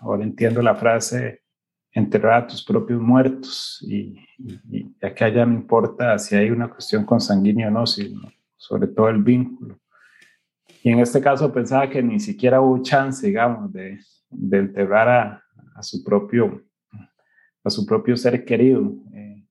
ahora 0.00 0.24
entiendo 0.24 0.62
la 0.62 0.74
frase, 0.74 1.42
enterrar 1.90 2.44
a 2.44 2.46
tus 2.46 2.64
propios 2.64 3.00
muertos 3.00 3.84
y, 3.86 4.18
y, 4.70 4.92
que 5.00 5.24
allá 5.24 5.44
no 5.44 5.54
importa 5.54 6.18
si 6.18 6.34
hay 6.34 6.50
una 6.50 6.68
cuestión 6.68 7.04
consanguínea 7.04 7.68
o 7.68 7.70
no, 7.70 7.86
sino 7.86 8.20
sobre 8.56 8.86
todo 8.88 9.08
el 9.08 9.22
vínculo. 9.22 9.78
Y 10.82 10.90
en 10.90 11.00
este 11.00 11.20
caso 11.20 11.52
pensaba 11.52 11.88
que 11.88 12.02
ni 12.02 12.18
siquiera 12.18 12.60
hubo 12.60 12.82
chance, 12.82 13.26
digamos, 13.26 13.72
de, 13.72 14.00
de 14.30 14.58
enterrar 14.58 15.08
a, 15.08 15.44
a 15.74 15.82
su 15.82 16.02
propio 16.02 16.64
a 17.64 17.70
su 17.70 17.86
propio 17.86 18.16
ser 18.16 18.44
querido. 18.44 18.92
Eh, 19.14 19.44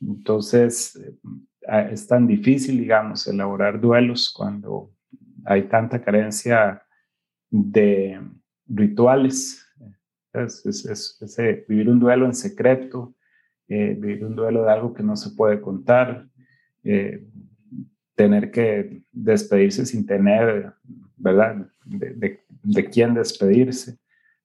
entonces, 0.00 0.96
eh, 0.96 1.88
es 1.90 2.06
tan 2.06 2.26
difícil, 2.26 2.78
digamos, 2.78 3.26
elaborar 3.26 3.80
duelos 3.80 4.30
cuando 4.30 4.92
hay 5.44 5.62
tanta 5.64 6.00
carencia 6.02 6.82
de 7.50 8.20
rituales. 8.66 9.62
Es, 10.32 11.18
vivir 11.68 11.88
un 11.88 11.98
duelo 11.98 12.26
en 12.26 12.34
secreto, 12.34 13.14
eh, 13.68 13.96
vivir 13.98 14.24
un 14.24 14.36
duelo 14.36 14.64
de 14.64 14.72
algo 14.72 14.92
que 14.92 15.02
no 15.02 15.16
se 15.16 15.30
puede 15.30 15.60
contar, 15.60 16.28
tener 18.16 18.50
que 18.50 19.02
despedirse 19.12 19.86
sin 19.86 20.06
tener, 20.06 20.72
¿verdad?, 21.16 21.68
de, 21.84 22.90
quién 22.90 23.14
despedirse 23.14 23.98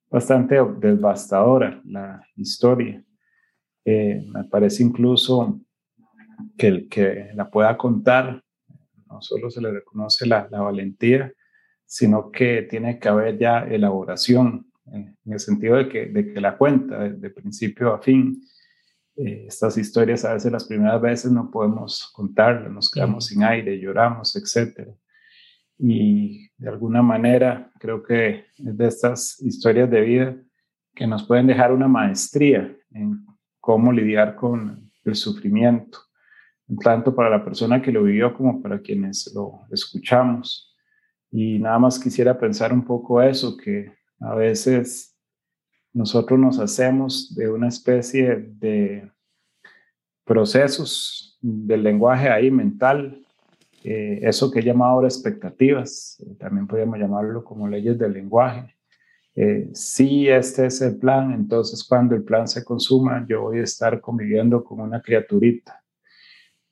bastante 0.09 0.55
devastadora 0.79 1.81
la 1.85 2.21
historia. 2.35 3.03
Eh, 3.85 4.23
me 4.31 4.43
parece 4.43 4.83
incluso 4.83 5.59
que 6.57 6.67
el 6.67 6.89
que 6.89 7.31
la 7.33 7.49
pueda 7.49 7.77
contar, 7.77 8.43
no 9.07 9.21
solo 9.21 9.49
se 9.49 9.61
le 9.61 9.71
reconoce 9.71 10.27
la 10.27 10.47
valentía, 10.49 11.33
sino 11.91 12.31
que 12.31 12.63
tiene 12.63 12.99
que 12.99 13.09
haber 13.09 13.37
ya 13.37 13.65
elaboración, 13.65 14.71
en, 14.85 15.17
el 15.25 15.39
sentido 15.39 15.77
de 15.77 15.89
que, 15.89 16.05
de 16.07 16.33
que 16.33 16.41
la 16.41 16.57
cuenta 16.57 16.99
de, 16.99 17.29
principio 17.29 17.93
a 17.93 17.99
fin. 17.99 18.41
Eh, 19.15 19.45
estas 19.47 19.77
historias 19.77 20.23
a 20.25 20.33
veces 20.33 20.51
las 20.51 20.65
primeras 20.65 21.01
veces 21.01 21.31
no 21.31 21.51
podemos 21.51 22.09
contarlas, 22.13 22.71
nos 22.71 22.89
quedamos 22.89 23.25
sin 23.25 23.43
aire, 23.43 23.79
lloramos, 23.79 24.35
etcétera 24.35 24.93
y 25.83 26.47
de 26.57 26.69
alguna 26.69 27.01
manera 27.01 27.71
creo 27.79 28.03
que 28.03 28.45
es 28.55 28.77
de 28.77 28.87
estas 28.87 29.41
historias 29.41 29.89
de 29.89 30.01
vida 30.01 30.37
que 30.93 31.07
nos 31.07 31.23
pueden 31.23 31.47
dejar 31.47 31.71
una 31.71 31.87
maestría 31.87 32.71
en 32.91 33.25
cómo 33.59 33.91
lidiar 33.91 34.35
con 34.35 34.91
el 35.03 35.15
sufrimiento, 35.15 35.97
tanto 36.83 37.15
para 37.15 37.31
la 37.31 37.43
persona 37.43 37.81
que 37.81 37.91
lo 37.91 38.03
vivió 38.03 38.31
como 38.35 38.61
para 38.61 38.79
quienes 38.79 39.31
lo 39.33 39.61
escuchamos. 39.71 40.70
Y 41.31 41.59
nada 41.59 41.79
más 41.79 41.99
quisiera 41.99 42.37
pensar 42.37 42.73
un 42.73 42.83
poco 42.83 43.21
eso, 43.21 43.55
que 43.57 43.93
a 44.19 44.35
veces 44.35 45.17
nosotros 45.93 46.39
nos 46.39 46.59
hacemos 46.59 47.33
de 47.35 47.49
una 47.49 47.67
especie 47.67 48.35
de 48.35 49.09
procesos 50.25 51.37
del 51.41 51.83
lenguaje 51.83 52.29
ahí 52.29 52.51
mental 52.51 53.21
eh, 53.83 54.19
eso 54.21 54.51
que 54.51 54.59
he 54.59 54.63
llamado 54.63 54.91
ahora 54.91 55.07
expectativas, 55.07 56.23
eh, 56.25 56.35
también 56.37 56.67
podríamos 56.67 56.99
llamarlo 56.99 57.43
como 57.43 57.67
leyes 57.67 57.97
del 57.97 58.13
lenguaje. 58.13 58.75
Eh, 59.33 59.69
si 59.73 60.27
este 60.27 60.67
es 60.67 60.81
el 60.81 60.97
plan, 60.97 61.31
entonces 61.31 61.83
cuando 61.83 62.15
el 62.15 62.23
plan 62.23 62.47
se 62.47 62.63
consuma, 62.63 63.25
yo 63.27 63.41
voy 63.41 63.59
a 63.59 63.63
estar 63.63 63.99
conviviendo 63.99 64.63
con 64.63 64.81
una 64.81 65.01
criaturita. 65.01 65.83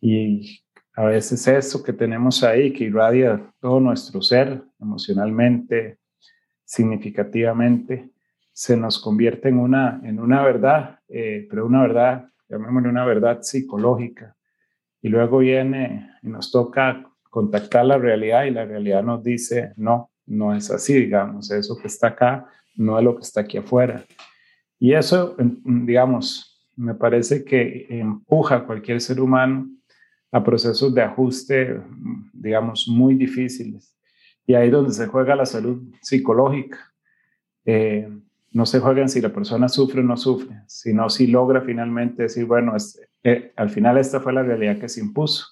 Y 0.02 0.62
a 1.00 1.06
veces 1.06 1.48
eso 1.48 1.82
que 1.82 1.94
tenemos 1.94 2.44
ahí, 2.44 2.74
que 2.74 2.84
irradia 2.84 3.42
todo 3.62 3.80
nuestro 3.80 4.22
ser 4.22 4.62
emocionalmente, 4.82 5.98
significativamente, 6.66 8.10
se 8.52 8.76
nos 8.76 9.00
convierte 9.00 9.48
en 9.48 9.60
una, 9.60 10.02
en 10.04 10.20
una 10.20 10.44
verdad, 10.44 11.00
eh, 11.08 11.48
pero 11.50 11.68
una 11.68 11.84
verdad, 11.84 12.30
llamémosle 12.50 12.90
una 12.90 13.06
verdad 13.06 13.42
psicológica. 13.44 14.36
Y 15.02 15.08
luego 15.08 15.38
viene 15.38 16.12
y 16.22 16.28
nos 16.28 16.52
toca 16.52 17.10
contactar 17.30 17.86
la 17.86 17.98
realidad 17.98 18.44
y 18.44 18.52
la 18.52 18.66
realidad 18.66 19.02
nos 19.02 19.24
dice, 19.24 19.72
no, 19.78 20.12
no 20.26 20.54
es 20.54 20.70
así, 20.70 20.96
digamos, 20.96 21.50
eso 21.50 21.78
que 21.78 21.88
está 21.88 22.08
acá 22.08 22.46
no 22.76 23.00
es 23.00 23.06
lo 23.06 23.16
que 23.16 23.22
está 23.22 23.40
aquí 23.40 23.58
afuera. 23.58 24.04
Y 24.78 24.92
eso, 24.92 25.38
digamos, 25.40 26.62
me 26.76 26.94
parece 26.94 27.46
que 27.46 27.88
empuja 27.90 28.58
a 28.58 28.66
cualquier 28.66 29.00
ser 29.00 29.22
humano 29.22 29.79
a 30.32 30.44
procesos 30.44 30.94
de 30.94 31.02
ajuste, 31.02 31.82
digamos, 32.34 32.88
muy 32.88 33.16
difíciles. 33.16 33.96
Y 34.46 34.54
ahí 34.54 34.68
es 34.68 34.72
donde 34.72 34.94
se 34.94 35.08
juega 35.08 35.36
la 35.36 35.46
salud 35.46 35.82
psicológica. 36.02 36.78
Eh, 37.66 38.08
no 38.52 38.66
se 38.66 38.80
juega 38.80 39.02
en 39.02 39.10
si 39.10 39.22
la 39.22 39.30
persona 39.30 39.70
sufre 39.70 40.02
o 40.02 40.04
no 40.04 40.18
sufre, 40.18 40.64
sino 40.68 41.10
si 41.10 41.28
logra 41.28 41.62
finalmente 41.62 42.24
decir, 42.24 42.46
bueno, 42.46 42.74
eh, 43.24 43.54
al 43.56 43.70
final 43.70 43.98
esta 43.98 44.20
fue 44.20 44.34
la 44.34 44.44
realidad 44.44 44.80
que 44.80 44.90
se 44.90 45.02
impuso, 45.02 45.46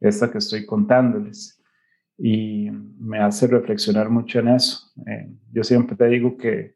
esta 0.00 0.30
que 0.30 0.38
estoy 0.38 0.66
contándoles 0.66 1.58
y 2.18 2.70
me 2.98 3.18
hace 3.18 3.46
reflexionar 3.46 4.10
mucho 4.10 4.40
en 4.40 4.48
eso. 4.48 4.92
Eh, 5.06 5.32
yo 5.52 5.64
siempre 5.64 5.96
te 5.96 6.06
digo 6.06 6.36
que 6.36 6.74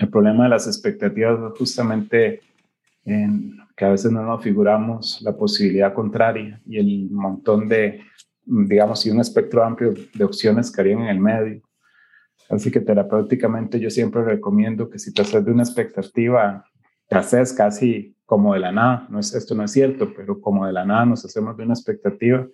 el 0.00 0.08
problema 0.08 0.44
de 0.44 0.50
las 0.50 0.66
expectativas 0.66 1.38
es 1.38 1.58
justamente 1.58 2.40
en 3.04 3.56
que 3.76 3.84
a 3.84 3.90
veces 3.90 4.12
no 4.12 4.22
nos 4.22 4.42
figuramos 4.42 5.20
la 5.22 5.36
posibilidad 5.36 5.94
contraria 5.94 6.60
y 6.66 6.78
el 6.78 7.10
montón 7.10 7.68
de, 7.68 8.02
digamos, 8.44 9.04
y 9.06 9.10
un 9.10 9.20
espectro 9.20 9.64
amplio 9.64 9.94
de 10.14 10.24
opciones 10.24 10.70
que 10.70 10.80
harían 10.80 11.00
en 11.02 11.08
el 11.08 11.20
medio. 11.20 11.62
Así 12.48 12.70
que 12.70 12.80
terapéuticamente 12.80 13.78
yo 13.78 13.90
siempre 13.90 14.24
recomiendo 14.24 14.90
que 14.90 14.98
si 14.98 15.14
te 15.14 15.22
haces 15.22 15.44
de 15.44 15.52
una 15.52 15.62
expectativa, 15.62 16.64
te 17.08 17.16
haces 17.16 17.52
casi 17.52 18.16
como 18.26 18.54
de 18.54 18.60
la 18.60 18.72
nada, 18.72 19.06
no 19.10 19.18
es, 19.18 19.34
esto 19.34 19.54
no 19.54 19.64
es 19.64 19.72
cierto, 19.72 20.12
pero 20.14 20.40
como 20.40 20.66
de 20.66 20.72
la 20.72 20.84
nada 20.84 21.04
nos 21.04 21.24
hacemos 21.24 21.56
de 21.56 21.64
una 21.64 21.74
expectativa, 21.74 22.46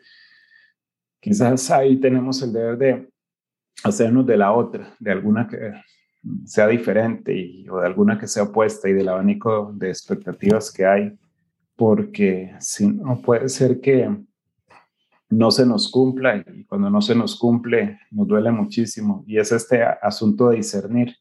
quizás 1.21 1.71
ahí 1.71 1.97
tenemos 1.97 2.43
el 2.43 2.53
deber 2.53 2.79
de 2.79 3.11
hacernos 3.85 4.27
de 4.27 4.37
la 4.37 4.53
otra, 4.53 4.95
de 4.99 5.11
alguna 5.11 5.47
que 5.47 5.73
sea 6.45 6.67
diferente 6.69 7.65
o 7.71 7.81
de 7.81 7.87
alguna 7.87 8.19
que 8.19 8.27
sea 8.27 8.45
opuesta 8.45 8.89
y 8.89 8.93
del 8.93 9.09
abanico 9.09 9.73
de 9.75 9.89
expectativas 9.91 10.73
que 10.73 10.85
hay, 10.85 11.19
porque 11.77 12.55
si 12.61 12.87
no 12.89 13.21
puede 13.21 13.49
ser 13.49 13.81
que 13.81 14.11
no 15.29 15.51
se 15.51 15.67
nos 15.67 15.91
cumpla 15.91 16.37
y 16.37 16.65
cuando 16.65 16.89
no 16.89 17.01
se 17.01 17.15
nos 17.15 17.37
cumple 17.37 17.99
nos 18.11 18.29
duele 18.29 18.51
muchísimo 18.51 19.25
y 19.27 19.39
es 19.39 19.53
este 19.53 19.83
asunto 19.83 20.51
de 20.51 20.57
discernir. 20.57 21.17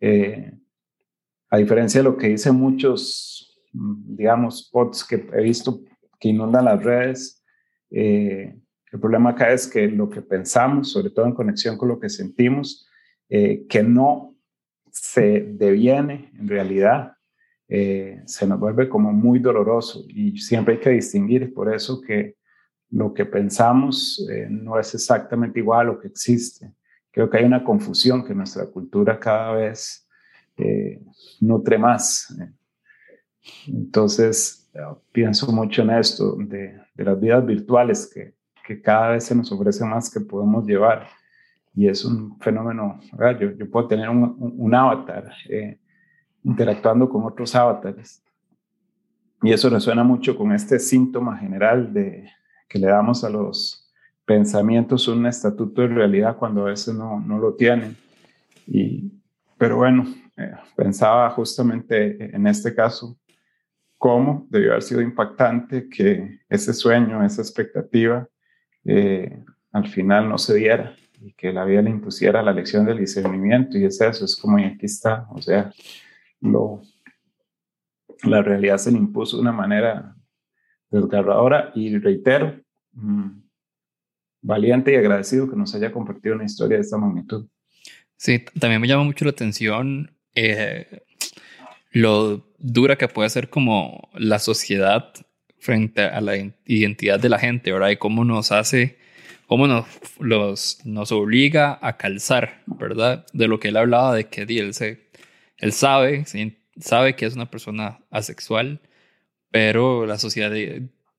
Eh, 0.00 0.52
a 1.50 1.58
diferencia 1.58 2.00
de 2.00 2.04
lo 2.04 2.16
que 2.16 2.28
dicen 2.28 2.56
muchos, 2.56 3.60
digamos, 3.72 4.68
pods 4.72 5.04
que 5.04 5.28
he 5.34 5.42
visto 5.42 5.82
que 6.18 6.28
inundan 6.28 6.64
las 6.64 6.82
redes, 6.82 7.44
eh, 7.90 8.58
el 8.90 9.00
problema 9.00 9.30
acá 9.30 9.52
es 9.52 9.66
que 9.66 9.86
lo 9.88 10.08
que 10.08 10.22
pensamos, 10.22 10.92
sobre 10.92 11.10
todo 11.10 11.26
en 11.26 11.34
conexión 11.34 11.76
con 11.76 11.88
lo 11.88 12.00
que 12.00 12.08
sentimos, 12.08 12.86
eh, 13.34 13.64
que 13.66 13.82
no 13.82 14.36
se 14.90 15.40
deviene 15.54 16.30
en 16.38 16.46
realidad, 16.46 17.14
eh, 17.66 18.20
se 18.26 18.46
nos 18.46 18.60
vuelve 18.60 18.90
como 18.90 19.10
muy 19.10 19.38
doloroso 19.38 20.04
y 20.06 20.36
siempre 20.36 20.74
hay 20.74 20.80
que 20.80 20.90
distinguir 20.90 21.54
por 21.54 21.74
eso 21.74 22.02
que 22.02 22.36
lo 22.90 23.14
que 23.14 23.24
pensamos 23.24 24.28
eh, 24.30 24.48
no 24.50 24.78
es 24.78 24.94
exactamente 24.94 25.60
igual 25.60 25.80
a 25.80 25.92
lo 25.92 25.98
que 25.98 26.08
existe. 26.08 26.74
Creo 27.10 27.30
que 27.30 27.38
hay 27.38 27.44
una 27.44 27.64
confusión 27.64 28.22
que 28.22 28.34
nuestra 28.34 28.66
cultura 28.66 29.18
cada 29.18 29.54
vez 29.54 30.06
nutre 31.40 31.78
más. 31.78 32.36
Entonces, 33.66 34.70
pienso 35.10 35.50
mucho 35.50 35.80
en 35.80 35.90
esto 35.92 36.36
de, 36.36 36.78
las 36.96 37.18
vidas 37.18 37.46
virtuales 37.46 38.12
que 38.12 38.82
cada 38.82 39.12
vez 39.12 39.24
se 39.24 39.34
nos 39.34 39.50
ofrece 39.50 39.86
más 39.86 40.10
que 40.10 40.20
podemos 40.20 40.66
llevar. 40.66 41.08
Y 41.74 41.88
es 41.88 42.04
un 42.04 42.38
fenómeno, 42.38 43.00
Yo, 43.40 43.52
yo, 43.52 43.70
puedo 43.70 43.88
tener 43.88 44.08
un, 44.08 44.36
un, 44.38 44.74
avatar 44.74 45.32
eh, 45.48 45.78
interactuando 46.44 47.08
con 47.08 47.24
otros 47.24 47.54
avatares. 47.54 48.22
Y 49.42 49.52
eso 49.52 49.70
resuena 49.70 50.04
mucho 50.04 50.36
con 50.36 50.52
este 50.52 50.78
síntoma 50.78 51.36
general 51.38 51.92
de 51.92 52.28
que 52.68 52.78
le 52.78 52.88
damos 52.88 53.24
a 53.24 53.30
los 53.30 53.90
pensamientos 54.24 55.08
un 55.08 55.26
estatuto 55.26 55.82
de 55.82 55.88
realidad 55.88 56.36
cuando 56.36 56.62
a 56.62 56.70
veces 56.70 56.94
no, 56.94 57.20
no 57.20 57.38
lo 57.38 57.54
tienen. 57.54 57.96
Y, 58.66 59.10
pero 59.56 59.78
bueno, 59.78 60.06
eh, 60.36 60.52
pensaba 60.76 61.30
justamente 61.30 62.34
en 62.34 62.46
este 62.46 62.74
caso 62.74 63.18
cómo 63.98 64.46
debió 64.50 64.72
haber 64.72 64.82
sido 64.82 65.00
impactante 65.00 65.88
que 65.88 66.40
ese 66.48 66.74
sueño, 66.74 67.24
esa 67.24 67.40
expectativa, 67.40 68.28
eh, 68.84 69.42
al 69.72 69.88
final 69.88 70.28
no 70.28 70.38
se 70.38 70.54
diera 70.54 70.94
y 71.24 71.32
que 71.34 71.52
la 71.52 71.64
vida 71.64 71.82
le 71.82 71.90
impusiera 71.90 72.42
la 72.42 72.52
lección 72.52 72.84
del 72.84 72.98
discernimiento 72.98 73.78
y 73.78 73.84
es 73.84 74.00
eso, 74.00 74.24
es 74.24 74.36
como 74.36 74.58
y 74.58 74.64
aquí 74.64 74.86
está, 74.86 75.26
o 75.30 75.40
sea, 75.40 75.72
lo, 76.40 76.82
la 78.24 78.42
realidad 78.42 78.78
se 78.78 78.90
le 78.90 78.98
impuso 78.98 79.36
de 79.36 79.42
una 79.42 79.52
manera 79.52 80.16
desgarradora 80.90 81.70
y 81.74 81.96
reitero, 81.98 82.60
mm, 82.92 83.40
valiente 84.42 84.92
y 84.92 84.96
agradecido 84.96 85.48
que 85.48 85.56
nos 85.56 85.74
haya 85.74 85.92
compartido 85.92 86.34
una 86.34 86.44
historia 86.44 86.76
de 86.76 86.82
esta 86.82 86.98
magnitud. 86.98 87.46
Sí, 88.16 88.44
también 88.58 88.80
me 88.80 88.88
llama 88.88 89.04
mucho 89.04 89.24
la 89.24 89.30
atención 89.30 90.10
eh, 90.34 91.02
lo 91.92 92.44
dura 92.58 92.96
que 92.96 93.08
puede 93.08 93.30
ser 93.30 93.50
como 93.50 94.10
la 94.14 94.38
sociedad 94.38 95.12
frente 95.58 96.02
a 96.02 96.20
la 96.20 96.36
identidad 96.66 97.20
de 97.20 97.28
la 97.28 97.38
gente, 97.38 97.70
¿verdad? 97.70 97.90
Y 97.90 97.96
cómo 97.96 98.24
nos 98.24 98.50
hace, 98.50 98.98
cómo 99.52 99.66
nos, 99.66 99.84
los, 100.18 100.78
nos 100.86 101.12
obliga 101.12 101.78
a 101.82 101.98
calzar, 101.98 102.62
¿verdad? 102.64 103.26
De 103.34 103.48
lo 103.48 103.60
que 103.60 103.68
él 103.68 103.76
hablaba, 103.76 104.14
de 104.14 104.24
que 104.24 104.44
él, 104.48 104.72
se, 104.72 105.10
él 105.58 105.74
sabe, 105.74 106.24
sabe 106.80 107.16
que 107.16 107.26
es 107.26 107.34
una 107.34 107.50
persona 107.50 108.00
asexual, 108.10 108.80
pero 109.50 110.06
la 110.06 110.16
sociedad 110.16 110.50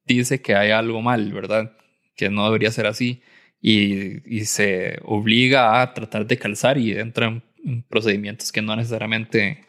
dice 0.07 0.41
que 0.41 0.55
hay 0.55 0.71
algo 0.71 1.03
mal, 1.03 1.31
¿verdad? 1.31 1.77
Que 2.15 2.31
no 2.31 2.45
debería 2.45 2.71
ser 2.71 2.87
así. 2.87 3.21
Y, 3.61 4.45
se 4.45 4.97
obliga 5.03 5.83
a 5.83 5.93
tratar 5.93 6.25
de 6.25 6.39
calzar 6.39 6.79
y 6.79 6.91
entra 6.93 7.39
en 7.63 7.83
procedimientos 7.83 8.51
que 8.51 8.63
no 8.63 8.75
necesariamente 8.75 9.63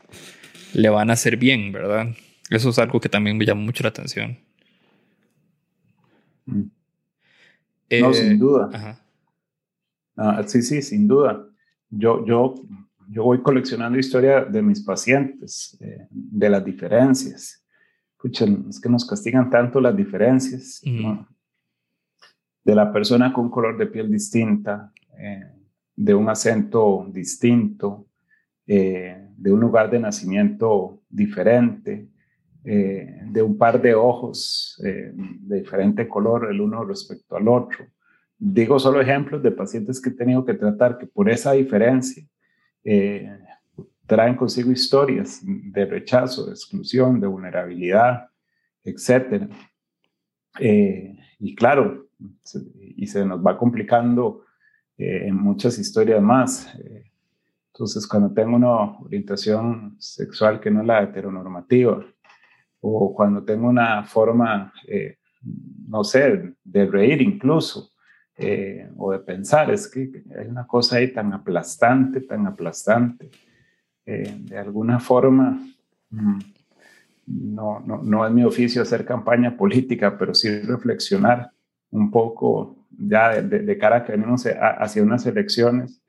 le 0.73 0.89
van 0.89 1.11
a 1.11 1.13
hacer 1.13 1.37
bien, 1.37 1.71
¿verdad? 1.71 2.15
Eso 2.49 2.71
es 2.71 2.79
algo 2.79 2.99
que 2.99 3.11
también 3.11 3.37
me 3.37 3.45
llama 3.45 3.61
mucho 3.61 3.83
la 3.83 3.91
atención. 3.91 4.39
Mm. 6.47 6.84
No, 7.91 8.13
sin 8.13 8.33
eh, 8.33 8.37
duda. 8.37 8.99
Ah, 10.17 10.43
sí, 10.47 10.63
sí, 10.63 10.83
sin 10.83 11.09
duda. 11.09 11.47
Yo, 11.91 12.25
yo, 12.25 12.55
yo 13.09 13.25
voy 13.25 13.43
coleccionando 13.43 13.99
historia 13.99 14.45
de 14.45 14.63
mis 14.63 14.81
pacientes, 14.81 15.77
eh, 15.81 16.07
de 16.11 16.49
las 16.49 16.65
diferencias. 16.65 17.65
Escuchen, 18.13 18.67
es 18.69 18.81
que 18.81 18.89
nos 18.89 19.07
castigan 19.07 19.51
tanto 19.51 19.81
las 19.81 19.97
diferencias. 19.97 20.81
De 22.65 22.75
la 22.75 22.91
persona 22.93 23.33
con 23.33 23.51
color 23.51 23.77
de 23.77 23.87
piel 23.87 24.11
distinta, 24.11 24.91
eh, 25.19 25.53
de 25.95 26.15
un 26.15 26.29
acento 26.29 27.07
distinto, 27.13 28.07
de 28.67 29.53
un 29.53 29.61
lugar 29.61 29.91
de 29.91 29.99
nacimiento 29.99 31.03
diferente, 31.11 32.09
eh, 32.67 33.21
de 33.27 33.43
un 33.43 33.59
par 33.59 33.83
de 33.83 33.95
ojos 33.95 34.81
eh, 34.83 35.13
de 35.15 35.59
diferente 35.59 36.09
color 36.09 36.51
el 36.51 36.63
uno 36.63 36.83
respecto 36.83 37.37
al 37.37 37.47
otro. 37.47 37.85
Digo 38.39 38.79
solo 38.79 39.03
ejemplos 39.03 39.43
de 39.43 39.51
pacientes 39.51 40.01
que 40.01 40.09
he 40.09 40.15
tenido 40.15 40.47
que 40.47 40.55
tratar 40.55 40.97
que 40.97 41.07
por 41.07 41.29
esa 41.29 41.53
diferencia 41.53 42.25
eh, 42.83 43.31
traen 44.07 44.35
consigo 44.35 44.73
historias 44.73 45.43
de 45.45 45.85
rechazo, 45.85 46.47
de 46.47 46.53
exclusión, 46.53 47.21
de 47.21 47.27
vulnerabilidad, 47.27 48.31
etc. 48.83 49.47
y 50.59 51.55
claro, 51.55 52.09
y 52.97 53.07
se 53.07 53.27
nos 53.27 53.45
va 53.45 53.59
complicando 53.59 54.45
en 54.97 55.37
muchas 55.37 55.79
historias 55.79 56.23
más. 56.23 56.69
entonces, 57.73 58.07
cuando 58.07 58.33
tengo 58.33 58.57
una 58.57 58.99
orientación 59.01 59.97
sexual 59.99 60.61
que 60.61 60.71
no 60.71 60.81
es 60.81 60.87
la 60.87 61.03
heteronormativa, 61.03 62.05
o 62.87 63.15
cuando 63.15 63.43
tengo 63.43 63.67
una 63.67 64.05
forma, 64.05 64.73
eh, 64.87 65.17
no 65.89 66.05
sé, 66.05 66.55
de 66.63 66.87
reír 66.87 67.23
incluso, 67.23 67.91
eh, 68.37 68.91
o 68.99 69.13
de 69.13 69.21
pensar, 69.21 69.71
es 69.71 69.89
que 69.89 70.23
hay 70.39 70.49
una 70.49 70.67
cosa 70.67 70.97
ahí 70.97 71.13
tan 71.13 71.33
aplastante, 71.33 72.21
tan 72.21 72.47
aplastante. 72.47 73.31
Eh, 74.05 74.37
de 74.41 74.59
alguna 74.59 75.01
forma, 75.01 75.59
mm, 76.11 76.39
no, 77.27 77.81
no, 77.81 78.03
no, 78.03 78.27
es 78.27 78.33
mi 78.33 78.45
oficio 78.45 78.83
hacer 78.83 79.07
campaña 79.07 79.57
política, 79.57 80.19
pero 80.19 80.35
sí 80.35 80.61
reflexionar 80.61 81.51
un 81.91 82.11
poco 82.11 82.87
ya 82.91 83.41
de, 83.41 83.79
cara 83.79 83.97
a 83.97 84.05
que 84.05 84.13
venimos 84.13 84.45
hacia 84.45 85.03
unas 85.03 85.25
elecciones, 85.25 86.03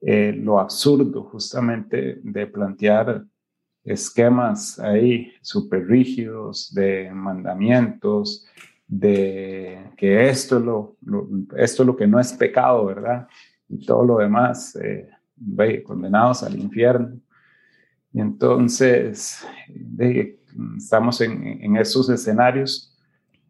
eh, 0.00 0.32
lo 0.32 0.60
absurdo 0.60 1.24
justamente 1.24 2.20
de 2.22 2.46
plantear 2.46 3.24
esquemas 3.84 4.78
ahí 4.78 5.32
súper 5.42 5.86
rígidos 5.86 6.72
de 6.74 7.10
mandamientos, 7.12 8.46
de 8.86 9.90
que 9.96 10.28
esto 10.28 10.58
es 10.58 10.64
lo, 10.64 10.96
esto 11.56 11.82
es 11.82 11.86
lo 11.86 11.96
que 11.96 12.06
no 12.06 12.18
es 12.18 12.32
pecado, 12.32 12.86
¿verdad? 12.86 13.28
Y 13.68 13.84
todo 13.86 14.04
lo 14.04 14.18
demás, 14.18 14.76
eh, 14.76 15.08
condenados 15.84 16.42
al 16.42 16.58
infierno. 16.58 17.18
Y 18.12 18.20
entonces, 18.20 19.46
estamos 20.76 21.20
en 21.20 21.76
esos 21.76 22.10
escenarios 22.10 22.89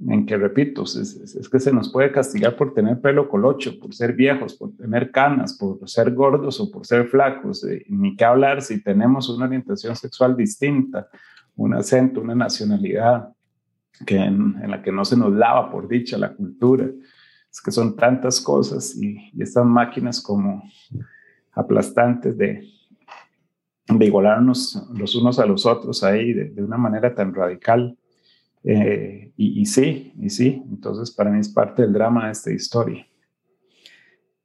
en 0.08 0.24
que, 0.24 0.36
repito, 0.36 0.84
es, 0.84 1.48
que 1.50 1.60
se 1.60 1.72
nos 1.72 1.92
puede 1.92 2.10
castigar 2.10 2.56
por 2.56 2.72
tener 2.72 3.00
pelo 3.00 3.28
colocho, 3.28 3.78
por 3.78 3.94
ser 3.94 4.14
viejos, 4.14 4.54
por 4.54 4.74
tener 4.74 5.10
canas, 5.10 5.54
por 5.58 5.88
ser 5.88 6.14
gordos 6.14 6.58
o 6.60 6.70
por 6.70 6.86
ser 6.86 7.06
flacos. 7.06 7.64
Eh, 7.64 7.84
ni 7.88 8.16
qué 8.16 8.24
hablar 8.24 8.62
si 8.62 8.82
tenemos 8.82 9.28
una 9.28 9.44
orientación 9.44 9.94
sexual 9.96 10.36
distinta, 10.36 11.08
un 11.56 11.74
acento, 11.74 12.22
una 12.22 12.34
nacionalidad 12.34 13.30
que 14.06 14.16
en, 14.16 14.56
la 14.66 14.80
que 14.82 14.90
no 14.90 15.04
se 15.04 15.16
nos 15.16 15.32
lava, 15.32 15.70
por 15.70 15.86
dicha, 15.86 16.16
la 16.16 16.32
cultura. 16.32 16.86
Es 17.50 17.60
que 17.60 17.70
son 17.70 17.94
tantas 17.94 18.40
cosas 18.40 18.96
y, 18.96 19.18
estas 19.38 19.66
máquinas 19.66 20.22
como 20.22 20.62
aplastantes 21.52 22.38
de, 22.38 22.66
de 23.86 24.06
igualarnos 24.06 24.88
los 24.94 25.14
unos 25.14 25.38
a 25.38 25.44
los 25.44 25.66
otros 25.66 26.02
ahí 26.04 26.32
de 26.32 26.62
una 26.62 26.78
manera 26.78 27.14
tan 27.14 27.34
radical 27.34 27.98
eh, 28.64 29.32
y, 29.36 29.64
sí, 29.64 30.12
y 30.20 30.30
sí, 30.30 30.62
entonces 30.70 31.10
para 31.14 31.30
mí 31.30 31.40
es 31.40 31.48
parte 31.48 31.82
del 31.82 31.92
drama 31.92 32.26
de 32.26 32.32
esta 32.32 32.52
historia. 32.52 33.06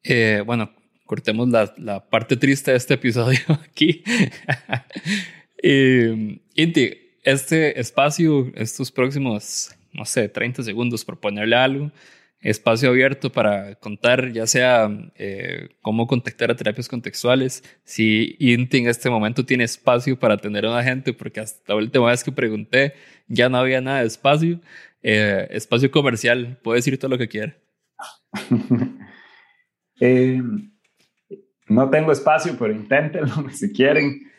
Eh, 0.04 0.42
bueno, 0.46 0.72
cortemos 1.06 1.50
la, 1.78 2.08
parte 2.10 2.38
triste 2.38 2.72
de 2.72 2.78
este 2.78 2.94
episodio 2.94 3.40
aquí. 3.66 4.04
eh, 5.64 6.40
Inti, 6.56 6.94
este 7.24 7.80
espacio, 7.80 8.52
estos 8.56 8.92
próximos, 8.92 9.76
no 9.92 10.06
sé, 10.06 10.30
30 10.30 10.64
segundos 10.64 11.04
por 11.04 11.20
ponerle 11.20 11.56
algo, 11.56 11.92
espacio 12.46 12.90
abierto 12.90 13.32
para 13.32 13.74
contar 13.76 14.32
ya 14.32 14.46
sea 14.46 14.88
eh, 15.16 15.70
cómo 15.82 16.06
contactar 16.06 16.52
a 16.52 16.56
terapias 16.56 16.88
contextuales, 16.88 17.64
si 17.84 18.36
INTI 18.40 18.78
en 18.78 18.88
este 18.88 19.10
momento 19.10 19.44
tiene 19.46 19.64
espacio 19.64 20.18
para 20.18 20.38
tener 20.38 20.64
a 20.66 20.70
una 20.70 20.84
gente, 20.84 21.12
porque 21.12 21.40
hasta 21.40 21.74
la 21.74 21.80
última 21.80 22.12
vez 22.12 22.24
que 22.24 22.32
pregunté 22.32 22.94
ya 23.28 23.50
no 23.50 23.58
había 23.58 23.82
nada 23.82 24.02
de 24.02 24.08
espacio. 24.08 24.60
Eh, 25.02 25.48
espacio 25.50 25.90
comercial, 25.90 26.60
puede 26.64 26.78
decir 26.78 27.00
todo 27.00 27.10
lo 27.10 27.18
que 27.18 27.28
quiera. 27.28 27.56
Eh, 30.02 30.42
no 31.70 31.90
tengo 31.90 32.12
espacio, 32.12 32.58
pero 32.60 32.74
inténtenlo 32.74 33.50
si 33.54 33.72
quieren. 33.72 34.30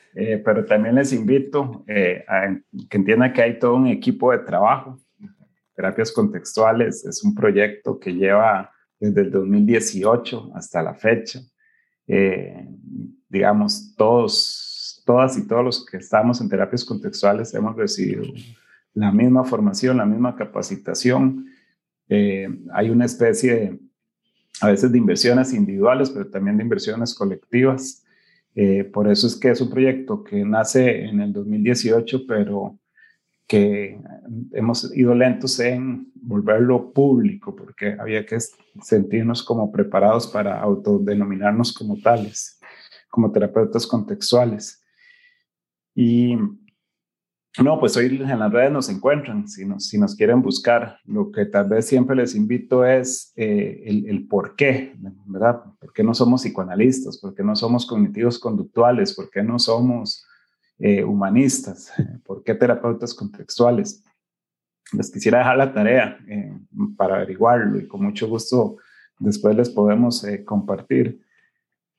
pero 0.45 0.67
también 0.67 0.97
les 0.97 1.15
invito 1.15 1.83
a 2.29 2.55
que 2.91 2.97
entiendan 2.99 3.33
que 3.33 3.41
hay 3.41 3.59
todo 3.59 3.77
un 3.77 3.87
equipo 3.87 4.33
de 4.33 4.41
trabajo 4.41 4.99
Terapias 5.77 6.11
Contextuales 6.11 7.05
es 7.05 7.23
un 7.23 7.35
proyecto 7.35 8.01
que 8.01 8.15
lleva 8.15 8.73
desde 8.99 9.21
el 9.21 9.31
2018 9.31 10.53
hasta 10.55 10.83
la 10.83 10.95
fecha. 10.95 11.41
Eh, 12.07 12.67
digamos, 13.29 13.95
todos, 13.97 15.03
todas 15.05 15.37
y 15.37 15.47
todos 15.47 15.65
los 15.65 15.85
que 15.85 15.99
estamos 15.99 16.41
en 16.41 16.49
terapias 16.49 16.85
contextuales 16.85 17.53
hemos 17.55 17.77
recibido 17.77 18.25
la 18.95 19.13
misma 19.13 19.45
formación, 19.45 19.99
la 19.99 20.07
misma 20.07 20.35
capacitación. 20.35 21.47
Eh, 22.09 22.49
hay 22.73 22.89
una 22.89 23.05
especie 23.05 23.79
a 24.63 24.69
veces 24.69 24.91
de 24.91 24.99
inversiones 24.99 25.53
individuales, 25.53 26.09
pero 26.09 26.29
también 26.29 26.57
de 26.57 26.63
inversiones 26.63 27.15
colectivas. 27.15 28.03
Eh, 28.55 28.85
por 28.85 29.11
eso 29.11 29.27
es 29.27 29.37
que 29.37 29.51
es 29.51 29.61
un 29.61 29.69
proyecto 29.69 30.25
que 30.25 30.43
nace 30.45 31.05
en 31.05 31.21
el 31.21 31.33
2018, 31.35 32.27
pero 32.27 32.79
que 33.47 34.01
hemos 34.53 34.95
ido 34.97 35.15
lentos 35.15 35.61
en 35.61 36.11
volverlo 36.15 36.93
público, 36.93 37.55
porque 37.55 37.97
había 37.99 38.27
que 38.27 38.39
sentirnos 38.83 39.43
como 39.43 39.71
preparados 39.71 40.27
para 40.27 40.61
autodenominarnos 40.61 41.73
como 41.73 41.97
tales, 42.01 42.59
como 43.09 43.31
terapeutas 43.31 43.87
contextuales. 43.87 44.83
Y 45.95 46.37
no, 47.63 47.81
pues 47.81 47.97
hoy 47.97 48.07
en 48.07 48.39
las 48.39 48.53
redes 48.53 48.71
nos 48.71 48.89
encuentran, 48.91 49.49
si 49.49 49.65
nos, 49.65 49.89
si 49.89 49.99
nos 49.99 50.15
quieren 50.15 50.43
buscar. 50.43 50.99
Lo 51.05 51.31
que 51.31 51.47
tal 51.47 51.69
vez 51.69 51.87
siempre 51.87 52.15
les 52.15 52.35
invito 52.35 52.85
es 52.85 53.33
eh, 53.37 53.83
el, 53.87 54.07
el, 54.09 54.27
por 54.27 54.57
qué, 54.57 54.95
¿verdad? 55.27 55.63
¿Por 55.79 55.93
qué 55.93 56.03
no 56.03 56.13
somos 56.13 56.43
psicoanalistas? 56.43 57.19
¿Por 57.19 57.35
qué 57.35 57.43
no 57.43 57.57
somos 57.57 57.87
cognitivos 57.87 58.39
conductuales? 58.39 59.15
¿Por 59.15 59.31
qué 59.31 59.43
no 59.43 59.59
somos 59.59 60.27
eh, 60.79 61.03
humanistas, 61.03 61.91
¿por 62.25 62.43
qué 62.43 62.55
terapeutas 62.55 63.15
contextuales? 63.15 64.05
Les 64.93 65.11
quisiera 65.11 65.39
dejar 65.39 65.57
la 65.57 65.73
tarea 65.73 66.19
eh, 66.29 66.53
para 66.97 67.17
averiguarlo 67.17 67.79
y 67.79 67.89
con 67.89 68.05
mucho 68.05 68.29
gusto 68.29 68.77
después 69.19 69.57
les 69.57 69.71
podemos 69.71 70.23
eh, 70.25 70.45
compartir. 70.45 71.21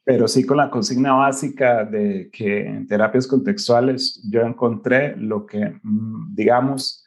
Pero 0.04 0.28
sí 0.28 0.46
con 0.46 0.58
la 0.58 0.70
consigna 0.70 1.14
básica 1.14 1.84
de 1.84 2.30
que 2.32 2.66
en 2.66 2.88
terapias 2.88 3.28
contextuales 3.28 4.22
yo 4.30 4.42
encontré 4.42 5.18
lo 5.18 5.46
que, 5.46 5.80
mm, 5.84 6.36
digamos, 6.36 7.04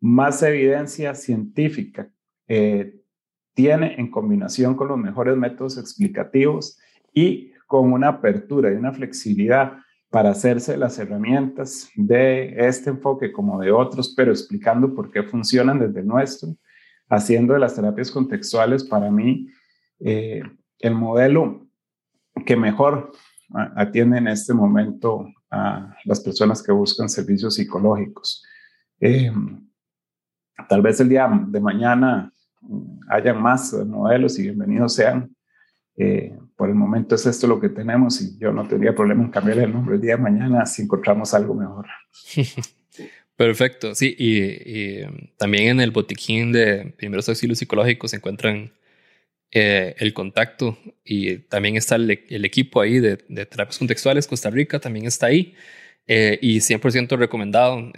más 0.00 0.42
evidencia 0.42 1.14
científica 1.14 2.10
tiene 3.54 3.94
en 3.98 4.10
combinación 4.10 4.74
con 4.74 4.88
los 4.88 4.98
mejores 4.98 5.36
métodos 5.36 5.78
explicativos 5.78 6.78
y 7.14 7.52
con 7.66 7.90
una 7.92 8.08
apertura 8.08 8.70
y 8.70 8.74
una 8.74 8.92
flexibilidad 8.92 9.78
para 10.14 10.30
hacerse 10.30 10.76
las 10.76 10.96
herramientas 11.00 11.90
de 11.96 12.54
este 12.56 12.90
enfoque 12.90 13.32
como 13.32 13.58
de 13.58 13.72
otros, 13.72 14.14
pero 14.16 14.30
explicando 14.30 14.94
por 14.94 15.10
qué 15.10 15.24
funcionan 15.24 15.80
desde 15.80 16.04
nuestro, 16.04 16.54
haciendo 17.08 17.54
de 17.54 17.58
las 17.58 17.74
terapias 17.74 18.12
contextuales 18.12 18.84
para 18.84 19.10
mí 19.10 19.48
eh, 19.98 20.40
el 20.78 20.94
modelo 20.94 21.66
que 22.46 22.54
mejor 22.56 23.10
atiende 23.74 24.18
en 24.18 24.28
este 24.28 24.54
momento 24.54 25.26
a 25.50 25.96
las 26.04 26.20
personas 26.20 26.62
que 26.62 26.70
buscan 26.70 27.08
servicios 27.08 27.56
psicológicos. 27.56 28.46
Eh, 29.00 29.32
tal 30.68 30.80
vez 30.80 31.00
el 31.00 31.08
día 31.08 31.28
de 31.48 31.58
mañana 31.58 32.32
haya 33.08 33.34
más 33.34 33.72
modelos 33.72 34.38
y 34.38 34.42
bienvenidos 34.42 34.94
sean, 34.94 35.34
eh, 35.96 36.36
por 36.56 36.68
el 36.68 36.74
momento 36.74 37.14
es 37.14 37.26
esto 37.26 37.46
lo 37.46 37.60
que 37.60 37.68
tenemos 37.68 38.20
y 38.20 38.36
yo 38.38 38.52
no 38.52 38.66
tendría 38.66 38.94
problema 38.94 39.22
en 39.22 39.30
cambiar 39.30 39.58
el 39.58 39.72
nombre 39.72 39.96
el 39.96 40.00
día 40.00 40.16
de 40.16 40.22
mañana 40.22 40.66
si 40.66 40.82
encontramos 40.82 41.34
algo 41.34 41.54
mejor. 41.54 41.86
Perfecto, 43.36 43.94
sí, 43.94 44.14
y, 44.16 45.02
um, 45.02 45.28
también 45.36 45.68
en 45.68 45.80
el 45.80 45.90
botiquín 45.90 46.52
de 46.52 46.94
primeros 46.96 47.28
auxilios 47.28 47.58
psicológicos 47.58 48.12
se 48.12 48.18
encuentran 48.18 48.72
eh, 49.50 49.96
el 49.98 50.12
contacto 50.12 50.78
y 51.04 51.38
también 51.38 51.76
está 51.76 51.96
el, 51.96 52.10
equipo 52.10 52.80
ahí 52.80 53.00
de, 53.00 53.16
terapias 53.16 53.78
contextuales, 53.78 54.28
Costa 54.28 54.50
Rica 54.50 54.78
también 54.78 55.06
está 55.06 55.26
ahí 55.26 55.54
eh, 56.06 56.38
y 56.40 56.58
100% 56.58 57.16
recomendado, 57.18 57.90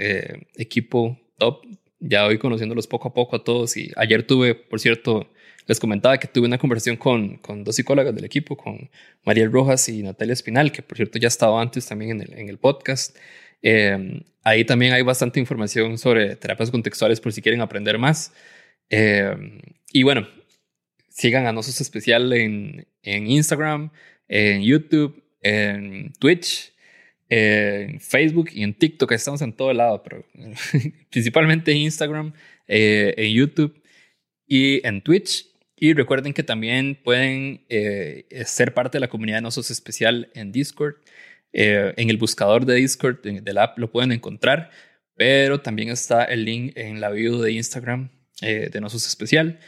equipo 0.56 1.18
top, 1.38 1.66
ya 2.00 2.24
voy 2.24 2.38
conociéndolos 2.38 2.86
poco 2.86 3.08
a 3.08 3.14
poco 3.14 3.36
a 3.36 3.44
todos 3.44 3.76
y 3.76 3.90
ayer 3.96 4.26
tuve, 4.26 4.54
por 4.54 4.80
cierto, 4.80 5.30
les 5.66 5.80
comentaba 5.80 6.18
que 6.18 6.28
tuve 6.28 6.46
una 6.46 6.58
conversación 6.58 6.96
con, 6.96 7.36
con 7.38 7.64
dos 7.64 7.76
psicólogas 7.76 8.14
del 8.14 8.24
equipo, 8.24 8.56
con 8.56 8.88
Mariel 9.24 9.50
Rojas 9.50 9.88
y 9.88 10.02
Natalia 10.02 10.32
Espinal, 10.32 10.72
que 10.72 10.82
por 10.82 10.96
cierto 10.96 11.18
ya 11.18 11.28
estaba 11.28 11.60
antes 11.60 11.86
también 11.86 12.12
en 12.12 12.20
el, 12.22 12.38
en 12.38 12.48
el 12.48 12.58
podcast. 12.58 13.16
Eh, 13.62 14.22
ahí 14.42 14.64
también 14.64 14.92
hay 14.92 15.02
bastante 15.02 15.40
información 15.40 15.98
sobre 15.98 16.36
terapias 16.36 16.70
contextuales 16.70 17.20
por 17.20 17.32
si 17.32 17.42
quieren 17.42 17.60
aprender 17.60 17.98
más. 17.98 18.32
Eh, 18.90 19.34
y 19.92 20.02
bueno, 20.04 20.28
sigan 21.08 21.46
a 21.46 21.52
Nosos 21.52 21.80
Especial 21.80 22.32
en, 22.32 22.86
en 23.02 23.26
Instagram, 23.26 23.90
en 24.28 24.62
YouTube, 24.62 25.22
en 25.40 26.12
Twitch, 26.18 26.72
en 27.28 28.00
Facebook 28.00 28.50
y 28.52 28.62
en 28.62 28.74
TikTok. 28.74 29.12
Estamos 29.12 29.42
en 29.42 29.52
todo 29.52 29.72
lado, 29.72 30.02
pero 30.02 30.24
principalmente 31.10 31.72
en 31.72 31.78
Instagram, 31.78 32.32
eh, 32.68 33.14
en 33.16 33.32
YouTube 33.32 33.82
y 34.46 34.86
en 34.86 35.02
Twitch. 35.02 35.55
Y 35.78 35.92
recuerden 35.92 36.32
que 36.32 36.42
también 36.42 36.98
pueden 37.04 37.64
eh, 37.68 38.26
ser 38.46 38.72
parte 38.72 38.96
de 38.96 39.00
la 39.00 39.08
comunidad 39.08 39.38
de 39.38 39.42
Nosos 39.42 39.70
Especial 39.70 40.30
en 40.34 40.50
Discord. 40.50 40.96
Eh, 41.52 41.92
en 41.96 42.10
el 42.10 42.16
buscador 42.16 42.64
de 42.64 42.74
Discord 42.74 43.20
del 43.20 43.58
app 43.58 43.78
lo 43.78 43.90
pueden 43.90 44.12
encontrar, 44.12 44.70
pero 45.14 45.60
también 45.60 45.90
está 45.90 46.24
el 46.24 46.44
link 46.44 46.72
en 46.76 47.00
la 47.00 47.10
bio 47.10 47.40
de 47.40 47.52
Instagram 47.52 48.10
eh, 48.40 48.70
de 48.72 48.80
Nosos 48.80 49.06
Especial. 49.06 49.58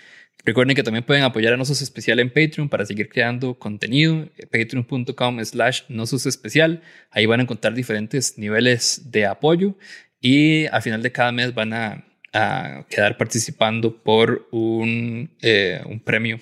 Recuerden 0.44 0.74
que 0.74 0.82
también 0.82 1.05
pueden 1.05 1.24
apoyar 1.24 1.52
a 1.52 1.56
Nosos 1.59 1.82
Especial 1.82 2.20
en 2.20 2.30
Patreon 2.30 2.70
para 2.70 2.86
seguir 2.86 3.10
creando 3.10 3.59
contenido. 3.59 4.30
Patreon.com 4.51 5.44
slash 5.44 5.82
Nosos 5.89 6.24
Especial. 6.24 6.82
Ahí 7.10 7.26
van 7.26 7.40
a 7.40 7.43
encontrar 7.43 7.74
diferentes 7.74 8.39
niveles 8.39 9.10
de 9.10 9.26
apoyo 9.26 9.76
y 10.20 10.66
al 10.66 10.80
final 10.80 11.02
de 11.02 11.12
cada 11.12 11.32
mes 11.32 11.55
van 11.55 11.74
a 11.74 12.07
a 12.32 12.84
quedar 12.88 13.16
participando 13.16 13.96
por 13.96 14.48
un, 14.50 15.30
eh, 15.40 15.80
un 15.86 16.00
premio. 16.00 16.38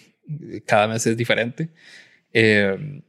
Cada 0.64 0.88
mes 0.88 1.06
es 1.06 1.16
diferente. 1.16 1.68
Eh, 2.32 3.02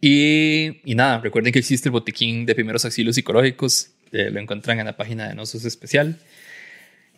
y, 0.00 0.80
y, 0.84 0.94
nada, 0.94 1.18
recuerden 1.18 1.52
que 1.52 1.58
existe 1.58 1.88
el 1.88 1.92
botiquín 1.92 2.44
de 2.44 2.54
primeros 2.54 2.84
auxilios 2.84 3.14
psicológicos. 3.14 3.94
Eh, 4.12 4.30
lo 4.30 4.38
encuentran 4.38 4.78
en 4.78 4.86
la 4.86 4.96
página 4.96 5.28
de 5.28 5.34
Nosos 5.34 5.64
Especial. 5.64 6.18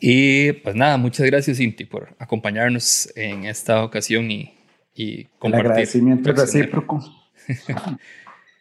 Y 0.00 0.52
pues 0.52 0.76
nada, 0.76 0.96
muchas 0.96 1.26
gracias, 1.26 1.58
Inti, 1.58 1.84
por 1.84 2.14
acompañarnos 2.18 3.10
en 3.16 3.44
esta 3.46 3.82
ocasión 3.82 4.30
y, 4.30 4.54
y 4.94 5.24
compartir. 5.38 5.66
El 5.66 5.72
agradecimiento 5.72 6.30
es 6.30 6.38
recíproco. 6.38 7.00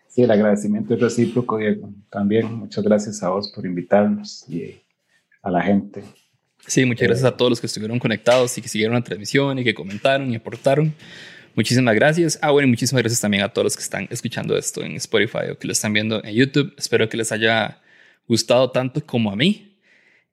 sí, 0.07 0.23
el 0.23 0.31
agradecimiento 0.31 0.95
es 0.95 1.01
recíproco, 1.01 1.57
Diego. 1.57 1.93
También 2.09 2.53
muchas 2.53 2.83
gracias 2.83 3.21
a 3.21 3.29
vos 3.29 3.51
por 3.53 3.65
invitarnos 3.65 4.45
y 4.49 4.81
a 5.45 5.51
la 5.51 5.61
gente. 5.61 6.03
Sí, 6.67 6.83
muchas 6.83 7.07
gracias 7.07 7.25
a 7.25 7.37
todos 7.37 7.51
los 7.51 7.61
que 7.61 7.67
estuvieron 7.67 7.99
conectados 7.99 8.57
y 8.57 8.61
que 8.61 8.67
siguieron 8.67 8.95
la 8.95 9.03
transmisión 9.03 9.59
y 9.59 9.63
que 9.63 9.73
comentaron 9.73 10.31
y 10.31 10.35
aportaron. 10.35 10.93
Muchísimas 11.53 11.95
gracias. 11.95 12.39
Ah, 12.41 12.51
bueno, 12.51 12.67
y 12.67 12.71
muchísimas 12.71 13.01
gracias 13.03 13.21
también 13.21 13.43
a 13.43 13.49
todos 13.49 13.63
los 13.63 13.75
que 13.77 13.83
están 13.83 14.07
escuchando 14.09 14.57
esto 14.57 14.83
en 14.83 14.95
Spotify 14.95 15.51
o 15.51 15.57
que 15.57 15.67
lo 15.67 15.73
están 15.73 15.93
viendo 15.93 16.21
en 16.23 16.33
YouTube. 16.33 16.73
Espero 16.77 17.07
que 17.07 17.15
les 17.15 17.31
haya 17.31 17.79
gustado 18.27 18.71
tanto 18.71 19.05
como 19.05 19.31
a 19.31 19.35
mí. 19.35 19.77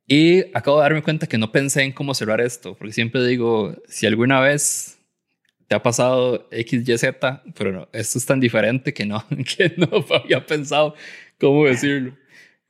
Y 0.07 0.45
acabo 0.55 0.79
de 0.79 0.83
darme 0.83 1.03
cuenta 1.03 1.27
que 1.27 1.39
no 1.39 1.53
pensé 1.53 1.83
en 1.83 1.93
cómo 1.93 2.15
cerrar 2.15 2.41
esto, 2.41 2.75
porque 2.75 2.93
siempre 2.93 3.25
digo, 3.25 3.77
si 3.87 4.07
alguna 4.07 4.41
vez 4.41 4.99
te 5.69 5.77
ha 5.77 5.83
pasado 5.83 6.49
X, 6.51 6.89
Y, 6.89 6.99
Z, 6.99 7.43
pero 7.57 7.73
no, 7.73 7.89
esto 7.93 8.19
es 8.19 8.27
tan 8.27 8.41
diferente 8.41 8.93
que 8.93 9.07
no, 9.07 9.25
que 9.57 9.75
no 9.77 9.89
había 10.15 10.45
pensado 10.45 10.95
cómo 11.39 11.67
decirlo. 11.67 12.17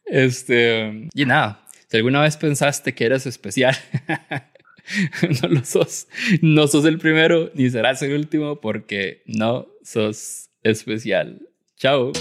Este, 0.05 1.09
y 1.15 1.25
nada, 1.25 1.65
si 1.93 1.99
alguna 1.99 2.23
vez 2.23 2.39
pensaste 2.39 2.95
que 2.95 3.05
eres 3.05 3.27
especial, 3.27 3.77
no 5.43 5.49
lo 5.49 5.63
sos. 5.63 6.09
No 6.41 6.67
sos 6.67 6.87
el 6.87 6.99
primero 6.99 7.51
ni 7.53 7.69
serás 7.69 8.01
el 8.01 8.15
último 8.15 8.63
porque 8.63 9.23
no 9.27 9.69
sos 9.85 10.49
especial. 10.63 11.43
Chao. 11.77 12.13